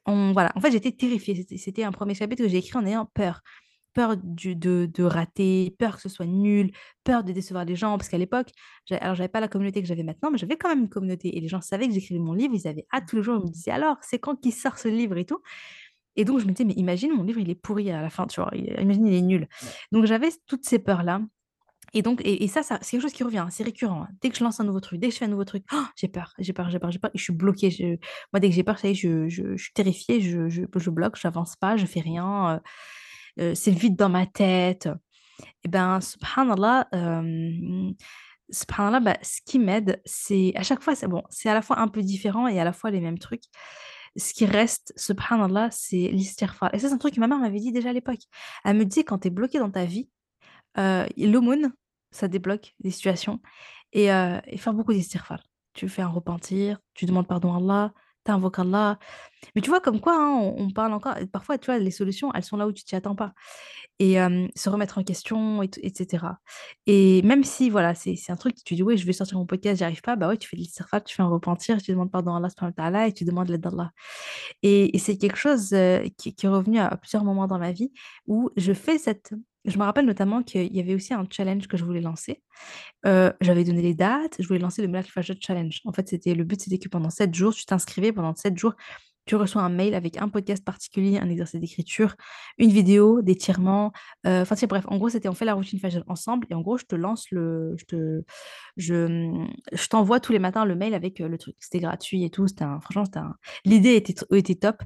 On 0.06 0.32
voilà, 0.32 0.52
en 0.56 0.60
fait, 0.60 0.70
j'étais 0.72 0.92
terrifiée. 0.92 1.46
C'était 1.58 1.84
un 1.84 1.92
premier 1.92 2.14
chapitre 2.14 2.42
que 2.42 2.48
j'ai 2.48 2.58
écrit 2.58 2.76
en 2.78 2.86
ayant 2.86 3.06
peur. 3.14 3.40
Peur 3.94 4.16
du 4.16 4.56
de 4.56 4.90
de 4.92 5.04
rater, 5.04 5.76
peur 5.78 5.96
que 5.96 6.02
ce 6.02 6.08
soit 6.08 6.26
nul, 6.26 6.72
peur 7.04 7.22
de 7.22 7.30
décevoir 7.32 7.64
les 7.64 7.76
gens 7.76 7.96
parce 7.96 8.08
qu'à 8.08 8.18
l'époque, 8.18 8.48
alors 8.90 9.14
j'avais 9.14 9.28
pas 9.28 9.38
la 9.38 9.46
communauté 9.46 9.80
que 9.80 9.86
j'avais 9.86 10.02
maintenant, 10.02 10.32
mais 10.32 10.38
j'avais 10.38 10.56
quand 10.56 10.68
même 10.68 10.80
une 10.80 10.88
communauté 10.88 11.36
et 11.36 11.40
les 11.40 11.46
gens 11.46 11.60
savaient 11.60 11.86
que 11.86 11.94
j'écrivais 11.94 12.18
mon 12.18 12.32
livre, 12.32 12.54
ils 12.56 12.66
avaient 12.66 12.86
hâte 12.92 13.06
tous 13.08 13.14
les 13.16 13.22
jours, 13.22 13.36
ils 13.40 13.46
me 13.46 13.52
disaient: 13.52 13.70
«Alors, 13.70 13.96
c'est 14.02 14.18
quand 14.18 14.34
qu'il 14.34 14.52
sort 14.52 14.78
ce 14.78 14.88
livre 14.88 15.16
et 15.16 15.24
tout?» 15.24 15.40
et 16.16 16.24
donc 16.24 16.40
je 16.40 16.46
me 16.46 16.52
disais: 16.52 16.64
«Mais 16.64 16.74
imagine 16.74 17.12
mon 17.12 17.22
livre, 17.22 17.40
il 17.40 17.50
est 17.50 17.54
pourri 17.54 17.90
à 17.92 18.02
la 18.02 18.10
fin, 18.10 18.26
tu 18.26 18.40
vois? 18.40 18.50
Imagine, 18.56 19.06
il 19.06 19.14
est 19.14 19.22
nul». 19.22 19.48
Donc 19.92 20.06
j'avais 20.06 20.30
toutes 20.46 20.64
ces 20.64 20.80
peurs-là 20.80 21.20
et 21.94 22.02
donc 22.02 22.20
et 22.24 22.46
ça 22.48 22.62
c'est 22.62 22.78
quelque 22.90 23.02
chose 23.02 23.12
qui 23.12 23.24
revient, 23.24 23.38
hein, 23.38 23.48
c'est 23.50 23.64
récurrent, 23.64 24.02
hein. 24.04 24.08
Dès 24.22 24.30
que 24.30 24.36
je 24.36 24.44
lance 24.44 24.60
un 24.60 24.64
nouveau 24.64 24.80
truc, 24.80 25.00
dès 25.00 25.08
que 25.08 25.14
je 25.14 25.18
fais 25.18 25.24
un 25.26 25.28
nouveau 25.28 25.44
truc, 25.44 25.64
oh, 25.72 25.84
j'ai 25.96 26.08
peur, 26.08 26.34
j'ai 26.38 26.52
peur, 26.52 26.70
j'ai 26.70 26.78
peur, 26.78 26.90
j'ai 26.90 26.98
peur 26.98 27.10
je 27.14 27.22
suis 27.22 27.32
bloquée. 27.32 27.98
Moi, 28.32 28.40
dès 28.40 28.48
que 28.50 28.54
j'ai 28.54 28.64
peur, 28.64 28.78
ça 28.78 28.88
y 28.88 28.92
est, 28.92 28.94
je 28.94 29.56
suis 29.56 29.72
terrifiée, 29.74 30.20
je 30.20 30.48
je 30.50 30.90
bloque, 30.90 31.16
j'avance 31.18 31.56
pas, 31.56 31.76
je 31.76 31.86
fais 31.86 32.00
rien, 32.00 32.56
heu 32.56 32.60
heu, 33.50 33.54
c'est 33.54 33.70
vide 33.72 33.96
dans 33.96 34.08
ma 34.08 34.26
tête. 34.26 34.88
Et 35.64 35.68
ben, 35.68 36.00
subhanallah, 36.00 36.88
hem, 36.92 37.94
subhanallah, 38.50 39.00
bah, 39.00 39.16
ce 39.22 39.40
qui 39.46 39.58
m'aide, 39.58 40.00
c'est 40.04 40.52
à 40.56 40.62
chaque 40.62 40.82
fois, 40.82 40.94
c'est 40.94 41.08
bon, 41.08 41.22
c'est 41.30 41.48
à 41.50 41.54
la 41.54 41.62
fois 41.62 41.80
un 41.80 41.88
peu 41.88 42.02
différent 42.02 42.48
et 42.48 42.60
à 42.60 42.64
la 42.64 42.72
fois 42.72 42.90
les 42.90 43.00
mêmes 43.00 43.18
trucs. 43.18 43.44
Ce 44.16 44.32
qui 44.34 44.46
reste, 44.46 44.92
subhanallah, 44.96 45.70
c'est 45.72 46.10
l'istighfar 46.12 46.74
et 46.74 46.78
ça, 46.78 46.88
c'est 46.88 46.94
un 46.94 46.98
truc 46.98 47.14
que 47.14 47.20
ma 47.20 47.26
mère 47.28 47.38
m'avait 47.38 47.60
dit 47.60 47.72
déjà 47.72 47.90
à 47.90 47.92
l'époque. 47.92 48.20
Elle 48.64 48.76
me 48.76 48.84
dit: 48.84 49.04
«Quand 49.04 49.20
tu 49.20 49.28
es 49.28 49.30
bloqué 49.30 49.58
dans 49.58 49.70
ta 49.70 49.84
vie, 49.86 50.08
heu, 50.78 51.06
l'aumône, 51.18 51.72
ça 52.14 52.28
débloque 52.28 52.74
des 52.80 52.90
situations 52.92 53.40
et 53.92 54.06
et 54.08 54.58
faire 54.58 54.74
beaucoup 54.74 54.92
d'istighfar. 54.94 55.42
Tu 55.74 55.88
fais 55.88 56.02
un 56.02 56.08
repentir, 56.08 56.80
tu 56.94 57.06
demandes 57.06 57.28
pardon 57.28 57.54
à 57.54 57.58
Allah, 57.58 57.92
tu 58.26 58.32
invoques 58.32 58.58
Allah». 58.60 58.98
Mais 59.56 59.62
tu 59.62 59.70
vois, 59.70 59.80
comme 59.80 60.00
quoi, 60.00 60.14
hein, 60.18 60.32
on 60.58 60.70
parle 60.72 60.92
encore 60.94 61.16
parfois, 61.32 61.58
tu 61.58 61.66
vois, 61.66 61.78
les 61.78 61.90
solutions, 61.92 62.32
elles 62.34 62.44
sont 62.44 62.56
là 62.58 62.66
où 62.68 62.72
tu 62.72 62.84
t'y 62.84 62.96
attends 62.96 63.16
pas 63.16 63.34
et 64.00 64.16
se 64.56 64.70
remettre 64.70 64.98
en 64.98 65.04
question 65.04 65.62
et 65.62 65.68
t 65.70 65.82
et 66.86 67.22
même 67.22 67.44
si 67.44 67.70
voilà, 67.70 67.94
c'est 67.94 68.16
un 68.30 68.36
truc, 68.36 68.56
tu 68.64 68.74
dis: 68.74 68.82
«Oui, 68.82 68.96
je 68.98 69.06
vais 69.06 69.12
sortir 69.12 69.38
mon 69.38 69.46
podcast, 69.46 69.78
j'y 69.78 69.84
arrive 69.84 70.02
pas», 70.02 70.16
bah 70.16 70.28
ouais, 70.28 70.36
tu 70.38 70.48
fais 70.48 70.56
de 70.56 70.62
l'istighfar, 70.62 71.02
tu 71.04 71.14
fais 71.16 71.22
un 71.22 71.28
repentir, 71.28 71.80
tu 71.82 71.92
demandes 71.92 72.10
pardon 72.10 72.34
à 72.34 72.40
Allah 72.78 73.08
et 73.08 73.12
tu 73.14 73.24
demandes 73.24 73.48
l'aide 73.48 73.60
d'Allah 73.62 73.92
et 74.62 74.94
et 74.96 74.98
c'est 74.98 75.18
quelque 75.18 75.36
chose, 75.36 75.70
qui 76.18 76.34
qui 76.34 76.46
est 76.46 76.48
revenu 76.48 76.78
à 76.80 76.96
plusieurs 76.96 77.24
moments 77.24 77.46
dans 77.46 77.58
ma 77.58 77.72
vie 77.72 77.92
où 78.26 78.50
je 78.56 78.72
fais 78.72 78.98
cette 78.98 79.34
je 79.64 79.78
me 79.78 79.84
rappelle 79.84 80.06
notamment 80.06 80.42
qu'il 80.42 80.74
y 80.74 80.80
avait 80.80 80.94
aussi 80.94 81.14
un 81.14 81.26
challenge 81.30 81.68
que 81.68 81.76
je 81.76 81.84
voulais 81.84 82.00
lancer. 82.00 82.42
Heu, 83.06 83.32
j'avais 83.40 83.64
donné 83.64 83.82
les 83.82 83.94
dates, 83.94 84.36
je 84.40 84.46
voulais 84.46 84.60
lancer 84.60 84.82
le 84.82 84.88
Black 84.88 85.06
Fajr 85.06 85.34
Challenge. 85.40 85.80
En 85.84 85.92
fait, 85.92 86.08
c'était 86.08 86.34
le 86.34 86.44
but, 86.44 86.60
c'était 86.62 86.78
que 86.78 86.88
pendant 86.88 87.10
7 87.10 87.34
jours, 87.34 87.54
tu 87.54 87.66
t'inscrivais, 87.66 88.12
pendant 88.12 88.34
7 88.34 88.56
jours, 88.58 88.74
tu 89.26 89.36
reçois 89.36 89.62
un 89.62 89.70
mail 89.70 89.94
avec 89.94 90.18
un 90.20 90.28
podcast 90.28 90.62
particulier, 90.64 91.18
un 91.18 91.30
exercice 91.30 91.58
d'écriture, 91.60 92.14
une 92.58 92.70
vidéo, 92.70 93.22
d'étirement, 93.22 93.92
heu, 94.26 94.42
enfin, 94.42 94.54
tu 94.54 94.60
sais, 94.60 94.66
bref, 94.66 94.84
en 94.88 94.98
gros, 94.98 95.08
c'était 95.08 95.28
on 95.28 95.34
fait 95.34 95.46
la 95.46 95.54
routine 95.54 95.78
Fajr 95.80 96.02
ensemble 96.08 96.46
et 96.50 96.54
en 96.54 96.60
gros, 96.60 96.76
je 96.78 96.84
te 96.84 96.94
lance 96.94 97.26
le 97.30 97.74
je 97.90 98.22
je, 98.76 99.46
je 99.72 99.88
t'envoie 99.88 100.20
tous 100.20 100.32
les 100.32 100.38
matins 100.38 100.64
le 100.64 100.74
mail 100.74 100.94
avec, 100.94 101.20
heu, 101.20 101.28
le 101.28 101.38
truc. 101.38 101.56
C'était 101.60 101.80
gratuit 101.80 102.24
et 102.24 102.30
tout, 102.30 102.46
franchement, 102.82 103.04
l'idée 103.64 103.94
était 103.96 104.14
était 104.32 104.54
top. 104.56 104.82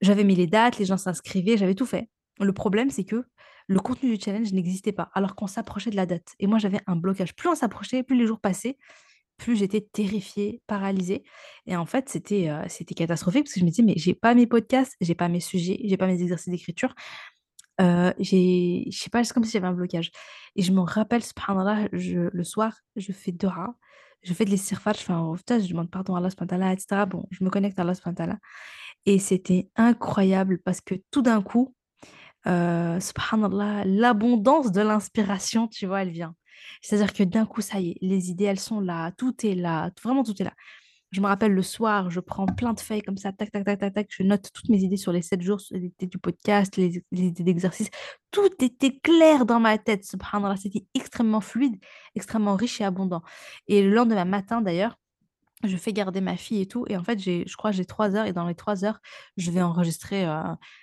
J'avais 0.00 0.24
mis 0.24 0.34
les 0.34 0.46
dates, 0.46 0.78
les 0.78 0.84
gens 0.84 0.96
s'inscrivaient, 0.96 1.56
j'avais 1.56 1.74
tout 1.74 1.86
fait. 1.86 2.08
Le 2.40 2.52
problème, 2.52 2.90
c'est 2.90 3.04
que 3.04 3.24
le 3.68 3.80
contenu 3.80 4.16
du 4.16 4.22
challenge 4.22 4.52
n'existait 4.52 4.92
pas, 4.92 5.10
alors 5.14 5.36
qu'on 5.36 5.46
s'approchait 5.46 5.90
de 5.90 5.96
la 5.96 6.06
date 6.06 6.34
et 6.40 6.46
moi, 6.48 6.58
j'avais 6.58 6.80
un 6.86 6.96
blocage. 6.96 7.34
Plus 7.36 7.48
on 7.48 7.54
s'approchait, 7.54 8.02
plus 8.02 8.16
les 8.16 8.26
jours 8.26 8.40
passaient, 8.40 8.76
plus 9.36 9.56
j'étais 9.56 9.82
terrifiée, 9.82 10.62
paralysée 10.66 11.22
et 11.66 11.76
en 11.76 11.86
fait, 11.86 12.08
c'était, 12.08 12.50
c'était 12.68 12.94
catastrophique 12.94 13.44
parce 13.44 13.54
que 13.54 13.60
je 13.60 13.64
me 13.64 13.70
disais: 13.70 13.84
«Mais 13.84 13.94
j'ai 13.96 14.14
pas 14.14 14.34
mes 14.34 14.46
podcasts, 14.48 14.96
j'ai 15.00 15.14
pas 15.14 15.28
mes 15.28 15.40
sujets, 15.40 15.78
j'ai 15.84 15.96
pas 15.96 16.08
mes 16.08 16.20
exercices 16.22 16.50
d'écriture». 16.50 16.94
Heu, 17.80 18.12
j'ai 18.18 18.86
je 18.90 18.98
sais 18.98 19.10
pas, 19.10 19.22
c'est 19.22 19.32
comme 19.32 19.44
si 19.44 19.52
j'avais 19.52 19.68
un 19.68 19.72
blocage 19.72 20.10
et 20.56 20.62
je 20.62 20.72
me 20.72 20.80
rappelle, 20.80 21.22
subhanallah, 21.22 21.88
je 21.92 22.28
le 22.32 22.44
soir, 22.44 22.76
je 22.96 23.12
fais 23.12 23.30
doha, 23.30 23.76
je 24.24 24.34
fais 24.34 24.44
de 24.44 24.50
l'istighfar, 24.50 24.94
je 24.94 25.00
fais 25.00 25.12
un 25.12 25.20
reportage, 25.20 25.62
je 25.62 25.68
demande 25.68 25.88
pardon 25.90 26.16
à 26.16 26.18
Allah 26.18 26.30
subhanahu 26.30 26.54
wa 26.54 26.58
ta'ala 26.58 26.72
et 26.74 26.78
cetera. 26.80 27.06
Bon, 27.06 27.26
je 27.30 27.44
me 27.44 27.50
connecte 27.50 27.78
à 27.78 27.82
Allah 27.82 27.94
subhanahu 27.94 28.36
et 29.06 29.20
c'était 29.20 29.70
incroyable 29.76 30.58
parce 30.64 30.80
que 30.80 30.96
tout 31.12 31.22
d'un 31.22 31.40
coup, 31.42 31.76
heu, 32.46 32.98
subhanallah, 33.00 33.84
l'abondance 33.84 34.72
de 34.72 34.80
l'inspiration, 34.80 35.68
tu 35.68 35.86
vois, 35.86 36.02
elle 36.02 36.10
vient. 36.10 36.34
C'est-à-dire 36.82 37.12
que 37.12 37.22
d'un 37.22 37.46
coup, 37.46 37.60
ça 37.60 37.80
y 37.80 37.90
est, 37.90 37.96
les 38.00 38.30
idées, 38.30 38.44
elles 38.44 38.60
sont 38.60 38.80
là, 38.80 39.12
tout 39.12 39.34
est 39.46 39.54
là, 39.54 39.90
vraiment 40.02 40.24
tout 40.24 40.34
est 40.40 40.44
là. 40.44 40.52
Je 41.10 41.22
me 41.22 41.26
rappelle 41.26 41.52
le 41.52 41.62
soir, 41.62 42.10
je 42.10 42.20
prends 42.20 42.44
plein 42.46 42.74
de 42.74 42.80
feuilles 42.80 43.00
comme 43.02 43.16
ça, 43.16 43.32
tac, 43.32 43.50
tac, 43.50 43.64
tac, 43.64 43.78
tac, 43.78 43.94
tac, 43.94 44.08
je 44.10 44.22
note 44.22 44.50
toutes 44.52 44.68
mes 44.68 44.78
idées 44.82 44.98
sur 44.98 45.10
les 45.12 45.22
7 45.22 45.40
jours, 45.40 45.58
les 45.70 45.86
idées 45.86 46.06
du 46.06 46.18
podcast, 46.18 46.76
les 46.76 47.02
les 47.12 47.22
idées 47.28 47.44
d'exercice. 47.44 47.88
Tout 48.30 48.50
était 48.62 48.98
clair 48.98 49.46
dans 49.46 49.58
ma 49.60 49.78
tête, 49.78 50.04
subhanallah, 50.04 50.56
c'était 50.56 50.84
extrêmement 50.94 51.40
fluide, 51.40 51.76
extrêmement 52.14 52.56
riche 52.56 52.80
et 52.82 52.84
abondant 52.84 53.22
et 53.68 53.82
le 53.82 53.90
lendemain 53.90 54.26
matin 54.26 54.60
d'ailleurs, 54.60 54.98
je 55.64 55.76
fais 55.76 55.92
garder 55.92 56.20
ma 56.20 56.36
fille 56.36 56.60
et 56.62 56.66
tout 56.66 56.84
et 56.88 56.96
en 56.96 57.02
fait, 57.04 57.18
j'ai 57.18 57.44
je 57.46 57.56
crois 57.56 57.72
j'ai 57.72 57.84
3 57.84 58.14
heures 58.16 58.26
et 58.26 58.32
dans 58.32 58.46
les 58.46 58.54
3 58.54 58.84
heures, 58.84 59.00
je 59.36 59.50
vais 59.50 59.62
enregistrer, 59.62 60.24
heu, 60.26 60.40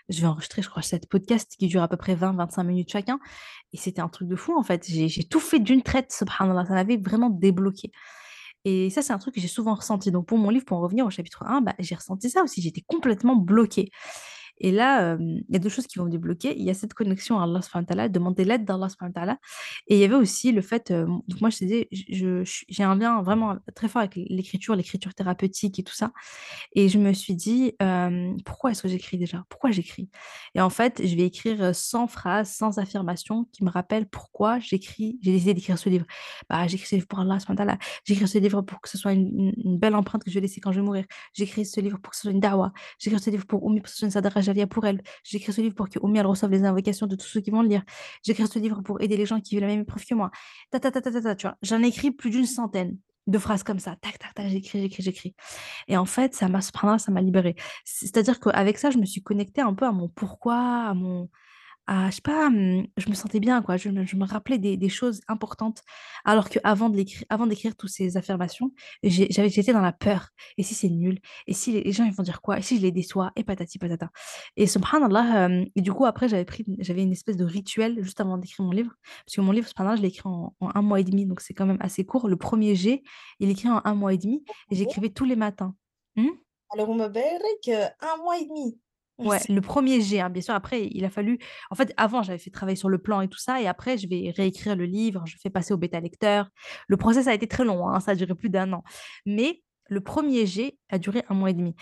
je 0.10 0.22
vais 0.22 0.28
enregistrer, 0.28 0.62
je 0.62 0.70
crois, 0.70 0.82
7 0.82 1.08
podcasts 1.10 1.56
qui 1.58 1.68
durent 1.68 1.84
à 1.84 1.88
peu 1.88 1.98
près 1.98 2.16
20-25 2.16 2.64
minutes 2.64 2.92
chacun 2.92 3.20
et 3.74 3.78
c'était 3.78 4.02
un 4.02 4.10
truc 4.10 4.28
de 4.30 4.36
fou, 4.36 4.58
en 4.58 4.64
fait. 4.64 4.86
J'ai 4.88 5.24
tout 5.26 5.40
fait 5.40 5.60
d'une 5.60 5.84
traite, 5.84 6.12
subhanallah, 6.12 6.66
ça 6.66 6.74
m'avait 6.74 6.98
vraiment 6.98 7.30
débloquée 7.30 7.92
et 8.66 8.90
ça, 8.90 9.02
c'est 9.04 9.14
un 9.14 9.20
truc 9.20 9.36
que 9.36 9.42
j'ai 9.42 9.48
souvent 9.48 9.76
ressenti. 9.76 10.12
Donc 10.12 10.28
pour 10.28 10.38
mon 10.40 10.50
livre, 10.50 10.66
pour 10.66 10.78
en 10.78 10.82
revenir 10.82 11.06
au 11.06 11.12
chapitre 11.12 11.44
1, 11.46 11.62
bah, 11.62 11.76
j'ai 11.80 11.96
ressenti 11.96 12.30
ça 12.30 12.44
aussi, 12.44 12.62
j'étais 12.62 12.82
complètement 12.88 13.36
bloquée 13.36 13.92
et 14.60 14.72
là, 14.72 15.14
hem, 15.14 15.42
il 15.50 15.54
y 15.54 15.56
a 15.56 15.60
2 15.60 15.70
choses 15.70 15.88
qui 15.88 16.00
vont 16.00 16.06
me 16.06 16.12
débloquer. 16.12 16.56
Il 16.58 16.64
y 16.64 16.70
a 16.70 16.74
cette 16.74 16.94
connexion 16.94 17.40
à 17.40 17.44
Allah 17.44 17.62
subhanahu 17.62 18.10
demander 18.10 18.46
l'aide 18.46 18.66
d'Allah 18.66 18.90
subhanahu 18.90 19.36
et 19.88 19.96
il 19.96 20.00
y 20.00 20.04
avait 20.04 20.16
aussi 20.16 20.52
le 20.52 20.62
fait, 20.62 20.92
heu, 20.92 21.06
donc 21.28 21.42
moi 21.42 21.50
je 21.50 21.60
te 21.60 21.66
suis 22.46 22.66
j'ai 22.70 22.84
un 22.84 22.96
lien 22.96 23.22
vraiment 23.22 23.58
très 23.76 23.88
fort 23.88 24.02
avec 24.02 24.16
l'écriture, 24.16 24.76
l'écriture 24.76 25.14
thérapeutique 25.14 25.80
et 25.80 25.84
tout 25.84 25.94
ça 25.94 26.12
et 26.74 26.90
je 26.90 26.98
me 27.00 27.14
suis 27.14 27.36
dit, 27.36 27.74
hem: 27.80 28.38
«Pourquoi 28.46 28.72
est-ce 28.72 28.82
que 28.84 28.88
j'écris 28.90 29.18
déjà? 29.18 29.44
Pourquoi 29.50 29.72
j'écris?» 29.72 30.10
et 30.56 30.62
en 30.62 30.70
fait, 30.70 31.02
je 31.06 31.16
vais 31.16 31.24
écrire, 31.26 31.62
heu, 31.64 31.74
100 31.74 32.08
phrases, 32.08 32.50
100 32.52 32.78
affirmations 32.78 33.46
qui 33.52 33.64
me 33.64 33.70
rappellent 33.70 34.08
pourquoi 34.10 34.60
j'écris 34.60 35.20
j'ai 35.22 35.32
décidé 35.32 35.54
d'écrire 35.54 35.78
ce 35.78 35.90
livre. 35.90 36.06
Bah, 36.50 36.68
j'écris 36.68 36.88
ce 36.88 36.96
livre 36.96 37.08
pour 37.08 37.20
Allah 37.20 37.40
subhanahu. 37.40 37.78
J'écris 38.06 38.28
ce 38.28 38.38
livre 38.40 38.62
pour 38.62 38.82
que 38.82 38.90
ce 38.90 38.98
soit 38.98 39.14
une 39.14 39.54
belle 39.80 39.96
empreinte 39.96 40.24
que 40.24 40.30
je 40.32 40.36
vais 40.36 40.42
laisser 40.42 40.62
quand 40.62 40.72
je 40.72 40.80
vais 40.80 40.86
mourir. 40.86 41.06
J'écris 41.34 41.66
ce 41.66 41.80
livre 41.82 42.00
pour 42.00 42.12
que 42.12 42.16
ce 42.18 42.24
soit 42.24 42.32
une 42.32 42.40
dawa. 42.40 42.74
J'écris 43.00 43.20
ce 43.20 43.30
livre 43.30 43.46
pour 43.46 43.64
Oumi, 43.64 43.80
pour 43.82 43.86
que 43.86 43.92
ce 43.92 43.98
soit 43.98 44.08
jariya 44.46 44.68
pour 44.68 44.86
elle. 44.86 45.02
J'écris 45.24 45.54
ce 45.54 45.62
livre 45.62 45.76
pour 45.76 45.90
que 45.90 46.00
Oumi, 46.00 46.20
elle 46.20 46.26
reçoive 46.26 46.52
les 46.52 46.64
invocations 46.64 47.08
de 47.08 47.16
tous 47.16 47.28
ceux 47.28 47.42
qui 47.42 47.52
vont 47.52 47.62
le 47.62 47.70
lire. 47.70 47.84
J'écris 48.24 48.48
ce 48.48 48.60
livre 48.60 48.82
pour 48.82 49.02
aider 49.02 49.18
les 49.18 49.26
gens 49.26 49.40
qui 49.42 49.56
vivent 49.56 49.62
la 49.62 49.68
même 49.68 49.82
épreuve 49.82 50.06
que 50.06 50.16
moi. 50.16 50.32
Ta 50.72 50.80
ta 50.80 50.92
ta 50.92 51.02
ta 51.02 51.36
ta? 51.36 51.58
J'en 51.62 51.84
ai 51.84 51.88
écrit 51.88 52.12
plus 52.12 52.30
d'une 52.30 52.46
centaine 52.46 52.98
de 53.28 53.38
phrases 53.40 53.64
comme 53.64 53.80
ça. 53.80 53.96
Tac, 54.02 54.20
tac, 54.20 54.34
tac, 54.34 54.48
j'écris, 54.48 54.82
j'écris, 54.82 55.04
j'écris 55.04 55.36
et 55.88 55.98
en 55.98 56.06
fait, 56.06 56.34
ça 56.34 56.48
m'a 56.48 56.62
ça 56.62 57.12
m'a 57.12 57.22
libérée. 57.22 57.56
C'est 57.84 58.06
c'est-à-dire 58.06 58.40
qu'avec 58.40 58.78
ça, 58.78 58.92
je 58.92 58.98
me 58.98 59.06
suis 59.06 59.22
connectée 59.22 59.62
un 59.62 59.74
peu 59.74 59.86
à 59.86 59.92
mon 59.92 60.08
pourquoi, 60.08 60.58
à 60.58 60.94
mon 60.94 61.30
à, 61.88 62.10
je 62.10 62.16
sais 62.16 62.22
pas, 62.22 62.50
je 62.52 63.10
me 63.10 63.16
sentais 63.16 63.40
bien, 63.40 63.62
quoi. 63.62 63.78
Je 63.78 63.90
me 63.90 64.06
je 64.06 64.16
me 64.16 64.26
rappelais 64.26 64.58
des 64.58 64.78
des 64.78 64.90
choses 64.90 65.22
importantes, 65.28 65.82
alors 66.26 66.50
qu'avant 66.50 66.90
d'écrire 66.90 67.76
toutes 67.78 67.90
ces 67.90 68.18
affirmations, 68.18 68.72
j'étais 69.04 69.74
dans 69.74 69.82
la 69.82 69.94
peur. 69.94 70.30
Et 70.58 70.64
si 70.64 70.74
c'est 70.76 70.90
nul? 70.90 71.20
Et 71.48 71.54
si 71.54 71.72
les 71.74 71.84
les 71.84 71.92
gens, 71.92 72.06
ils 72.06 72.14
vont 72.14 72.24
dire 72.24 72.42
quoi? 72.42 72.58
Et 72.60 72.62
si 72.62 72.78
je 72.78 72.82
les 72.82 72.92
déçois? 72.92 73.32
Et 73.36 73.44
patati 73.44 73.78
patata. 73.80 74.10
Et 74.58 74.68
subhanallah, 74.68 75.46
hem, 75.46 75.66
et 75.76 75.82
du 75.82 75.94
coup, 75.94 76.06
après, 76.06 76.28
j'avais 76.30 76.46
pris 76.46 76.66
j'avais 76.80 77.04
une 77.04 77.12
espèce 77.12 77.38
de 77.38 77.46
rituel 77.46 78.04
juste 78.04 78.20
avant 78.22 78.38
d'écrire 78.38 78.66
mon 78.66 78.72
livre. 78.72 78.94
Parce 79.26 79.36
que 79.36 79.42
mon 79.42 79.52
livre, 79.52 79.68
subhanallah, 79.68 79.98
je 79.98 80.02
l'ai 80.02 80.10
écrit 80.10 80.28
en 80.28 80.56
en 80.60 80.70
1 80.76 80.82
mois 80.82 81.00
et 81.00 81.04
demi, 81.04 81.26
donc 81.26 81.42
c'est 81.42 81.54
quand 81.54 81.66
même 81.66 81.78
assez 81.82 82.06
court. 82.06 82.28
Le 82.28 82.36
premier 82.38 82.76
jet, 82.76 83.04
il 83.40 83.50
est 83.50 83.52
écrit 83.54 83.70
en 83.70 83.82
un 83.86 83.96
mois 83.96 84.14
et 84.14 84.18
demi 84.18 84.44
et 84.72 84.76
j'écrivais 84.76 85.10
tous 85.10 85.26
les 85.26 85.36
matins. 85.36 85.76
Mmh? 86.16 86.30
Allahumma 86.74 87.10
barik, 87.10 87.68
heu, 87.70 87.86
1 88.02 88.18
mois 88.24 88.38
et 88.40 88.46
demi. 88.46 88.80
Ouais, 89.18 89.40
le 89.48 89.62
premier 89.62 90.02
jet, 90.02 90.20
hein, 90.20 90.30
bien 90.30 90.42
sûr. 90.42 90.54
Après, 90.54 90.88
il 90.92 91.06
a 91.06 91.10
fallu 91.10 91.40
en 91.72 91.76
fait, 91.76 91.94
avant, 91.96 92.22
j'avais 92.22 92.38
fait 92.38 92.50
travailler 92.50 92.76
sur 92.76 92.90
le 92.90 92.98
plan 92.98 93.22
et 93.22 93.30
tout 93.30 93.40
ça 93.40 93.62
et 93.62 93.68
après, 93.68 93.98
je 93.98 94.08
vais 94.10 94.34
réécrire 94.36 94.76
le 94.76 94.86
livre, 94.86 95.24
je 95.26 95.38
fais 95.42 95.50
passer 95.50 95.74
au 95.74 95.78
bêta 95.78 96.00
lecteur. 96.02 96.50
Le 96.88 96.98
process 96.98 97.28
a 97.28 97.34
été 97.34 97.48
très 97.48 97.64
long, 97.64 97.88
hein, 97.88 98.00
ça 98.02 98.12
a 98.12 98.16
duré 98.16 98.36
plus 98.36 98.50
d'un 98.50 98.74
an. 98.74 98.84
Mais 99.26 99.64
le 99.88 100.02
premier 100.02 100.46
jet 100.46 100.78
a 100.90 100.98
duré 100.98 101.24
un 101.30 101.36
mois 101.36 101.52
et 101.52 101.54
demi 101.54 101.76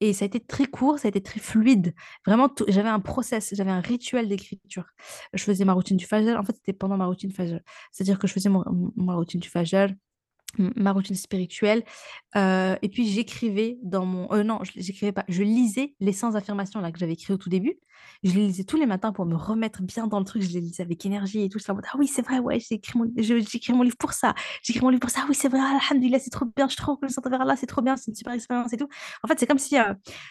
et 0.00 0.12
ça 0.14 0.24
a 0.24 0.26
été 0.26 0.40
très 0.40 0.66
court, 0.66 0.98
ça 0.98 1.08
a 1.08 1.10
été 1.10 1.22
très 1.22 1.40
fluide. 1.40 1.94
Vraiment 2.26 2.48
tout 2.48 2.64
j'avais 2.68 2.88
un 2.88 3.00
process, 3.00 3.54
j'avais 3.54 3.70
un 3.70 3.80
rituel 3.80 4.28
d'écriture. 4.28 4.86
Je 5.34 5.44
faisais 5.44 5.64
ma 5.64 5.74
routine 5.74 5.96
du 5.96 6.06
fajr, 6.06 6.38
en 6.38 6.44
fait, 6.44 6.54
c'était 6.56 6.72
pendant 6.72 6.96
ma 6.96 7.06
routine 7.06 7.30
fajr. 7.32 7.60
C'est-à-dire 7.92 8.18
que 8.18 8.26
je 8.26 8.32
faisais 8.32 8.48
mon 8.48 8.64
ma 8.96 9.14
routine 9.14 9.40
du 9.40 9.48
fajr 9.48 9.90
ma 10.58 10.92
routine 10.92 11.16
spirituelle, 11.16 11.84
et 12.36 12.88
puis 12.92 13.08
j'écrivais 13.08 13.78
dans 13.82 14.06
mon 14.06 14.32
heu, 14.34 14.42
non, 14.42 14.60
je 14.64 14.72
j'écrivais 14.76 15.12
pas, 15.12 15.24
je 15.28 15.42
lisais 15.42 15.94
les 16.00 16.12
100 16.12 16.34
affirmations 16.34 16.80
là 16.80 16.92
que 16.92 16.98
j'avais 16.98 17.12
écrit 17.14 17.32
au 17.32 17.36
tout 17.38 17.48
début. 17.50 17.78
Je 18.22 18.32
les 18.32 18.46
lisais 18.46 18.64
tous 18.64 18.76
les 18.78 18.86
matins 18.86 19.12
pour 19.12 19.26
me 19.26 19.36
remettre 19.36 19.82
bien 19.82 20.06
dans 20.06 20.18
le 20.18 20.24
truc, 20.24 20.42
je 20.42 20.48
les 20.50 20.60
lisais 20.60 20.82
avec 20.82 21.04
énergie 21.04 21.42
et 21.42 21.48
tout. 21.48 21.58
En 21.68 21.74
mode: 21.74 21.84
«Ah 21.92 21.96
oui, 21.98 22.06
c'est 22.06 22.22
vrai, 22.22 22.38
ouais, 22.38 22.58
j'ai 22.60 22.76
écrit 22.76 22.98
mon 22.98 23.06
je 23.16 23.38
j'écris 23.40 23.72
mon 23.74 23.82
livre 23.82 23.96
pour 23.98 24.12
ça, 24.14 24.34
j'écris 24.62 24.82
mon 24.82 24.88
livre 24.90 25.00
pour 25.00 25.10
ça. 25.10 25.20
Ah 25.22 25.26
oui, 25.28 25.34
c'est 25.34 25.48
vrai, 25.48 25.60
alhamdoulilah, 25.60 26.18
c'est 26.18 26.30
trop 26.30 26.46
bien, 26.46 26.66
je 26.66 26.72
suis 26.72 26.82
trop 26.82 26.92
reconnaissante 26.92 27.26
envers 27.26 27.42
Allah, 27.42 27.56
c'est 27.56 27.66
trop 27.66 27.82
bien, 27.82 27.96
c'est 27.96 28.10
une 28.10 28.14
super 28.14 28.32
expérience 28.32 28.72
et 28.72 28.76
tout». 28.78 28.88
En 29.22 29.28
fait, 29.28 29.38
c'est 29.38 29.46
comme 29.46 29.58
si, 29.58 29.76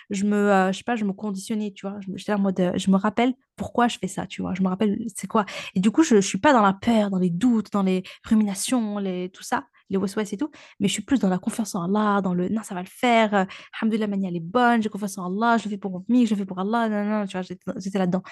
je 0.09 0.23
me, 0.25 0.69
je 0.71 0.77
sais 0.77 0.83
pas, 0.83 0.95
je 0.95 1.05
me 1.05 1.13
conditionnais, 1.13 1.71
tu 1.75 1.87
vois? 1.87 1.99
Je 2.01 2.11
me 2.11 2.35
en 2.35 2.39
mode, 2.39 2.73
je 2.75 2.91
me 2.91 2.95
rappelle 2.97 3.33
pourquoi 3.55 3.87
je 3.87 3.97
fais 3.99 4.07
ça, 4.07 4.25
tu 4.27 4.41
vois? 4.41 4.53
Je 4.53 4.61
me 4.63 4.67
rappelle 4.67 4.97
c'est 5.15 5.27
quoi? 5.27 5.45
Et 5.75 5.79
du 5.79 5.91
coup, 5.91 6.03
je 6.03 6.15
je 6.15 6.27
suis 6.27 6.37
pas 6.39 6.53
dans 6.53 6.61
la 6.61 6.73
peur, 6.73 7.09
dans 7.09 7.17
les 7.19 7.29
doutes, 7.29 7.71
dans 7.71 7.83
les 7.83 8.03
ruminations, 8.25 8.97
les 8.99 9.29
tout 9.29 9.43
ça 9.43 9.65
les 9.89 9.97
waswas 9.97 10.23
et 10.33 10.37
tout, 10.37 10.49
mais 10.79 10.87
je 10.87 10.93
suis 10.93 11.01
plus 11.03 11.19
dans 11.19 11.29
la 11.29 11.39
confiance 11.39 11.75
en 11.75 11.83
Allah, 11.83 12.21
dans 12.21 12.33
le: 12.33 12.49
«Non, 12.49 12.63
ça 12.63 12.75
va 12.75 12.81
le 12.81 12.87
faire, 12.89 13.33
heu, 13.33 13.45
alhamdoulilah, 13.81 14.07
Mani, 14.07 14.27
elle 14.27 14.35
est 14.35 14.39
bonne, 14.39 14.81
j'ai 14.83 14.89
confiance 14.89 15.17
en 15.17 15.25
Allah, 15.27 15.57
je 15.57 15.65
le 15.65 15.71
fais 15.71 15.77
pour 15.77 15.91
mon 15.91 16.05
je 16.09 16.29
le 16.31 16.35
fais 16.35 16.45
pour 16.45 16.59
Allah, 16.59 16.89
nanana», 16.89 17.27
tu 17.27 17.37
vois? 17.37 17.41
J'étais 17.77 17.99
là-dedans 17.99 18.23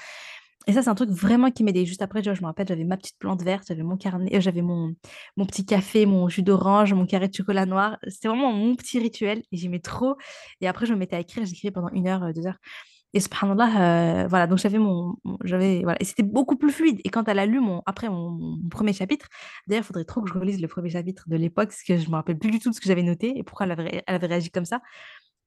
et 0.67 0.73
ça, 0.73 0.81
c'est 0.83 0.89
un 0.89 0.95
truc 0.95 1.09
vraiment 1.11 1.49
qui 1.49 1.63
m'aidait. 1.63 1.85
Juste 1.85 2.01
après, 2.01 2.21
je 2.21 2.29
me 2.31 2.45
rappelle, 2.45 2.67
j'avais 2.67 2.83
ma 2.83 2.97
petite 2.97 3.17
plante 3.19 3.41
verte, 3.41 3.63
j'avais 3.69 3.83
mon 3.83 3.95
carnet 3.97 4.35
heu, 4.35 4.41
j'avais 4.41 4.61
mon 4.61 4.93
mon 5.37 5.45
petit 5.45 5.65
café, 5.65 6.05
mon 6.05 6.27
jus 6.27 6.43
d'orange, 6.43 6.93
mon 6.93 7.05
carré 7.05 7.29
de 7.29 7.33
chocolat 7.33 7.65
noir. 7.65 7.97
C'était 8.07 8.27
vraiment 8.27 8.51
mon 8.51 8.75
petit 8.75 8.99
rituel 8.99 9.43
et 9.51 9.57
j'aimais 9.57 9.79
trop 9.79 10.17
et 10.61 10.67
après, 10.67 10.85
je 10.85 10.93
me 10.93 10.99
mettais 10.99 11.15
à 11.15 11.19
écrire, 11.21 11.45
j'écrivais 11.45 11.71
pendant 11.71 11.89
une 11.89 12.07
heure, 12.07 12.23
heu, 12.23 12.33
2 12.33 12.47
heures 12.47 12.57
et 13.17 13.21
subhanallah, 13.21 14.23
heu, 14.25 14.27
voilà, 14.29 14.47
donc 14.47 14.59
j'avais 14.59 14.79
mon 14.79 15.15
j'avais 15.43 15.83
voilà. 15.83 15.97
Et 16.01 16.05
c'était 16.05 16.23
beaucoup 16.23 16.55
plus 16.57 16.71
fluide. 16.71 17.01
Et 17.05 17.09
quand 17.09 17.27
elle 17.29 17.39
a 17.39 17.45
lu 17.45 17.59
mon 17.61 17.81
après 17.85 18.09
mon 18.09 18.57
1 18.69 18.93
chapitre, 18.93 19.27
d'ailleurs, 19.67 19.83
il 19.83 19.87
faudrait 19.87 20.05
trop 20.05 20.21
que 20.21 20.29
je 20.29 20.33
relise 20.35 20.61
le 20.61 20.67
premier 20.69 20.89
chapitre 20.91 21.25
de 21.27 21.35
l'époque 21.37 21.69
parce 21.69 21.83
que 21.83 21.97
je 21.97 22.09
me 22.09 22.15
rappelle 22.15 22.39
plus 22.39 22.51
du 22.51 22.59
tout 22.59 22.69
de 22.71 22.75
ce 22.75 22.81
que 22.81 22.87
j'avais 22.87 23.03
noté 23.03 23.37
et 23.37 23.43
pourquoi 23.43 23.65
elle 23.67 23.73
avait 24.07 24.27
réagi 24.27 24.51
comme 24.51 24.65
ça, 24.65 24.81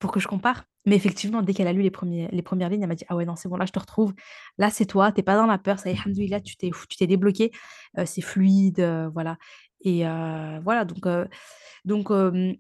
pour 0.01 0.13
que 0.13 0.21
je 0.21 0.29
compare. 0.29 0.65
Mais 0.87 0.97
effectivement, 0.97 1.43
dès 1.43 1.55
qu'elle 1.55 1.69
a 1.69 1.73
lu 1.75 1.83
les 1.83 1.91
premiers 1.91 2.29
les 2.33 2.43
premières 2.43 2.71
lignes, 2.71 2.83
elle 2.83 2.89
m'a 2.89 2.95
dit: 2.97 3.05
«Ah 3.11 3.17
ouais, 3.17 3.27
non, 3.27 3.37
c'est 3.37 3.49
bon, 3.51 3.57
là, 3.57 3.67
je 3.67 3.73
te 3.73 3.79
retrouve. 3.81 4.15
Là, 4.59 4.71
c'est 4.71 4.87
toi, 4.87 5.13
tu 5.13 5.21
es 5.21 5.23
pas 5.25 5.37
dans 5.37 5.47
la 5.47 5.59
peur, 5.59 5.79
ça 5.81 5.91
y 5.91 5.95
est, 5.95 5.99
alhamdoulilah, 6.01 6.41
tu 6.41 6.57
t'es 6.57 6.71
tu 6.89 6.97
t'es 6.99 7.07
débloqué, 7.09 7.53
heu, 7.99 8.07
c'est 8.07 8.23
fluide», 8.23 8.81
heu, 8.81 9.11
voilà 9.15 9.39
et 9.83 10.05
voilà 10.63 10.85
donc 10.85 11.07
donc 11.85 12.11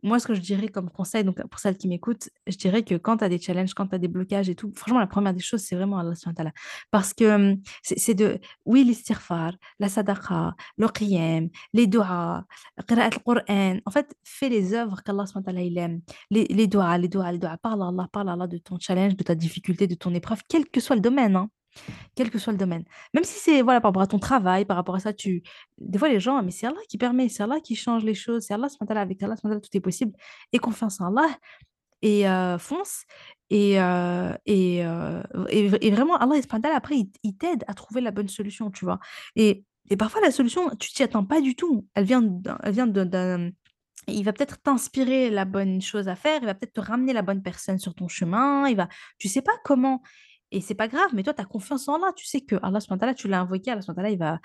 moi, 0.02 0.18
ce 0.18 0.26
que 0.26 0.34
je 0.34 0.40
dirais 0.40 0.68
comme 0.68 0.90
conseil, 0.90 1.24
donc 1.24 1.42
pour 1.48 1.60
celles 1.60 1.76
qui 1.76 1.88
m'écoutent, 1.88 2.28
je 2.46 2.56
dirais 2.56 2.82
que 2.82 2.94
quand 2.94 3.18
tu 3.18 3.24
as 3.24 3.28
des 3.28 3.38
challenges, 3.38 3.74
quand 3.74 3.86
tu 3.86 3.94
as 3.94 3.98
des 3.98 4.08
blocages 4.08 4.48
et 4.48 4.54
tout, 4.54 4.72
franchement, 4.74 5.00
la 5.00 5.06
première 5.06 5.34
des 5.34 5.40
choses, 5.40 5.60
c'est 5.60 5.76
vraiment 5.76 5.98
Allah 5.98 6.14
subhanahu. 6.14 6.52
Parce 6.90 7.12
que, 7.12 7.56
c'est 7.82 8.14
de 8.14 8.38
oui, 8.64 8.84
l'istighfar, 8.84 9.52
la 9.78 9.88
sadaqa, 9.88 10.54
le 10.78 10.88
qiyam, 10.88 11.48
les 11.72 11.86
duas, 11.86 12.44
qira'at 12.88 13.06
al-Qur'an. 13.06 13.78
En 13.84 13.90
fait, 13.90 14.14
fais 14.24 14.48
les 14.48 14.74
œuvres 14.74 15.02
qu'Allah 15.02 15.26
subhanahu 15.26 15.76
aime. 15.76 16.00
Les 16.30 16.44
les 16.44 16.60
les 16.60 16.66
duas, 16.66 16.98
les 16.98 17.08
duas. 17.08 17.56
Parle 17.62 17.82
à 17.82 17.88
Allah, 17.88 18.08
parle 18.12 18.28
à 18.28 18.32
Allah 18.32 18.46
de 18.46 18.58
ton 18.58 18.78
challenge, 18.78 19.16
de 19.16 19.24
ta 19.24 19.34
difficulté, 19.34 19.86
de 19.86 19.94
ton 19.94 20.14
épreuve, 20.14 20.42
quel 20.48 20.68
que 20.68 20.80
soit 20.80 20.96
le 20.96 21.02
domaine, 21.02 21.36
hein, 21.36 21.50
quel 22.14 22.30
que 22.30 22.38
soit 22.38 22.52
le 22.52 22.58
domaine. 22.58 22.84
Même 23.14 23.24
si 23.24 23.38
c'est, 23.38 23.62
voilà, 23.62 23.80
par 23.80 23.90
rapport 23.90 24.02
à 24.02 24.06
ton 24.06 24.18
travail, 24.18 24.64
par 24.64 24.76
rapport 24.76 24.94
à 24.96 25.00
ça, 25.00 25.12
tu 25.12 25.42
des 25.78 25.98
fois, 25.98 26.08
les 26.08 26.20
gens 26.20 26.42
mais 26.42 26.50
c'est 26.50 26.66
Allah 26.66 26.80
qui 26.88 26.98
permet, 26.98 27.28
c'est 27.28 27.42
Allah 27.42 27.60
qui 27.60 27.76
change 27.76 28.04
les 28.04 28.14
choses, 28.14 28.44
c'est 28.46 28.54
Allah 28.54 28.68
wa 28.80 28.86
ta'ala, 28.86 29.00
avec 29.02 29.22
Allah 29.22 29.34
wa 29.44 29.50
ta'ala, 29.50 29.60
tout 29.60 29.76
est 29.76 29.80
possible. 29.80 30.12
Aie 30.52 30.58
confiance 30.58 31.00
en 31.00 31.06
Allah 31.16 31.28
et 32.02 32.26
heu, 32.28 32.58
fonce 32.58 33.04
et 33.50 33.78
heu 33.80 34.32
et 34.46 34.84
heu 34.84 35.22
et 35.50 35.66
et 35.86 35.90
vraiment 35.90 36.16
Allah 36.18 36.36
après, 36.74 36.96
il 36.98 37.10
il 37.22 37.36
t'aide 37.36 37.64
à 37.68 37.74
trouver 37.74 38.00
la 38.00 38.10
bonne 38.10 38.28
solution, 38.28 38.70
tu 38.70 38.84
vois? 38.84 38.98
Et 39.36 39.64
et 39.90 39.96
parfois, 39.96 40.20
la 40.20 40.30
solution, 40.30 40.70
tu 40.78 40.92
t'y 40.92 41.02
attends 41.02 41.24
pas 41.24 41.40
du 41.40 41.56
tout. 41.56 41.86
Elle 41.94 42.04
vient 42.04 42.22
elle 42.62 42.72
vient 42.72 42.86
d'un 42.86 43.50
il 44.08 44.24
va 44.24 44.32
peut-être 44.32 44.60
t'inspirer 44.62 45.30
la 45.30 45.44
bonne 45.44 45.80
chose 45.82 46.08
à 46.08 46.16
faire, 46.16 46.40
il 46.42 46.46
va 46.46 46.54
peut-être 46.54 46.72
te 46.74 46.80
ramener 46.80 47.12
la 47.12 47.22
bonne 47.22 47.42
personne 47.42 47.78
sur 47.78 47.94
ton 47.94 48.08
chemin, 48.08 48.66
il 48.68 48.76
va 48.76 48.88
tu 49.18 49.28
sais 49.28 49.42
pas 49.42 49.52
comment 49.64 50.02
et 50.53 50.61
c'est 50.61 50.74
pas 50.74 50.88
grave, 50.88 51.11
mais 51.14 51.22
toi, 51.22 51.34
tu 51.34 51.40
as 51.42 51.44
confiance 51.44 51.88
en 51.88 51.94
Allah. 51.96 52.12
Tu 52.16 52.26
sais 52.26 52.40
que 52.42 52.57
Allah 52.62 52.80
subhanahu 52.80 53.14
tu 53.14 53.28
l'as 53.28 53.40
invoqué, 53.40 53.70
Allah 53.72 53.82
subhanahu 53.82 54.12
il 54.14 54.18
va 54.18 54.40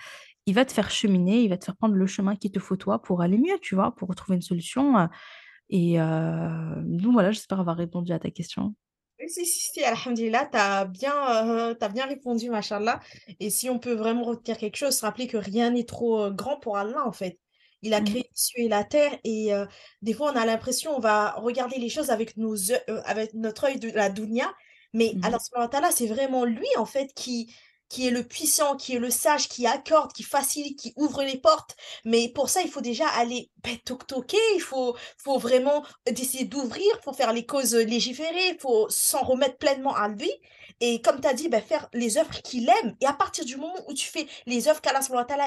il 0.47 0.55
va 0.55 0.65
te 0.65 0.71
faire 0.73 0.91
cheminer, 0.91 1.41
il 1.43 1.49
va 1.49 1.57
te 1.57 1.65
faire 1.65 1.75
prendre 1.77 1.95
le 1.95 2.07
chemin 2.07 2.35
qu'il 2.35 2.51
te 2.51 2.59
faut 2.59 2.77
toi 2.77 3.01
pour 3.01 3.21
aller 3.21 3.37
mieux, 3.39 3.57
tu 3.61 3.75
vois? 3.75 3.95
Pour 3.95 4.09
retrouver 4.09 4.35
une 4.37 4.41
solution, 4.43 4.97
heu 4.99 5.07
et 5.69 5.99
heu, 5.99 6.03
donc 6.85 7.13
voilà, 7.13 7.31
j'espère 7.31 7.59
avoir 7.61 7.77
répondu 7.77 8.11
à 8.13 8.19
ta 8.19 8.31
question. 8.31 8.75
Oui, 9.19 9.29
si, 9.29 9.45
si, 9.45 9.69
si, 9.71 9.83
alhamdoulilah, 9.83 10.47
tu 10.51 10.57
as 10.57 10.81
as 10.81 11.89
bien 11.89 12.05
répondu, 12.05 12.49
machallah 12.49 12.99
et 13.39 13.49
si 13.49 13.69
on 13.69 13.79
peut 13.79 13.93
vraiment 13.93 14.23
retenir 14.23 14.57
quelque 14.57 14.75
chose, 14.75 14.95
se 14.97 15.05
rappeler 15.05 15.27
que 15.27 15.37
rien 15.37 15.71
n'est 15.71 15.85
trop, 15.85 16.25
heu, 16.25 16.31
grand 16.31 16.59
pour 16.59 16.77
Allah, 16.77 17.05
en 17.07 17.13
fait. 17.13 17.39
Il 17.81 17.93
a 17.93 18.01
Mmh. 18.01 18.01
créé 18.01 18.23
cieux 18.33 18.63
et 18.63 18.67
la 18.67 18.83
terre 18.83 19.17
et 19.23 19.51
des 20.01 20.13
fois, 20.13 20.31
on 20.33 20.35
a 20.35 20.45
l'impression, 20.45 20.95
on 20.95 20.99
va 20.99 21.31
regarder 21.33 21.77
les 21.77 21.89
choses 21.89 22.09
avec 22.09 22.35
nos 22.37 22.55
avec 23.05 23.33
notre 23.33 23.65
œil 23.65 23.79
de 23.79 23.89
la 23.91 24.09
dounia, 24.09 24.53
mais 24.95 25.13
Mmh 25.13 25.19
mh. 25.19 25.23
Allah 25.23 25.39
subhanahu 25.39 25.91
c'est 25.95 26.07
vraiment 26.07 26.45
lui, 26.45 26.67
en 26.77 26.87
fait, 26.87 27.13
qui 27.15 27.53
qui 27.89 28.07
est 28.07 28.11
le 28.11 28.23
puissant, 28.23 28.75
qui 28.77 28.95
est 28.95 28.99
le 28.99 29.11
sage, 29.11 29.49
qui 29.49 29.67
accorde, 29.67 30.11
qui 30.13 30.23
facilite, 30.23 30.79
qui 30.79 30.93
ouvre 30.97 31.23
les 31.23 31.37
portes. 31.37 31.75
Mais 32.05 32.29
pour 32.29 32.49
ça, 32.49 32.61
il 32.63 32.71
faut 32.71 32.81
déjà 32.81 33.07
aller, 33.09 33.51
beh, 33.63 33.79
toc 33.85 34.07
toquer, 34.07 34.39
il 34.55 34.61
faut 34.61 34.97
faut 35.23 35.37
vraiment 35.39 35.85
d'essayer 36.11 36.45
d'ouvrir, 36.45 36.83
il 36.99 37.03
faut 37.03 37.13
faire 37.13 37.33
les 37.33 37.45
causes, 37.45 37.75
légiférer, 37.75 38.49
il 38.53 38.59
faut 38.59 38.89
s'en 38.89 39.21
remettre 39.23 39.57
pleinement 39.59 39.95
à 39.95 40.07
lui. 40.09 40.31
Et 40.81 41.01
comme 41.01 41.21
tu 41.21 41.27
as 41.27 41.33
dit, 41.33 41.49
bah, 41.49 41.61
faire 41.61 41.87
les 41.93 42.17
œuvres 42.17 42.41
qu'il 42.41 42.69
aime. 42.69 42.95
Et 43.01 43.05
à 43.05 43.13
partir 43.13 43.45
du 43.45 43.55
moment 43.57 43.75
où 43.87 43.93
tu 43.93 44.07
fais 44.09 44.27
les 44.47 44.67
œuvres 44.67 44.81
qu'Allah 44.81 45.01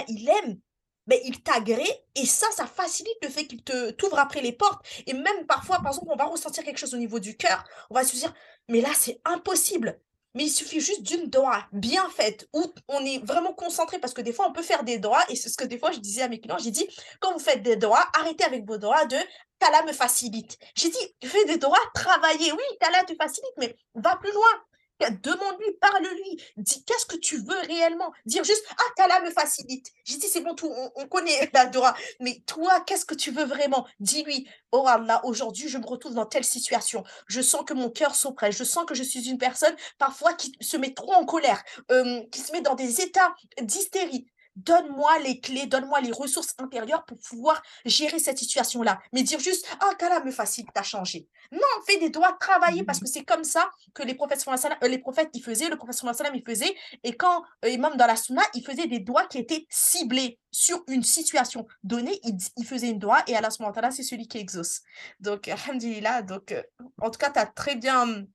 il 0.08 0.28
aime, 0.28 0.58
beh, 1.06 1.20
il 1.24 1.42
t'agrée. 1.42 1.88
Et 2.14 2.26
ça, 2.26 2.46
ça 2.56 2.66
facilite 2.66 3.16
le 3.22 3.28
fait 3.28 3.46
qu'il 3.46 3.62
te 3.64 3.90
t'ouvre 3.92 4.18
après 4.18 4.40
les 4.42 4.52
portes. 4.52 4.84
Et 5.06 5.12
même 5.14 5.46
parfois, 5.46 5.78
par 5.78 5.88
exemple, 5.92 6.08
on 6.12 6.16
va 6.16 6.24
ressentir 6.26 6.64
quelque 6.64 6.78
chose 6.78 6.94
au 6.94 6.98
niveau 6.98 7.18
du 7.20 7.36
cœur, 7.36 7.64
on 7.90 7.94
va 7.94 8.04
se 8.04 8.16
dire: 8.16 8.32
«Mais 8.68 8.80
là, 8.80 8.90
c'est 8.94 9.20
impossible». 9.24 10.00
Mais 10.34 10.44
il 10.44 10.50
suffit 10.50 10.80
juste 10.80 11.02
d'une 11.02 11.30
doua 11.30 11.66
bien 11.72 12.08
faite, 12.10 12.48
où 12.52 12.62
on 12.88 13.04
est 13.04 13.18
vraiment 13.24 13.54
concentré 13.54 13.98
parce 13.98 14.12
que 14.12 14.20
des 14.20 14.32
fois, 14.32 14.46
on 14.46 14.52
peut 14.52 14.62
faire 14.62 14.84
des 14.84 14.98
douas 14.98 15.24
et 15.30 15.36
c'est 15.36 15.48
ce 15.48 15.56
que 15.56 15.64
des 15.64 15.78
fois 15.78 15.90
je 15.90 15.98
disais 16.00 16.22
à 16.22 16.28
mes 16.28 16.38
clients, 16.38 16.58
j'ai 16.58 16.70
dit: 16.70 16.86
«Quand 17.20 17.32
vous 17.32 17.38
faites 17.38 17.62
des 17.62 17.76
douas, 17.76 18.06
arrêtez 18.14 18.44
avec 18.44 18.66
vos 18.66 18.76
douas 18.76 19.06
de 19.06 19.16
qu'Allah 19.58 19.82
me 19.84 19.92
facilite». 19.92 20.58
J'ai 20.76 20.90
dit: 20.90 21.16
«Fais 21.24 21.44
des 21.46 21.56
douas, 21.56 21.78
travaillez, 21.94 22.52
oui, 22.52 22.62
qu'Allah 22.78 23.04
te 23.04 23.14
facilite, 23.16 23.52
mais 23.56 23.74
va 23.94 24.16
plus 24.16 24.32
loin. 24.32 24.67
Demande-lui, 25.00 25.72
parle-lui, 25.80 26.42
dis 26.56 26.84
qu'est-ce 26.84 27.06
que 27.06 27.16
tu 27.16 27.36
veux 27.38 27.58
réellement? 27.68 28.12
Dire 28.26 28.42
juste: 28.42 28.64
«Ah, 28.76 28.82
qu'Allah 28.96 29.20
me 29.20 29.30
facilite». 29.30 29.92
J'ai 30.04 30.16
dit: 30.18 30.26
«C'est 30.26 30.40
bon, 30.40 30.54
tout, 30.54 30.68
on 30.74 30.90
on 30.96 31.06
connaît 31.06 31.48
la 31.54 31.66
doua, 31.66 31.94
mais 32.18 32.42
toi, 32.46 32.80
qu'est-ce 32.80 33.04
que 33.04 33.14
tu 33.14 33.30
veux 33.30 33.44
vraiment? 33.44 33.86
Dis-lui: 34.00 34.48
"Oh 34.72 34.84
Allah, 34.88 35.20
aujourd'hui, 35.24 35.68
je 35.68 35.78
me 35.78 35.86
retrouve 35.86 36.14
dans 36.14 36.26
telle 36.26 36.44
situation. 36.44 37.04
Je 37.28 37.40
sens 37.40 37.62
que 37.64 37.74
mon 37.74 37.90
cœur 37.90 38.14
s'oppresse, 38.16 38.56
je 38.56 38.64
sens 38.64 38.84
que 38.86 38.94
je 38.94 39.04
suis 39.04 39.28
une 39.30 39.38
personne 39.38 39.74
parfois 39.98 40.32
qui 40.34 40.52
se 40.60 40.76
met 40.76 40.92
trop 40.94 41.12
en 41.12 41.24
colère, 41.24 41.62
hem, 41.90 42.28
qui 42.30 42.40
se 42.40 42.50
met 42.52 42.60
dans 42.60 42.74
des 42.74 43.00
états 43.00 43.34
d'hystérie. 43.62 44.26
Donne-moi 44.58 45.18
les 45.20 45.40
clés, 45.40 45.66
donne-moi 45.66 46.00
les 46.00 46.12
ressources 46.12 46.54
intérieures 46.58 47.04
pour 47.04 47.18
pouvoir 47.20 47.62
gérer 47.84 48.18
cette 48.18 48.38
situation-là». 48.38 48.98
Mais 49.12 49.22
dire 49.22 49.38
juste: 49.40 49.66
«Ah, 49.80 49.94
qu'Allah 49.98 50.24
me 50.24 50.30
facilite 50.32 50.76
à 50.76 50.82
changer». 50.82 51.28
Non, 51.52 51.60
fais 51.86 51.98
des 51.98 52.10
doigts, 52.10 52.36
travailler 52.40 52.84
parce 52.84 53.00
que 53.00 53.06
c'est 53.06 53.24
comme 53.24 53.44
ça 53.44 53.70
que 53.94 54.02
les 54.02 54.14
prophètes 54.14 54.44
heu, 54.82 54.88
les 54.88 54.98
prophètes, 54.98 55.30
ils 55.34 55.42
faisaient, 55.42 55.68
le 55.68 55.76
prophète 55.76 55.96
il 56.34 56.42
faisait 56.44 56.74
et 57.04 57.16
quand 57.16 57.42
et 57.64 57.78
même 57.78 57.96
dans 57.96 58.06
la 58.06 58.16
Sounna, 58.16 58.42
il 58.54 58.64
faisait 58.64 58.86
des 58.86 58.98
doigts 59.00 59.26
qui 59.26 59.38
étaient 59.38 59.66
ciblés 59.70 60.38
sur 60.50 60.82
une 60.88 61.02
situation 61.02 61.66
donnée, 61.84 62.18
il 62.24 62.36
il 62.56 62.66
faisait 62.66 62.88
une 62.90 62.98
doua 62.98 63.22
et 63.26 63.34
subhanahu 63.34 63.60
wa 63.68 63.72
ta'ala, 63.72 63.90
c'est 63.90 64.02
celui 64.02 64.28
qui 64.28 64.38
exauce. 64.38 64.80
Donc 65.20 65.48
alhamdoulilah, 65.48 66.22
donc 66.22 66.52
heu, 66.52 66.64
en 67.00 67.10
tout 67.10 67.18
cas, 67.18 67.30
tu 67.30 67.38
as 67.38 67.46
très 67.46 67.76
bien, 67.76 68.06
mmh 68.06 68.26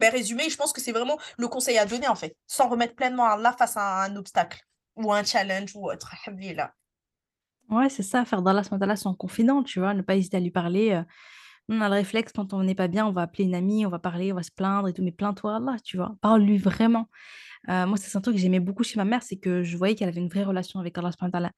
Ben, 0.00 0.10
résumé, 0.12 0.48
je 0.50 0.56
pense 0.56 0.72
que 0.72 0.80
c'est 0.80 0.92
vraiment 0.92 1.18
le 1.38 1.48
conseil 1.48 1.78
à 1.78 1.84
donner, 1.86 2.08
en 2.08 2.14
fait, 2.16 2.34
sans 2.46 2.68
remettre 2.68 2.94
pleinement 2.96 3.26
Allah 3.26 3.54
face 3.58 3.76
à 3.76 4.04
un 4.04 4.16
obstacle 4.16 4.60
ou 4.96 5.12
un 5.12 5.24
challenge 5.24 5.74
ou 5.76 5.90
autre. 5.90 6.14
Alhamdulillah. 6.26 6.72
Ouais, 7.68 7.88
c'est 7.88 8.02
ça, 8.02 8.24
faire 8.24 8.42
d'Allah 8.42 8.96
son 8.96 9.14
confident, 9.14 9.62
tu 9.62 9.78
vois, 9.78 9.94
ne 9.94 10.02
pas 10.02 10.16
hésiter 10.16 10.38
à 10.38 10.40
lui 10.40 10.50
parler. 10.50 10.90
euh, 10.90 11.02
on 11.68 11.80
a 11.80 11.88
le 11.88 11.94
réflexe, 11.94 12.32
quand 12.32 12.52
on 12.52 12.64
n'est 12.64 12.74
pas 12.74 12.88
bien, 12.88 13.06
on 13.06 13.12
va 13.12 13.22
appeler 13.22 13.44
une 13.44 13.54
amie, 13.54 13.86
on 13.86 13.90
va 13.90 14.00
parler, 14.00 14.32
on 14.32 14.36
va 14.36 14.42
se 14.42 14.50
plaindre 14.50 14.88
et 14.88 14.92
tout, 14.92 15.02
mais 15.04 15.12
plains-toi 15.12 15.56
Allah, 15.56 15.76
tu 15.84 15.96
vois. 15.96 16.16
Parle-lui 16.20 16.58
vraiment. 16.58 17.08
Euh, 17.68 17.86
moi, 17.86 17.96
c'est 17.96 18.16
un 18.16 18.20
truc 18.20 18.34
que 18.36 18.40
j'aimais 18.40 18.60
beaucoup 18.60 18.82
chez 18.82 18.96
ma 18.98 19.04
mère, 19.04 19.22
c'est 19.22 19.36
que 19.36 19.62
je 19.62 19.76
voyais 19.76 19.94
qu'elle 19.94 20.08
avait 20.08 20.20
une 20.20 20.28
vraie 20.28 20.42
relation 20.44 20.80
avec 20.80 20.98
Allah. 20.98 21.52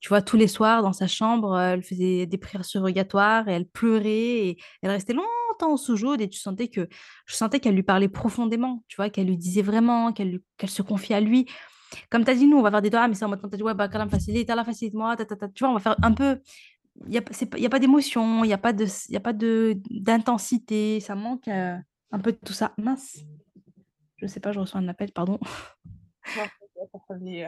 Tu 0.00 0.08
vois, 0.08 0.22
tous 0.22 0.36
les 0.36 0.46
soirs, 0.48 0.82
dans 0.82 0.92
sa 0.92 1.08
chambre, 1.08 1.52
euh, 1.54 1.72
elle 1.74 1.82
faisait 1.82 2.26
des 2.26 2.38
prières 2.38 2.64
surrogatoires 2.64 3.48
et 3.48 3.54
elle 3.54 3.66
pleurait 3.66 4.10
et 4.48 4.58
elle 4.82 4.90
restait 4.90 5.14
longtemps 5.14 5.72
au 5.72 5.76
soujoud 5.76 6.20
et 6.20 6.28
tu 6.28 6.38
sentais 6.38 6.68
que 6.68 6.88
je 7.26 7.34
sentais 7.34 7.58
qu'elle 7.60 7.74
lui 7.74 7.82
parlait 7.82 8.08
profondément, 8.08 8.84
tu 8.88 8.96
vois, 8.96 9.10
qu'elle 9.10 9.26
lui 9.26 9.38
disait 9.38 9.62
vraiment, 9.62 10.12
qu'elle 10.12 10.40
qu'elle 10.58 10.70
se 10.70 10.82
confiait 10.82 11.16
à 11.16 11.20
lui. 11.20 11.46
Comme 12.10 12.24
tu 12.24 12.30
as 12.30 12.34
dit, 12.34 12.46
nous, 12.46 12.58
on 12.58 12.62
va 12.62 12.70
faire 12.70 12.82
des 12.82 12.90
doigts, 12.90 13.08
mais 13.08 13.14
c'est 13.14 13.24
en 13.24 13.28
mode 13.28 13.40
quand 13.40 13.48
tu 13.48 13.54
as 13.54 13.58
dit, 13.58 13.62
ouais, 13.62 13.74
bah, 13.74 13.88
Kalam 13.88 14.10
facilite, 14.10 14.50
Allah 14.50 14.64
facilite-moi, 14.64 15.16
tu 15.16 15.24
vois, 15.60 15.70
on 15.70 15.74
va 15.74 15.80
faire 15.80 15.96
un 16.02 16.12
peu. 16.12 16.40
Il 17.04 17.10
n'y 17.10 17.18
a, 17.18 17.20
a 17.20 17.68
pas 17.68 17.78
d'émotion, 17.78 18.42
il 18.44 18.48
n'y 18.48 18.54
a 18.54 18.58
pas 18.58 18.72
d'intensité, 19.34 21.00
ça 21.00 21.14
manque 21.14 21.46
euh, 21.48 21.76
un 22.10 22.18
peu 22.18 22.32
de 22.32 22.38
tout 22.38 22.54
ça. 22.54 22.72
Mince, 22.78 23.18
je 24.16 24.26
sais 24.26 24.40
pas, 24.40 24.52
je 24.52 24.60
reçois 24.60 24.80
un 24.80 24.88
appel, 24.88 25.12
pardon. 25.12 25.38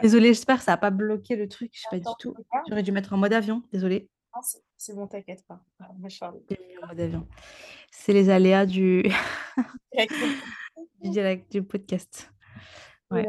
Désolée, 0.03 0.29
j'espère 0.29 0.59
que 0.59 0.65
ça 0.65 0.73
n'a 0.73 0.77
pas 0.77 0.91
bloqué 0.91 1.37
le 1.37 1.49
truc, 1.49 1.71
je 1.75 1.81
sais 1.81 1.89
pas 1.91 1.99
du 1.99 2.05
tout. 2.19 2.35
J'aurais 2.69 2.83
dû 2.83 2.93
mettre 2.93 3.13
en 3.13 3.17
mode 3.17 3.33
avion, 3.33 3.63
désolée. 3.73 4.09
C'est- 4.77 4.95
bon, 4.95 5.07
t'inquiète 5.07 5.45
pas. 5.49 5.61
C'est 7.91 8.13
les 8.13 8.31
aléas 8.31 8.67
du, 8.67 9.03
Direct. 9.93 10.13
du 11.03 11.11
direct, 11.11 11.51
du 11.51 11.63
podcast. 11.63 12.31
Ouais. 13.11 13.27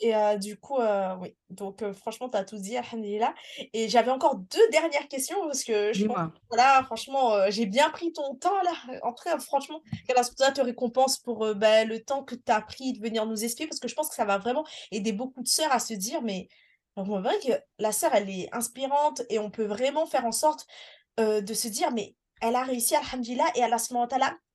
Et 0.00 0.14
euh, 0.14 0.36
du 0.36 0.58
coup, 0.58 0.78
euh, 0.78 1.14
oui. 1.20 1.36
Donc, 1.50 1.82
euh, 1.82 1.92
franchement, 1.92 2.28
tu 2.28 2.36
as 2.36 2.44
tout 2.44 2.58
dit, 2.58 2.76
alhamdulillah. 2.76 3.34
Et 3.72 3.88
j'avais 3.88 4.10
encore 4.10 4.36
deux 4.36 4.68
dernières 4.70 5.08
questions 5.08 5.40
parce 5.46 5.64
que 5.64 5.92
je 5.92 6.06
pense 6.06 6.30
voilà, 6.48 6.82
franchement, 6.84 7.50
j'ai 7.50 7.66
bien 7.66 7.90
pris 7.90 8.12
ton 8.12 8.34
temps 8.36 8.62
là. 8.62 8.72
En 9.02 9.12
tout 9.12 9.24
cas, 9.24 9.38
franchement, 9.38 9.82
ta'ala 10.06 10.52
te 10.52 10.60
récompense 10.60 11.18
pour 11.18 11.54
bah, 11.54 11.84
le 11.84 12.02
temps 12.02 12.22
que 12.22 12.34
tu 12.34 12.52
as 12.52 12.60
pris 12.60 12.92
de 12.92 13.00
venir 13.00 13.26
nous 13.26 13.44
expliquer 13.44 13.68
parce 13.68 13.80
que 13.80 13.88
je 13.88 13.94
pense 13.94 14.08
que 14.08 14.14
ça 14.14 14.24
va 14.24 14.38
vraiment 14.38 14.64
aider 14.92 15.12
beaucoup 15.12 15.42
de 15.42 15.48
sœurs 15.48 15.72
à 15.72 15.80
se 15.80 15.94
dire, 15.94 16.22
mais 16.22 16.48
c'est 16.96 17.04
vrai 17.04 17.38
que 17.44 17.52
la 17.78 17.92
sœur, 17.92 18.14
elle 18.14 18.28
est 18.28 18.48
inspirante 18.52 19.22
et 19.30 19.38
on 19.38 19.50
peut 19.50 19.66
vraiment 19.66 20.06
faire 20.06 20.24
en 20.24 20.32
sorte 20.32 20.66
de 21.18 21.54
se 21.54 21.68
dire, 21.68 21.90
mais 21.92 22.14
elle 22.40 22.54
a 22.54 22.62
réussi, 22.62 22.94
alhamdulillah, 22.94 23.46
et 23.56 23.62
Allah 23.62 23.78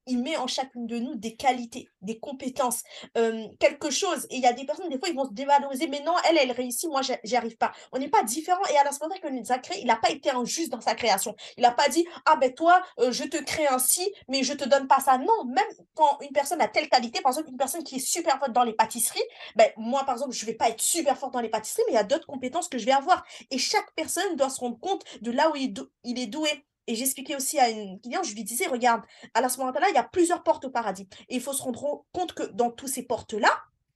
il 0.07 0.21
met 0.21 0.37
en 0.37 0.47
chacune 0.47 0.87
de 0.87 0.99
nous 0.99 1.15
des 1.15 1.35
qualités, 1.35 1.89
des 2.01 2.19
compétences, 2.19 2.83
euh, 3.17 3.47
quelque 3.59 3.89
chose. 3.89 4.25
Et 4.29 4.37
il 4.37 4.41
y 4.41 4.45
a 4.45 4.53
des 4.53 4.65
personnes, 4.65 4.89
des 4.89 4.99
fois, 4.99 5.09
ils 5.09 5.15
vont 5.15 5.25
se 5.25 5.33
dévaloriser, 5.33 5.87
mais 5.87 6.01
non, 6.01 6.13
elle, 6.29 6.37
elle 6.37 6.51
réussit, 6.51 6.89
moi, 6.89 7.01
j'y 7.23 7.35
arrive 7.35 7.57
pas. 7.57 7.71
On 7.91 7.99
n'est 7.99 8.09
pas 8.09 8.23
différents. 8.23 8.65
Et 8.65 8.73
wa 8.73 8.83
ta'ala, 8.83 9.15
quand 9.21 9.29
il 9.75 9.85
n'a 9.85 9.95
pas 9.95 10.11
été 10.11 10.29
injuste 10.31 10.71
dans 10.71 10.81
sa 10.81 10.95
création. 10.95 11.35
Il 11.57 11.61
n'a 11.61 11.71
pas 11.71 11.89
dit, 11.89 12.05
ah 12.25 12.35
ben 12.35 12.53
toi, 12.53 12.81
euh, 12.99 13.11
je 13.11 13.23
te 13.23 13.37
crée 13.37 13.67
ainsi, 13.67 14.11
mais 14.27 14.43
je 14.43 14.53
te 14.53 14.67
donne 14.67 14.87
pas 14.87 14.99
ça. 14.99 15.17
Non, 15.17 15.45
même 15.45 15.65
quand 15.95 16.19
une 16.21 16.31
personne 16.31 16.61
a 16.61 16.67
telle 16.67 16.89
qualité, 16.89 17.21
par 17.21 17.31
exemple, 17.31 17.49
une 17.49 17.57
personne 17.57 17.83
qui 17.83 17.95
est 17.95 18.05
super 18.05 18.39
forte 18.39 18.51
dans 18.51 18.63
les 18.63 18.73
pâtisseries, 18.73 19.23
ben 19.55 19.69
moi, 19.77 20.03
par 20.05 20.15
exemple, 20.15 20.33
je 20.33 20.45
vais 20.45 20.53
pas 20.53 20.69
être 20.69 20.81
super 20.81 21.17
forte 21.17 21.33
dans 21.33 21.41
les 21.41 21.49
pâtisseries, 21.49 21.83
mais 21.87 21.93
il 21.93 21.95
y 21.95 21.99
a 21.99 22.03
d'autres 22.03 22.27
compétences 22.27 22.67
que 22.67 22.77
je 22.77 22.85
vais 22.85 22.91
avoir. 22.91 23.23
Et 23.51 23.57
chaque 23.57 23.91
personne 23.95 24.35
doit 24.35 24.49
se 24.49 24.59
rendre 24.59 24.79
compte 24.79 25.03
de 25.21 25.31
là 25.31 25.49
où 25.49 25.55
il 25.55 26.19
est 26.19 26.27
doué. 26.27 26.49
Et 26.87 26.95
j'expliquais 26.95 27.35
aussi 27.35 27.59
à 27.59 27.69
une 27.69 27.99
cliente, 28.01 28.25
je 28.25 28.33
lui 28.33 28.43
disais, 28.43 28.67
regarde, 28.67 29.03
à 29.33 29.41
la 29.41 29.49
ce 29.49 29.57
moment-là, 29.59 29.87
il 29.89 29.95
y 29.95 29.97
a 29.97 30.03
plusieurs 30.03 30.43
portes 30.43 30.65
au 30.65 30.69
paradis. 30.69 31.07
Et 31.29 31.35
il 31.35 31.41
faut 31.41 31.53
se 31.53 31.61
rendre 31.61 32.05
compte 32.11 32.33
que 32.33 32.43
dans 32.43 32.71
tous 32.71 32.87
ces 32.87 33.03
portes-là, 33.03 33.49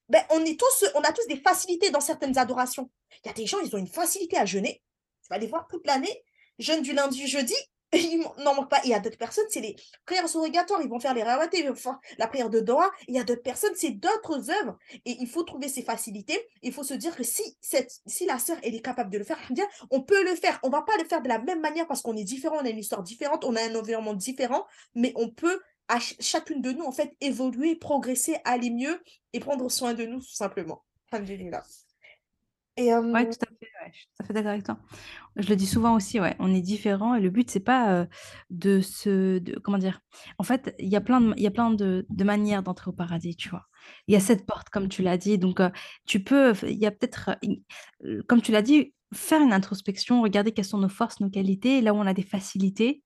ben, 0.09 0.23
on, 0.29 0.43
est 0.45 0.57
tous, 0.57 0.85
on 0.95 1.01
a 1.01 1.11
tous 1.11 1.27
des 1.27 1.38
facilités 1.38 1.89
dans 1.89 1.99
certaines 1.99 2.38
adorations. 2.38 2.89
Il 3.23 3.27
y 3.27 3.31
a 3.31 3.33
des 3.33 3.45
gens, 3.45 3.59
ils 3.59 3.75
ont 3.75 3.79
une 3.79 3.88
facilité 3.88 4.38
à 4.38 4.45
jeûner. 4.45 4.81
Tu 5.21 5.27
vas 5.29 5.38
les 5.38 5.47
voir 5.47 5.67
toute 5.67 5.85
l'année, 5.85 6.23
jeûnent 6.59 6.81
du 6.81 6.93
lundi 6.93 7.27
jeudi, 7.27 7.55
ils 7.93 8.19
n'en 8.43 8.55
manquent 8.55 8.69
pas. 8.69 8.81
Il 8.83 8.89
y 8.89 8.93
a 8.93 8.99
d'autres 8.99 9.17
personnes, 9.17 9.45
c'est 9.49 9.61
les 9.61 9.75
prières 10.05 10.27
surrogatoires, 10.27 10.81
ils 10.81 10.89
vont 10.89 10.99
faire 10.99 11.13
les 11.13 11.23
rawatés, 11.23 11.59
ils 11.59 11.73
la 12.17 12.27
prière 12.27 12.49
de 12.49 12.59
Doha. 12.59 12.91
Il 13.07 13.15
y 13.15 13.19
a 13.19 13.23
d'autres 13.23 13.43
personnes, 13.43 13.73
c'est 13.75 13.91
d'autres 13.91 14.49
œuvres. 14.49 14.77
Et 15.05 15.17
il 15.19 15.27
faut 15.27 15.43
trouver 15.43 15.69
ces 15.69 15.81
facilités. 15.81 16.39
Il 16.61 16.73
faut 16.73 16.83
se 16.83 16.93
dire 16.93 17.15
que 17.15 17.23
si, 17.23 17.57
cette, 17.61 17.91
si 18.05 18.25
la 18.25 18.39
sœur, 18.39 18.57
elle 18.63 18.75
est 18.75 18.81
capable 18.81 19.09
de 19.09 19.17
le 19.17 19.23
faire, 19.23 19.38
on 19.89 20.01
peut 20.01 20.23
le 20.23 20.35
faire. 20.35 20.59
On 20.63 20.69
va 20.69 20.81
pas 20.81 20.97
le 20.97 21.05
faire 21.05 21.21
de 21.21 21.27
la 21.27 21.39
même 21.39 21.61
manière 21.61 21.88
parce 21.88 22.01
qu'on 22.01 22.15
est 22.15 22.23
différent, 22.23 22.57
on 22.61 22.65
a 22.65 22.69
une 22.69 22.79
histoire 22.79 23.03
différente, 23.03 23.45
on 23.45 23.55
a 23.55 23.61
un 23.61 23.75
environnement 23.75 24.13
différent, 24.13 24.65
mais 24.95 25.13
on 25.15 25.29
peut, 25.29 25.61
à 25.88 25.99
ch- 25.99 26.17
chacune 26.19 26.61
de 26.61 26.71
nous, 26.71 26.83
en 26.83 26.91
fait, 26.91 27.15
évoluer, 27.21 27.75
progresser, 27.75 28.38
aller 28.43 28.69
mieux 28.69 29.01
et 29.33 29.39
prendre 29.39 29.69
soin 29.69 29.93
de 29.93 30.05
nous, 30.05 30.19
tout 30.19 30.35
simplement. 30.35 30.83
Et 32.75 32.93
euh, 32.93 33.01
tout 33.25 33.39
à 33.41 33.49
fait, 33.59 33.71
ouais, 33.88 33.93
je 34.19 34.25
fait 34.25 34.33
d'accord 34.33 34.51
avec 34.51 34.63
toi. 34.63 34.77
Je 35.38 35.49
le 35.49 35.55
dis 35.55 35.67
souvent 35.67 35.95
aussi, 35.95 36.19
ouais, 36.19 36.35
on 36.39 36.53
est 36.53 36.61
différents 36.61 37.15
et 37.15 37.21
le 37.21 37.29
but, 37.29 37.49
c'est 37.51 37.59
pas 37.61 37.91
euh, 37.93 38.05
de 38.49 38.81
se. 38.81 39.39
de- 39.39 39.59
comment 39.59 39.77
dire? 39.77 40.01
En 40.39 40.43
fait, 40.43 40.75
il 40.79 40.89
y 40.89 40.95
a 40.95 41.01
plein 41.01 41.21
de, 41.21 41.33
y 41.39 41.47
a 41.47 41.51
plein 41.51 41.71
de, 41.71 42.05
de 42.09 42.23
manières 42.23 42.63
d'entrer 42.63 42.89
au 42.89 42.93
paradis, 42.93 43.35
tu 43.35 43.49
vois. 43.49 43.63
Il 44.07 44.13
y 44.13 44.17
a 44.17 44.19
cette 44.19 44.45
porte, 44.45 44.69
comme 44.69 44.89
tu 44.89 45.01
l'as 45.03 45.17
dit. 45.17 45.38
Donc, 45.38 45.59
euh, 45.59 45.69
tu 46.05 46.23
peux. 46.23 46.53
Il 46.63 46.77
y 46.77 46.85
a 46.85 46.91
peut-être. 46.91 47.31
euh, 48.05 48.21
Comme 48.27 48.41
tu 48.41 48.51
l'as 48.51 48.61
dit, 48.61 48.93
faire 49.13 49.41
une 49.41 49.53
introspection, 49.53 50.21
regarder 50.21 50.51
quelles 50.51 50.65
sont 50.65 50.77
nos 50.79 50.89
forces, 50.89 51.19
nos 51.19 51.29
qualités, 51.29 51.81
là 51.81 51.93
où 51.93 51.97
on 51.97 52.07
a 52.07 52.13
des 52.13 52.23
facilités. 52.23 53.03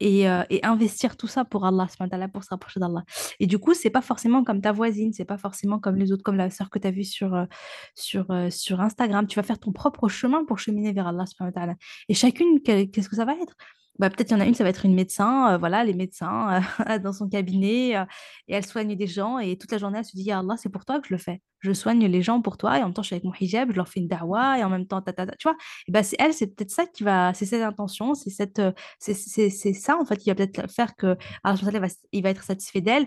Et, 0.00 0.28
euh, 0.28 0.42
et 0.50 0.64
investir 0.64 1.16
tout 1.16 1.28
ça 1.28 1.44
pour 1.44 1.64
Allah, 1.64 1.86
pour 2.32 2.42
se 2.44 2.48
rapprocher 2.50 2.80
d'Allah. 2.80 3.04
Et 3.40 3.46
du 3.46 3.58
coup, 3.58 3.74
c'est 3.74 3.90
pas 3.90 4.02
forcément 4.02 4.42
comme 4.44 4.60
ta 4.60 4.72
voisine, 4.72 5.12
c'est 5.12 5.24
pas 5.24 5.38
forcément 5.38 5.78
comme 5.78 5.96
les 5.96 6.12
autres, 6.12 6.22
comme 6.24 6.36
la 6.36 6.50
sœur 6.50 6.68
que 6.70 6.78
tu 6.78 6.86
as 6.88 6.90
vue 6.90 7.04
sur, 7.04 7.34
euh, 7.34 7.44
sur, 7.94 8.30
euh, 8.30 8.50
sur 8.50 8.80
Instagram. 8.80 9.26
Tu 9.26 9.36
vas 9.36 9.44
faire 9.44 9.58
ton 9.58 9.72
propre 9.72 10.08
chemin 10.08 10.44
pour 10.44 10.58
cheminer 10.58 10.92
vers 10.92 11.06
Allah. 11.06 11.24
Et 12.08 12.14
chacune, 12.14 12.60
que- 12.62 12.84
qu'est-ce 12.84 13.08
que 13.08 13.16
ça 13.16 13.24
va 13.24 13.34
être? 13.34 13.54
Bah, 13.98 14.10
peut-être 14.10 14.30
il 14.30 14.34
y 14.34 14.36
en 14.36 14.40
a 14.40 14.46
une, 14.46 14.54
ça 14.54 14.64
va 14.64 14.70
être 14.70 14.84
une 14.84 14.94
médecin, 14.94 15.54
euh, 15.54 15.58
voilà, 15.58 15.84
les 15.84 15.94
médecins 15.94 16.60
euh, 16.88 16.98
dans 16.98 17.12
son 17.12 17.28
cabinet, 17.28 17.96
euh, 17.96 18.04
et 18.48 18.54
elle 18.54 18.66
soigne 18.66 18.96
des 18.96 19.06
gens, 19.06 19.38
et 19.38 19.56
toute 19.56 19.70
la 19.70 19.78
journée, 19.78 19.98
elle 19.98 20.04
se 20.04 20.16
dit, 20.16 20.32
Allah, 20.32 20.56
c'est 20.56 20.68
pour 20.68 20.84
toi 20.84 21.00
que 21.00 21.06
je 21.08 21.14
le 21.14 21.18
fais. 21.18 21.40
Je 21.60 21.72
soigne 21.72 22.04
les 22.06 22.22
gens 22.22 22.40
pour 22.42 22.56
toi, 22.56 22.76
et 22.78 22.82
en 22.82 22.86
même 22.86 22.94
temps, 22.94 23.02
je 23.02 23.06
suis 23.08 23.14
avec 23.14 23.24
mon 23.24 23.32
hijab, 23.40 23.70
je 23.70 23.76
leur 23.76 23.88
fais 23.88 24.00
une 24.00 24.08
da'wah, 24.08 24.58
et 24.58 24.64
en 24.64 24.68
même 24.68 24.86
temps, 24.86 25.00
ta, 25.00 25.12
ta, 25.12 25.26
tu 25.26 25.48
vois, 25.48 25.56
et 25.86 25.92
bah, 25.92 26.02
c'est 26.02 26.16
elle, 26.18 26.34
c'est 26.34 26.48
peut-être 26.48 26.72
ça 26.72 26.86
qui 26.86 27.04
va, 27.04 27.32
c'est 27.34 27.46
cette 27.46 27.62
intention, 27.62 28.14
c'est 28.14 28.30
cette, 28.30 28.60
c'est 28.98 29.72
ça, 29.74 29.96
en 29.96 30.04
fait, 30.04 30.16
qui 30.16 30.28
va 30.28 30.34
peut-être 30.34 30.68
faire 30.70 30.96
que 30.96 31.16
il 32.12 32.22
va 32.22 32.30
être 32.30 32.42
satisfait 32.42 32.80
d'elle. 32.80 33.06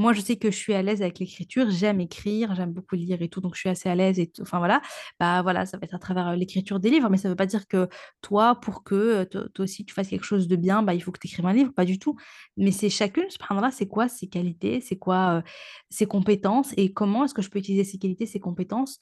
Moi, 0.00 0.14
je 0.14 0.22
sais 0.22 0.36
que 0.36 0.50
je 0.50 0.56
suis 0.56 0.72
à 0.72 0.80
l'aise 0.82 1.02
avec 1.02 1.18
l'écriture, 1.18 1.70
j'aime 1.70 2.00
écrire, 2.00 2.54
j'aime 2.54 2.72
beaucoup 2.72 2.94
lire 2.96 3.20
et 3.20 3.28
tout, 3.28 3.42
donc 3.42 3.54
je 3.54 3.60
suis 3.60 3.68
assez 3.68 3.86
à 3.86 3.94
l'aise 3.94 4.18
et 4.18 4.28
tout. 4.28 4.40
Enfin 4.40 4.56
voilà, 4.56 4.80
bah 5.20 5.42
voilà, 5.42 5.66
ça 5.66 5.76
va 5.76 5.84
être 5.84 5.94
à 5.94 5.98
travers 5.98 6.34
l'écriture 6.36 6.80
des 6.80 6.88
livres, 6.88 7.10
mais 7.10 7.18
ça 7.18 7.28
ne 7.28 7.32
veut 7.34 7.36
pas 7.36 7.44
dire 7.44 7.68
que 7.68 7.86
toi, 8.22 8.58
pour 8.62 8.82
que 8.82 9.24
toi, 9.24 9.44
aussi 9.58 9.84
tu 9.84 9.92
fasses 9.92 10.08
quelque 10.08 10.24
chose 10.24 10.48
de 10.48 10.56
bien, 10.56 10.82
bah 10.82 10.94
il 10.94 11.02
faut 11.02 11.12
que 11.12 11.18
tu 11.20 11.28
écrives 11.28 11.44
un 11.44 11.52
livre, 11.52 11.72
pas 11.74 11.84
du 11.84 11.98
tout. 11.98 12.16
Mais 12.56 12.70
c'est 12.72 12.88
chacune, 12.88 13.28
subhanallah, 13.28 13.72
c'est 13.72 13.88
quoi 13.88 14.08
ses 14.08 14.26
qualités, 14.26 14.80
c'est 14.80 14.96
quoi 14.96 15.42
ses 15.90 16.06
compétences 16.06 16.72
et 16.78 16.92
comment 16.94 17.26
est-ce 17.26 17.34
que 17.34 17.42
je 17.42 17.50
peux 17.50 17.58
utiliser 17.58 17.84
ces 17.84 17.98
qualités, 17.98 18.24
ces 18.24 18.40
compétences 18.40 19.00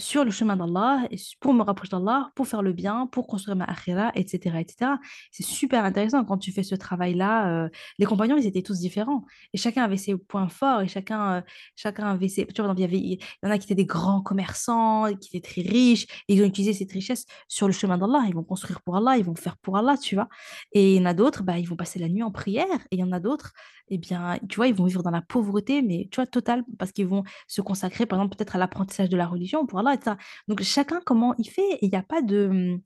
sur 0.00 0.24
le 0.24 0.30
chemin 0.30 0.56
d'Allah, 0.56 1.06
pour 1.40 1.54
me 1.54 1.62
rapprocher 1.62 1.90
d'Allah, 1.90 2.30
pour 2.34 2.48
faire 2.48 2.62
le 2.62 2.72
bien, 2.72 3.06
pour 3.06 3.26
construire 3.26 3.56
ma 3.56 3.66
akhira, 3.66 4.10
etc. 4.14 4.56
etc. 4.58 4.92
C'est 5.30 5.44
super 5.44 5.84
intéressant 5.84 6.24
quand 6.24 6.38
tu 6.38 6.52
fais 6.52 6.62
ce 6.62 6.74
travail-là. 6.74 7.64
euh, 7.64 7.68
les 7.98 8.06
compagnons, 8.06 8.36
ils 8.36 8.46
étaient 8.46 8.62
tous 8.62 8.80
différents 8.80 9.24
et 9.52 9.58
chacun 9.58 9.84
avait 9.84 9.96
ses 9.96 10.16
points 10.16 10.48
forts 10.48 10.80
et 10.82 10.88
chacun, 10.88 11.34
euh, 11.34 11.40
chacun 11.76 12.06
avait 12.06 12.28
ses... 12.28 12.46
Tu 12.46 12.62
vois, 12.62 12.74
il 12.76 13.12
y 13.12 13.18
en 13.46 13.50
a 13.50 13.58
qui 13.58 13.66
étaient 13.66 13.74
des 13.74 13.86
grands 13.86 14.22
commerçants, 14.22 15.06
qui 15.20 15.36
étaient 15.36 15.48
très 15.48 15.62
riches, 15.62 16.06
ils 16.28 16.42
ont 16.42 16.46
utilisé 16.46 16.72
cette 16.72 16.92
richesse 16.92 17.26
sur 17.48 17.66
le 17.66 17.72
chemin 17.72 17.98
d'Allah. 17.98 18.24
Ils 18.26 18.34
vont 18.34 18.44
construire 18.44 18.80
pour 18.82 18.96
Allah, 18.96 19.16
ils 19.18 19.24
vont 19.24 19.34
faire 19.34 19.56
pour 19.58 19.76
Allah, 19.76 19.96
tu 19.96 20.14
vois. 20.14 20.28
Et 20.72 20.96
il 20.96 21.00
y 21.00 21.02
en 21.02 21.06
a 21.06 21.14
d'autres, 21.14 21.42
bah, 21.42 21.58
ils 21.58 21.68
vont 21.68 21.76
passer 21.76 21.98
la 21.98 22.08
nuit 22.08 22.22
en 22.22 22.30
prière. 22.30 22.66
Et 22.90 22.96
il 22.96 23.00
y 23.00 23.04
en 23.04 23.12
a 23.12 23.20
d'autres, 23.20 23.52
eh 23.88 23.98
bien, 23.98 24.38
tu 24.48 24.56
vois, 24.56 24.68
ils 24.68 24.74
vont 24.74 24.84
vivre 24.84 25.02
dans 25.02 25.10
la 25.10 25.22
pauvreté, 25.22 25.82
mais 25.82 26.08
tu 26.10 26.16
vois, 26.16 26.26
totale, 26.26 26.64
parce 26.78 26.92
qu'ils 26.92 27.06
vont 27.06 27.24
se 27.48 27.60
consacrer, 27.60 28.06
par 28.06 28.18
exemple, 28.18 28.36
peut-être 28.36 28.56
à 28.56 28.58
l'apprentissage 28.58 29.08
de 29.08 29.16
la 29.16 29.26
religion 29.26 29.66
pour 29.66 29.80
Allah, 29.80 29.89
etc. 29.94 30.16
Donc, 30.48 30.62
chacun, 30.62 31.00
comment 31.04 31.34
il 31.38 31.48
fait, 31.48 31.72
et 31.74 31.86
il 31.86 31.90
n'y 31.90 31.96
a 31.96 32.02
pas 32.02 32.22
de 32.22 32.80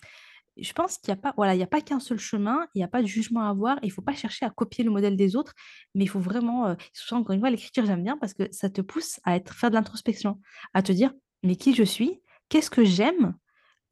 je 0.57 0.73
pense 0.73 0.99
qu'il 0.99 1.13
n'y 1.13 1.19
a 1.19 1.21
pas, 1.21 1.33
voilà, 1.37 1.55
il 1.55 1.63
a 1.63 1.67
pas 1.67 1.81
qu'un 1.81 2.01
seul 2.01 2.19
chemin, 2.19 2.67
il 2.75 2.79
n'y 2.79 2.85
a 2.85 2.89
pas 2.89 3.03
de 3.03 3.07
jugement 3.07 3.41
à 3.41 3.49
avoir, 3.49 3.79
il 3.83 3.89
ne 3.89 3.93
faut 3.93 4.03
pas 4.03 4.15
chercher 4.15 4.47
à 4.47 4.51
copier 4.51 4.85
le 4.85 4.91
modèle 4.91 5.17
des 5.17 5.37
autres, 5.37 5.53
mais 5.95 6.05
il 6.05 6.09
faut 6.09 6.21
vraiment, 6.21 6.67
euh, 6.67 6.75
encore 7.11 7.33
une 7.33 7.41
fois, 7.41 7.51
l'écriture, 7.51 7.85
j'aime 7.87 8.05
bien 8.05 8.17
parce 8.19 8.35
que 8.35 8.45
ça 8.53 8.71
te 8.71 8.81
pousse 8.81 9.21
à 9.25 9.37
être, 9.37 9.55
faire 9.55 9.71
de 9.71 9.75
l'introspection, 9.75 10.41
à 10.73 10.83
te 10.83 10.93
dire, 10.93 11.13
mais 11.43 11.57
qui 11.57 11.75
je 11.75 11.83
suis, 11.83 12.23
qu'est-ce 12.49 12.71
que 12.71 12.85
j'aime, 12.85 13.35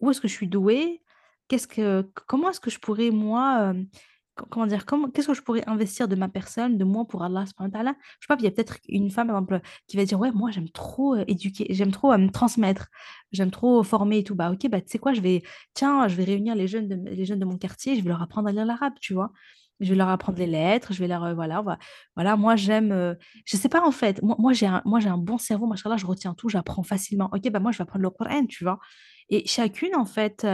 où 0.01 0.11
est-ce 0.11 0.21
que 0.21 0.29
je 0.29 0.33
suis 0.33 0.49
douée, 0.49 1.03
qu'est-ce 1.49 1.67
que, 1.67 2.09
comment 2.27 2.51
est-ce 2.51 2.61
que 2.61 2.71
je 2.71 2.79
pourrais, 2.79 3.11
moi, 3.11 3.73
euh, 3.73 3.83
co- 4.35 4.47
comment 4.51 4.67
dire, 4.67 4.85
qu'est-ce 5.15 5.27
que 5.29 5.35
je 5.35 5.43
pourrais 5.43 5.63
investir 5.69 6.09
de 6.09 6.17
ma 6.17 6.29
personne, 6.29 6.79
de 6.79 6.85
moi 6.85 7.05
pour 7.07 7.23
Allah, 7.25 7.45
subhanahu 7.47 7.85
wa. 7.87 7.93
Je 8.21 8.27
sais 8.27 8.29
pas, 8.29 8.37
il 8.39 8.45
y 8.45 8.47
a 8.47 8.51
peut-être 8.51 8.79
une 8.89 9.11
femme, 9.11 9.29
par 9.29 9.37
exemple, 9.37 9.61
qui 9.89 9.97
va 9.97 10.05
dire, 10.05 10.19
ouais, 10.21 10.31
moi, 10.33 10.51
j'aime 10.51 10.69
trop 10.71 11.15
euh, 11.17 11.25
éduquer, 11.29 11.67
j'aime 11.71 11.93
trop 11.93 12.13
euh, 12.13 12.19
me 12.19 12.31
transmettre, 12.31 12.89
j'aime 13.33 13.51
trop 13.51 13.83
former 13.83 14.19
et 14.19 14.25
tout. 14.25 14.35
Bah, 14.35 14.51
ok, 14.53 14.69
bah, 14.71 14.81
tu 14.81 14.89
sais 14.89 14.99
quoi, 14.99 15.13
je 15.15 15.21
vais, 15.21 15.43
tiens, 15.75 16.09
je 16.09 16.15
vais 16.17 16.25
réunir 16.25 16.55
les 16.55 16.67
jeunes 16.69 16.89
de, 16.89 17.11
les 17.11 17.25
jeunes 17.25 17.39
de 17.41 17.45
mon 17.45 17.59
quartier, 17.59 17.97
je 17.97 18.03
vais 18.03 18.09
leur 18.09 18.23
apprendre 18.23 18.49
à 18.49 18.53
lire 18.53 18.65
l'arabe, 18.67 18.95
tu 19.01 19.15
vois? 19.15 19.33
je 19.81 19.89
vais 19.91 19.97
leur 19.97 20.11
apprendre 20.11 20.39
les 20.39 20.47
lettres, 20.47 20.93
je 20.93 21.01
vais 21.01 21.09
leur, 21.09 21.25
heu, 21.25 21.35
voilà, 21.35 21.61
voilà, 22.15 22.37
moi 22.37 22.57
j'aime, 22.57 22.93
heu, 22.93 23.17
je 23.45 23.57
sais 23.57 23.69
pas 23.69 23.85
en 23.87 23.91
fait, 23.91 24.21
moi 24.23 24.53
j'ai 24.53 24.67
un 24.67 24.83
un 24.85 25.19
bon 25.19 25.39
cerveau, 25.39 25.67
machallah, 25.67 25.97
je 25.97 26.07
retiens 26.07 26.35
tout, 26.35 26.49
j'apprends 26.49 26.83
facilement. 26.85 27.29
OK, 27.33 27.51
bah, 27.51 27.59
moi 27.61 27.73
je 27.73 27.79
vais 27.79 27.83
apprendre 27.83 28.03
le 28.03 28.11
Coran, 28.11 28.47
tu 28.47 28.65
vois? 28.65 28.79
Et 29.33 29.47
chacune 29.47 29.97
en 29.97 30.05
fait, 30.05 30.47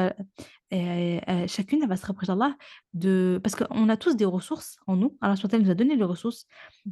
chacune 0.70 1.82
elle 1.82 1.88
va 1.88 1.96
se 1.96 2.06
rapprocher 2.06 2.28
d'Allah 2.28 2.54
de 2.94 3.40
parce 3.42 3.54
qu'on 3.56 3.88
a 3.88 3.96
tous 3.96 4.14
des 4.14 4.24
ressources 4.24 4.76
en 4.86 4.94
nous. 4.96 5.16
Allah 5.20 5.34
wa 5.42 5.48
ta'ala 5.48 5.64
nous 5.64 5.70
a 5.70 5.74
donné 5.74 5.96
des 5.96 6.04
ressources, 6.04 6.46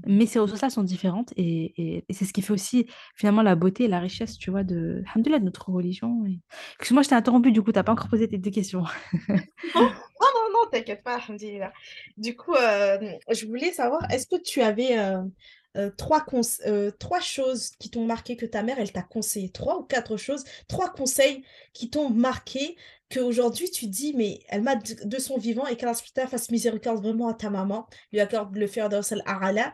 mais 0.05 0.27
ces 0.27 0.41
ressources-là 0.41 0.69
sont 0.69 0.83
différentes 0.83 1.33
et 1.37 2.05
c'est 2.11 2.25
ce 2.25 2.33
qui 2.33 2.43
fait 2.43 2.53
aussi 2.53 2.87
finalement 3.15 3.43
la 3.43 3.55
beauté 3.55 3.85
et 3.85 3.89
la 3.89 4.01
richesse, 4.01 4.37
tu 4.37 4.51
vois, 4.51 4.65
de 4.65 5.05
de 5.15 5.39
notre 5.39 5.71
religion 5.71 6.25
excuse-moi, 6.81 7.03
je 7.03 7.09
t'ai 7.09 7.15
interrompu 7.15 7.53
du 7.53 7.63
coup, 7.63 7.71
tu 7.71 7.79
as 7.79 7.85
pas 7.85 7.93
encore 7.93 8.09
posé 8.09 8.27
tes 8.27 8.39
2 8.39 8.51
questions. 8.51 8.85
Non, 9.29 9.37
non, 9.77 10.49
non, 10.53 10.71
t'inquiète 10.73 11.05
pas. 11.05 11.21
Du 12.17 12.35
coup, 12.35 12.55
je 12.55 13.47
voulais 13.47 13.71
savoir, 13.73 14.11
est-ce 14.11 14.27
que 14.27 14.43
tu 14.43 14.61
avais, 14.61 14.97
heu, 15.77 15.87
heu, 15.89 15.95
3 15.97 16.21
conse 16.23 16.61
heu, 16.67 16.93
3 16.99 17.21
choses 17.21 17.71
qui 17.79 17.91
t'ont 17.91 18.05
marqué 18.07 18.37
que 18.37 18.47
ta 18.47 18.63
mère, 18.63 18.79
elle 18.79 18.93
t'a 18.93 19.03
conseillé? 19.03 19.51
3 19.51 19.79
ou 19.79 19.83
4 19.85 20.17
choses, 20.17 20.45
3 20.69 20.91
conseils 20.93 21.45
qui 21.73 21.91
t'ont 21.91 22.11
marqué, 22.11 22.77
qu'aujourd'hui 23.13 23.71
tu 23.71 23.87
dis: 23.87 24.15
«Mais 24.15 24.41
elle 24.49 24.63
m'a 24.63 24.77
de 24.77 25.19
son 25.19 25.39
vivant 25.39 25.67
et 25.67 25.73
wa 25.85 25.95
ta'ala 26.15 26.29
fasse 26.29 26.51
miséricorde 26.51 27.03
vraiment 27.03 27.29
à 27.29 27.35
ta 27.35 27.51
maman, 27.51 27.87
lui 28.13 28.21
accorde 28.21 28.57
le 28.57 28.67
firdaus 28.67 29.13
al-a'la». 29.13 29.73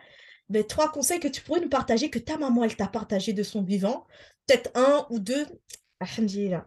Beh, 0.51 0.65
3 0.67 0.91
conseils 0.93 1.21
que 1.21 1.29
tu 1.29 1.41
pourrais 1.43 1.61
nous 1.61 1.69
partager, 1.71 2.11
que 2.11 2.19
ta 2.19 2.37
maman, 2.37 2.65
elle 2.65 2.77
t'a 2.77 2.87
partagé 2.89 3.33
de 3.33 3.43
son 3.43 3.63
vivant. 3.63 4.07
Peut-être 4.47 4.71
1 4.77 5.07
ou 5.11 5.19
2, 5.21 5.47
alhamdoulilah. 6.01 6.67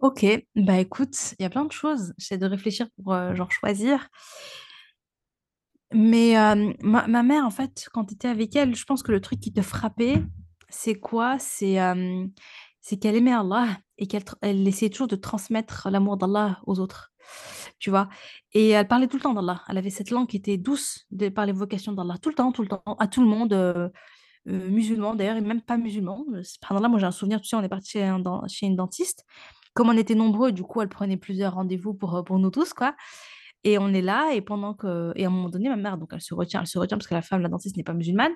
OK, 0.00 0.26
bah, 0.56 0.78
écoute, 0.80 1.34
il 1.38 1.42
y 1.42 1.46
a 1.46 1.50
plein 1.50 1.64
de 1.64 1.72
choses. 1.72 2.12
J'essaie 2.18 2.36
de 2.38 2.46
réfléchir 2.46 2.88
pour, 3.02 3.14
heu, 3.14 3.34
genre 3.34 3.50
choisir. 3.52 4.08
Mais, 5.94 6.30
hem, 6.32 6.74
ma 6.82 7.22
mère 7.22 7.44
en 7.46 7.50
fait, 7.50 7.88
quand 7.92 8.06
tu 8.06 8.14
étais 8.14 8.28
avec 8.28 8.56
elle, 8.56 8.74
je 8.74 8.84
pense 8.84 9.02
que 9.02 9.12
le 9.12 9.20
truc 9.20 9.38
qui 9.40 9.52
te 9.52 9.62
frappait, 9.62 10.22
c'est 10.68 10.96
quoi? 10.96 11.38
C'est, 11.38 11.78
c'est 12.80 12.96
qu'elle 12.98 13.16
aimait 13.16 13.32
Allah 13.32 13.68
et 13.98 14.06
qu'elle 14.08 14.24
elle 14.42 14.66
essayait 14.66 14.90
toujours 14.90 15.06
de 15.08 15.16
transmettre 15.16 15.88
l'amour 15.90 16.16
d'Allah 16.16 16.60
aux 16.66 16.80
autres, 16.80 17.12
tu 17.78 17.90
vois? 17.90 18.08
Et 18.52 18.70
elle 18.70 18.88
parlait 18.88 19.06
tout 19.06 19.16
le 19.16 19.22
temps 19.22 19.34
d'Allah. 19.34 19.62
Elle 19.68 19.78
avait 19.78 19.90
cette 19.90 20.10
langue 20.10 20.26
qui 20.28 20.36
était 20.36 20.56
douce 20.58 21.06
de 21.12 21.28
par 21.28 21.46
l'évocation 21.46 21.92
d'Allah, 21.92 22.16
tout 22.20 22.28
le 22.30 22.34
temps, 22.34 22.52
tout 22.52 22.62
le 22.62 22.68
temps, 22.68 22.82
à 22.98 23.06
tout 23.06 23.22
le 23.22 23.28
monde, 23.28 23.52
heu, 23.52 23.90
heu, 24.48 24.68
musulmans 24.70 25.14
d'ailleurs 25.16 25.36
et 25.36 25.42
même 25.42 25.62
pas 25.62 25.78
musulmans, 25.78 26.24
heu, 26.34 26.42
subhanallah, 26.44 26.88
moi 26.88 26.98
j'ai 27.00 27.06
un 27.06 27.12
souvenir, 27.12 27.40
tu 27.40 27.48
sais, 27.48 27.56
on 27.56 27.62
est 27.62 27.68
parti 27.70 27.92
chez 27.92 28.16
chez 28.48 28.66
une 28.66 28.76
dentiste. 28.76 29.24
Comme 29.74 29.88
on 29.90 29.96
était 29.98 30.14
nombreux, 30.16 30.52
du 30.52 30.64
coup, 30.64 30.82
elle 30.82 30.88
prenait 30.88 31.16
plusieurs 31.18 31.54
rendez-vous 31.54 31.94
pour, 31.94 32.24
pour 32.24 32.38
nous 32.40 32.50
tous, 32.50 32.74
quoi 32.74 32.94
et 33.64 33.78
on 33.78 33.88
est 33.94 34.02
là 34.02 34.32
et 34.34 34.40
pendant 34.42 34.74
que 34.74 35.12
et 35.16 35.24
à 35.24 35.28
un 35.28 35.30
moment 35.30 35.48
donné, 35.50 35.68
ma 35.68 35.76
mère 35.76 35.98
donc 35.98 36.10
elle 36.12 36.20
se 36.20 36.34
retient 36.34 36.60
elle 36.60 36.66
se 36.66 36.78
retient 36.78 36.96
parce 36.98 37.08
que 37.08 37.14
la 37.14 37.22
femme, 37.22 37.42
la 37.42 37.48
dentiste 37.48 37.76
n'est 37.76 37.84
pas 37.84 37.94
musulmane. 37.94 38.32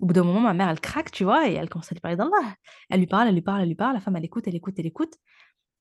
Au 0.00 0.06
bout 0.06 0.14
d'un 0.14 0.24
moment, 0.24 0.40
ma 0.40 0.54
mère, 0.54 0.70
elle 0.70 0.80
craque, 0.80 1.10
tu 1.12 1.24
vois? 1.24 1.46
Et 1.48 1.54
elle 1.54 1.68
commence 1.68 1.92
à 1.92 1.94
lui 1.94 2.00
parler 2.00 2.16
d'Allah. 2.16 2.54
Elle 2.88 3.00
lui 3.00 3.06
parle, 3.06 3.28
elle 3.28 3.34
lui 3.34 3.42
parle, 3.42 3.60
elle 3.62 3.68
lui 3.68 3.74
parle, 3.74 3.94
la 3.94 4.00
femme, 4.00 4.16
elle 4.16 4.24
écoute, 4.24 4.44
elle 4.48 4.54
écoute, 4.56 4.74
elle 4.78 4.86
écoute 4.86 5.14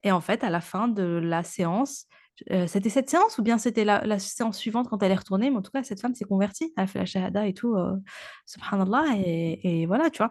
et 0.03 0.11
en 0.11 0.21
fait, 0.21 0.43
à 0.43 0.49
la 0.49 0.61
fin 0.61 0.87
de 0.87 1.03
la 1.03 1.43
séance, 1.43 2.05
heu, 2.51 2.67
c'était 2.67 2.89
cette 2.89 3.09
séance 3.09 3.37
ou 3.37 3.43
bien 3.43 3.57
c'était 3.57 3.83
la 3.83 4.17
séance 4.19 4.57
suivante 4.57 4.87
quand 4.89 5.03
elle 5.03 5.11
est 5.11 5.15
retournée, 5.15 5.49
mais 5.49 5.57
en 5.57 5.61
tout 5.61 5.71
cas, 5.71 5.83
cette 5.83 5.99
femme 6.01 6.15
s'est 6.15 6.23
convertie. 6.25 6.73
Elle 6.77 6.87
fait 6.87 6.99
la 6.99 7.05
shahada 7.05 7.47
et 7.47 7.53
tout, 7.53 7.75
heu, 7.75 7.97
subhanallah 8.45 9.03
et 9.17 9.81
et 9.81 9.85
voilà, 9.85 10.09
tu 10.09 10.19
vois? 10.19 10.29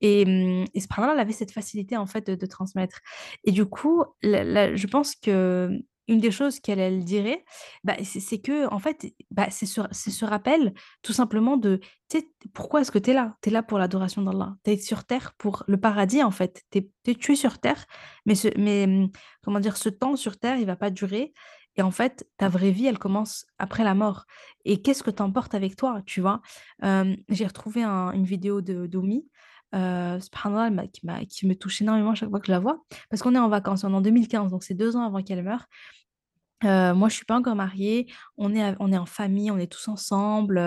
Et 0.00 0.24
mmh 0.24 0.64
et 0.74 0.80
subhanallah, 0.80 1.14
elle 1.14 1.20
avait 1.20 1.32
cette 1.32 1.52
facilité 1.52 1.96
en 1.98 2.06
fait 2.06 2.30
de 2.30 2.46
transmettre 2.46 3.00
et 3.44 3.52
du 3.52 3.66
coup, 3.66 4.04
je 4.22 4.86
pense 4.86 5.14
que 5.16 5.70
une 6.10 6.18
des 6.20 6.30
choses 6.30 6.60
qu'elle 6.60 6.80
elle 6.80 7.04
dirait, 7.04 7.44
bah, 7.84 7.94
c'est 8.02 8.20
c'est 8.20 8.40
qu'en 8.40 8.78
fait, 8.78 9.06
bah, 9.30 9.48
c'est 9.50 9.66
ce 9.66 10.24
rappel 10.24 10.74
tout 11.02 11.12
simplement 11.12 11.56
de, 11.56 11.80
pourquoi 12.52 12.80
est-ce 12.80 12.90
que 12.90 12.98
tu 12.98 13.10
es 13.10 13.14
là? 13.14 13.36
Tu 13.42 13.48
es 13.48 13.52
là 13.52 13.62
pour 13.62 13.78
l'adoration 13.78 14.22
d'Allah. 14.22 14.56
Tu 14.64 14.72
es 14.72 14.76
sur 14.76 15.04
terre 15.04 15.32
pour 15.38 15.64
le 15.68 15.78
paradis 15.78 16.22
en 16.22 16.32
fait. 16.32 16.64
Tu 16.70 16.78
es 17.06 17.36
sur 17.36 17.58
terre, 17.58 17.86
mais 18.26 18.34
ce 18.34 18.48
mmh, 18.48 19.10
comment 19.42 19.60
dire? 19.60 19.76
Ce 19.76 19.88
temps 19.88 20.16
sur 20.16 20.38
terre, 20.38 20.58
il 20.58 20.66
va 20.66 20.76
pas 20.76 20.90
durer 20.90 21.32
et 21.76 21.82
en 21.82 21.92
fait, 21.92 22.28
ta 22.36 22.48
vraie 22.48 22.72
vie, 22.72 22.86
elle 22.86 22.98
commence 22.98 23.46
après 23.58 23.84
la 23.84 23.94
mort 23.94 24.24
et 24.64 24.82
qu'est-ce 24.82 25.04
que 25.04 25.10
tu 25.10 25.22
emportes 25.22 25.54
avec 25.54 25.76
toi, 25.76 26.02
tu 26.04 26.20
vois? 26.20 26.42
J'ai 26.82 27.46
retrouvé 27.46 27.82
un 27.84 28.10
une 28.12 28.24
vidéo 28.24 28.60
de 28.60 28.88
m'a 30.70 30.88
qui 30.88 31.02
qui 31.28 31.46
me 31.46 31.54
touche 31.54 31.80
énormément 31.80 32.14
chaque 32.14 32.30
fois 32.30 32.40
que 32.40 32.46
je 32.46 32.52
la 32.52 32.58
vois 32.58 32.82
parce 33.08 33.22
qu'on 33.22 33.34
est 33.34 33.38
en 33.38 33.48
vacances, 33.48 33.84
on 33.84 33.92
est 33.92 33.94
en 33.94 34.00
2015 34.00 34.50
donc 34.50 34.64
c'est 34.64 34.74
2 34.74 34.96
ans 34.96 35.06
avant 35.06 35.22
qu'elle 35.22 35.42
meure 35.44 35.66
Moi, 36.62 37.08
je 37.08 37.14
suis 37.14 37.24
pas 37.24 37.36
encore 37.36 37.56
mariée. 37.56 38.06
On 38.36 38.54
est 38.54 38.74
on 38.80 38.92
est 38.92 38.98
en 38.98 39.06
famille, 39.06 39.50
on 39.50 39.58
est 39.58 39.70
tous 39.72 39.88
ensemble, 39.88 40.58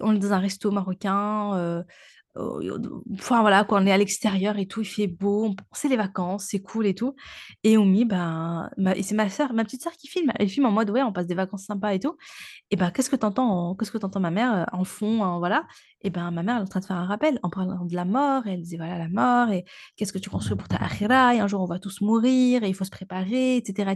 on 0.00 0.14
est 0.14 0.18
dans 0.18 0.32
un 0.32 0.38
resto 0.38 0.70
marocain, 0.70 1.84
enfin 3.14 3.42
voilà 3.42 3.64
quoi, 3.64 3.78
on 3.80 3.86
est 3.86 3.92
à 3.92 3.98
l'extérieur 3.98 4.58
et 4.58 4.66
tout, 4.66 4.80
il 4.82 4.86
fait 4.86 5.06
beau, 5.06 5.54
c'est 5.72 5.88
les 5.88 5.96
vacances, 5.98 6.46
c'est 6.50 6.60
cool 6.62 6.86
et 6.86 6.94
tout 6.94 7.14
et 7.64 7.76
Oumi, 7.78 8.04
ben, 8.06 8.70
c'est 9.02 9.14
ma 9.14 9.28
sœur, 9.30 9.52
ma 9.54 9.64
petite 9.64 9.82
sœur 9.82 9.92
qui 9.94 10.08
filme. 10.08 10.30
Elle 10.38 10.48
filme 10.48 10.66
en 10.66 10.70
mode: 10.72 10.90
«Ouais, 10.90 11.02
on 11.02 11.12
passe 11.12 11.26
des 11.26 11.34
vacances 11.34 11.64
sympas 11.66 11.92
et 11.94 12.00
tout» 12.00 12.16
et 12.70 12.76
ben, 12.76 12.90
qu'est-ce 12.92 13.10
que 13.10 13.16
tu 13.16 13.26
entends 13.26 13.76
qu'est-ce 13.76 13.92
que 13.92 13.98
tu 13.98 14.06
entends 14.06 14.20
ma 14.20 14.30
mère, 14.32 14.66
en 14.72 14.84
fond, 14.84 15.38
voilà 15.40 15.66
et 16.02 16.10
ben, 16.10 16.30
ma 16.30 16.42
mère, 16.42 16.58
est 16.58 16.62
en 16.62 16.66
train 16.66 16.80
de 16.80 16.84
faire 16.84 16.96
un 16.96 17.06
rappel. 17.06 17.38
En 17.42 17.50
parlant 17.50 17.84
de 17.84 17.94
la 17.94 18.04
mort 18.04 18.46
elle 18.46 18.62
disait: 18.62 18.76
«Voilà 18.76 18.98
la 18.98 19.08
mort 19.08 19.50
et 19.50 19.64
qu'est-ce 19.96 20.12
que 20.12 20.18
tu 20.18 20.30
construis 20.30 20.56
pour 20.56 20.68
ta 20.68 20.76
akhira? 20.76 21.34
Et 21.34 21.40
un 21.40 21.46
jour 21.48 21.60
on 21.62 21.66
va 21.66 21.78
tous 21.78 22.00
mourir 22.00 22.62
et 22.64 22.68
il 22.68 22.74
faut 22.74 22.84
se 22.84 22.90
préparer» 22.90 23.56
et 23.56 23.64
cetera 23.64 23.92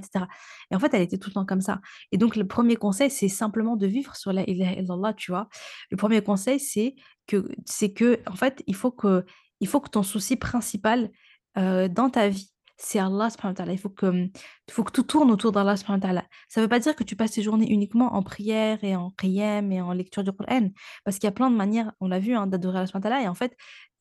et 0.70 0.74
en 0.74 0.78
fait, 0.78 0.93
elle 0.95 1.03
était 1.03 1.19
tout 1.19 1.31
le 1.31 1.35
temps 1.35 1.47
comme 1.47 1.61
ça. 1.61 1.81
Et 2.12 2.19
donc 2.19 2.37
le 2.37 2.47
premier 2.47 2.77
conseil, 2.77 3.11
c'est 3.11 3.28
simplement 3.28 3.77
de 3.77 3.87
vivre 3.87 4.16
sur 4.16 4.33
la 4.33 4.43
ilaha 4.49 4.73
illallah, 4.74 5.15
tu 5.15 5.31
vois? 5.31 5.49
Le 5.91 5.97
premier 5.97 6.23
conseil, 6.23 6.61
c'est 6.61 6.95
que 7.27 7.49
c'est 7.65 7.93
que 7.93 8.20
en 8.27 8.37
fait, 8.37 8.62
il 8.66 8.74
faut 8.74 8.91
que 8.91 9.24
il 9.61 9.69
faut 9.69 9.81
que 9.81 9.91
ton 9.91 10.03
souci 10.03 10.37
principal, 10.37 11.11
heu, 11.59 11.89
dans 11.89 12.11
ta 12.11 12.28
vie, 12.28 12.51
c'est 12.77 12.98
Allah. 12.98 13.28
Il 13.69 13.78
faut 13.78 13.89
que, 13.90 14.07
mmh, 14.07 14.31
faut 14.70 14.85
que 14.85 14.93
tout 14.93 15.03
tourne 15.03 15.31
autour 15.31 15.53
d'Allah. 15.53 15.77
Ça 15.77 15.97
ne 15.97 16.62
veut 16.62 16.69
pas 16.69 16.78
dire 16.81 16.94
que 16.97 17.05
tu 17.05 17.16
passes 17.16 17.32
tes 17.32 17.43
journées 17.43 17.70
uniquement 17.70 18.15
en 18.15 18.23
prière 18.23 18.82
et 18.85 18.97
en 18.97 19.11
qiyam 19.12 19.73
et 19.73 19.81
en 19.81 19.93
lecture 19.93 20.24
du 20.24 20.32
Coran, 20.32 20.69
parce 21.05 21.19
qu'il 21.19 21.27
y 21.27 21.28
a 21.28 21.32
plein 21.32 21.51
de 21.51 21.57
manières, 21.57 21.93
on 22.01 22.09
l'a 22.09 22.19
vu, 22.19 22.35
hein, 22.35 22.47
d'adorer 22.47 22.78
Allah 22.94 23.23
et 23.23 23.28
en 23.28 23.35
fait, 23.35 23.57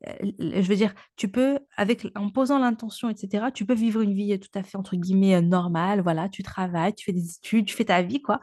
heu, 0.07 0.11
l 0.39 0.61
je 0.63 0.67
veux 0.69 0.75
dire, 0.75 0.93
tu 1.17 1.29
peux 1.29 1.59
avec 1.77 2.07
en 2.15 2.29
posant 2.29 2.59
l'intention 2.59 3.09
et 3.09 3.15
cetera, 3.15 3.51
tu 3.51 3.65
peux 3.65 3.73
vivre 3.75 4.01
une 4.01 4.13
vie, 4.13 4.39
tout 4.39 4.49
à 4.59 4.63
fait 4.63 4.77
entre 4.77 4.95
guillemets, 4.97 5.41
«normale», 5.41 6.01
voilà, 6.01 6.29
tu 6.29 6.43
travailles, 6.43 6.93
tu 6.95 7.05
fais 7.05 7.13
des 7.13 7.35
études, 7.37 7.65
tu 7.67 7.75
fais 7.75 7.85
ta 7.85 8.01
vie 8.01 8.21
quoi 8.21 8.39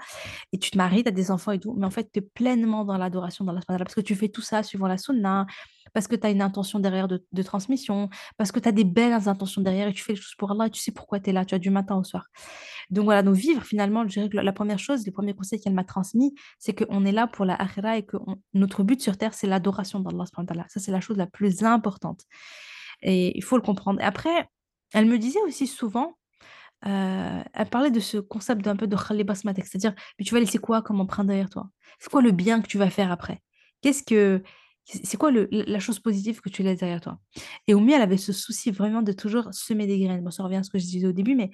et 0.53 0.59
tu 0.59 0.71
te 0.73 0.79
maries, 0.79 1.03
tu 1.05 1.09
as 1.11 1.13
des 1.13 1.31
enfants 1.33 1.53
et 1.53 1.61
tout, 1.61 1.75
mais 1.79 1.87
en 1.87 1.91
fait, 1.91 2.11
tu 2.13 2.21
es 2.21 2.23
pleinement 2.23 2.85
dans 2.85 2.99
l'adoration 2.99 3.45
d'Allah 3.47 3.61
parce 3.69 3.95
que 3.95 4.01
tu 4.03 4.15
fais 4.17 4.29
tout 4.31 4.43
ça 4.43 4.63
suivant 4.65 4.89
la 4.89 4.99
sunna, 4.99 5.47
parce 5.93 6.09
que 6.09 6.17
tu 6.17 6.27
as 6.27 6.31
une 6.31 6.43
intention 6.43 6.79
derrière 6.81 7.09
de 7.09 7.43
transmission, 7.43 8.09
parce 8.37 8.53
que 8.53 8.61
tu 8.61 8.69
as 8.69 8.73
des 8.73 8.85
belles 8.85 9.29
intentions 9.29 9.63
derrière 9.63 9.89
et 9.89 9.93
tu 9.93 10.03
fais 10.03 10.13
les 10.15 10.21
choses 10.21 10.35
pour 10.37 10.51
Allah 10.53 10.67
et 10.67 10.71
tu 10.71 10.81
sais 10.81 10.93
pourquoi 10.93 11.21
tu 11.21 11.31
es 11.31 11.33
là, 11.33 11.45
tu 11.45 11.55
vois, 11.55 11.59
du 11.61 11.71
matin 11.71 11.97
au 11.97 12.05
soir. 12.05 12.27
Donc 12.91 13.05
voilà, 13.05 13.23
donc 13.23 13.35
vivre 13.37 13.63
finalement, 13.65 14.03
je 14.05 14.15
dirais 14.15 14.29
que 14.29 14.37
la 14.39 14.53
1 14.53 14.77
chose, 14.77 15.07
le 15.07 15.13
premier 15.13 15.35
conseil 15.35 15.61
qu'elle 15.61 15.75
m'a 15.75 15.85
transmis, 15.85 16.35
c'est 16.59 16.75
qu'on 16.75 17.05
est 17.05 17.13
là 17.13 17.27
pour 17.27 17.45
la 17.45 17.55
akhira 17.55 17.97
et 17.99 18.05
que 18.05 18.17
notre 18.55 18.83
but 18.83 19.01
sur 19.03 19.17
terre, 19.19 19.35
c'est 19.35 19.47
l'adoration 19.47 20.01
d'Allah. 20.01 20.27
Ça, 20.69 20.81
c'est 20.81 20.93
la 20.93 21.01
chose 21.01 21.17
la 21.17 21.27
plus 21.27 21.65
importante 21.65 22.23
et 23.03 23.37
il 23.37 23.45
faut 23.45 23.57
le 23.57 23.63
comprendre. 23.63 24.01
Et 24.01 24.05
après, 24.05 24.49
elle 24.95 25.07
me 25.07 25.19
disait 25.19 25.41
aussi 25.47 25.67
souvent, 25.67 26.17
heu, 26.87 27.43
elle 27.55 27.69
parlait 27.71 27.91
de 27.93 28.01
ce 28.01 28.19
concept 28.19 28.63
d'un 28.63 28.77
peu 28.77 28.87
de 28.89 28.97
khali 28.97 29.25
basmatek, 29.25 29.67
c'est-à-dire: 29.67 29.95
«Mais 30.19 30.25
tu 30.25 30.35
vas 30.35 30.41
laisser 30.41 30.59
quoi 30.59 30.83
comme 30.83 31.01
empreinte 31.01 31.27
derrière 31.29 31.51
toi? 31.51 31.71
C'est 32.01 32.11
quoi 32.11 32.23
le 32.23 32.33
bien 32.33 32.61
que 32.63 32.69
tu 32.69 32.79
vas 32.79 32.91
faire 32.91 33.13
après? 33.13 33.43
Qu'est-ce 33.83 34.03
que 34.05 34.43
c'est 34.85 35.17
quoi 35.17 35.31
la 35.33 35.79
chose 35.79 36.01
positive 36.01 36.41
que 36.41 36.49
tu 36.49 36.63
laisses 36.63 36.81
derrière 36.81 37.01
toi?» 37.01 37.19
et 37.69 37.75
Oumi, 37.75 37.93
elle 37.93 38.03
avait 38.03 38.17
ce 38.17 38.33
souci 38.33 38.71
vraiment 38.71 39.03
de 39.03 39.13
toujours 39.13 39.49
semer 39.53 39.87
des 39.87 39.99
graines. 39.99 40.23
Bon, 40.23 40.31
ça 40.31 40.43
revient 40.43 40.57
à 40.57 40.63
ce 40.63 40.71
que 40.71 40.79
je 40.79 40.85
disais 40.85 41.07
au 41.07 41.13
début, 41.13 41.35
mais 41.35 41.51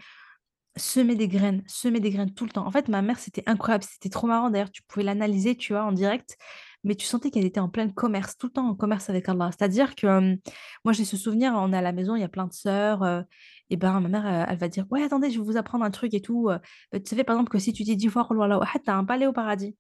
Semer 0.76 1.16
des 1.16 1.26
graines, 1.26 1.64
semer 1.66 1.98
des 1.98 2.10
graines 2.10 2.32
tout 2.32 2.44
le 2.44 2.50
temps. 2.50 2.64
En 2.64 2.70
fait, 2.70 2.88
ma 2.88 3.02
mère, 3.02 3.18
c'était 3.18 3.42
incroyable, 3.46 3.82
c'était 3.82 4.10
trop 4.10 4.28
marrant 4.28 4.48
d'ailleurs, 4.48 4.70
tu 4.70 4.82
pouvais 4.84 5.04
l'analyser, 5.04 5.56
tu 5.56 5.72
vois, 5.72 5.82
en 5.82 5.90
direct, 5.90 6.36
mais 6.84 6.94
tu 6.94 7.04
sentais 7.04 7.30
qu'elle 7.32 7.44
était 7.44 7.58
en 7.58 7.68
plein 7.68 7.88
commerce, 7.88 8.36
tout 8.36 8.46
le 8.46 8.52
temps 8.52 8.68
en 8.68 8.76
commerce 8.76 9.10
avec 9.10 9.28
Allah. 9.28 9.50
C'est-à-dire 9.50 9.96
que, 9.96 10.36
moi, 10.84 10.92
j'ai 10.92 11.04
ce 11.04 11.16
souvenir, 11.16 11.52
on 11.56 11.72
est 11.72 11.76
à 11.76 11.80
la 11.82 11.90
maison, 11.90 12.14
il 12.14 12.20
y 12.20 12.24
a 12.24 12.28
plein 12.28 12.46
de 12.46 12.52
sœurs, 12.52 13.24
et 13.70 13.76
ben, 13.76 13.98
ma 13.98 14.08
mère, 14.08 14.46
elle 14.48 14.58
va 14.58 14.68
dire: 14.68 14.86
«Ouais, 14.90 15.02
attendez, 15.02 15.30
je 15.32 15.40
vais 15.40 15.44
vous 15.44 15.56
apprendre 15.56 15.84
un 15.84 15.90
truc 15.90 16.14
et 16.14 16.20
tout, 16.20 16.48
tu 16.92 17.00
savais, 17.06 17.24
par 17.24 17.34
exemple, 17.34 17.50
que 17.50 17.58
si 17.58 17.72
tu 17.72 17.82
dis 17.82 17.96
10 17.96 18.08
fois 18.08 18.28
tu 18.30 18.90
as 18.90 18.96
un 18.96 19.04
palais 19.04 19.26
au 19.26 19.32
paradis». 19.32 19.74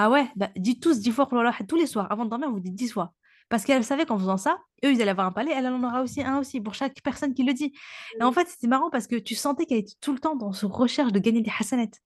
Ah 0.00 0.10
ouais? 0.10 0.28
Bah, 0.36 0.48
dites 0.54 0.80
tous 0.80 1.00
10 1.00 1.10
fois 1.10 1.28
tous 1.68 1.74
les 1.76 1.86
soirs, 1.88 2.06
avant 2.12 2.24
de 2.24 2.30
dormir, 2.30 2.52
vous 2.52 2.60
dites 2.60 2.74
10 2.76 2.88
fois. 2.90 3.14
Parce 3.48 3.64
qu'elle 3.64 3.82
savait 3.82 4.06
qu'en 4.06 4.16
faisant 4.16 4.36
ça, 4.36 4.58
eux, 4.84 4.92
ils 4.92 5.02
allaient 5.02 5.10
avoir 5.10 5.26
un 5.26 5.32
palais, 5.32 5.50
elle, 5.52 5.66
en 5.66 5.82
aura 5.82 6.02
aussi 6.02 6.22
un 6.22 6.38
aussi, 6.38 6.60
pour 6.60 6.74
chaque 6.74 7.00
personne 7.02 7.34
qui 7.34 7.42
le 7.42 7.52
dit. 7.52 7.72
Et 8.20 8.22
en 8.22 8.30
Mmh. 8.30 8.34
fait, 8.34 8.46
c'était 8.48 8.68
marrant 8.68 8.90
parce 8.90 9.08
que 9.08 9.16
tu 9.16 9.34
sentais 9.34 9.66
qu'elle 9.66 9.78
était 9.78 9.94
tout 10.00 10.12
le 10.12 10.20
temps 10.20 10.36
dans 10.36 10.52
ce 10.52 10.66
recherche 10.66 11.10
de 11.12 11.18
gagner 11.18 11.40
des 11.42 11.50
hasanettes, 11.58 12.00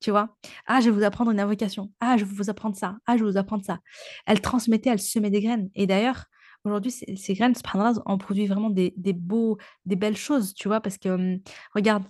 tu 0.00 0.10
vois? 0.10 0.36
«Ah, 0.66 0.80
je 0.80 0.86
vais 0.90 0.96
vous 0.96 1.04
apprendre 1.04 1.30
une 1.32 1.40
invocation. 1.40 1.92
Ah, 2.00 2.16
je 2.18 2.24
vais 2.24 2.34
vous 2.34 2.50
apprendre 2.50 2.76
ça. 2.76 2.96
Ah, 3.06 3.16
je 3.18 3.24
vais 3.24 3.30
vous 3.32 3.38
apprendre 3.38 3.64
ça». 3.64 3.80
Elle 4.26 4.40
transmettait, 4.40 4.90
elle 4.90 5.00
semait 5.00 5.30
des 5.30 5.42
graines 5.42 5.70
et 5.74 5.86
d'ailleurs, 5.86 6.26
aujourd'hui, 6.64 6.92
ces 6.92 7.16
ces 7.16 7.34
graines, 7.34 7.54
subhanallah, 7.54 8.00
en 8.06 8.18
produit 8.18 8.46
vraiment 8.46 8.70
des 8.70 8.94
des 8.96 9.12
beaux 9.14 9.58
des 9.86 9.96
belles 9.96 10.16
choses, 10.16 10.54
tu 10.54 10.68
vois? 10.68 10.80
Parce 10.80 10.98
que, 10.98 11.08
hem, 11.10 11.40
regarde 11.74 12.04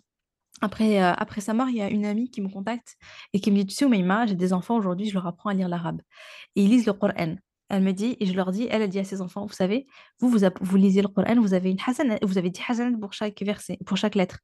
après, 0.60 1.02
euh, 1.02 1.12
après 1.16 1.40
sa 1.40 1.55
mort, 1.55 1.68
il 1.68 1.76
y 1.76 1.82
a 1.82 1.90
une 1.90 2.06
amie 2.06 2.31
qui 2.31 2.40
me 2.40 2.48
contacte 2.48 2.97
et 3.32 3.40
qui 3.40 3.51
me 3.51 3.56
dit, 3.59 3.66
tu 3.66 3.74
sais, 3.74 3.85
Oumaima, 3.85 4.26
j'ai 4.26 4.35
des 4.35 4.52
enfants 4.52 4.76
aujourd'hui, 4.76 5.09
je 5.09 5.14
leur 5.14 5.26
apprends 5.26 5.51
à 5.51 5.55
lire 5.55 5.68
l'arabe. 5.68 6.01
Et 6.56 6.62
ils 6.62 6.70
lisent 6.70 6.86
le 6.86 6.93
Coran. 6.93 7.36
Elle 7.70 7.82
me 7.82 7.93
dit, 7.93 8.16
et 8.20 8.26
je 8.26 8.35
leur 8.35 8.52
dis, 8.52 8.68
elle 8.70 8.82
a 8.82 8.86
dit 8.86 8.98
à 8.98 9.05
ses 9.05 9.20
enfants, 9.20 9.47
vous 9.47 9.55
savez, 9.55 9.86
vous, 10.20 10.28
vous, 10.28 10.39
vous 10.60 10.76
lisez 10.76 11.02
le 11.02 11.09
Coran, 11.09 11.40
vous 11.40 11.55
avez 11.55 11.70
une 11.70 11.78
hasana, 11.85 12.18
vous 12.22 12.39
avez 12.39 12.51
10 12.51 12.62
hasanat 12.68 12.98
pour 12.98 13.12
chaque 13.14 13.43
verset, 13.43 13.78
pour 13.86 13.97
chaque 13.97 14.14
lettre. 14.14 14.39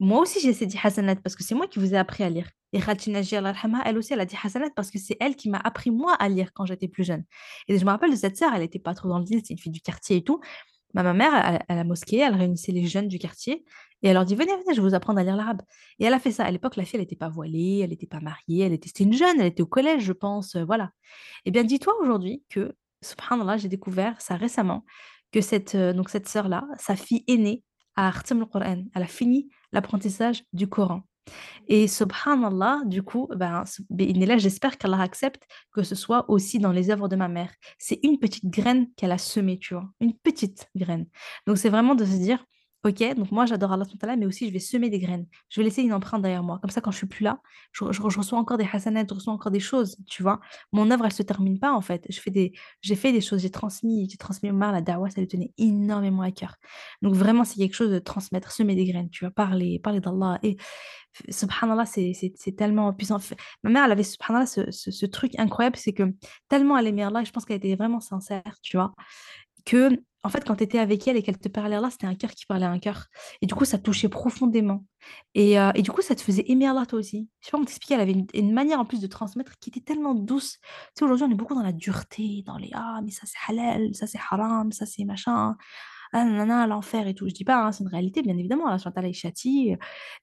Moi 0.00 0.20
aussi, 0.20 0.40
j'ai 0.40 0.52
ces 0.52 0.66
10 0.66 0.78
hasanat 0.82 1.16
parce 1.16 1.36
que 1.36 1.44
c'est 1.44 1.54
moi 1.54 1.68
qui 1.68 1.78
vous 1.78 1.94
ai 1.94 1.98
appris 1.98 2.24
à 2.24 2.30
lire. 2.30 2.48
Et 2.72 2.78
yarhamha, 2.78 3.82
elle 3.84 3.98
aussi, 3.98 4.14
elle 4.14 4.20
a 4.20 4.26
10 4.26 4.36
hasanat 4.42 4.70
parce 4.74 4.90
que 4.90 4.98
c'est 4.98 5.16
elle 5.20 5.36
qui 5.36 5.48
m'a 5.50 5.60
appris 5.62 5.90
moi 5.92 6.14
à 6.14 6.28
lire 6.28 6.52
quand 6.52 6.66
j'étais 6.66 6.88
plus 6.88 7.04
jeune. 7.04 7.24
Et 7.68 7.78
je 7.78 7.84
me 7.84 7.90
rappelle 7.90 8.10
de 8.10 8.16
cette 8.16 8.36
sœur, 8.36 8.52
elle 8.52 8.62
n'était 8.62 8.80
pas 8.80 8.94
trop 8.94 9.08
dans 9.08 9.18
le 9.18 9.24
deal, 9.24 9.40
c'est 9.44 9.52
une 9.52 9.60
fille 9.60 9.70
du 9.70 9.80
quartier 9.80 10.16
et 10.16 10.24
tout. 10.24 10.40
Bah, 10.94 11.02
ma 11.02 11.12
mère, 11.12 11.34
à, 11.68 11.74
la 11.74 11.84
mosquée, 11.84 12.18
elle 12.18 12.34
réunissait 12.34 12.72
les 12.72 12.86
jeunes 12.86 13.08
du 13.08 13.18
quartier 13.18 13.64
et 14.02 14.08
elle 14.08 14.14
leur 14.14 14.24
dit, 14.24 14.34
venez, 14.34 14.52
venez, 14.52 14.74
je 14.74 14.80
vais 14.80 14.88
vous 14.88 14.94
apprendre 14.94 15.18
à 15.18 15.24
lire 15.24 15.36
l'arabe. 15.36 15.62
Et 15.98 16.04
elle 16.04 16.14
a 16.14 16.20
fait 16.20 16.30
ça. 16.30 16.44
À 16.44 16.50
l'époque, 16.50 16.76
la 16.76 16.84
fille, 16.84 16.96
elle 16.96 17.00
n'était 17.00 17.16
pas 17.16 17.28
voilée, 17.28 17.80
elle 17.82 17.90
n'était 17.90 18.06
pas 18.06 18.20
mariée, 18.20 18.64
elle 18.64 18.72
était, 18.72 18.88
c'était 18.88 19.04
une 19.04 19.12
jeune, 19.12 19.40
elle 19.40 19.46
était 19.46 19.62
au 19.62 19.66
collège, 19.66 20.02
je 20.04 20.12
pense, 20.12 20.54
euh, 20.54 20.64
voilà. 20.64 20.90
Eh 21.44 21.50
bien, 21.50 21.64
dis-toi 21.64 21.94
aujourd'hui 22.00 22.44
que, 22.48 22.74
subhanallah, 23.02 23.56
j'ai 23.56 23.68
découvert 23.68 24.20
ça 24.20 24.36
récemment, 24.36 24.84
que 25.32 25.40
cette, 25.40 25.74
euh, 25.74 26.00
sœur-là, 26.26 26.64
sa 26.78 26.96
fille 26.96 27.24
aînée, 27.26 27.64
a 27.96 28.12
Khatam 28.12 28.40
le 28.40 28.46
Coran. 28.46 28.84
Elle 28.94 29.02
a 29.02 29.06
fini 29.06 29.48
l'apprentissage 29.72 30.44
du 30.52 30.68
Coran. 30.68 31.02
Et 31.68 31.88
subhanallah, 31.88 32.82
du 32.86 33.02
coup, 33.02 33.28
ben, 33.34 33.64
sub- 33.64 33.86
là, 33.90 34.38
j'espère 34.38 34.78
qu'Allah 34.78 35.00
accepte 35.00 35.46
que 35.72 35.82
ce 35.82 35.94
soit 35.94 36.28
aussi 36.30 36.58
dans 36.58 36.72
les 36.72 36.90
œuvres 36.90 37.08
de 37.08 37.16
ma 37.16 37.28
mère. 37.28 37.50
C'est 37.78 38.00
une 38.02 38.18
petite 38.18 38.46
graine 38.46 38.88
qu'elle 38.96 39.12
a 39.12 39.18
semée, 39.18 39.58
tu 39.58 39.74
vois, 39.74 39.88
une 40.00 40.14
petite 40.14 40.68
graine. 40.76 41.06
Donc, 41.46 41.58
c'est 41.58 41.70
vraiment 41.70 41.94
de 41.94 42.04
se 42.04 42.16
dire, 42.16 42.44
ok, 42.84 43.14
donc 43.16 43.30
moi, 43.32 43.46
j'adore 43.46 43.72
Allah, 43.72 43.84
mais 44.16 44.26
aussi 44.26 44.46
je 44.48 44.52
vais 44.52 44.58
semer 44.58 44.90
des 44.90 44.98
graines. 44.98 45.26
Je 45.48 45.60
vais 45.60 45.64
laisser 45.64 45.82
une 45.82 45.92
empreinte 45.94 46.22
derrière 46.22 46.42
moi. 46.42 46.58
Comme 46.60 46.70
ça, 46.70 46.80
quand 46.80 46.90
je 46.90 46.98
suis 46.98 47.06
plus 47.06 47.24
là, 47.24 47.40
je, 47.72 47.84
reçois 47.84 48.38
encore 48.38 48.58
des 48.58 48.68
hasanats, 48.70 49.04
je 49.08 49.14
reçois 49.14 49.32
encore 49.32 49.50
des 49.52 49.60
choses, 49.60 49.96
tu 50.06 50.22
vois. 50.22 50.40
Mon 50.72 50.90
œuvre, 50.90 51.06
elle 51.06 51.12
se 51.12 51.22
termine 51.22 51.58
pas, 51.58 51.72
en 51.72 51.80
fait. 51.80 52.04
Je 52.10 52.20
fais 52.20 52.30
des, 52.30 52.52
j'ai 52.82 52.94
fait 52.96 53.12
des 53.12 53.20
choses, 53.22 53.40
j'ai 53.40 53.50
transmis, 53.50 54.08
j'ai 54.10 54.18
transmis 54.18 54.50
au 54.50 54.54
Mar, 54.54 54.72
la 54.72 54.82
dawa, 54.82 55.08
ça 55.10 55.20
lui 55.20 55.28
tenait 55.28 55.52
énormément 55.58 56.22
à 56.22 56.30
cœur. 56.30 56.56
Donc, 57.02 57.14
vraiment, 57.14 57.44
c'est 57.44 57.56
quelque 57.56 57.74
chose 57.74 57.90
de 57.90 57.98
transmettre, 57.98 58.52
semer 58.52 58.74
des 58.74 58.84
graines, 58.84 59.10
tu 59.10 59.24
vois, 59.24 59.30
parler, 59.32 59.78
parler 59.80 60.00
d'Allah. 60.00 60.38
Et 60.42 60.56
Subhanallah, 61.30 61.86
c'est 61.86 62.12
c'est- 62.14 62.56
tellement 62.56 62.92
puissant. 62.92 63.18
Ma 63.62 63.70
mère, 63.70 63.84
elle 63.84 63.92
avait, 63.92 64.02
subhanallah, 64.02 64.46
ce, 64.46 64.70
ce- 64.70 64.90
ce 64.90 65.06
truc 65.06 65.38
incroyable, 65.38 65.76
c'est 65.76 65.92
que 65.92 66.02
tellement 66.48 66.76
elle 66.78 66.86
aimait 66.88 67.02
Allah, 67.04 67.22
et 67.22 67.24
je 67.24 67.32
pense 67.32 67.44
qu'elle 67.44 67.56
était 67.58 67.74
vraiment 67.76 68.00
sincère, 68.00 68.42
tu 68.62 68.76
vois, 68.76 68.92
que, 69.64 69.90
en 70.24 70.30
fait, 70.30 70.44
quand 70.44 70.56
tu 70.56 70.64
étais 70.64 70.78
avec 70.78 71.06
elle 71.06 71.18
et 71.18 71.22
qu'elle 71.22 71.38
te 71.38 71.48
parlait 71.48 71.76
Allah, 71.76 71.90
c'était 71.90 72.06
un 72.06 72.14
cœur 72.14 72.30
qui 72.30 72.46
parlait 72.46 72.64
à 72.64 72.70
un 72.70 72.78
cœur. 72.78 73.06
Et 73.42 73.46
du 73.46 73.54
coup, 73.54 73.66
ça 73.66 73.78
touchait 73.78 74.08
profondément. 74.08 74.84
Et, 75.34 75.60
euh, 75.60 75.70
et 75.74 75.82
du 75.82 75.90
coup, 75.90 76.00
ça 76.00 76.14
te 76.14 76.22
faisait 76.22 76.44
aimer 76.48 76.66
Allah, 76.66 76.86
toi 76.86 76.98
aussi. 76.98 77.28
Je 77.40 77.46
sais 77.46 77.50
pas 77.50 77.58
comment 77.58 77.66
t'expliquer, 77.66 77.94
elle 77.94 78.00
avait 78.00 78.16
une, 78.32 78.52
manière 78.52 78.80
en 78.80 78.86
plus 78.86 79.00
de 79.00 79.06
transmettre 79.06 79.52
qui 79.60 79.68
était 79.68 79.80
tellement 79.80 80.14
douce. 80.14 80.58
Tu 80.62 80.68
sais, 80.94 81.04
aujourd'hui, 81.04 81.26
on 81.26 81.30
est 81.30 81.34
beaucoup 81.34 81.54
dans 81.54 81.62
la 81.62 81.72
dureté, 81.72 82.42
dans 82.46 82.56
les 82.56 82.70
Ah, 82.72 83.00
mais 83.04 83.10
ça 83.10 83.26
c'est 83.26 83.52
halal, 83.52 83.94
ça 83.94 84.06
c'est 84.06 84.18
haram, 84.30 84.72
ça 84.72 84.86
c'est 84.86 85.04
machin 85.04 85.56
ah 86.12 86.24
nanana, 86.24 86.66
l'enfer 86.68 87.06
et 87.08 87.14
tout. 87.14 87.28
Je 87.28 87.34
dis 87.34 87.44
pas, 87.44 87.66
hein, 87.66 87.72
c'est 87.72 87.82
une 87.82 87.90
réalité, 87.90 88.22
bien 88.22 88.38
évidemment. 88.38 88.74
Ta'ala, 88.78 89.08
il 89.08 89.14
châtie. 89.14 89.76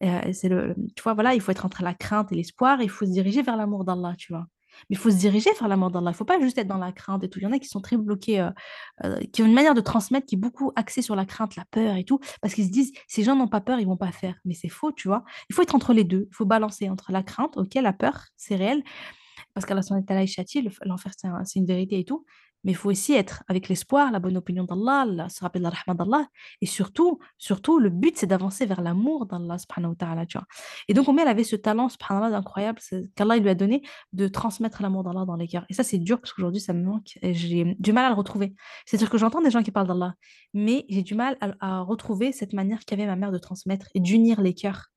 euh, 0.04 0.22
c'est 0.34 0.50
le, 0.50 0.74
tu 0.96 1.04
vois, 1.04 1.14
voilà, 1.14 1.36
il 1.36 1.42
faut 1.42 1.52
être 1.52 1.66
entre 1.66 1.84
la 1.84 1.94
crainte 1.94 2.32
et 2.32 2.36
l'espoir. 2.36 2.82
Il 2.82 2.90
faut 2.90 3.06
se 3.06 3.12
diriger 3.12 3.42
vers 3.44 3.58
l'amour 3.58 3.84
d'Allah, 3.86 4.16
tu 4.18 4.34
vois. 4.34 4.48
Mais 4.90 4.96
il 4.96 4.98
faut 4.98 5.10
se 5.12 5.16
diriger 5.18 5.50
vers 5.60 5.68
l'amour 5.68 5.92
d'Allah. 5.92 6.10
Il 6.12 6.14
ne 6.14 6.18
faut 6.18 6.26
pas 6.26 6.40
juste 6.40 6.58
être 6.58 6.68
dans 6.68 6.78
la 6.78 6.92
crainte 6.92 7.24
et 7.24 7.30
tout. 7.30 7.40
Il 7.40 7.44
y 7.44 7.46
en 7.46 7.52
a 7.52 7.60
qui 7.60 7.68
sont 7.68 7.82
très 7.82 7.98
bloqués, 7.98 8.40
euh, 8.42 8.50
euh, 9.04 9.20
qui 9.34 9.42
ont 9.44 9.46
une 9.46 9.54
manière 9.54 9.74
de 9.74 9.82
transmettre 9.82 10.26
qui 10.28 10.36
est 10.36 10.38
beaucoup 10.38 10.72
axée 10.76 11.02
sur 11.02 11.16
la 11.16 11.26
crainte, 11.26 11.56
la 11.56 11.66
peur 11.66 11.96
et 11.96 12.04
tout, 12.04 12.20
parce 12.42 12.54
qu'ils 12.54 12.66
se 12.66 12.72
disent, 12.72 12.92
ces 13.08 13.24
gens 13.24 13.36
n'ont 13.36 13.48
pas 13.48 13.62
peur, 13.62 13.80
ils 13.80 13.88
vont 13.88 13.98
pas 13.98 14.12
faire. 14.12 14.36
Mais 14.46 14.54
c'est 14.54 14.70
faux, 14.70 14.92
tu 14.92 15.08
vois. 15.08 15.24
Il 15.50 15.56
faut 15.56 15.62
être 15.62 15.76
entre 15.76 15.94
les 15.94 16.04
deux. 16.04 16.28
Il 16.32 16.36
faut 16.36 16.46
balancer 16.46 16.90
entre 16.90 17.12
la 17.12 17.24
crainte, 17.24 17.58
ok, 17.58 17.74
la 17.76 17.94
peur, 17.94 18.26
c'est 18.38 18.56
réel, 18.56 18.84
parce 19.54 19.66
qu'Allah 19.66 19.82
il 20.24 20.28
châtie, 20.28 20.62
le- 20.62 20.72
l'enfer, 20.86 21.12
c'est 21.46 21.60
une 21.60 21.66
vérité 21.66 22.00
et 22.00 22.06
tout. 22.06 22.26
Mais 22.64 22.72
il 22.72 22.76
faut 22.76 22.90
aussi 22.90 23.14
être 23.14 23.44
avec 23.48 23.70
l'espoir, 23.70 24.12
la 24.12 24.20
bonne 24.20 24.38
opinion 24.38 24.64
d'Allah, 24.64 25.06
la- 25.06 25.30
se 25.30 25.42
rappeler 25.42 25.60
de 25.60 25.64
la 25.66 25.72
rahma 25.72 25.94
d'Allah. 25.96 26.28
Et 26.62 26.66
surtout, 26.66 27.20
surtout, 27.38 27.80
le 27.80 27.90
but, 27.90 28.18
c'est 28.18 28.28
d'avancer 28.28 28.66
vers 28.66 28.82
l'amour 28.82 29.26
d'Allah, 29.26 29.58
subhanahu 29.58 29.92
wa 29.92 29.96
ta'ala. 29.96 30.26
Et 30.88 30.94
donc, 30.94 31.08
elle 31.20 31.28
avait 31.28 31.44
ce 31.44 31.56
talent, 31.56 31.90
subhanallah, 31.90 32.38
incroyable, 32.38 32.80
qu'Allah 33.16 33.38
lui 33.38 33.50
a 33.50 33.56
donné 33.56 33.82
de 34.14 34.28
transmettre 34.28 34.82
l'amour 34.82 35.04
d'Allah 35.04 35.26
dans 35.26 35.36
les 35.36 35.48
cœurs. 35.48 35.66
Et 35.70 35.74
ça, 35.74 35.84
c'est 35.84 35.98
dur 35.98 36.20
parce 36.20 36.34
qu'aujourd'hui, 36.34 36.62
ça 36.62 36.74
me 36.74 36.84
manque 36.84 37.18
et 37.22 37.34
j'ai 37.34 37.76
du 37.80 37.94
mal 37.94 38.06
à 38.06 38.10
le 38.10 38.16
retrouver. 38.16 38.56
C'est-à-dire 38.86 39.10
que 39.10 39.18
j'entends 39.18 39.42
des 39.42 39.52
gens 39.52 39.64
qui 39.64 39.72
parlent 39.72 39.88
d'Allah, 39.88 40.14
mais 40.54 40.86
j'ai 40.90 41.04
du 41.04 41.16
mal 41.16 41.38
à, 41.42 41.52
à 41.60 41.82
retrouver 41.82 42.32
cette 42.32 42.54
manière 42.54 42.80
qu'avait 42.86 43.06
ma 43.06 43.16
mère 43.16 43.32
de 43.32 43.38
transmettre 43.38 43.88
et 43.94 44.00
d'unir 44.00 44.42
les 44.42 44.54
cœurs 44.54 44.88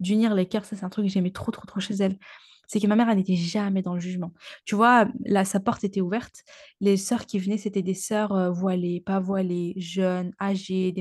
d'unir 0.00 0.34
les 0.34 0.46
cœurs, 0.46 0.64
ça 0.64 0.76
c'est 0.76 0.84
un 0.84 0.88
truc 0.88 1.06
que 1.06 1.12
j'aimais 1.12 1.30
trop, 1.30 1.52
trop, 1.52 1.66
trop 1.66 1.80
chez 1.80 1.94
elle. 1.94 2.18
C'est 2.66 2.80
que 2.80 2.86
ma 2.86 2.96
mère, 2.96 3.08
elle 3.08 3.18
n'était 3.18 3.36
jamais 3.36 3.82
dans 3.82 3.94
le 3.94 4.00
jugement. 4.00 4.32
Tu 4.64 4.74
vois, 4.74 5.08
là, 5.24 5.44
sa 5.44 5.60
porte 5.60 5.84
était 5.84 6.00
ouverte. 6.00 6.44
Les 6.80 6.96
sœurs 6.96 7.26
qui 7.26 7.38
venaient, 7.38 7.58
c'était 7.58 7.82
des 7.82 7.94
sœurs 7.94 8.32
euh, 8.32 8.50
voilées, 8.50 9.00
pas 9.00 9.20
voilées, 9.20 9.74
jeunes, 9.76 10.32
âgées, 10.40 10.92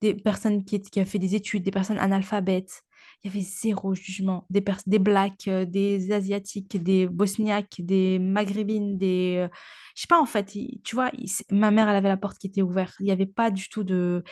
des, 0.00 0.14
personnes 0.14 0.64
qui, 0.64 0.80
qui 0.80 1.04
fait 1.04 1.18
des 1.18 1.34
études, 1.34 1.62
des 1.62 1.70
personnes 1.70 1.98
analphabètes. 1.98 2.82
Il 3.22 3.28
y 3.28 3.36
avait 3.36 3.44
zéro 3.44 3.94
jugement. 3.94 4.46
Des, 4.50 4.62
des 4.86 4.98
blacks, 4.98 5.48
euh, 5.48 5.64
des 5.64 6.12
asiatiques, 6.12 6.82
des 6.82 7.06
bosniaques, 7.06 7.76
des 7.78 8.18
maghrébines, 8.18 8.98
des... 8.98 9.36
euh, 9.38 9.48
je 9.94 10.02
sais 10.02 10.08
pas, 10.08 10.20
en 10.20 10.26
fait, 10.26 10.56
tu 10.84 10.94
vois, 10.94 11.10
ma 11.50 11.70
mère, 11.70 11.88
elle 11.88 11.96
avait 11.96 12.08
la 12.08 12.16
porte 12.16 12.38
qui 12.38 12.48
était 12.48 12.62
ouverte. 12.62 12.94
Il 13.00 13.06
n'y 13.06 13.12
avait 13.12 13.26
pas 13.26 13.50
du 13.50 13.68
tout 13.68 13.84
de... 13.84 14.22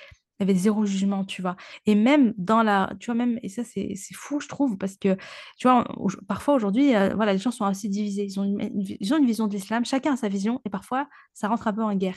Il 0.42 0.48
y 0.48 0.50
avait 0.50 0.58
zéro 0.58 0.84
jugement, 0.86 1.24
tu 1.24 1.42
vois. 1.42 1.56
Et 1.86 1.94
même 1.94 2.34
dans 2.36 2.62
la, 2.62 2.92
tu 3.00 3.06
vois, 3.06 3.14
même, 3.14 3.38
et 3.42 3.48
ça, 3.48 3.62
c'est 3.64 3.94
fou, 4.14 4.40
je 4.40 4.48
trouve, 4.48 4.76
parce 4.78 4.96
que, 4.96 5.16
tu 5.58 5.68
vois, 5.68 5.84
parfois 6.28 6.54
aujourd'hui, 6.54 6.94
euh, 6.94 7.14
voilà, 7.14 7.32
les 7.32 7.38
gens 7.38 7.50
sont 7.50 7.64
assez 7.64 7.88
divisés. 7.88 8.24
Ils 8.24 8.40
ont 8.40 8.44
une, 8.44 8.84
ils 9.00 9.14
ont 9.14 9.18
une 9.18 9.26
vision 9.26 9.46
de 9.46 9.52
l'islam, 9.54 9.84
chacun 9.84 10.14
a 10.14 10.16
sa 10.16 10.28
vision, 10.28 10.60
et 10.64 10.70
parfois, 10.70 11.08
ça 11.34 11.48
rentre 11.48 11.68
un 11.68 11.72
peu 11.72 11.82
en 11.82 11.94
guerre. 11.94 12.16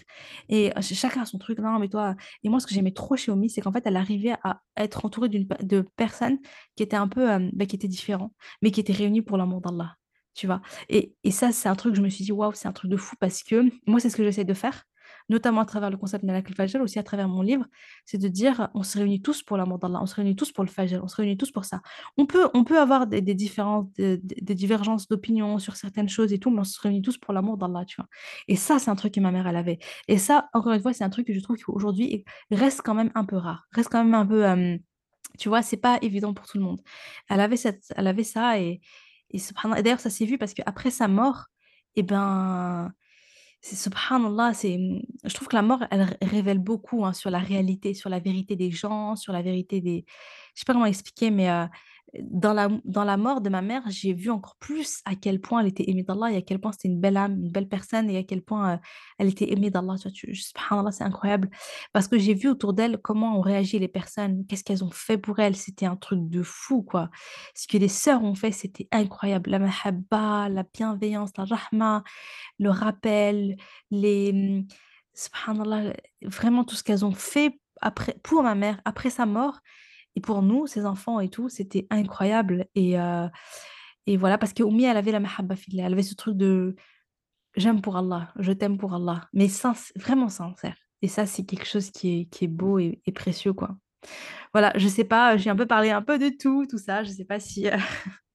Et 0.50 0.70
euh, 0.78 0.82
ch- 0.82 0.94
chacun 1.00 1.22
a 1.22 1.26
son 1.26 1.38
truc, 1.38 1.60
non, 1.60 1.80
mais 1.80 1.90
toi, 1.90 2.16
et 2.44 2.50
moi, 2.50 2.60
ce 2.60 2.68
que 2.68 2.74
j'aimais 2.74 2.92
trop 2.92 3.16
chez 3.16 3.32
Omi, 3.32 3.50
c'est 3.50 3.62
qu'en 3.62 3.72
fait, 3.72 3.84
elle 3.86 3.98
arrivait 3.98 4.36
à 4.44 4.62
être 4.78 5.06
entourée 5.06 5.30
de 5.30 5.82
personnes 5.96 6.38
qui 6.76 6.84
étaient 6.84 6.96
un 6.96 7.08
peu, 7.08 7.32
euh, 7.32 7.50
bah, 7.54 7.66
qui 7.66 7.76
étaient 7.76 7.88
différents, 7.88 8.34
mais 8.62 8.72
qui 8.72 8.80
étaient 8.80 8.94
réunies 8.94 9.22
pour 9.22 9.38
l'amour 9.38 9.62
d'Allah, 9.62 9.96
tu 10.34 10.48
vois. 10.48 10.62
Et, 10.90 11.16
et 11.24 11.32
ça, 11.32 11.52
c'est 11.52 11.70
un 11.70 11.76
truc, 11.76 11.96
je 11.96 12.02
me 12.02 12.10
suis 12.10 12.24
dit, 12.24 12.32
waouh, 12.32 12.54
c'est 12.54 12.68
un 12.68 12.74
truc 12.74 12.92
de 12.92 12.98
fou, 12.98 13.16
parce 13.20 13.44
que 13.44 13.64
moi, 13.88 14.00
c'est 14.00 14.10
ce 14.10 14.18
que 14.18 14.24
j'essaie 14.24 14.46
de 14.46 14.54
faire 14.54 14.84
notamment 15.30 15.62
à 15.62 15.66
travers 15.66 15.90
le 15.90 15.98
concept 15.98 16.26
de 16.26 16.32
la 16.32 16.42
Fajr, 16.42 16.82
aussi 16.82 17.00
à 17.00 17.04
travers 17.04 17.28
mon 17.28 17.42
livre, 17.42 17.66
c'est 18.06 18.18
de 18.18 18.28
dire 18.28 18.70
on 18.74 18.84
se 18.84 18.98
réunit 18.98 19.22
tous 19.22 19.44
pour 19.44 19.58
l'amour 19.58 19.80
d'Allah, 19.80 20.00
on 20.02 20.06
se 20.06 20.16
réunit 20.16 20.36
tous 20.36 20.52
pour 20.52 20.64
le 20.64 20.70
Fajr, 20.70 21.04
on 21.04 21.08
se 21.08 21.16
réunit 21.16 21.38
tous 21.38 21.52
pour 21.52 21.66
ça. 21.66 21.82
On 22.18 22.26
peut, 22.26 22.50
on 22.54 22.64
peut 22.64 22.80
avoir 22.80 23.08
des, 23.08 23.22
des 23.22 23.36
des, 23.36 24.56
divergences 24.56 25.08
d'opinion 25.08 25.60
sur 25.60 25.76
certaines 25.76 26.10
choses 26.10 26.34
et 26.34 26.40
tout, 26.40 26.50
mais 26.50 26.62
on 26.62 26.64
se 26.64 26.80
réunit 26.80 27.02
tous 27.02 27.18
pour 27.18 27.34
l'amour 27.34 27.58
d'Allah, 27.58 27.86
tu 27.86 27.96
vois. 27.98 28.08
Et 28.48 28.56
ça, 28.56 28.80
c'est 28.80 28.90
un 28.90 28.96
truc 28.96 29.14
que 29.14 29.20
ma 29.20 29.32
mère, 29.32 29.48
elle 29.48 29.58
avait. 29.58 29.80
Et 30.08 30.18
ça, 30.18 30.50
encore 30.54 30.74
une 30.74 30.82
fois, 30.82 30.94
c'est 30.94 31.04
un 31.04 31.10
truc 31.10 31.28
que 31.28 31.34
je 31.34 31.40
trouve 31.40 31.58
qu'aujourd'hui 31.58 32.26
reste 32.52 32.82
quand 32.84 32.94
même 32.94 33.12
un 33.16 33.26
peu 33.26 33.38
rare, 33.38 33.68
reste 33.72 33.90
quand 33.90 34.04
même 34.04 34.14
un 34.14 34.26
peu, 34.26 34.46
euh, 34.46 34.78
tu 35.38 35.50
vois, 35.50 35.62
c'est 35.62 35.78
pas 35.78 35.98
évident 36.02 36.34
pour 36.34 36.48
tout 36.48 36.58
le 36.58 36.64
monde. 36.64 36.82
Elle 37.30 37.40
avait, 37.42 37.58
cette, 37.58 37.94
elle 37.96 38.08
avait 38.08 38.24
ça 38.24 38.60
et, 38.60 38.82
et, 39.32 39.38
et 39.38 39.82
d'ailleurs, 39.84 40.00
ça 40.00 40.10
s'est 40.10 40.26
vu 40.26 40.38
parce 40.38 40.54
qu'après 40.54 40.92
sa 40.92 41.08
mort, 41.08 41.48
eh 41.96 42.04
ben, 42.04 42.92
c'est 43.66 43.76
subhanallah, 43.76 44.54
c'est, 44.54 44.78
je 45.24 45.34
trouve 45.34 45.48
que 45.48 45.56
la 45.56 45.64
mort, 45.64 45.84
elle 45.90 46.04
ré 46.04 46.16
révèle 46.22 46.60
beaucoup, 46.60 47.04
hein, 47.06 47.14
sur 47.14 47.32
la 47.32 47.40
réalité, 47.40 47.94
sur 47.96 48.10
la 48.12 48.20
vérité 48.20 48.56
des 48.56 48.70
gens, 48.72 49.16
sur 49.16 49.34
la 49.34 49.42
vérité 49.42 49.82
des 49.82 50.06
je 50.54 50.60
sais 50.62 50.66
pas 50.66 50.74
comment 50.74 50.86
expliquer, 50.86 51.32
mais 51.32 51.50
heu, 51.50 51.66
dans 52.24 52.54
la 52.54 52.70
dans 52.86 53.04
la 53.04 53.18
mort 53.18 53.42
de 53.42 53.50
ma 53.50 53.62
mère, 53.62 53.84
j'ai 53.88 54.14
vu 54.14 54.30
encore 54.30 54.56
plus 54.60 55.02
à 55.06 55.16
quel 55.16 55.42
point 55.42 55.62
elle 55.62 55.68
était 55.68 55.90
aimée 55.90 56.04
d'Allah 56.04 56.32
et 56.32 56.38
à 56.38 56.42
quel 56.42 56.60
point 56.60 56.72
c'était 56.72 56.88
une 56.88 57.00
belle 57.00 57.18
âme, 57.18 57.34
une 57.34 57.52
belle 57.52 57.68
personne 57.68 58.10
et 58.10 58.18
à 58.18 58.24
quel 58.24 58.42
point, 58.42 58.76
heu, 58.76 58.80
elle 59.18 59.28
était 59.28 59.52
aimée 59.52 59.70
d'Allah, 59.70 59.96
subhanallah, 59.98 60.92
c'est 60.92 61.04
incroyable 61.04 61.50
parce 61.94 62.08
que 62.08 62.18
j'ai 62.18 62.34
vu 62.34 62.50
autour 62.50 62.74
d'elle 62.74 62.98
comment 63.02 63.38
ont 63.38 63.42
réagi 63.42 63.80
les 63.80 63.88
personnes, 63.88 64.46
qu'est-ce 64.48 64.64
qu'elles 64.64 64.84
ont 64.84 64.92
fait 64.92 65.18
pour 65.18 65.40
elle, 65.40 65.56
c'était 65.56 65.86
un 65.86 65.96
truc 65.96 66.20
de 66.30 66.44
fou, 66.44 66.84
quoi. 66.84 67.10
Ce 67.56 67.68
que 67.68 67.78
les 67.78 67.88
sœurs 67.88 68.24
ont 68.24 68.36
fait, 68.36 68.52
c'était 68.52 68.88
incroyable. 68.92 69.50
La 69.50 69.60
mahabba, 69.60 70.50
la 70.50 70.64
bienveillance, 70.64 71.32
la 71.38 71.46
rahma, 71.46 72.04
le 72.60 72.70
rappel, 72.70 73.56
les, 73.92 74.34
mmh, 74.34 74.68
subhanallah, 75.14 75.94
vraiment 76.22 76.64
tout 76.64 76.76
ce 76.76 76.84
qu'elles 76.84 77.06
ont 77.06 77.12
fait 77.12 77.60
après 77.82 78.16
pour 78.24 78.44
ma 78.44 78.56
mère, 78.56 78.80
après 78.86 79.10
sa 79.10 79.26
mort 79.26 79.60
et 80.16 80.22
pour 80.22 80.42
nous, 80.42 80.68
ses 80.68 80.86
enfants 80.86 81.20
et 81.20 81.30
tout, 81.30 81.50
c'était 81.50 81.88
incroyable 81.92 82.68
et 82.76 82.96
et 84.08 84.18
voilà, 84.18 84.38
parce 84.38 84.54
qu'Oumi, 84.54 84.86
elle 84.86 84.98
avait 84.98 85.12
la 85.12 85.20
mahabba 85.20 85.56
elle 85.74 85.94
avait 85.94 86.04
ce 86.04 86.16
truc 86.16 86.38
de: 86.38 86.76
«J'aime 87.58 87.82
pour 87.82 87.98
Allah, 87.98 88.34
je 88.40 88.52
t'aime 88.54 88.78
pour 88.78 88.94
Allah», 88.96 89.30
mais 89.34 89.50
sinc 89.50 89.78
vraiment 89.98 90.30
sincère 90.30 90.78
et 91.04 91.08
ça, 91.10 91.26
c'est 91.28 91.46
quelque 91.46 91.68
chose 91.68 91.92
qui 91.92 92.22
est 92.22 92.26
qui 92.28 92.46
est 92.46 92.50
beau 92.50 92.80
et 92.80 93.02
précieux, 93.16 93.54
quoi. 93.54 93.78
Voilà, 94.54 94.74
je 94.78 94.88
sais 94.90 95.06
pas, 95.06 95.38
j'ai 95.38 95.50
un 95.52 95.56
peu 95.58 95.68
parlé 95.68 95.92
un 95.92 96.02
peu 96.04 96.20
de 96.20 96.30
tout, 96.30 96.68
tout 96.70 96.80
ça, 96.80 97.04
je 97.04 97.12
sais 97.12 97.26
pas 97.26 97.40
si, 97.40 97.68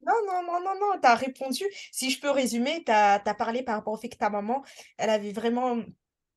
Non, 0.06 0.14
non, 0.26 0.42
non, 0.42 0.60
non, 0.64 0.74
non, 0.80 1.00
tu 1.00 1.06
as 1.06 1.14
répondu. 1.14 1.64
Si 1.92 2.10
je 2.10 2.20
peux 2.20 2.30
résumer, 2.30 2.82
tu 2.84 2.92
as 2.92 3.20
parlé 3.38 3.62
par 3.62 3.76
rapport 3.76 3.92
au 3.92 3.96
fait 3.98 4.08
que 4.08 4.16
ta 4.16 4.30
maman, 4.30 4.64
elle 4.96 5.10
avait 5.10 5.32
vraiment 5.32 5.78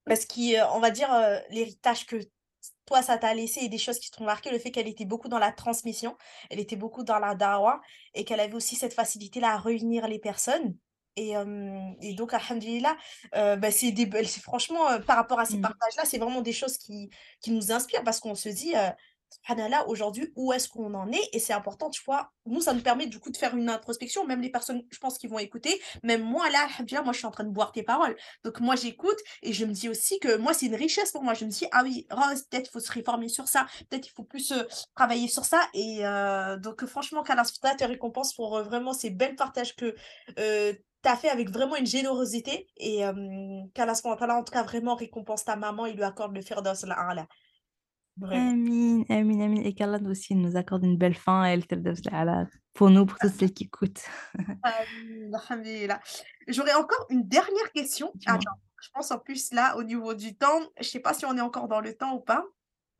Parce 0.06 0.26
qui, 0.26 0.56
heu, 0.57 0.61
on 0.74 0.80
va 0.82 0.91
dire, 0.91 1.10
l'héritage 1.52 2.07
que 2.07 2.18
toi, 2.85 3.02
ça 3.02 3.18
t'a 3.18 3.34
laissé 3.34 3.68
des 3.69 3.77
choses 3.77 3.99
qui 3.99 4.11
t'ont 4.11 4.26
marqué, 4.26 4.52
le 4.52 4.60
fait 4.60 4.72
qu'elle 4.72 4.88
était 4.88 5.06
beaucoup 5.06 5.30
dans 5.30 5.40
la 5.40 5.52
transmission, 5.52 6.18
elle 6.49 6.60
était 6.60 6.76
beaucoup 6.76 7.03
dans 7.03 7.19
la 7.19 7.35
dawa 7.35 7.81
et 8.14 8.26
qu'elle 8.26 8.40
avait 8.40 8.53
aussi 8.56 8.76
cette 8.76 8.94
facilité-là 8.94 9.53
à 9.53 9.57
réunir 9.57 10.07
les 10.07 10.19
personnes. 10.19 10.77
Et, 11.15 11.30
hem, 11.31 11.95
et 12.02 12.14
donc, 12.15 12.34
alhamdoulilah, 12.34 12.98
heu, 13.35 13.56
bah, 13.57 13.72
c'est 13.72 13.91
des 13.91 14.10
franchement, 14.41 14.91
heu, 14.91 15.03
par 15.06 15.15
rapport 15.18 15.40
à 15.40 15.45
ces 15.45 15.60
Mmh. 15.60 15.60
partages-là, 15.60 16.06
c'est 16.06 16.18
vraiment 16.18 16.41
des 16.41 16.53
choses 16.53 16.77
qui 16.77 17.10
qui 17.41 17.52
nous 17.52 17.72
inspirent 17.72 18.03
parce 18.03 18.19
qu'on 18.19 18.35
se 18.35 18.49
dit, 18.49 18.73
heu: 18.76 18.90
«Subhanallah, 19.41 19.88
aujourd'hui, 19.88 20.31
où 20.35 20.53
est-ce 20.53 20.68
qu'on 20.69 20.93
en 20.93 21.11
est?» 21.11 21.30
et 21.34 21.39
c'est 21.39 21.53
important, 21.53 21.89
tu 21.89 22.01
vois? 22.05 22.31
Nous, 22.45 22.61
ça 22.61 22.73
nous 22.73 22.81
permet 22.81 23.07
du 23.07 23.19
coup 23.19 23.31
de 23.31 23.38
faire 23.38 23.55
une 23.55 23.69
introspection, 23.69 24.26
même 24.26 24.41
les 24.41 24.49
personnes, 24.49 24.84
je 24.91 24.99
pense, 24.99 25.18
qui 25.18 25.27
vont 25.27 25.39
écouter, 25.39 25.81
même 26.03 26.22
moi 26.23 26.49
là, 26.49 26.68
moi, 27.03 27.14
je 27.14 27.18
suis 27.18 27.26
en 27.27 27.31
train 27.31 27.43
de 27.43 27.49
boire 27.49 27.72
tes 27.72 27.84
paroles. 27.84 28.15
Donc 28.43 28.60
moi, 28.60 28.76
j'écoute 28.76 29.18
et 29.41 29.53
je 29.53 29.65
me 29.65 29.72
dis 29.73 29.89
aussi 29.89 30.19
que 30.19 30.38
moi, 30.38 30.53
c'est 30.53 30.68
une 30.68 30.76
richesse 30.76 31.11
pour 31.11 31.23
moi. 31.23 31.34
Je 31.34 31.45
me 31.45 31.49
dis: 31.49 31.65
«Ah 31.72 31.81
oui, 31.84 32.07
Rose, 32.11 32.43
peut-être 32.49 32.68
il 32.69 32.72
faut 32.72 32.80
se 32.80 32.91
réformer 32.91 33.30
sur 33.30 33.47
ça, 33.47 33.65
peut-être 33.89 34.07
il 34.07 34.11
faut 34.11 34.23
plus, 34.23 34.51
heu, 34.51 34.68
travailler 34.95 35.27
sur 35.27 35.45
ça» 35.45 35.61
et 35.73 36.05
heu, 36.05 36.57
donc 36.60 36.85
franchement, 36.85 37.23
subhanahu 37.23 37.77
te 37.77 37.84
récompense 37.85 38.34
pour, 38.34 38.57
heu, 38.57 38.64
vraiment 38.64 38.93
ces 38.93 39.10
belles 39.10 39.35
partages 39.35 39.76
que, 39.76 39.95
tu 41.03 41.10
as 41.10 41.18
fait 41.18 41.30
avec 41.30 41.49
vraiment 41.49 41.76
une 41.76 41.85
générosité 41.85 42.68
et 42.77 43.01
qu'Allah 43.73 43.93
en 44.03 44.43
tout 44.43 44.53
cas, 44.53 44.64
vraiment 44.64 44.95
récompense 44.95 45.43
ta 45.45 45.55
maman 45.55 45.85
et 45.85 45.93
lui 45.93 46.03
accorde 46.03 46.34
le 46.34 46.41
firdaus 46.41 46.84
al-a'la. 46.85 47.27
Vraiment. 48.18 48.52
Amin, 48.52 49.03
amin, 49.10 49.40
amin 49.41 49.61
et 49.64 49.73
qu'Allah 49.73 49.99
aussi 50.07 50.35
nous 50.35 50.56
accorde 50.56 50.84
une 50.84 50.98
belle 50.98 51.15
fin 51.15 51.45
et 51.45 51.57
le 51.57 51.64
pour 52.73 52.90
nous, 52.90 53.06
pour 53.06 53.18
toutes 53.18 53.34
celles 53.34 53.53
qui 53.53 53.65
écoutent. 53.65 54.03
Amin, 54.64 55.31
alhamdoulilah. 55.34 55.99
J'aurais 56.48 56.73
encore 56.73 57.06
une 57.10 57.27
dernière 57.27 57.72
question. 57.72 58.14
Attends, 58.26 58.53
je 58.81 58.90
pense 58.94 59.11
en 59.11 59.19
plus 59.19 59.52
là, 59.52 59.76
au 59.77 59.84
niveau 59.84 60.14
du 60.14 60.35
temps, 60.35 60.61
je 60.80 60.84
sais 60.84 60.99
pas 60.99 61.14
si 61.14 61.26
on 61.26 61.38
est 61.38 61.41
encore 61.41 61.68
dans 61.68 61.81
le 61.81 61.95
temps 61.95 62.15
ou 62.15 62.19
pas. 62.19 62.45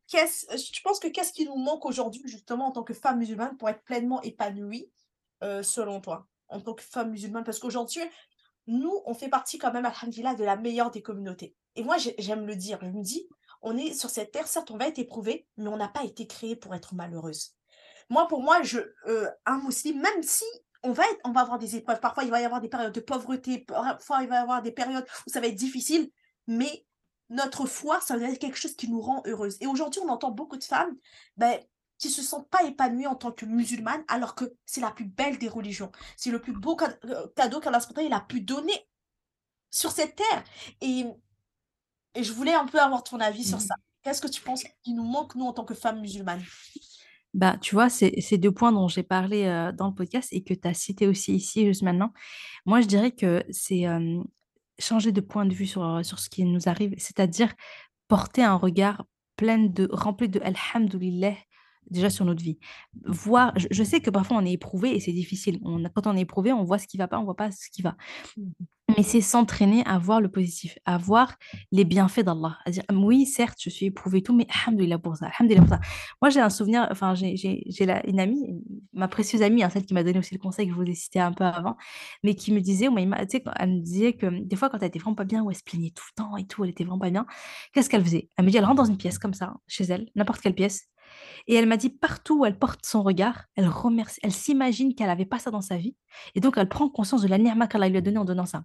Qu'est-ce 0.08 0.46
tu 0.72 0.82
penses 0.82 1.00
que 1.00 1.08
qu'est-ce 1.08 1.32
qui 1.32 1.46
nous 1.46 1.56
manque 1.56 1.86
aujourd'hui 1.86 2.22
justement 2.26 2.66
en 2.68 2.72
tant 2.72 2.82
que 2.82 2.94
femme 2.94 3.18
musulmane 3.18 3.56
pour 3.56 3.68
être 3.68 3.82
pleinement 3.84 4.20
épanouie, 4.22 4.90
heu, 5.42 5.62
selon 5.62 6.00
toi? 6.00 6.26
En 6.48 6.60
tant 6.60 6.74
que 6.74 6.82
femme 6.82 7.10
musulmane? 7.10 7.44
Parce 7.44 7.58
qu'aujourd'hui, 7.58 8.02
nous, 8.66 9.02
on 9.06 9.14
fait 9.14 9.28
partie 9.28 9.58
quand 9.58 9.72
même, 9.72 9.86
alhamdoulilah, 9.86 10.34
de 10.34 10.44
la 10.44 10.56
meilleure 10.56 10.90
des 10.90 11.02
communautés. 11.02 11.54
Et 11.76 11.82
moi, 11.82 11.98
j'ai 11.98 12.14
j'aime 12.18 12.46
le 12.46 12.56
dire, 12.56 12.78
je 12.82 12.88
me 12.88 13.02
dis: 13.02 13.28
«On 13.64 13.76
est 13.76 13.94
sur 13.94 14.10
cette 14.10 14.30
terre, 14.30 14.46
certes, 14.46 14.70
on 14.70 14.76
va 14.76 14.86
être 14.86 14.98
éprouvé, 14.98 15.48
mais 15.56 15.68
on 15.68 15.76
n'a 15.76 15.88
pas 15.88 16.04
été 16.04 16.26
créé 16.26 16.54
pour 16.54 16.74
être 16.74 16.94
malheureuse». 16.94 17.56
Moi, 18.10 18.28
pour 18.28 18.42
moi, 18.42 18.62
je, 18.62 18.78
heu, 19.06 19.28
un 19.46 19.58
musulman, 19.58 20.02
même 20.02 20.22
si 20.22 20.44
on 20.82 20.92
va 20.92 21.04
être 21.04 21.20
on 21.24 21.32
va 21.32 21.40
avoir 21.40 21.58
des 21.58 21.76
épreuves, 21.76 21.98
parfois 21.98 22.24
il 22.24 22.30
va 22.30 22.40
y 22.40 22.44
avoir 22.44 22.60
des 22.60 22.68
périodes 22.68 22.92
de 22.92 23.00
pauvreté, 23.00 23.60
parfois 23.60 24.22
il 24.22 24.28
va 24.28 24.36
y 24.36 24.38
avoir 24.38 24.60
des 24.62 24.72
périodes 24.72 25.06
où 25.26 25.30
ça 25.30 25.40
va 25.40 25.46
être 25.46 25.54
difficile, 25.54 26.10
mais 26.46 26.86
notre 27.30 27.66
foi, 27.66 28.00
ça 28.02 28.18
va 28.18 28.28
être 28.28 28.38
quelque 28.38 28.58
chose 28.58 28.76
qui 28.76 28.90
nous 28.90 29.00
rend 29.00 29.22
heureuse. 29.26 29.56
Et 29.60 29.66
aujourd'hui, 29.66 30.00
on 30.04 30.08
entend 30.08 30.30
beaucoup 30.30 30.58
de 30.58 30.64
femmes, 30.64 30.94
beh, 31.38 31.66
qui 31.98 32.10
se 32.10 32.22
sentent 32.22 32.50
pas 32.50 32.64
épanouies 32.64 33.06
en 33.06 33.14
tant 33.14 33.32
que 33.32 33.46
musulmanes, 33.46 34.04
alors 34.08 34.34
que 34.34 34.44
c'est 34.66 34.80
la 34.80 34.90
plus 34.90 35.06
belle 35.06 35.38
des 35.38 35.48
religions. 35.48 35.90
C'est 36.16 36.30
le 36.30 36.40
plus 36.40 36.52
beau 36.52 36.76
heu, 36.80 37.32
cadeau 37.34 37.60
qu'Allah 37.60 37.80
a 38.12 38.20
pu 38.20 38.40
donner 38.40 38.88
sur 39.70 39.90
cette 39.90 40.16
terre. 40.16 40.44
Et 40.80 41.06
et 42.14 42.22
je 42.24 42.32
voulais 42.32 42.54
un 42.54 42.66
peu 42.66 42.80
avoir 42.80 43.02
ton 43.04 43.20
avis 43.20 43.44
sur 43.44 43.58
Mmh. 43.58 43.60
ça. 43.60 43.74
Qu'est-ce 44.02 44.20
que 44.22 44.28
tu 44.28 44.42
penses 44.42 44.64
qui 44.82 44.92
nous 44.94 45.04
manque, 45.04 45.34
nous, 45.34 45.46
en 45.46 45.52
tant 45.52 45.64
que 45.64 45.74
femmes 45.74 46.00
musulmanes? 46.00 46.44
Bah, 47.34 47.56
tu 47.60 47.74
vois, 47.74 47.88
c'est 47.90 48.20
ces 48.20 48.38
2 48.38 48.52
points 48.52 48.70
dont 48.72 48.86
j'ai 48.88 49.02
parlé, 49.02 49.44
heu, 49.46 49.72
dans 49.72 49.88
le 49.88 49.94
podcast 49.94 50.28
et 50.32 50.44
que 50.44 50.54
tu 50.54 50.68
as 50.68 50.74
cité 50.74 51.08
aussi 51.08 51.34
ici 51.34 51.66
juste 51.66 51.82
maintenant. 51.82 52.12
Moi, 52.66 52.80
je 52.80 52.86
dirais 52.86 53.12
que 53.12 53.44
c'est, 53.50 53.86
changer 54.78 55.12
de 55.12 55.20
point 55.20 55.46
de 55.46 55.54
vue 55.54 55.66
sur, 55.66 55.84
heu, 55.84 56.02
sur 56.04 56.18
ce 56.20 56.28
qui 56.30 56.44
nous 56.44 56.68
arrive, 56.68 56.94
c'est-à-dire 56.98 57.54
porter 58.08 58.42
un 58.44 58.56
regard 58.56 59.04
plein 59.36 59.58
de 59.58 59.88
rempli 59.92 60.28
de 60.28 60.40
alhamdoulilah 60.40 61.34
déjà 61.90 62.10
sur 62.10 62.24
notre 62.24 62.42
vie. 62.42 62.58
Voir 63.04 63.52
je 63.56 63.66
je 63.70 63.82
sais 63.84 64.00
que 64.00 64.10
parfois 64.10 64.36
on 64.38 64.44
est 64.44 64.52
éprouvé 64.52 64.94
et 64.96 65.00
c'est 65.00 65.12
difficile. 65.12 65.60
On 65.64 65.82
quand 65.94 66.06
on 66.06 66.16
est 66.16 66.22
éprouvé, 66.22 66.52
on 66.52 66.64
voit 66.64 66.78
ce 66.78 66.86
qui 66.86 66.96
va 66.98 67.08
pas, 67.08 67.18
on 67.18 67.24
voit 67.24 67.36
pas 67.36 67.50
ce 67.52 67.70
qui 67.70 67.82
va. 67.82 67.96
Mmh 68.36 68.50
Mais 68.98 69.02
c'est 69.02 69.22
s'entraîner 69.22 69.82
à 69.86 69.98
voir 69.98 70.20
le 70.20 70.30
positif, 70.30 70.78
à 70.84 70.98
voir 70.98 71.36
les 71.72 71.84
bienfaits 71.84 72.20
d'Allah, 72.20 72.58
à 72.66 72.70
dire: 72.70 72.82
«Oui, 72.92 73.24
certes, 73.26 73.58
je 73.60 73.70
suis 73.70 73.86
éprouvée 73.86 74.18
et 74.18 74.22
tout, 74.22 74.34
mais 74.36 74.46
alhamdoulilah 74.66 74.98
pour 74.98 75.16
ça, 75.16 75.30
pour 75.38 75.68
ça». 75.68 75.80
Moi, 76.22 76.28
j'ai 76.30 76.40
un 76.40 76.50
souvenir, 76.50 76.86
enfin, 76.90 77.14
j'ai 77.14 77.34
une 78.06 78.20
amie, 78.20 78.46
ma 78.92 79.08
précieuse 79.08 79.42
amie, 79.42 79.62
hein, 79.62 79.70
celle 79.70 79.86
qui 79.86 79.94
m'a 79.94 80.04
donné 80.04 80.18
aussi 80.18 80.34
le 80.34 80.38
conseil 80.40 80.66
que 80.68 80.72
je 80.74 80.76
vous 80.76 80.84
ai 80.84 80.94
cité 80.94 81.18
un 81.18 81.32
peu 81.32 81.44
avant, 81.44 81.76
mais 82.22 82.34
qui 82.34 82.52
me 82.52 82.60
disait, 82.60 82.88
sais, 83.28 83.40
quand 83.42 83.52
elle 83.58 83.70
me 83.70 83.80
disait 83.80 84.12
que, 84.12 84.26
mmh, 84.26 84.46
des 84.46 84.56
fois, 84.56 84.68
quand 84.70 84.78
elle 84.78 84.88
était 84.88 84.98
vraiment 84.98 85.14
pas 85.16 85.24
bien, 85.24 85.42
ou 85.42 85.50
elle 85.50 85.56
se 85.56 85.62
plaignait 85.64 85.90
tout 85.90 86.04
le 86.16 86.22
temps 86.22 86.36
et 86.36 86.46
tout, 86.46 86.62
elle 86.64 86.70
était 86.70 86.84
vraiment 86.84 86.98
pas 86.98 87.10
bien, 87.10 87.26
qu'est-ce 87.72 87.88
qu'elle 87.90 88.04
faisait? 88.04 88.28
Elle 88.36 88.44
me 88.44 88.50
dit: 88.50 88.56
«Elle 88.58 88.64
rentre 88.64 88.76
dans 88.76 88.84
une 88.84 88.98
pièce 88.98 89.18
comme 89.18 89.34
ça, 89.34 89.54
chez 89.66 89.84
elle, 89.84 90.10
n'importe 90.14 90.40
quelle 90.40 90.54
pièce 90.54 90.88
et 91.46 91.54
elle 91.54 91.66
m'a 91.66 91.76
dit: 91.76 91.90
«Partout 91.90 92.40
où 92.40 92.44
elle 92.46 92.58
porte 92.58 92.84
son 92.86 93.02
regard, 93.02 93.44
elle 93.56 93.68
remercie, 93.68 94.18
elle 94.22 94.32
s'imagine 94.32 94.94
qu'elle 94.94 95.10
avait 95.10 95.26
pas 95.26 95.38
ça 95.38 95.50
dans 95.50 95.60
sa 95.60 95.76
vie 95.76 95.96
et 96.34 96.40
donc 96.40 96.56
elle 96.58 96.68
prend 96.68 96.88
conscience 96.88 97.22
de 97.22 97.28
la 97.28 97.38
ni'ma 97.38 97.66
qu'Allah 97.68 97.88
lui 97.88 97.98
a 97.98 98.00
donnée 98.00 98.18
en 98.18 98.24
donnant 98.24 98.46
ça». 98.46 98.64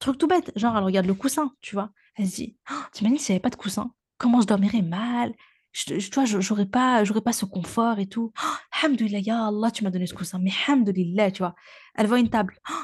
Truc 0.00 0.18
tout 0.18 0.26
bête, 0.28 0.52
genre 0.56 0.76
elle 0.76 0.84
regarde 0.84 1.06
le 1.06 1.14
coussin, 1.14 1.52
tu 1.60 1.74
vois? 1.76 1.90
Elle 2.16 2.28
se 2.28 2.36
dit: 2.36 2.56
«Oh, 2.70 2.74
«Tu 2.94 3.02
imagines 3.02 3.18
s'il 3.18 3.32
y 3.32 3.36
avait 3.36 3.40
pas 3.42 3.50
de 3.50 3.56
coussin? 3.56 3.92
Comment 4.18 4.40
je 4.40 4.46
dormirais 4.46 4.82
mal? 4.82 5.32
Je 5.72 5.98
je 5.98 6.10
je 6.26 6.40
j'aurais 6.40 6.66
pas 6.66 7.04
j'aurais 7.04 7.20
pas 7.22 7.32
ce 7.32 7.44
confort 7.46 7.98
et 7.98 8.06
tout. 8.06 8.32
Oh, 8.42 8.88
ya 9.10 9.46
Allah, 9.48 9.70
tu 9.72 9.84
m'as 9.84 9.90
donné 9.90 10.06
ce 10.06 10.14
coussin, 10.14 10.38
mais 10.40 10.52
Alhamdoulilah», 10.68 11.30
tu 11.32 11.38
vois? 11.38 11.54
Elle 11.96 12.06
voit 12.06 12.20
une 12.20 12.30
table: 12.30 12.58
«Oh, 12.70 12.74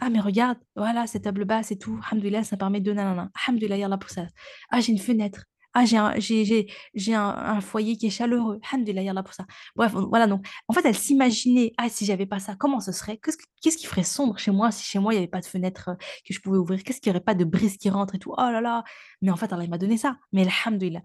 «Ah 0.00 0.10
mais 0.10 0.20
regarde, 0.20 0.58
voilà, 0.76 1.06
cette 1.06 1.24
table 1.24 1.44
basse 1.44 1.72
et 1.72 1.78
tout, 1.78 1.98
Alhamdoulilah, 2.10 2.44
ça 2.44 2.56
permet 2.56 2.80
de 2.80 2.92
nanana. 2.92 3.30
Alhamdoulilah, 3.46 3.76
ya 3.78 3.86
Allah 3.86 3.98
pour 3.98 4.10
ça. 4.10 4.26
Ah, 4.70 4.80
j'ai 4.80 4.92
une 4.92 4.98
fenêtre. 4.98 5.44
Ah, 5.74 5.84
j'ai 5.84 5.96
un 5.96 6.12
un 6.14 7.56
un 7.56 7.60
foyer 7.60 7.96
qui 7.96 8.06
est 8.06 8.10
chaleureux. 8.10 8.58
Alhamdoulilah, 8.72 9.02
ya 9.02 9.10
Allah 9.12 9.22
pour 9.22 9.34
ça». 9.34 9.46
Bref, 9.76 9.92
voilà 9.92 10.26
donc 10.26 10.46
en 10.68 10.72
fait, 10.72 10.84
elle 10.84 10.96
s'imaginait: 10.96 11.72
«Ah, 11.78 11.88
si 11.88 12.04
j'avais 12.06 12.26
pas 12.26 12.38
ça, 12.40 12.56
comment 12.58 12.80
ce 12.80 12.92
serait? 12.92 13.18
Qu'est-ce 13.18 13.76
qui 13.76 13.86
ferait 13.86 14.02
sombre 14.04 14.38
chez 14.38 14.50
moi 14.50 14.70
si 14.72 14.84
chez 14.84 14.98
moi 14.98 15.12
il 15.12 15.16
y 15.16 15.18
avait 15.18 15.28
pas 15.28 15.40
de 15.40 15.46
fenêtre, 15.46 15.90
que 16.26 16.32
je 16.34 16.40
pouvais 16.40 16.58
ouvrir? 16.58 16.82
Qu'est-ce 16.82 17.00
qu'il 17.00 17.10
y 17.10 17.12
aurait 17.14 17.20
pas 17.24 17.34
de 17.34 17.44
brise 17.44 17.76
qui 17.76 17.90
rentre 17.90 18.14
et 18.16 18.18
tout? 18.18 18.32
Oh 18.32 18.50
là 18.50 18.60
là! 18.60 18.84
Mais 19.22 19.30
en 19.30 19.36
fait, 19.36 19.52
Allah 19.52 19.64
il 19.64 19.70
m'a 19.70 19.78
donné 19.78 19.98
ça. 19.98 20.16
Mais 20.32 20.46
alhamdoulilah. 20.64 21.02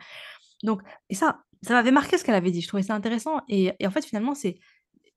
Donc 0.63 0.81
et 1.09 1.15
ça, 1.15 1.41
ça 1.61 1.73
m'avait 1.73 1.91
marqué 1.91 2.17
ce 2.17 2.23
qu'elle 2.23 2.35
avait 2.35 2.51
dit. 2.51 2.61
Je 2.61 2.67
trouvais 2.67 2.83
ça 2.83 2.95
intéressant 2.95 3.41
et 3.49 3.73
en 3.85 3.91
fait, 3.91 4.05
finalement, 4.05 4.35
c'est 4.35 4.59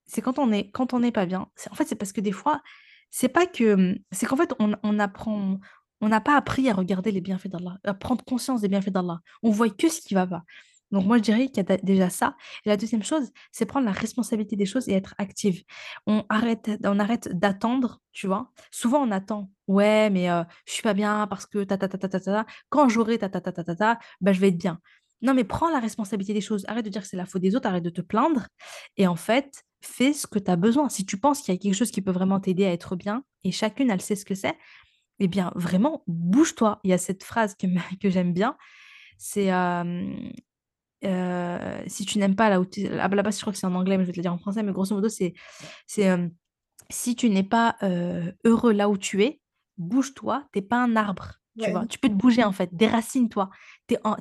c'est 0.06 0.22
quand 0.22 0.38
on 0.38 0.52
est 0.52 0.70
quand 0.72 0.94
on 0.94 1.00
n'est 1.00 1.12
pas 1.12 1.26
bien, 1.26 1.48
en 1.70 1.74
fait, 1.74 1.86
c'est 1.86 1.96
parce 1.96 2.12
que 2.12 2.20
des 2.20 2.32
fois, 2.32 2.62
c'est 3.10 3.28
pas 3.28 3.46
que, 3.46 3.96
c'est 4.12 4.26
qu'en 4.26 4.36
fait, 4.36 4.52
on 4.60 4.98
apprend 4.98 5.58
on 6.00 6.08
n'a 6.08 6.20
pas 6.20 6.36
appris 6.36 6.68
à 6.68 6.74
regarder 6.74 7.10
les 7.12 7.20
bienfaits 7.20 7.48
d'Allah, 7.48 7.78
à 7.84 7.94
prendre 7.94 8.24
conscience 8.24 8.60
des 8.60 8.68
bienfaits 8.68 8.90
d'Allah. 8.90 9.20
On 9.42 9.50
voit 9.50 9.70
que 9.70 9.88
ce 9.88 10.00
qui 10.00 10.14
va 10.14 10.26
pas. 10.26 10.42
Donc 10.92 11.04
moi, 11.04 11.16
je 11.18 11.22
dirais 11.22 11.48
qu'il 11.48 11.56
y 11.56 11.60
a 11.60 11.64
dé 11.64 11.78
déjà 11.82 12.10
ça 12.10 12.36
et 12.64 12.68
la 12.68 12.76
deuxième 12.76 13.02
chose, 13.02 13.30
c'est 13.50 13.66
prendre 13.66 13.86
la 13.86 13.92
responsabilité 13.92 14.54
des 14.56 14.66
choses 14.66 14.88
et 14.88 14.92
être 14.92 15.14
active. 15.18 15.64
On 16.06 16.24
arrête 16.28 16.70
on 16.84 16.98
arrête 17.00 17.28
d'attendre, 17.36 18.00
tu 18.12 18.26
vois? 18.28 18.52
Souvent, 18.70 19.02
on 19.02 19.10
attend: 19.10 19.50
«Ouais, 19.66 20.10
mais 20.10 20.30
heu, 20.30 20.44
je 20.66 20.72
suis 20.74 20.82
pas 20.82 20.94
bien 20.94 21.26
parce 21.26 21.44
que 21.46 21.64
ta 21.64 21.76
ta 21.76 21.88
ta 21.88 21.98
ta 21.98 22.08
ta 22.08 22.20
ta. 22.20 22.46
Quand 22.68 22.88
j'aurai 22.88 23.18
ta 23.18 23.28
ta 23.28 23.40
ta 23.40 23.50
ta 23.52 23.64
ta 23.64 23.74
ta, 23.74 23.98
bah, 24.20 24.32
je 24.32 24.40
vais 24.40 24.48
être 24.48 24.58
bien». 24.58 24.80
Non, 25.22 25.34
mais 25.34 25.44
prends 25.44 25.70
la 25.70 25.80
responsabilité 25.80 26.34
des 26.34 26.40
choses. 26.42 26.64
Arrête 26.68 26.84
de 26.84 26.90
dire 26.90 27.02
que 27.02 27.08
c'est 27.08 27.16
la 27.16 27.26
faute 27.26 27.42
des 27.42 27.56
autres, 27.56 27.66
arrête 27.68 27.82
de 27.82 27.90
te 27.90 28.02
plaindre 28.02 28.46
et 28.96 29.06
en 29.06 29.16
fait, 29.16 29.64
fais 29.80 30.12
ce 30.12 30.26
que 30.26 30.38
tu 30.38 30.50
as 30.50 30.56
besoin. 30.56 30.88
Si 30.88 31.06
tu 31.06 31.18
penses 31.18 31.40
qu'il 31.42 31.54
y 31.54 31.56
a 31.56 31.60
quelque 31.60 31.74
chose 31.74 31.90
qui 31.90 32.02
peut 32.02 32.10
vraiment 32.12 32.38
t'aider 32.40 32.66
à 32.66 32.72
être 32.72 32.96
bien 32.96 33.24
et 33.44 33.50
chacune, 33.52 33.90
elle 33.90 34.00
sait 34.02 34.16
ce 34.16 34.24
que 34.26 34.34
c'est, 34.34 34.56
eh 35.20 35.28
bien, 35.28 35.52
vraiment, 35.56 36.02
bouge-toi. 36.06 36.80
Il 36.84 36.90
y 36.90 36.92
a 36.94 36.98
cette 36.98 37.24
phrase 37.24 37.54
que 37.54 37.66
que 38.00 38.10
j'aime 38.10 38.32
bien, 38.32 38.56
c'est, 39.18 39.50
si 41.88 42.06
tu 42.06 42.18
n'aimes 42.18 42.36
pas 42.36 42.50
là 42.50 42.60
où 42.60 42.66
la 42.78 43.08
base, 43.08 43.36
je 43.36 43.40
crois 43.42 43.52
que 43.52 43.58
c'est 43.58 43.66
en 43.66 43.74
anglais, 43.74 43.98
mais 43.98 44.04
je 44.04 44.08
vais 44.08 44.12
te 44.12 44.18
le 44.18 44.22
dire 44.22 44.32
en 44.32 44.38
français, 44.38 44.62
mais 44.62 44.72
grosso 44.72 44.94
modo, 44.94 45.08
c'est 45.08 45.34
si 46.90 47.16
tu 47.16 47.30
n'es 47.30 47.42
pas, 47.44 47.76
heu, 47.82 48.34
heureux 48.44 48.72
là 48.72 48.88
où 48.88 48.96
tu 48.98 49.22
es, 49.24 49.40
bouge-toi, 49.78 50.48
tu 50.52 50.60
es 50.60 50.62
pas 50.62 50.78
un 50.82 50.96
arbre, 50.96 51.40
tu 51.58 51.70
Ouais. 51.70 51.72
vois? 51.72 51.86
Tu 51.86 51.98
peux 51.98 52.08
te 52.08 52.14
bouger 52.14 52.44
en 52.44 52.52
fait, 52.52 52.70
déracine-toi. 52.74 53.50
Tu 53.88 53.94
es 53.94 53.98
en 54.04 54.16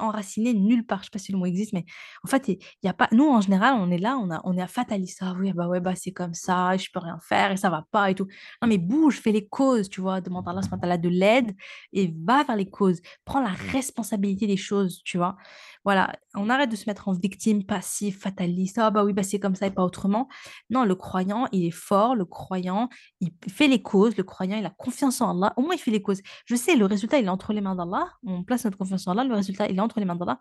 enraciné 0.00 0.54
nulle 0.54 0.86
part. 0.86 1.00
Je 1.00 1.04
sais 1.06 1.10
pas 1.10 1.18
si 1.18 1.32
le 1.32 1.38
mot 1.38 1.46
existe, 1.46 1.72
mais 1.74 1.84
en 2.24 2.28
fait, 2.28 2.48
il 2.48 2.58
y 2.82 2.88
a 2.88 2.94
pas 2.94 3.08
nous, 3.12 3.28
en 3.28 3.40
général, 3.40 3.74
on 3.78 3.90
est 3.90 3.98
là, 3.98 4.16
on 4.18 4.30
a 4.30 4.40
on 4.44 4.56
est 4.56 4.66
fataliste: 4.66 5.18
«Ah 5.22 5.34
oui, 5.38 5.52
bah 5.52 5.68
ouais, 5.68 5.80
bah 5.80 5.94
c'est 5.96 6.12
comme 6.12 6.34
ça, 6.34 6.76
je 6.76 6.88
peux 6.92 6.98
rien 7.00 7.18
faire 7.20 7.52
et 7.52 7.56
ça 7.58 7.70
va 7.70 7.86
pas 7.90 8.10
et 8.10 8.14
tout». 8.14 8.26
Non 8.62 8.68
mais 8.68 8.78
bouge, 8.78 9.20
fais 9.20 9.32
les 9.32 9.46
causes, 9.48 9.88
tu 9.90 10.00
vois? 10.00 10.20
Demande 10.20 10.48
à 10.48 10.52
Allah 10.82 10.98
de 10.98 11.08
l'aide 11.08 11.54
et 11.92 12.14
va 12.24 12.42
vers 12.44 12.56
les 12.56 12.68
causes. 12.70 13.00
Prends 13.24 13.40
la 13.42 13.50
responsabilité 13.72 14.46
des 14.46 14.56
choses, 14.56 15.02
tu 15.04 15.18
vois? 15.18 15.36
Voilà, 15.84 16.12
on 16.34 16.48
arrête 16.48 16.70
de 16.70 16.76
se 16.76 16.88
mettre 16.88 17.08
en 17.08 17.12
victime 17.12 17.64
passive, 17.64 18.18
fataliste: 18.18 18.78
«Ah 18.78 18.90
bah 18.90 19.04
oui, 19.04 19.12
bah 19.12 19.22
c'est 19.22 19.40
comme 19.40 19.54
ça 19.54 19.66
et 19.66 19.70
pas 19.70 19.84
autrement». 19.84 20.28
Non, 20.70 20.84
le 20.84 20.94
croyant, 20.94 21.48
il 21.52 21.66
est 21.66 21.70
fort, 21.70 22.14
le 22.14 22.24
croyant, 22.24 22.88
il 23.20 23.30
fait 23.48 23.68
les 23.68 23.82
causes, 23.82 24.16
le 24.16 24.22
croyant, 24.24 24.56
il 24.58 24.66
a 24.66 24.70
confiance 24.70 25.20
en 25.20 25.30
Allah, 25.36 25.52
au 25.56 25.62
moins 25.62 25.74
il 25.74 25.78
fait 25.78 25.90
les 25.90 26.02
causes. 26.02 26.20
Je 26.46 26.54
sais, 26.56 26.76
le 26.76 26.86
résultat, 26.86 27.18
il 27.18 27.26
est 27.26 27.28
entre 27.28 27.52
les 27.52 27.60
mains 27.60 27.74
d'Allah, 27.74 28.08
on 28.24 28.44
place 28.44 28.64
notre 28.64 28.78
confiance 28.78 29.06
en 29.08 29.12
Allah, 29.12 29.24
le 29.24 29.34
résultat, 29.34 29.66
il 29.68 29.76
est 29.76 29.80
entre 29.80 29.98
les 29.98 30.06
mains 30.06 30.16
d'Allah, 30.16 30.38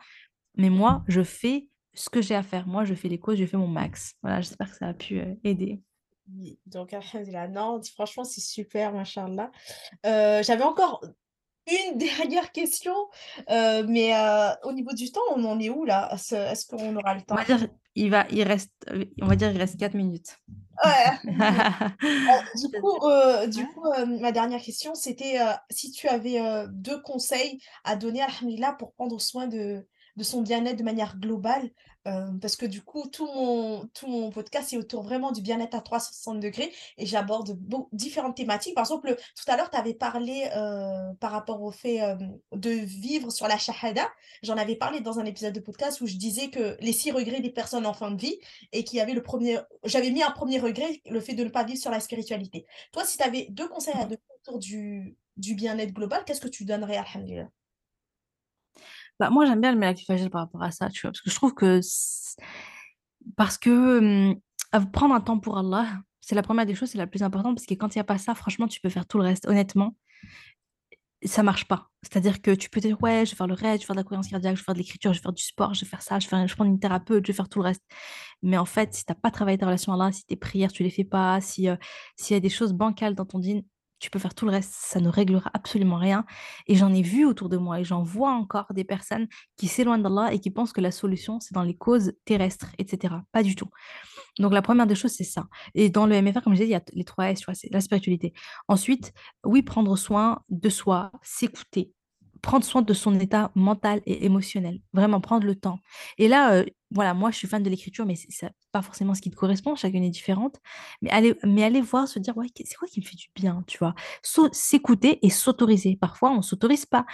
mais 0.57 0.69
moi, 0.69 1.03
je 1.07 1.23
fais 1.23 1.69
ce 1.93 2.09
que 2.09 2.22
j'ai 2.22 2.35
à 2.35 2.43
faire. 2.43 2.68
Moi, 2.68 2.85
je 2.85 2.93
fais 2.93 3.09
les 3.09 3.19
causes, 3.19 3.38
je 3.38 3.45
fais 3.45 3.57
mon 3.57 3.68
max. 3.68 4.13
Voilà, 4.22 4.41
j'espère 4.41 4.69
que 4.72 4.77
ça 4.77 4.88
a 4.88 4.93
pu, 4.93 5.19
heu, 5.19 5.38
aider. 5.43 5.81
Donc 6.65 6.93
alhamdoulilah. 6.93 7.47
Non, 7.49 7.81
franchement, 7.93 8.23
c'est 8.23 8.41
super, 8.41 8.93
machallah. 8.93 9.51
Heu, 10.05 10.43
j'avais 10.43 10.63
encore 10.63 11.03
une 11.91 11.98
dernière 12.19 12.52
question, 12.52 12.93
euh, 13.49 13.84
mais 13.88 14.15
euh, 14.15 14.49
au 14.64 14.72
niveau 14.72 14.93
du 14.93 15.11
temps, 15.11 15.22
on 15.35 15.43
en 15.45 15.60
est 15.60 15.69
où 15.69 15.85
là? 15.85 16.10
Est-ce, 16.14 16.65
qu'on 16.68 16.95
aura 16.95 17.15
le 17.15 17.22
On 17.30 17.35
va 17.35 17.45
temps? 17.45 17.57
dire, 17.57 17.68
il 17.95 18.10
va, 18.10 18.26
il 18.30 18.43
reste, 18.43 18.72
euh, 18.89 19.06
on 19.22 19.27
va 19.27 19.35
dire, 19.35 19.52
il 19.52 19.57
reste 19.57 19.80
4 19.80 19.93
minutes. 19.93 20.38
Ouais. 20.84 21.34
Du 22.56 22.81
coup, 22.81 23.07
euh, 23.07 23.45
du 23.45 23.68
coup 23.68 23.84
ma 24.19 24.31
dernière 24.31 24.61
question, 24.61 24.95
c'était 24.95 25.38
si 25.69 25.91
tu 25.91 26.07
avais 26.07 26.41
deux 26.69 26.99
conseils 27.02 27.60
à 27.84 27.95
donner 27.95 28.22
à 28.22 28.26
Alhamdulillah 28.26 28.73
pour 28.73 28.93
prendre 28.93 29.19
soin 29.22 29.48
de, 29.48 29.85
de 30.22 30.26
son 30.26 30.43
bien-être 30.43 30.77
de 30.77 30.84
manière 30.84 31.18
globale, 31.18 31.72
euh, 32.07 32.31
parce 32.39 32.56
que 32.56 32.68
du 32.68 32.84
coup, 32.84 33.07
tout 33.11 33.26
mon, 33.26 33.88
tout 33.88 34.06
mon 34.06 34.30
podcast 34.30 34.72
est 34.72 34.77
autour 34.77 35.02
vraiment 35.02 35.31
du 35.31 35.41
bien-être 35.41 35.73
à 35.73 35.81
360 35.81 36.39
degrés 36.39 36.72
et 36.99 37.07
j'aborde 37.07 37.57
différentes 37.91 38.38
thématiques. 38.38 38.76
Par 38.76 38.84
exemple, 38.84 39.15
tout 39.15 39.52
à 39.52 39.57
l'heure, 39.57 39.72
tu 39.72 39.77
avais 39.77 39.95
parlé 39.95 40.48
euh, 40.56 41.11
par 41.19 41.31
rapport 41.31 41.64
au 41.64 41.72
fait 41.72 42.02
euh, 42.03 42.15
de 42.52 42.69
vivre 42.69 43.31
sur 43.31 43.48
la 43.48 43.57
shahada. 43.57 44.07
J'en 44.43 44.57
avais 44.57 44.76
parlé 44.76 44.99
dans 45.02 45.19
un 45.19 45.26
épisode 45.26 45.53
de 45.53 45.60
podcast 45.60 46.02
où 46.02 46.07
je 46.07 46.18
disais 46.18 46.52
que 46.52 46.77
les 46.81 46.93
six 46.93 47.11
regrets 47.11 47.41
des 47.41 47.52
personnes 47.52 47.88
en 47.88 47.93
fin 47.93 48.11
de 48.11 48.22
vie 48.22 48.38
et 48.73 48.84
qu'il 48.84 48.99
y 48.99 49.02
avait 49.02 49.14
le 49.14 49.23
premier, 49.23 49.57
j'avais 49.85 50.11
mis 50.11 50.22
un 50.22 50.31
premier 50.31 50.60
regret, 50.60 51.02
le 51.10 51.19
fait 51.19 51.34
de 51.34 51.43
ne 51.43 51.49
pas 51.49 51.64
vivre 51.64 51.81
sur 51.81 51.91
la 51.91 51.99
spiritualité. 51.99 52.68
Toi, 52.91 53.06
si 53.06 53.18
tu 53.18 53.23
avais 53.23 53.48
deux 53.49 53.68
conseils 53.68 53.95
à 53.95 54.03
donner 54.03 54.22
autour 54.39 54.60
du, 54.60 55.15
du 55.38 55.56
bien-être 55.56 55.93
global, 55.93 56.23
qu'est-ce 56.26 56.41
que 56.41 56.48
tu 56.48 56.64
donnerais, 56.64 56.98
Alhamdulillah? 56.98 57.49
Bah, 59.20 59.30
moi, 59.30 59.46
j'aime 59.46 59.62
bien 59.62 59.74
le 59.74 59.96
Fajr 59.96 60.30
par 60.30 60.42
rapport 60.42 60.64
à 60.64 60.72
ça, 60.72 60.90
tu 60.90 61.02
vois, 61.02 61.12
parce 61.12 61.22
que 61.22 61.30
je 61.30 61.36
trouve 61.36 61.54
que 61.54 61.80
parce 63.36 63.58
que 63.58 64.34
prendre 64.92 65.14
un 65.14 65.22
temps 65.22 65.40
pour 65.40 65.58
Allah, 65.58 65.88
c'est 66.22 66.36
la 66.36 66.42
première 66.42 66.66
des 66.66 66.76
choses, 66.76 66.90
c'est 66.90 66.98
la 66.98 67.08
plus 67.08 67.24
importante, 67.24 67.56
parce 67.56 67.66
que 67.66 67.74
quand 67.74 67.94
il 67.96 67.98
n'y 67.98 68.02
a 68.02 68.06
pas 68.06 68.18
ça, 68.18 68.36
franchement, 68.36 68.68
tu 68.68 68.80
peux 68.82 68.90
faire 68.90 69.06
tout 69.06 69.18
le 69.18 69.24
reste. 69.24 69.48
Honnêtement, 69.48 69.96
ça 71.24 71.44
marche 71.44 71.68
pas. 71.68 71.90
C'est-à-dire 72.04 72.42
que 72.42 72.52
tu 72.52 72.70
peux 72.70 72.80
dire, 72.80 73.02
ouais, 73.02 73.26
je 73.26 73.32
vais 73.32 73.38
faire 73.38 73.48
le 73.48 73.54
raid, 73.54 73.76
je 73.76 73.84
vais 73.84 73.86
faire 73.86 73.96
de 73.96 74.00
la 74.00 74.04
cohérence 74.04 74.28
cardiaque, 74.28 74.56
je 74.56 74.62
vais 74.62 74.66
faire 74.66 74.74
de 74.74 74.80
l'écriture, 74.80 75.14
je 75.14 75.20
vais 75.20 75.24
faire 75.24 75.34
du 75.34 75.44
sport, 75.44 75.74
je 75.74 75.82
vais 75.82 75.90
faire 75.90 76.02
ça, 76.02 76.20
je 76.20 76.26
vais, 76.26 76.30
faire, 76.30 76.48
je 76.48 76.56
prendre 76.56 76.72
une 76.72 76.80
thérapeute, 76.80 77.26
je 77.26 77.32
vais 77.32 77.36
faire 77.36 77.50
tout 77.50 77.60
le 77.60 77.66
reste. 77.66 77.84
Mais 78.42 78.58
en 78.58 78.66
fait, 78.66 78.94
si 78.94 79.06
tu 79.06 79.12
n'as 79.12 79.16
pas 79.16 79.30
travaillé 79.30 79.58
ta 79.58 79.68
relation 79.68 79.94
à 79.94 79.96
Allah, 79.96 80.12
si 80.12 80.26
tes 80.26 80.36
prières, 80.36 80.72
tu 80.72 80.84
les 80.84 80.90
fais 80.90 81.04
pas, 81.04 81.40
si, 81.42 81.68
s'il 82.16 82.34
y 82.34 82.38
a 82.38 82.40
des 82.40 82.50
choses 82.50 82.74
bancales 82.74 83.14
dans 83.16 83.26
ton 83.26 83.40
dîne, 83.40 83.64
tu 84.02 84.10
peux 84.10 84.19
faire 84.19 84.34
tout 84.34 84.45
le 84.45 84.52
reste, 84.52 84.73
ça 84.73 84.99
ne 84.99 85.07
réglera 85.07 85.49
absolument 85.53 85.98
rien. 85.98 86.26
Et 86.68 86.76
j'en 86.76 86.91
ai 86.91 87.03
vu 87.03 87.23
autour 87.23 87.49
de 87.49 87.57
moi 87.57 87.80
et 87.80 87.84
j'en 87.84 88.02
vois 88.02 88.32
encore 88.32 88.73
des 88.73 88.84
personnes 88.84 89.28
qui 89.57 89.68
s'éloignent 89.68 90.02
d'Allah 90.02 90.34
et 90.34 90.40
qui 90.40 90.49
pensent 90.49 90.73
que 90.73 90.82
la 90.82 90.91
solution, 90.91 91.40
c'est 91.40 91.53
dans 91.53 91.64
les 91.64 91.78
causes 91.78 92.14
terrestres, 92.26 92.72
etc. 92.80 93.15
Pas 93.32 93.44
du 93.44 93.56
tout. 93.56 93.69
Donc, 94.40 94.53
la 94.53 94.64
première 94.64 94.88
des 94.88 94.95
choses, 94.95 95.11
c'est 95.11 95.23
ça. 95.23 95.45
Et 95.76 95.90
dans 95.90 96.07
le 96.07 96.19
MFR, 96.19 96.41
comme 96.41 96.53
je 96.53 96.57
disais, 96.57 96.68
il 96.68 96.72
y 96.72 96.76
a 96.76 96.82
les 96.94 97.03
trois 97.03 97.30
S, 97.30 97.44
c'est 97.53 97.72
la 97.72 97.80
spiritualité. 97.80 98.34
Ensuite, 98.68 99.14
oui, 99.45 99.61
prendre 99.61 99.95
soin 99.95 100.41
de 100.49 100.69
soi, 100.69 101.11
s'écouter, 101.22 101.91
prendre 102.41 102.65
soin 102.65 102.81
de 102.81 102.93
son 102.93 103.19
état 103.19 103.51
mental 103.55 104.01
et 104.05 104.26
émotionnel. 104.26 104.80
Vraiment, 104.93 105.22
prendre 105.22 105.45
le 105.45 105.55
temps. 105.55 105.80
Et 106.18 106.27
là, 106.27 106.53
euh, 106.53 106.65
voilà, 106.91 107.13
moi, 107.13 107.31
je 107.31 107.38
suis 107.38 107.47
fan 107.47 107.63
de 107.63 107.69
l'écriture, 107.69 108.05
mais 108.05 108.15
c'est 108.15 108.49
pas 108.72 108.81
forcément 108.81 109.13
ce 109.15 109.22
qui 109.22 109.30
te 109.31 109.35
correspond, 109.35 109.76
chacune 109.76 110.03
est 110.03 110.09
différente. 110.09 110.57
Mais 111.01 111.09
aller, 111.11 111.35
mais 111.43 111.63
aller 111.63 111.81
voir, 111.81 112.07
se 112.07 112.19
dire, 112.19 112.35
ouais, 112.38 112.47
c'est 112.55 112.76
quoi 112.76 112.88
qui 112.88 112.99
me 113.01 113.05
fait 113.05 113.15
du 113.15 113.27
bien, 113.35 113.63
tu 113.68 113.77
vois? 113.77 113.95
S'écouter 114.51 115.19
et 115.26 115.30
s'autoriser. 115.30 115.97
Parfois, 115.99 116.31
on 116.31 116.41
s'autorise 116.41 116.85
pas. 116.85 117.05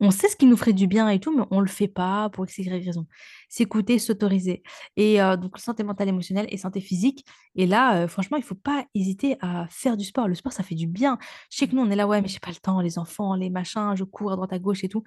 On 0.00 0.10
sait 0.10 0.28
ce 0.28 0.36
qui 0.36 0.46
nous 0.46 0.56
ferait 0.56 0.72
du 0.72 0.88
bien 0.88 1.08
et 1.08 1.20
tout, 1.20 1.36
mais 1.36 1.44
on 1.50 1.60
le 1.60 1.68
fait 1.68 1.86
pas 1.88 2.28
pour 2.30 2.44
x, 2.44 2.58
y 2.58 2.68
raison. 2.68 3.06
S'écouter, 3.48 3.98
s'autoriser. 4.00 4.62
Et 4.96 5.18
donc, 5.40 5.58
santé 5.58 5.84
mentale, 5.84 6.08
émotionnelle 6.08 6.46
et 6.48 6.56
santé 6.56 6.80
physique. 6.80 7.24
Et 7.54 7.66
là, 7.66 8.08
franchement, 8.08 8.36
il 8.36 8.42
faut 8.42 8.56
pas 8.56 8.84
hésiter 8.96 9.36
à 9.40 9.66
faire 9.70 9.96
du 9.96 10.04
sport. 10.04 10.26
Le 10.26 10.34
sport, 10.34 10.52
ça 10.52 10.64
fait 10.64 10.74
du 10.74 10.88
bien. 10.88 11.18
Je 11.50 11.58
sais 11.58 11.68
que 11.68 11.76
nous, 11.76 11.82
on 11.82 11.90
est 11.90 11.94
là, 11.94 12.08
ouais, 12.08 12.20
mais 12.20 12.26
j'ai 12.26 12.40
pas 12.40 12.50
le 12.50 12.56
temps, 12.56 12.80
les 12.80 12.98
enfants, 12.98 13.36
les 13.36 13.48
machins, 13.50 13.92
je 13.94 14.02
cours 14.02 14.32
à 14.32 14.36
droite 14.36 14.52
à 14.52 14.58
gauche 14.58 14.82
et 14.82 14.88
tout. 14.88 15.04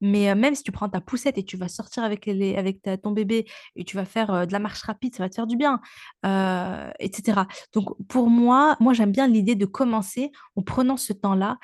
Mais 0.00 0.34
même 0.34 0.54
si 0.54 0.62
tu 0.62 0.72
prends 0.72 0.88
ta 0.88 1.00
poussette 1.00 1.38
et 1.38 1.44
tu 1.44 1.56
vas 1.56 1.68
sortir 1.68 2.04
avec, 2.04 2.26
les, 2.26 2.56
avec 2.56 2.82
ta- 2.82 2.96
ton 2.98 3.12
bébé 3.12 3.46
et 3.76 3.84
tu 3.84 3.96
vas 3.96 4.04
faire 4.04 4.46
de 4.46 4.52
la 4.52 4.58
marche 4.58 4.82
rapide, 4.82 5.14
ça 5.14 5.22
va 5.22 5.28
te 5.28 5.34
faire 5.34 5.46
du 5.46 5.56
bien, 5.56 5.80
etc. 6.98 7.46
Donc 7.72 7.88
pour 8.08 8.28
moi, 8.28 8.76
moi 8.80 8.92
j'aime 8.92 9.12
bien 9.12 9.26
l'idée 9.26 9.54
de 9.54 9.66
commencer 9.66 10.30
en 10.56 10.62
prenant 10.62 10.96
ce 10.96 11.12
temps-là 11.12 11.58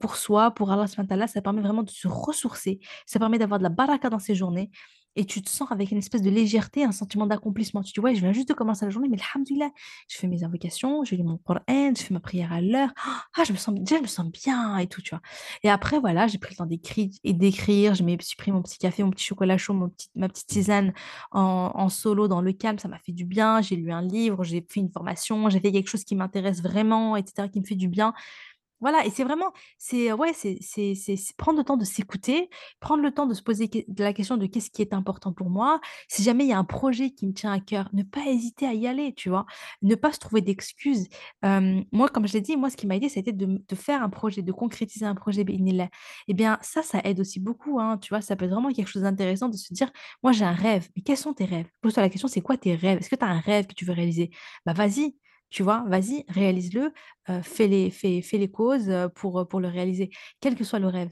pour 0.00 0.16
soi, 0.16 0.50
pour 0.52 0.70
Allah. 0.70 0.86
Ça 0.86 1.42
permet 1.42 1.62
vraiment 1.62 1.82
de 1.82 1.90
se 1.90 2.08
ressourcer, 2.08 2.80
ça 3.06 3.18
permet 3.18 3.38
d'avoir 3.38 3.58
de 3.58 3.64
la 3.64 3.70
baraka 3.70 4.10
dans 4.10 4.18
ses 4.18 4.34
journées. 4.34 4.70
Et 5.16 5.24
tu 5.24 5.42
te 5.42 5.50
sens 5.50 5.70
avec 5.72 5.90
une 5.90 5.98
espèce 5.98 6.22
de 6.22 6.30
légèreté, 6.30 6.84
un 6.84 6.92
sentiment 6.92 7.26
d'accomplissement. 7.26 7.82
Tu 7.82 7.92
te 7.92 8.00
dis, 8.00 8.04
ouais, 8.04 8.14
je 8.14 8.20
viens 8.20 8.32
juste 8.32 8.48
de 8.48 8.54
commencer 8.54 8.84
la 8.84 8.90
journée, 8.90 9.08
mais 9.08 9.18
alhamdoulilah, 9.34 9.70
je 10.08 10.16
fais 10.16 10.26
mes 10.26 10.44
invocations, 10.44 11.04
je 11.04 11.14
lis 11.14 11.22
mon 11.22 11.38
Coran, 11.38 11.60
je 11.96 12.02
fais 12.02 12.14
ma 12.14 12.20
prière 12.20 12.52
à 12.52 12.60
l'heure. 12.60 12.90
Ah, 13.36 13.44
je 13.44 13.52
me 13.52 13.56
sens, 13.58 13.74
déjà, 13.74 13.96
je 13.96 14.02
me 14.02 14.06
sens 14.06 14.30
bien 14.30 14.78
et 14.78 14.86
tout, 14.86 15.02
tu 15.02 15.10
vois. 15.10 15.22
Et 15.62 15.70
après, 15.70 15.98
voilà, 15.98 16.26
j'ai 16.26 16.38
pris 16.38 16.54
le 16.54 16.56
temps 16.56 16.66
d'écrire, 16.66 17.08
et 17.24 17.32
d'écrire. 17.32 17.94
Je 17.94 18.02
me 18.02 18.16
suis 18.20 18.36
pris 18.36 18.52
mon 18.52 18.62
petit 18.62 18.78
café, 18.78 19.02
mon 19.02 19.10
petit 19.10 19.24
chocolat 19.24 19.58
chaud, 19.58 19.74
mon 19.74 19.88
petit, 19.88 20.08
ma 20.14 20.28
petite 20.28 20.46
tisane 20.46 20.92
en, 21.32 21.72
en 21.74 21.88
solo 21.88 22.28
dans 22.28 22.40
le 22.40 22.52
calme. 22.52 22.78
Ça 22.78 22.88
m'a 22.88 22.98
fait 22.98 23.12
du 23.12 23.24
bien. 23.24 23.60
J'ai 23.62 23.76
lu 23.76 23.90
un 23.92 24.02
livre, 24.02 24.44
j'ai 24.44 24.64
fait 24.68 24.80
une 24.80 24.90
formation, 24.90 25.48
j'ai 25.48 25.60
fait 25.60 25.72
quelque 25.72 25.88
chose 25.88 26.04
qui 26.04 26.16
m'intéresse 26.16 26.62
vraiment, 26.62 27.16
etc., 27.16 27.48
qui 27.48 27.60
me 27.60 27.64
fait 27.64 27.74
du 27.74 27.88
bien. 27.88 28.12
Voilà, 28.80 29.06
et 29.06 29.10
c'est 29.10 29.24
vraiment, 29.24 29.52
c'est 29.78 30.12
ouais, 30.12 30.32
c'est 30.34 30.58
prendre 31.38 31.58
le 31.58 31.64
temps 31.64 31.78
de 31.78 31.84
s'écouter, 31.84 32.50
prendre 32.78 33.02
le 33.02 33.10
temps 33.10 33.26
de 33.26 33.32
se 33.32 33.42
poser 33.42 33.70
la 33.98 34.12
question 34.12 34.36
de 34.36 34.46
qu'est-ce 34.46 34.70
qui 34.70 34.82
est 34.82 34.92
important 34.92 35.32
pour 35.32 35.48
moi. 35.48 35.80
Si 36.08 36.22
jamais 36.22 36.44
il 36.44 36.48
y 36.50 36.52
a 36.52 36.58
un 36.58 36.64
projet 36.64 37.10
qui 37.10 37.26
me 37.26 37.32
tient 37.32 37.52
à 37.52 37.60
cœur, 37.60 37.88
ne 37.94 38.02
pas 38.02 38.26
hésiter 38.26 38.66
à 38.66 38.74
y 38.74 38.86
aller, 38.86 39.14
tu 39.14 39.30
vois, 39.30 39.46
ne 39.80 39.94
pas 39.94 40.12
se 40.12 40.18
trouver 40.18 40.42
d'excuses. 40.42 41.08
Moi, 41.42 42.08
comme 42.12 42.26
je 42.26 42.34
l'ai 42.34 42.40
dit, 42.42 42.56
moi, 42.56 42.68
ce 42.68 42.76
qui 42.76 42.86
m'a 42.86 42.96
aidé, 42.96 43.08
c'était 43.08 43.32
de, 43.32 43.46
de 43.66 43.74
faire 43.74 44.02
un 44.02 44.10
projet, 44.10 44.42
de 44.42 44.52
concrétiser 44.52 45.06
un 45.06 45.14
projet, 45.14 45.42
bénillah. 45.44 45.88
Eh 46.28 46.34
bien, 46.34 46.58
ça, 46.62 46.82
ça 46.82 47.00
aide 47.04 47.20
aussi 47.20 47.40
beaucoup, 47.40 47.80
hein, 47.80 47.96
tu 47.98 48.10
vois, 48.10 48.20
ça 48.20 48.36
peut 48.36 48.44
être 48.44 48.50
vraiment 48.52 48.70
quelque 48.72 48.88
chose 48.88 49.02
d'intéressant 49.02 49.48
de 49.48 49.56
se 49.56 49.72
dire, 49.72 49.90
moi, 50.22 50.32
j'ai 50.32 50.44
un 50.44 50.52
rêve, 50.52 50.88
mais 50.96 51.02
quels 51.02 51.16
sont 51.16 51.32
tes 51.32 51.44
rêves? 51.46 51.66
Pose-toi 51.80 52.02
la 52.02 52.08
question, 52.10 52.28
c'est 52.28 52.42
quoi 52.42 52.56
tes 52.58 52.74
rêves? 52.74 52.98
Est-ce 52.98 53.08
que 53.10 53.16
tu 53.16 53.24
as 53.24 53.28
un 53.28 53.40
rêve 53.40 53.66
que 53.66 53.74
tu 53.74 53.84
veux 53.86 53.92
réaliser? 53.94 54.30
Bah, 54.66 54.74
vas-y. 54.74 55.16
Tu 55.50 55.62
vois, 55.62 55.84
vas-y, 55.88 56.24
réalise-le 56.28 56.92
fais 57.42 57.66
les, 57.68 57.90
fais, 57.90 58.22
fais 58.22 58.38
les 58.38 58.50
causes 58.50 58.90
pour, 59.14 59.46
pour 59.48 59.60
le 59.60 59.68
réaliser, 59.68 60.10
quel 60.40 60.54
que 60.56 60.64
soit 60.64 60.78
le 60.78 60.88
rêve. 60.88 61.10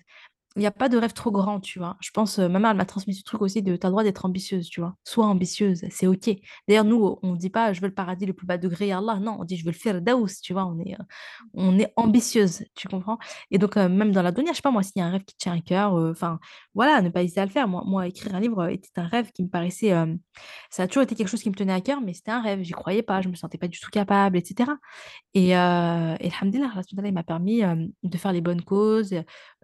Il 0.57 0.61
n'y 0.61 0.67
a 0.67 0.71
pas 0.71 0.89
de 0.89 0.97
rêve 0.97 1.13
trop 1.13 1.33
grand, 1.33 1.59
tu 1.59 1.81
vois. 1.81 1.97
Je 2.01 2.11
pense, 2.13 2.39
euh, 2.39 2.49
ma 2.49 2.61
mère, 2.61 2.75
m'a 2.77 2.85
transmis 2.85 3.15
ce 3.15 3.25
truc 3.25 3.43
aussi 3.43 3.61
de, 3.61 3.75
tu 3.75 3.85
as 3.85 3.89
le 3.89 3.93
droit 3.93 4.05
d'être 4.05 4.25
ambitieuse, 4.25 4.69
tu 4.69 4.81
vois. 4.81 4.95
Sois 5.03 5.27
ambitieuse, 5.27 5.85
c'est 5.91 6.07
OK. 6.07 6.31
D'ailleurs, 6.69 6.85
nous, 6.85 7.19
on 7.23 7.33
ne 7.33 7.37
dit 7.37 7.51
pas, 7.51 7.73
je 7.73 7.81
veux 7.81 7.89
le 7.89 7.95
paradis 7.95 8.25
le 8.25 8.35
plus 8.35 8.47
bas 8.47 8.57
degré, 8.57 8.93
Allah. 8.93 9.19
Non, 9.21 9.37
on 9.41 9.45
dit, 9.45 9.57
je 9.57 9.65
veux 9.65 9.73
le 9.73 9.77
faire 9.77 10.01
daous, 10.01 10.29
tu 10.43 10.53
vois. 10.53 10.65
On 10.65 10.79
est, 10.79 10.95
euh, 10.95 11.05
on 11.55 11.77
est 11.79 11.93
ambitieuse, 11.97 12.65
tu 12.77 12.87
comprends? 12.87 13.19
Et 13.51 13.59
donc, 13.59 13.77
euh, 13.77 13.89
même 13.89 14.13
dans 14.13 14.23
la 14.23 14.31
dunya, 14.31 14.53
je 14.53 14.57
sais 14.57 14.63
pas, 14.63 14.71
moi, 14.71 14.85
s'il 14.85 15.01
y 15.01 15.03
a 15.03 15.07
un 15.07 15.11
rêve 15.11 15.25
qui 15.25 15.37
tient 15.37 15.55
à 15.55 15.61
cœur, 15.61 15.97
euh, 15.97 16.13
enfin, 16.13 16.39
voilà, 16.75 17.03
ne 17.03 17.09
pas 17.09 17.23
hésiter 17.25 17.41
à 17.41 17.47
le 17.47 17.51
faire. 17.51 17.67
Moi, 17.67 17.83
moi, 17.85 18.07
écrire 18.07 18.35
un 18.37 18.41
livre 18.41 18.69
était 18.69 18.89
un 18.97 19.09
rêve 19.09 19.33
qui 19.33 19.43
me 19.43 19.49
paraissait, 19.49 19.93
ça 20.71 20.85
a 20.85 20.87
toujours 20.87 21.03
été 21.03 21.15
quelque 21.15 21.29
chose 21.29 21.43
qui 21.43 21.51
me 21.51 21.55
tenait 21.55 21.73
à 21.73 21.81
cœur, 21.81 22.01
mais 22.01 22.13
c'était 22.15 22.31
un 22.31 22.41
rêve. 22.43 22.63
J'y 22.63 22.73
croyais 22.73 23.03
pas, 23.03 23.21
je 23.23 23.29
me 23.29 23.35
sentais 23.35 23.59
pas 23.59 23.69
du 23.69 23.81
tout 23.81 23.91
capable, 23.91 24.37
etc. 24.37 24.71
Et, 25.35 25.51
et 25.51 25.53
ta'ala, 25.53 27.09
il 27.09 27.13
m'a 27.13 27.23
permis 27.23 27.63
de 28.03 28.19
faire 28.19 28.33
les 28.33 28.41
bonnes 28.41 28.63
causes, 28.63 29.15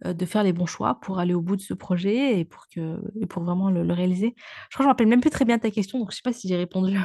de 0.05 0.27
faire 0.27 0.43
les 0.43 0.53
bons 0.53 0.67
choix 0.67 0.99
pour 1.01 1.19
aller 1.19 1.35
au 1.35 1.41
bout 1.41 1.57
de 1.57 1.61
ce 1.61 1.75
projet 1.75 2.39
et 2.39 2.45
pour, 2.45 2.67
que, 2.69 3.01
et 3.21 3.27
pour 3.27 3.43
vraiment 3.43 3.71
le, 3.71 3.93
réaliser. 3.93 4.35
Je 4.37 4.77
crois 4.77 4.79
que 4.79 4.83
je 4.83 4.83
ne 4.85 4.89
rappelle 4.89 5.09
même 5.09 5.21
plus 5.21 5.31
très 5.31 5.45
bien 5.45 5.59
ta 5.59 5.71
question, 5.71 5.99
donc 5.99 6.11
je 6.11 6.15
ne 6.15 6.17
sais 6.17 6.23
pas 6.25 6.33
si 6.33 6.49
j'ai 6.49 6.57
répondu. 6.57 6.99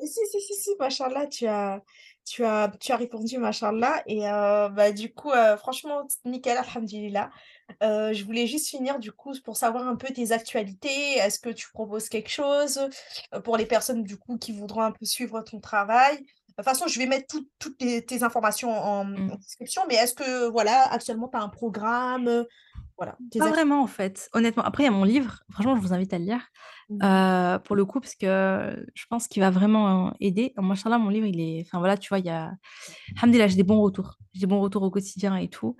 Si, 0.00 0.20
si, 0.30 0.40
si, 0.40 0.54
si, 0.54 0.70
machallah, 0.78 1.26
tu 1.26 1.46
as, 1.48 1.82
tu 2.24 2.44
as, 2.44 2.70
tu 2.80 2.92
as 2.92 2.96
répondu, 2.96 3.38
machallah. 3.38 4.02
Et 4.06 4.28
euh, 4.28 4.68
bah, 4.68 4.92
du 4.92 5.12
coup, 5.12 5.30
euh, 5.30 5.56
franchement, 5.56 6.06
nickel, 6.24 6.56
alhamdulillah. 6.56 7.30
Euh, 7.82 8.12
je 8.12 8.24
voulais 8.24 8.46
juste 8.46 8.68
finir, 8.68 8.98
du 8.98 9.12
coup, 9.12 9.32
pour 9.44 9.56
savoir 9.56 9.88
un 9.88 9.96
peu 9.96 10.08
tes 10.12 10.32
actualités. 10.32 11.14
Est-ce 11.16 11.40
que 11.40 11.50
tu 11.50 11.68
proposes 11.72 12.08
quelque 12.08 12.30
chose 12.30 12.88
euh, 13.34 13.40
pour 13.40 13.56
les 13.56 13.66
personnes, 13.66 14.04
du 14.04 14.16
coup, 14.16 14.38
qui 14.38 14.52
voudront 14.52 14.82
un 14.82 14.92
peu 14.92 15.04
suivre 15.04 15.40
ton 15.40 15.58
travail? 15.60 16.24
De 16.58 16.62
toute 16.64 16.72
façon, 16.72 16.88
je 16.88 16.98
vais 16.98 17.06
mettre 17.06 17.28
tout- 17.28 17.48
toutes 17.60 17.78
tes, 17.78 18.04
tes 18.04 18.24
informations 18.24 18.70
en, 18.72 19.04
Mm. 19.04 19.30
en 19.32 19.36
description. 19.36 19.82
Mais 19.88 19.94
est-ce 19.94 20.12
que, 20.14 20.48
voilà, 20.50 20.82
actuellement, 20.92 21.28
tu 21.28 21.36
as 21.38 21.42
un 21.42 21.48
programme? 21.48 22.26
euh, 22.28 22.44
Voilà, 22.96 23.16
Pas 23.38 23.48
vraiment, 23.50 23.80
en 23.82 23.86
fait, 23.86 24.28
honnêtement. 24.32 24.64
Après, 24.64 24.82
il 24.82 24.86
y 24.86 24.88
a 24.88 24.92
mon 24.92 25.04
livre, 25.04 25.44
franchement, 25.52 25.76
je 25.76 25.80
vous 25.80 25.92
invite 25.92 26.12
à 26.12 26.18
le 26.18 26.24
lire. 26.24 26.48
Mhm. 26.90 27.00
euh, 27.02 27.58
pour 27.58 27.76
le 27.76 27.84
coup, 27.84 28.00
parce 28.00 28.14
que 28.14 28.86
je 28.94 29.04
pense 29.10 29.28
qu'il 29.28 29.42
va 29.42 29.50
vraiment 29.50 30.08
euh, 30.08 30.10
aider. 30.20 30.54
Machallah, 30.56 30.98
mon 30.98 31.10
livre, 31.10 31.26
il 31.26 31.38
est. 31.40 31.62
Enfin 31.66 31.78
voilà, 31.80 31.98
tu 31.98 32.08
vois, 32.08 32.18
il 32.18 32.24
y 32.26 32.30
a. 32.30 32.52
Alhamdulillah, 33.18 33.48
j'ai 33.48 33.56
des 33.56 33.62
bons 33.62 33.80
retours. 33.82 34.16
J'ai 34.34 34.40
des 34.40 34.46
bons 34.46 34.60
retours 34.60 34.82
au 34.82 34.90
quotidien 34.90 35.36
et 35.36 35.48
tout. 35.48 35.76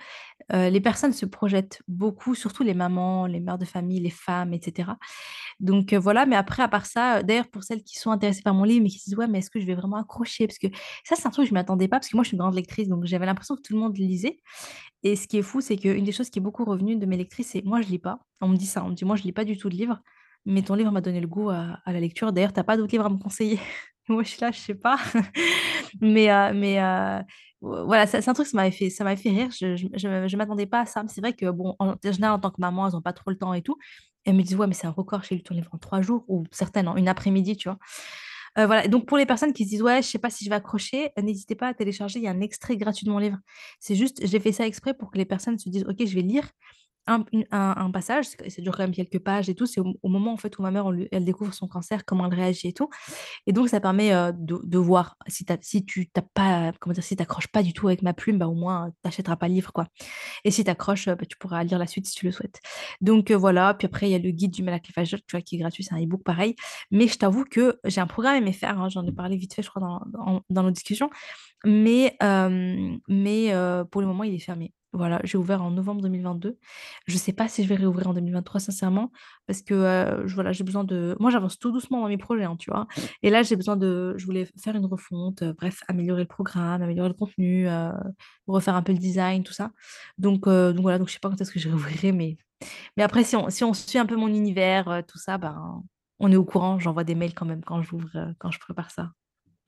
Euh, 0.52 0.70
les 0.70 0.80
personnes 0.80 1.12
se 1.12 1.26
projettent 1.26 1.82
beaucoup, 1.88 2.34
surtout 2.34 2.62
les 2.64 2.74
mamans, 2.74 3.26
les 3.26 3.40
mères 3.40 3.58
de 3.58 3.64
famille, 3.66 4.00
les 4.00 4.10
femmes, 4.10 4.54
etc. 4.54 4.98
Donc 5.60 5.92
euh, 5.92 5.98
voilà, 5.98 6.26
mais 6.26 6.36
après, 6.36 6.62
à 6.62 6.68
part 6.68 6.86
ça, 6.86 7.18
euh, 7.18 7.22
d'ailleurs, 7.22 7.48
pour 7.50 7.64
celles 7.64 7.82
qui 7.84 7.98
sont 7.98 8.10
intéressées 8.10 8.42
par 8.42 8.54
mon 8.54 8.64
livre, 8.64 8.82
mais 8.84 8.90
qui 8.90 8.98
se 9.00 9.04
disent, 9.06 9.16
ouais, 9.18 9.28
mais 9.28 9.38
est-ce 9.40 9.50
que 9.50 9.60
je 9.60 9.66
vais 9.66 9.74
vraiment 9.74 9.96
accrocher? 9.98 10.46
Parce 10.46 10.58
que 10.58 10.68
ça, 11.04 11.16
c'est 11.16 11.26
un 11.26 11.30
truc 11.30 11.44
que 11.44 11.48
je 11.50 11.54
ne 11.54 11.58
m'attendais 11.60 11.88
pas, 11.88 11.98
parce 11.98 12.08
que 12.10 12.16
moi, 12.16 12.24
je 12.24 12.28
suis 12.28 12.36
une 12.36 12.40
grande 12.42 12.54
lectrice, 12.54 12.88
donc 12.88 13.04
j'avais 13.06 13.26
l'impression 13.26 13.56
que 13.56 13.62
tout 13.62 13.74
le 13.74 13.80
monde 13.80 13.96
lisait. 13.98 14.38
Et 15.02 15.16
ce 15.16 15.28
qui 15.28 15.38
est 15.38 15.42
fou, 15.42 15.60
c'est 15.60 15.76
qu'une 15.76 16.04
des 16.04 16.12
choses 16.12 16.30
qui 16.30 16.38
est 16.38 16.42
beaucoup 16.42 16.64
revenue 16.64 16.96
de 16.96 17.06
mes 17.06 17.16
lectrices, 17.16 17.48
c'est 17.52 17.64
moi, 17.64 17.80
je 17.82 17.88
lis 17.88 17.98
pas. 17.98 18.20
On 18.40 18.48
me 18.48 18.56
dit 18.56 18.66
ça, 18.66 18.84
on 18.84 18.90
me 18.90 18.94
dit, 18.94 19.04
moi, 19.04 19.16
je 19.16 19.22
lis 19.24 19.32
pas 19.32 19.44
du 19.44 19.56
tout 19.56 19.68
de 19.68 19.74
livres, 19.76 20.00
mais 20.46 20.62
ton 20.62 20.74
livre 20.74 20.92
m'a 20.92 21.00
donné 21.00 21.20
le 21.20 21.26
goût 21.26 21.50
à, 21.50 21.80
la 21.86 22.00
lecture. 22.00 22.32
D'ailleurs, 22.32 22.52
tu 22.52 22.60
n'as 22.60 22.64
pas 22.64 22.76
d'autres 22.76 22.92
livres 22.92 23.06
à 23.06 23.10
me 23.10 23.18
conseiller? 23.18 23.58
Moi, 24.08 24.22
je 24.22 24.28
suis 24.30 24.40
là, 24.40 24.50
je 24.50 24.58
sais 24.58 24.74
pas. 24.74 24.98
mais 26.00 26.30
euh, 26.30 26.52
mais 26.54 26.80
euh, 26.80 27.20
voilà, 27.60 28.06
c'est 28.06 28.26
un 28.26 28.32
truc, 28.32 28.46
ça 28.46 28.56
m'avait 28.56 28.70
fait, 28.70 28.88
ça 28.88 29.04
m'avait 29.04 29.20
fait 29.20 29.30
rire. 29.30 29.48
Je, 29.50 29.76
je, 29.76 30.36
m'attendais 30.36 30.66
pas 30.66 30.80
à 30.80 30.86
ça. 30.86 31.04
C'est 31.08 31.20
vrai 31.20 31.32
que, 31.34 31.50
bon, 31.50 31.74
en 31.78 31.94
général, 32.02 32.36
en 32.36 32.38
tant 32.38 32.50
que 32.50 32.60
maman, 32.60 32.86
elles 32.86 32.94
n'ont 32.94 33.02
pas 33.02 33.12
trop 33.12 33.30
le 33.30 33.36
temps 33.36 33.52
et 33.52 33.62
tout. 33.62 33.76
elles 34.24 34.34
me 34.34 34.42
disent, 34.42 34.56
ouais, 34.56 34.66
mais 34.66 34.74
c'est 34.74 34.86
un 34.86 34.92
record, 34.92 35.22
j'ai 35.24 35.34
lu 35.34 35.42
ton 35.42 35.54
livre 35.54 35.68
en 35.72 35.78
trois 35.78 36.00
jours, 36.00 36.24
ou 36.28 36.44
certaines 36.50 36.88
en 36.88 36.96
une 36.96 37.08
après-midi, 37.08 37.56
tu 37.56 37.68
vois. 37.68 37.78
Euh, 38.58 38.66
voilà. 38.66 38.88
Donc, 38.88 39.06
pour 39.06 39.18
les 39.18 39.26
personnes 39.26 39.52
qui 39.52 39.64
se 39.64 39.70
disent, 39.70 39.82
ouais, 39.82 40.02
je 40.02 40.08
sais 40.08 40.18
pas 40.18 40.30
si 40.30 40.44
je 40.44 40.50
vais 40.50 40.56
accrocher, 40.56 41.10
n'hésitez 41.20 41.54
pas 41.54 41.68
à 41.68 41.74
télécharger. 41.74 42.18
Il 42.18 42.24
y 42.24 42.28
a 42.28 42.30
un 42.30 42.40
extrait 42.40 42.76
gratuit 42.76 43.06
de 43.06 43.10
mon 43.10 43.18
livre. 43.18 43.38
C'est 43.80 43.94
juste, 43.94 44.24
j'ai 44.24 44.40
fait 44.40 44.52
ça 44.52 44.66
exprès 44.66 44.94
pour 44.94 45.10
que 45.10 45.18
les 45.18 45.24
personnes 45.24 45.58
se 45.58 45.68
disent, 45.68 45.84
ok, 45.88 45.96
je 46.04 46.14
vais 46.14 46.22
lire 46.22 46.48
un, 47.08 47.90
passage, 47.90 48.26
ça 48.26 48.62
dure 48.62 48.76
quand 48.76 48.82
même 48.82 48.94
quelques 48.94 49.18
pages 49.18 49.48
et 49.48 49.54
tout, 49.54 49.66
c'est 49.66 49.80
au, 49.80 50.08
moment 50.08 50.32
en 50.32 50.36
fait 50.36 50.58
où 50.58 50.62
ma 50.62 50.70
mère, 50.70 50.90
elle 51.10 51.24
découvre 51.24 51.54
son 51.54 51.66
cancer, 51.66 52.04
comment 52.04 52.26
elle 52.26 52.34
réagit 52.34 52.68
et 52.68 52.72
tout. 52.72 52.88
Et 53.46 53.52
donc, 53.52 53.68
ça 53.68 53.80
permet 53.80 54.12
de, 54.34 54.78
voir 54.78 55.16
si, 55.26 55.44
tu 55.84 56.08
t'as 56.08 56.22
pas, 56.22 56.72
t'accroches 57.16 57.48
pas 57.48 57.62
du 57.62 57.72
tout 57.72 57.88
avec 57.88 58.02
ma 58.02 58.12
plume, 58.12 58.38
bah, 58.38 58.48
au 58.48 58.54
moins, 58.54 58.92
t'achèteras 59.02 59.36
pas 59.36 59.48
le 59.48 59.54
livre, 59.54 59.72
quoi. 59.72 59.86
Et 60.44 60.50
si 60.50 60.64
t'accroches, 60.64 61.06
bah, 61.06 61.16
tu 61.28 61.36
pourras 61.38 61.64
lire 61.64 61.78
la 61.78 61.86
suite 61.86 62.06
si 62.06 62.14
tu 62.14 62.26
le 62.26 62.32
souhaites. 62.32 62.60
Donc, 63.00 63.30
voilà. 63.30 63.74
Puis 63.74 63.86
après, 63.86 64.08
il 64.08 64.12
y 64.12 64.14
a 64.14 64.18
le 64.18 64.30
guide 64.30 64.52
du 64.52 64.62
mal 64.62 64.80
tu 64.80 64.92
vois, 65.32 65.40
qui 65.40 65.56
est 65.56 65.58
gratuit, 65.58 65.84
c'est 65.84 65.94
un 65.94 66.02
e-book 66.02 66.22
pareil. 66.22 66.54
Mais 66.90 67.08
je 67.08 67.18
t'avoue 67.18 67.44
que 67.44 67.78
j'ai 67.84 68.00
un 68.00 68.06
programme 68.06 68.44
faire, 68.52 68.80
hein, 68.80 68.88
j'en 68.88 69.06
ai 69.06 69.12
parlé 69.12 69.36
vite 69.36 69.54
fait, 69.54 69.62
je 69.62 69.70
crois, 69.70 69.82
dans, 69.82 70.42
dans, 70.48 70.62
nos 70.62 70.70
discussions. 70.70 71.10
Mais, 71.64 72.16
mais 73.08 73.52
pour 73.90 74.00
le 74.00 74.06
moment, 74.06 74.24
il 74.24 74.34
est 74.34 74.38
fermé. 74.38 74.72
Voilà, 74.92 75.20
j'ai 75.24 75.36
ouvert 75.38 75.62
en 75.62 75.70
novembre 75.70 76.00
2022. 76.02 76.58
Je 77.06 77.12
ne 77.14 77.18
sais 77.18 77.32
pas 77.32 77.46
si 77.48 77.62
je 77.62 77.68
vais 77.68 77.74
réouvrir 77.74 78.08
en 78.08 78.14
2023 78.14 78.60
sincèrement 78.60 79.12
parce 79.46 79.62
que, 79.62 80.24
voilà, 80.34 80.52
j'ai 80.52 80.64
besoin 80.64 80.84
de 80.84 81.14
moi 81.20 81.30
j'avance 81.30 81.58
tout 81.58 81.70
doucement 81.72 82.00
dans 82.00 82.08
mes 82.08 82.16
projets, 82.18 82.44
hein, 82.44 82.56
tu 82.58 82.70
vois? 82.70 82.86
Et 83.22 83.30
là, 83.30 83.42
j'ai 83.42 83.56
besoin 83.56 83.76
de 83.76 84.14
je 84.16 84.24
voulais 84.24 84.46
faire 84.62 84.74
une 84.76 84.86
refonte, 84.86 85.44
bref, 85.58 85.82
améliorer 85.88 86.22
le 86.22 86.28
programme, 86.28 86.82
améliorer 86.82 87.08
le 87.08 87.14
contenu, 87.14 87.68
refaire 88.46 88.74
un 88.76 88.82
peu 88.82 88.92
le 88.92 88.98
design, 88.98 89.42
tout 89.44 89.52
ça. 89.52 89.72
Donc 90.18 90.44
donc 90.48 90.80
voilà, 90.80 90.98
donc 90.98 91.08
je 91.08 91.12
sais 91.14 91.20
pas 91.20 91.28
quand 91.30 91.40
est-ce 91.40 91.52
que 91.52 91.58
je 91.60 91.68
réouvrirai 91.68 92.12
mais 92.12 92.36
mais 92.96 93.02
après 93.04 93.24
si 93.24 93.36
on 93.36 93.50
si 93.50 93.64
on 93.64 93.74
suit 93.74 93.98
un 93.98 94.06
peu 94.06 94.16
mon 94.16 94.28
univers, 94.28 95.02
tout 95.08 95.18
ça, 95.18 95.38
ben, 95.38 95.82
on 96.20 96.32
est 96.32 96.36
au 96.36 96.44
courant. 96.44 96.78
J'envoie 96.78 97.04
des 97.04 97.14
mails 97.14 97.34
quand 97.34 97.46
même 97.46 97.62
quand 97.64 97.82
j'ouvre, 97.82 98.34
quand 98.38 98.50
je 98.50 98.58
prépare 98.60 98.90
ça. 98.90 99.12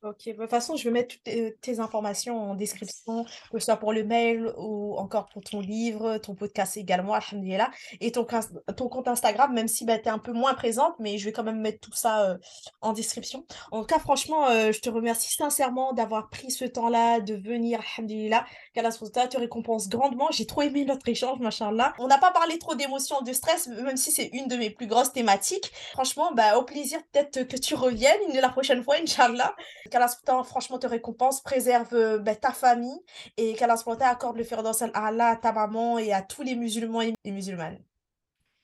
Ok, 0.02 0.16
bah, 0.28 0.32
de 0.32 0.36
toute 0.38 0.50
façon, 0.50 0.76
je 0.76 0.84
vais 0.84 0.90
mettre 0.90 1.16
toutes 1.16 1.60
tes, 1.60 1.78
informations 1.78 2.52
en 2.52 2.54
description, 2.54 3.24
que 3.52 3.58
ce 3.58 3.66
soit 3.66 3.76
pour 3.76 3.92
le 3.92 4.02
mail 4.02 4.50
ou 4.56 4.96
encore 4.96 5.28
pour 5.28 5.42
ton 5.42 5.60
livre, 5.60 6.16
ton 6.16 6.34
podcast 6.34 6.78
également, 6.78 7.12
alhamdulillah, 7.12 7.70
et 8.00 8.10
ton, 8.10 8.24
compte 8.24 9.08
Instagram, 9.08 9.52
même 9.52 9.68
si 9.68 9.84
bah, 9.84 9.98
tu 9.98 10.06
es 10.06 10.08
un 10.08 10.18
peu 10.18 10.32
moins 10.32 10.54
présente, 10.54 10.94
mais 11.00 11.18
je 11.18 11.26
vais 11.26 11.32
quand 11.32 11.42
même 11.42 11.60
mettre 11.60 11.80
tout 11.80 11.92
ça 11.92 12.30
euh, 12.30 12.38
en 12.80 12.94
description. 12.94 13.44
En 13.72 13.80
tout 13.80 13.88
cas, 13.88 13.98
franchement, 13.98 14.48
euh, 14.48 14.72
je 14.72 14.80
te 14.80 14.88
remercie 14.88 15.34
sincèrement 15.34 15.92
d'avoir 15.92 16.30
pris 16.30 16.50
ce 16.50 16.64
temps-là, 16.64 17.20
de 17.20 17.34
venir, 17.34 17.80
alhamdulillah, 17.98 18.46
qu'Allah 18.72 18.92
te 18.92 19.36
récompense 19.36 19.90
grandement. 19.90 20.28
J'ai 20.30 20.46
trop 20.46 20.62
aimé 20.62 20.86
notre 20.86 21.06
échange, 21.10 21.40
machallah. 21.40 21.92
On 21.98 22.06
n'a 22.06 22.18
pas 22.18 22.30
parlé 22.30 22.58
trop 22.58 22.74
d'émotions, 22.74 23.20
de 23.20 23.34
stress, 23.34 23.66
même 23.66 23.98
si 23.98 24.12
c'est 24.12 24.30
une 24.32 24.48
de 24.48 24.56
mes 24.56 24.70
plus 24.70 24.86
grosses 24.86 25.12
thématiques. 25.12 25.70
Franchement, 25.92 26.32
bah, 26.32 26.56
au 26.56 26.62
plaisir 26.62 27.00
peut-être 27.12 27.46
que 27.46 27.58
tu 27.58 27.74
reviennes 27.74 28.32
la 28.32 28.48
prochaine 28.48 28.82
fois, 28.82 28.96
Inch'Allah 28.96 29.54
qu'Allah 29.90 30.08
franchement 30.44 30.78
te 30.78 30.86
récompense, 30.86 31.42
préserve 31.42 31.94
euh, 31.94 32.18
ben, 32.18 32.36
ta 32.36 32.52
famille 32.52 32.98
et 33.36 33.54
qu'Allah 33.54 33.76
accorde 34.00 34.36
le 34.36 34.44
faire 34.44 34.64
à 34.66 35.06
Allah, 35.06 35.28
à 35.28 35.36
ta 35.36 35.52
maman 35.52 35.98
et 35.98 36.12
à 36.12 36.22
tous 36.22 36.42
les 36.42 36.56
musulmans 36.56 37.02
et 37.02 37.30
musulmanes. 37.30 37.78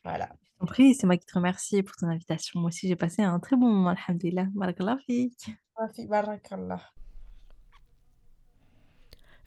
Voilà. 0.05 0.31
prie, 0.67 0.95
c'est 0.95 1.07
moi 1.07 1.17
qui 1.17 1.27
te 1.27 1.35
remercie 1.35 1.83
pour 1.83 1.97
ton 1.97 2.07
invitation. 2.07 2.61
Moi 2.61 2.69
aussi, 2.69 2.89
j'ai 2.89 2.97
passé 2.97 3.23
un 3.23 3.39
très 3.41 3.57
bon 3.57 3.67
moment, 3.67 3.91
alhamdulillah. 3.91 4.47
Barakallah 4.55 4.99
Barakallah. 6.07 6.81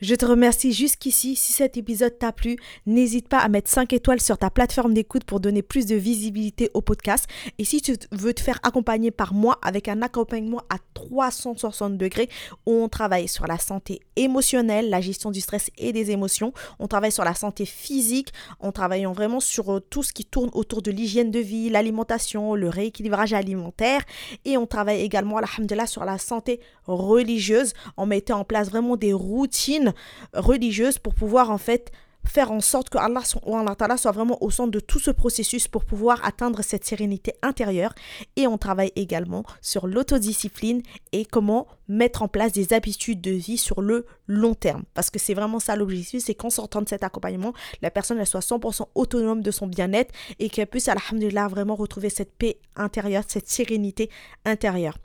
Je 0.02 0.16
te 0.16 0.26
remercie 0.26 0.72
jusqu'ici. 0.72 1.36
Si 1.36 1.52
cet 1.52 1.76
épisode 1.76 2.18
t'a 2.18 2.32
plu, 2.32 2.56
n'hésite 2.86 3.28
pas 3.28 3.40
à 3.40 3.50
mettre 3.50 3.70
5 3.70 3.92
étoiles 3.92 4.22
sur 4.22 4.38
ta 4.38 4.50
plateforme 4.50 4.94
d'écoute 4.94 5.26
pour 5.26 5.42
donner 5.42 5.62
plus 5.62 5.86
de 5.86 5.96
visibilité 5.98 6.72
au 6.74 6.80
podcast. 6.80 7.26
Et 7.58 7.66
si 7.66 7.82
tu 7.82 7.98
veux 8.14 8.34
te 8.34 8.40
faire 8.40 8.60
accompagner 8.64 9.12
par 9.12 9.34
moi 9.34 9.60
avec 9.62 9.90
un 9.90 10.02
accompagnement 10.02 10.62
à 10.70 10.78
360 10.94 11.98
degrés 11.98 12.30
où 12.66 12.72
on 12.72 12.88
travaille 12.88 13.28
sur 13.28 13.46
la 13.46 13.58
santé 13.58 14.00
émotionnelle, 14.16 14.90
la 14.90 15.02
gestion 15.02 15.32
du 15.32 15.42
stress 15.42 15.70
et 15.78 15.92
des 15.92 16.12
émotions, 16.12 16.54
on 16.80 16.88
travaille 16.88 17.12
sur 17.12 17.26
la 17.26 17.34
santé 17.34 17.66
physique, 17.66 18.32
on 18.62 18.72
travaille 18.72 19.04
vraiment 19.04 19.42
sur 19.42 19.74
euh, 19.74 19.80
tout 19.82 20.04
ce 20.04 20.14
qui 20.14 20.24
tourne 20.24 20.50
autour 20.54 20.82
de 20.82 20.92
l'hygiène 20.92 21.30
de 21.30 21.40
vie, 21.40 21.70
l'alimentation, 21.70 22.56
le 22.56 22.70
rééquilibrage 22.70 23.34
alimentaire 23.34 24.02
et 24.46 24.56
on 24.56 24.66
travaille 24.66 25.02
également, 25.02 25.38
alhamdulillah, 25.38 25.88
sur 25.88 26.06
la 26.06 26.18
santé 26.18 26.62
religieuse 26.86 27.74
en 27.98 28.06
mettant 28.06 28.40
en 28.40 28.46
place 28.46 28.70
vraiment 28.70 28.96
des 28.96 29.12
routines 29.12 29.89
religieuse 30.34 30.98
pour 30.98 31.14
pouvoir 31.14 31.52
en 31.52 31.58
fait 31.58 31.92
faire 32.26 32.52
en 32.52 32.60
sorte 32.60 32.90
que 32.90 32.98
Allah, 32.98 33.98
soit 33.98 34.12
vraiment 34.12 34.42
au 34.44 34.52
centre 34.52 34.72
de 34.72 34.80
tout 34.80 35.00
ce 35.00 35.12
processus 35.12 35.68
pour 35.68 35.86
pouvoir 35.86 36.24
atteindre 36.26 36.62
cette 36.62 36.86
sérénité 36.86 37.34
intérieure. 37.42 37.94
Et 38.36 38.48
on 38.48 38.58
travaille 38.58 38.92
également 38.96 39.44
sur 39.62 39.88
l'autodiscipline 39.88 40.82
et 41.12 41.26
comment 41.26 41.68
mettre 41.88 42.22
en 42.22 42.28
place 42.28 42.52
des 42.52 42.74
habitudes 42.74 43.22
de 43.22 43.32
vie 43.32 43.58
sur 43.58 43.82
le 43.82 44.06
long 44.28 44.54
terme. 44.54 44.84
Parce 44.94 45.10
que 45.10 45.18
c'est 45.18 45.34
vraiment 45.34 45.60
ça 45.60 45.76
l'objectif, 45.76 46.24
c'est 46.24 46.36
qu'en 46.36 46.50
sortant 46.50 46.82
de 46.82 46.90
cet 46.90 47.04
accompagnement, 47.04 47.54
la 47.82 47.90
personne 47.90 48.20
elle 48.20 48.28
soit 48.28 48.42
100% 48.42 48.88
autonome 48.96 49.42
de 49.42 49.52
son 49.52 49.68
bien-être 49.68 50.14
et 50.38 50.50
qu'elle 50.50 50.68
puisse, 50.68 50.88
alhamdulillah, 50.88 51.48
vraiment 51.48 51.76
retrouver 51.76 52.10
cette 52.10 52.38
paix 52.38 52.60
intérieure, 52.76 53.24
cette 53.28 53.50
sérénité 53.50 54.10
intérieure. 54.46 54.98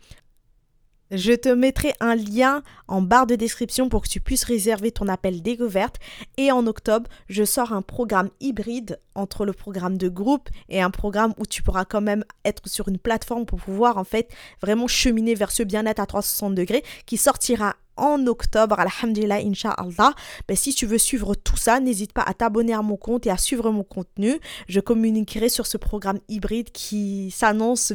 Je 1.10 1.32
te 1.32 1.48
mettrai 1.48 1.92
un 2.00 2.14
lien 2.14 2.62
en 2.88 3.02
barre 3.02 3.26
de 3.26 3.34
description 3.34 3.88
pour 3.88 4.02
que 4.02 4.08
tu 4.08 4.20
puisses 4.20 4.44
réserver 4.44 4.90
ton 4.90 5.08
appel 5.08 5.42
découverte. 5.42 5.96
Et 6.38 6.50
en 6.50 6.66
octobre, 6.66 7.10
je 7.28 7.44
sors 7.44 7.72
un 7.72 7.82
programme 7.82 8.30
hybride 8.40 8.98
entre 9.14 9.44
le 9.44 9.52
programme 9.52 9.98
de 9.98 10.08
groupe 10.08 10.48
et 10.68 10.80
un 10.80 10.90
programme 10.90 11.34
où 11.38 11.46
tu 11.46 11.62
pourras 11.62 11.84
quand 11.84 12.00
même 12.00 12.24
être 12.44 12.68
sur 12.68 12.88
une 12.88 12.98
plateforme 12.98 13.46
pour 13.46 13.60
pouvoir 13.60 13.98
en 13.98 14.04
fait 14.04 14.30
vraiment 14.60 14.88
cheminer 14.88 15.34
vers 15.34 15.50
ce 15.50 15.62
bien-être 15.62 16.00
à 16.00 16.06
360 16.06 16.54
degrés 16.54 16.82
qui 17.06 17.16
sortira 17.16 17.76
en 17.96 18.26
octobre, 18.26 18.78
alhamdulillah, 18.78 19.36
inshallah. 19.36 20.14
Ben, 20.48 20.56
si 20.56 20.74
tu 20.74 20.86
veux 20.86 20.98
suivre 20.98 21.34
tout 21.34 21.56
ça, 21.56 21.80
n'hésite 21.80 22.12
pas 22.12 22.22
à 22.22 22.34
t'abonner 22.34 22.74
à 22.74 22.82
mon 22.82 22.96
compte 22.96 23.26
et 23.26 23.30
à 23.30 23.36
suivre 23.36 23.70
mon 23.70 23.84
contenu. 23.84 24.38
Je 24.68 24.80
communiquerai 24.80 25.48
sur 25.48 25.66
ce 25.66 25.76
programme 25.76 26.18
hybride 26.28 26.70
qui 26.70 27.30
s'annonce, 27.30 27.92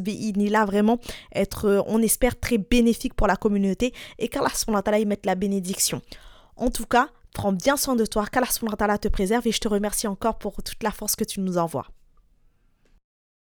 là 0.50 0.66
vraiment 0.66 1.00
être, 1.34 1.66
euh, 1.66 1.82
on 1.88 2.02
espère, 2.02 2.40
très 2.40 2.58
bénéfique 2.58 3.14
pour 3.14 3.28
la 3.28 3.36
communauté 3.36 3.94
et 4.18 4.28
qu'Allah 4.28 5.00
y 5.00 5.06
mette 5.06 5.26
la 5.26 5.36
bénédiction. 5.36 6.02
En 6.56 6.70
tout 6.70 6.86
cas, 6.86 7.10
prends 7.34 7.54
bien 7.54 7.78
soin 7.78 7.96
de 7.96 8.06
toi, 8.06 8.26
qu'Allah 8.26 8.98
te 8.98 9.08
préserve 9.08 9.48
et 9.48 9.52
je 9.52 9.60
te 9.60 9.68
remercie 9.68 10.08
encore 10.08 10.38
pour 10.38 10.62
toute 10.64 10.84
la 10.84 10.92
force 10.92 11.16
que 11.16 11.24
tu 11.24 11.40
nous 11.40 11.58
envoies. 11.58 11.86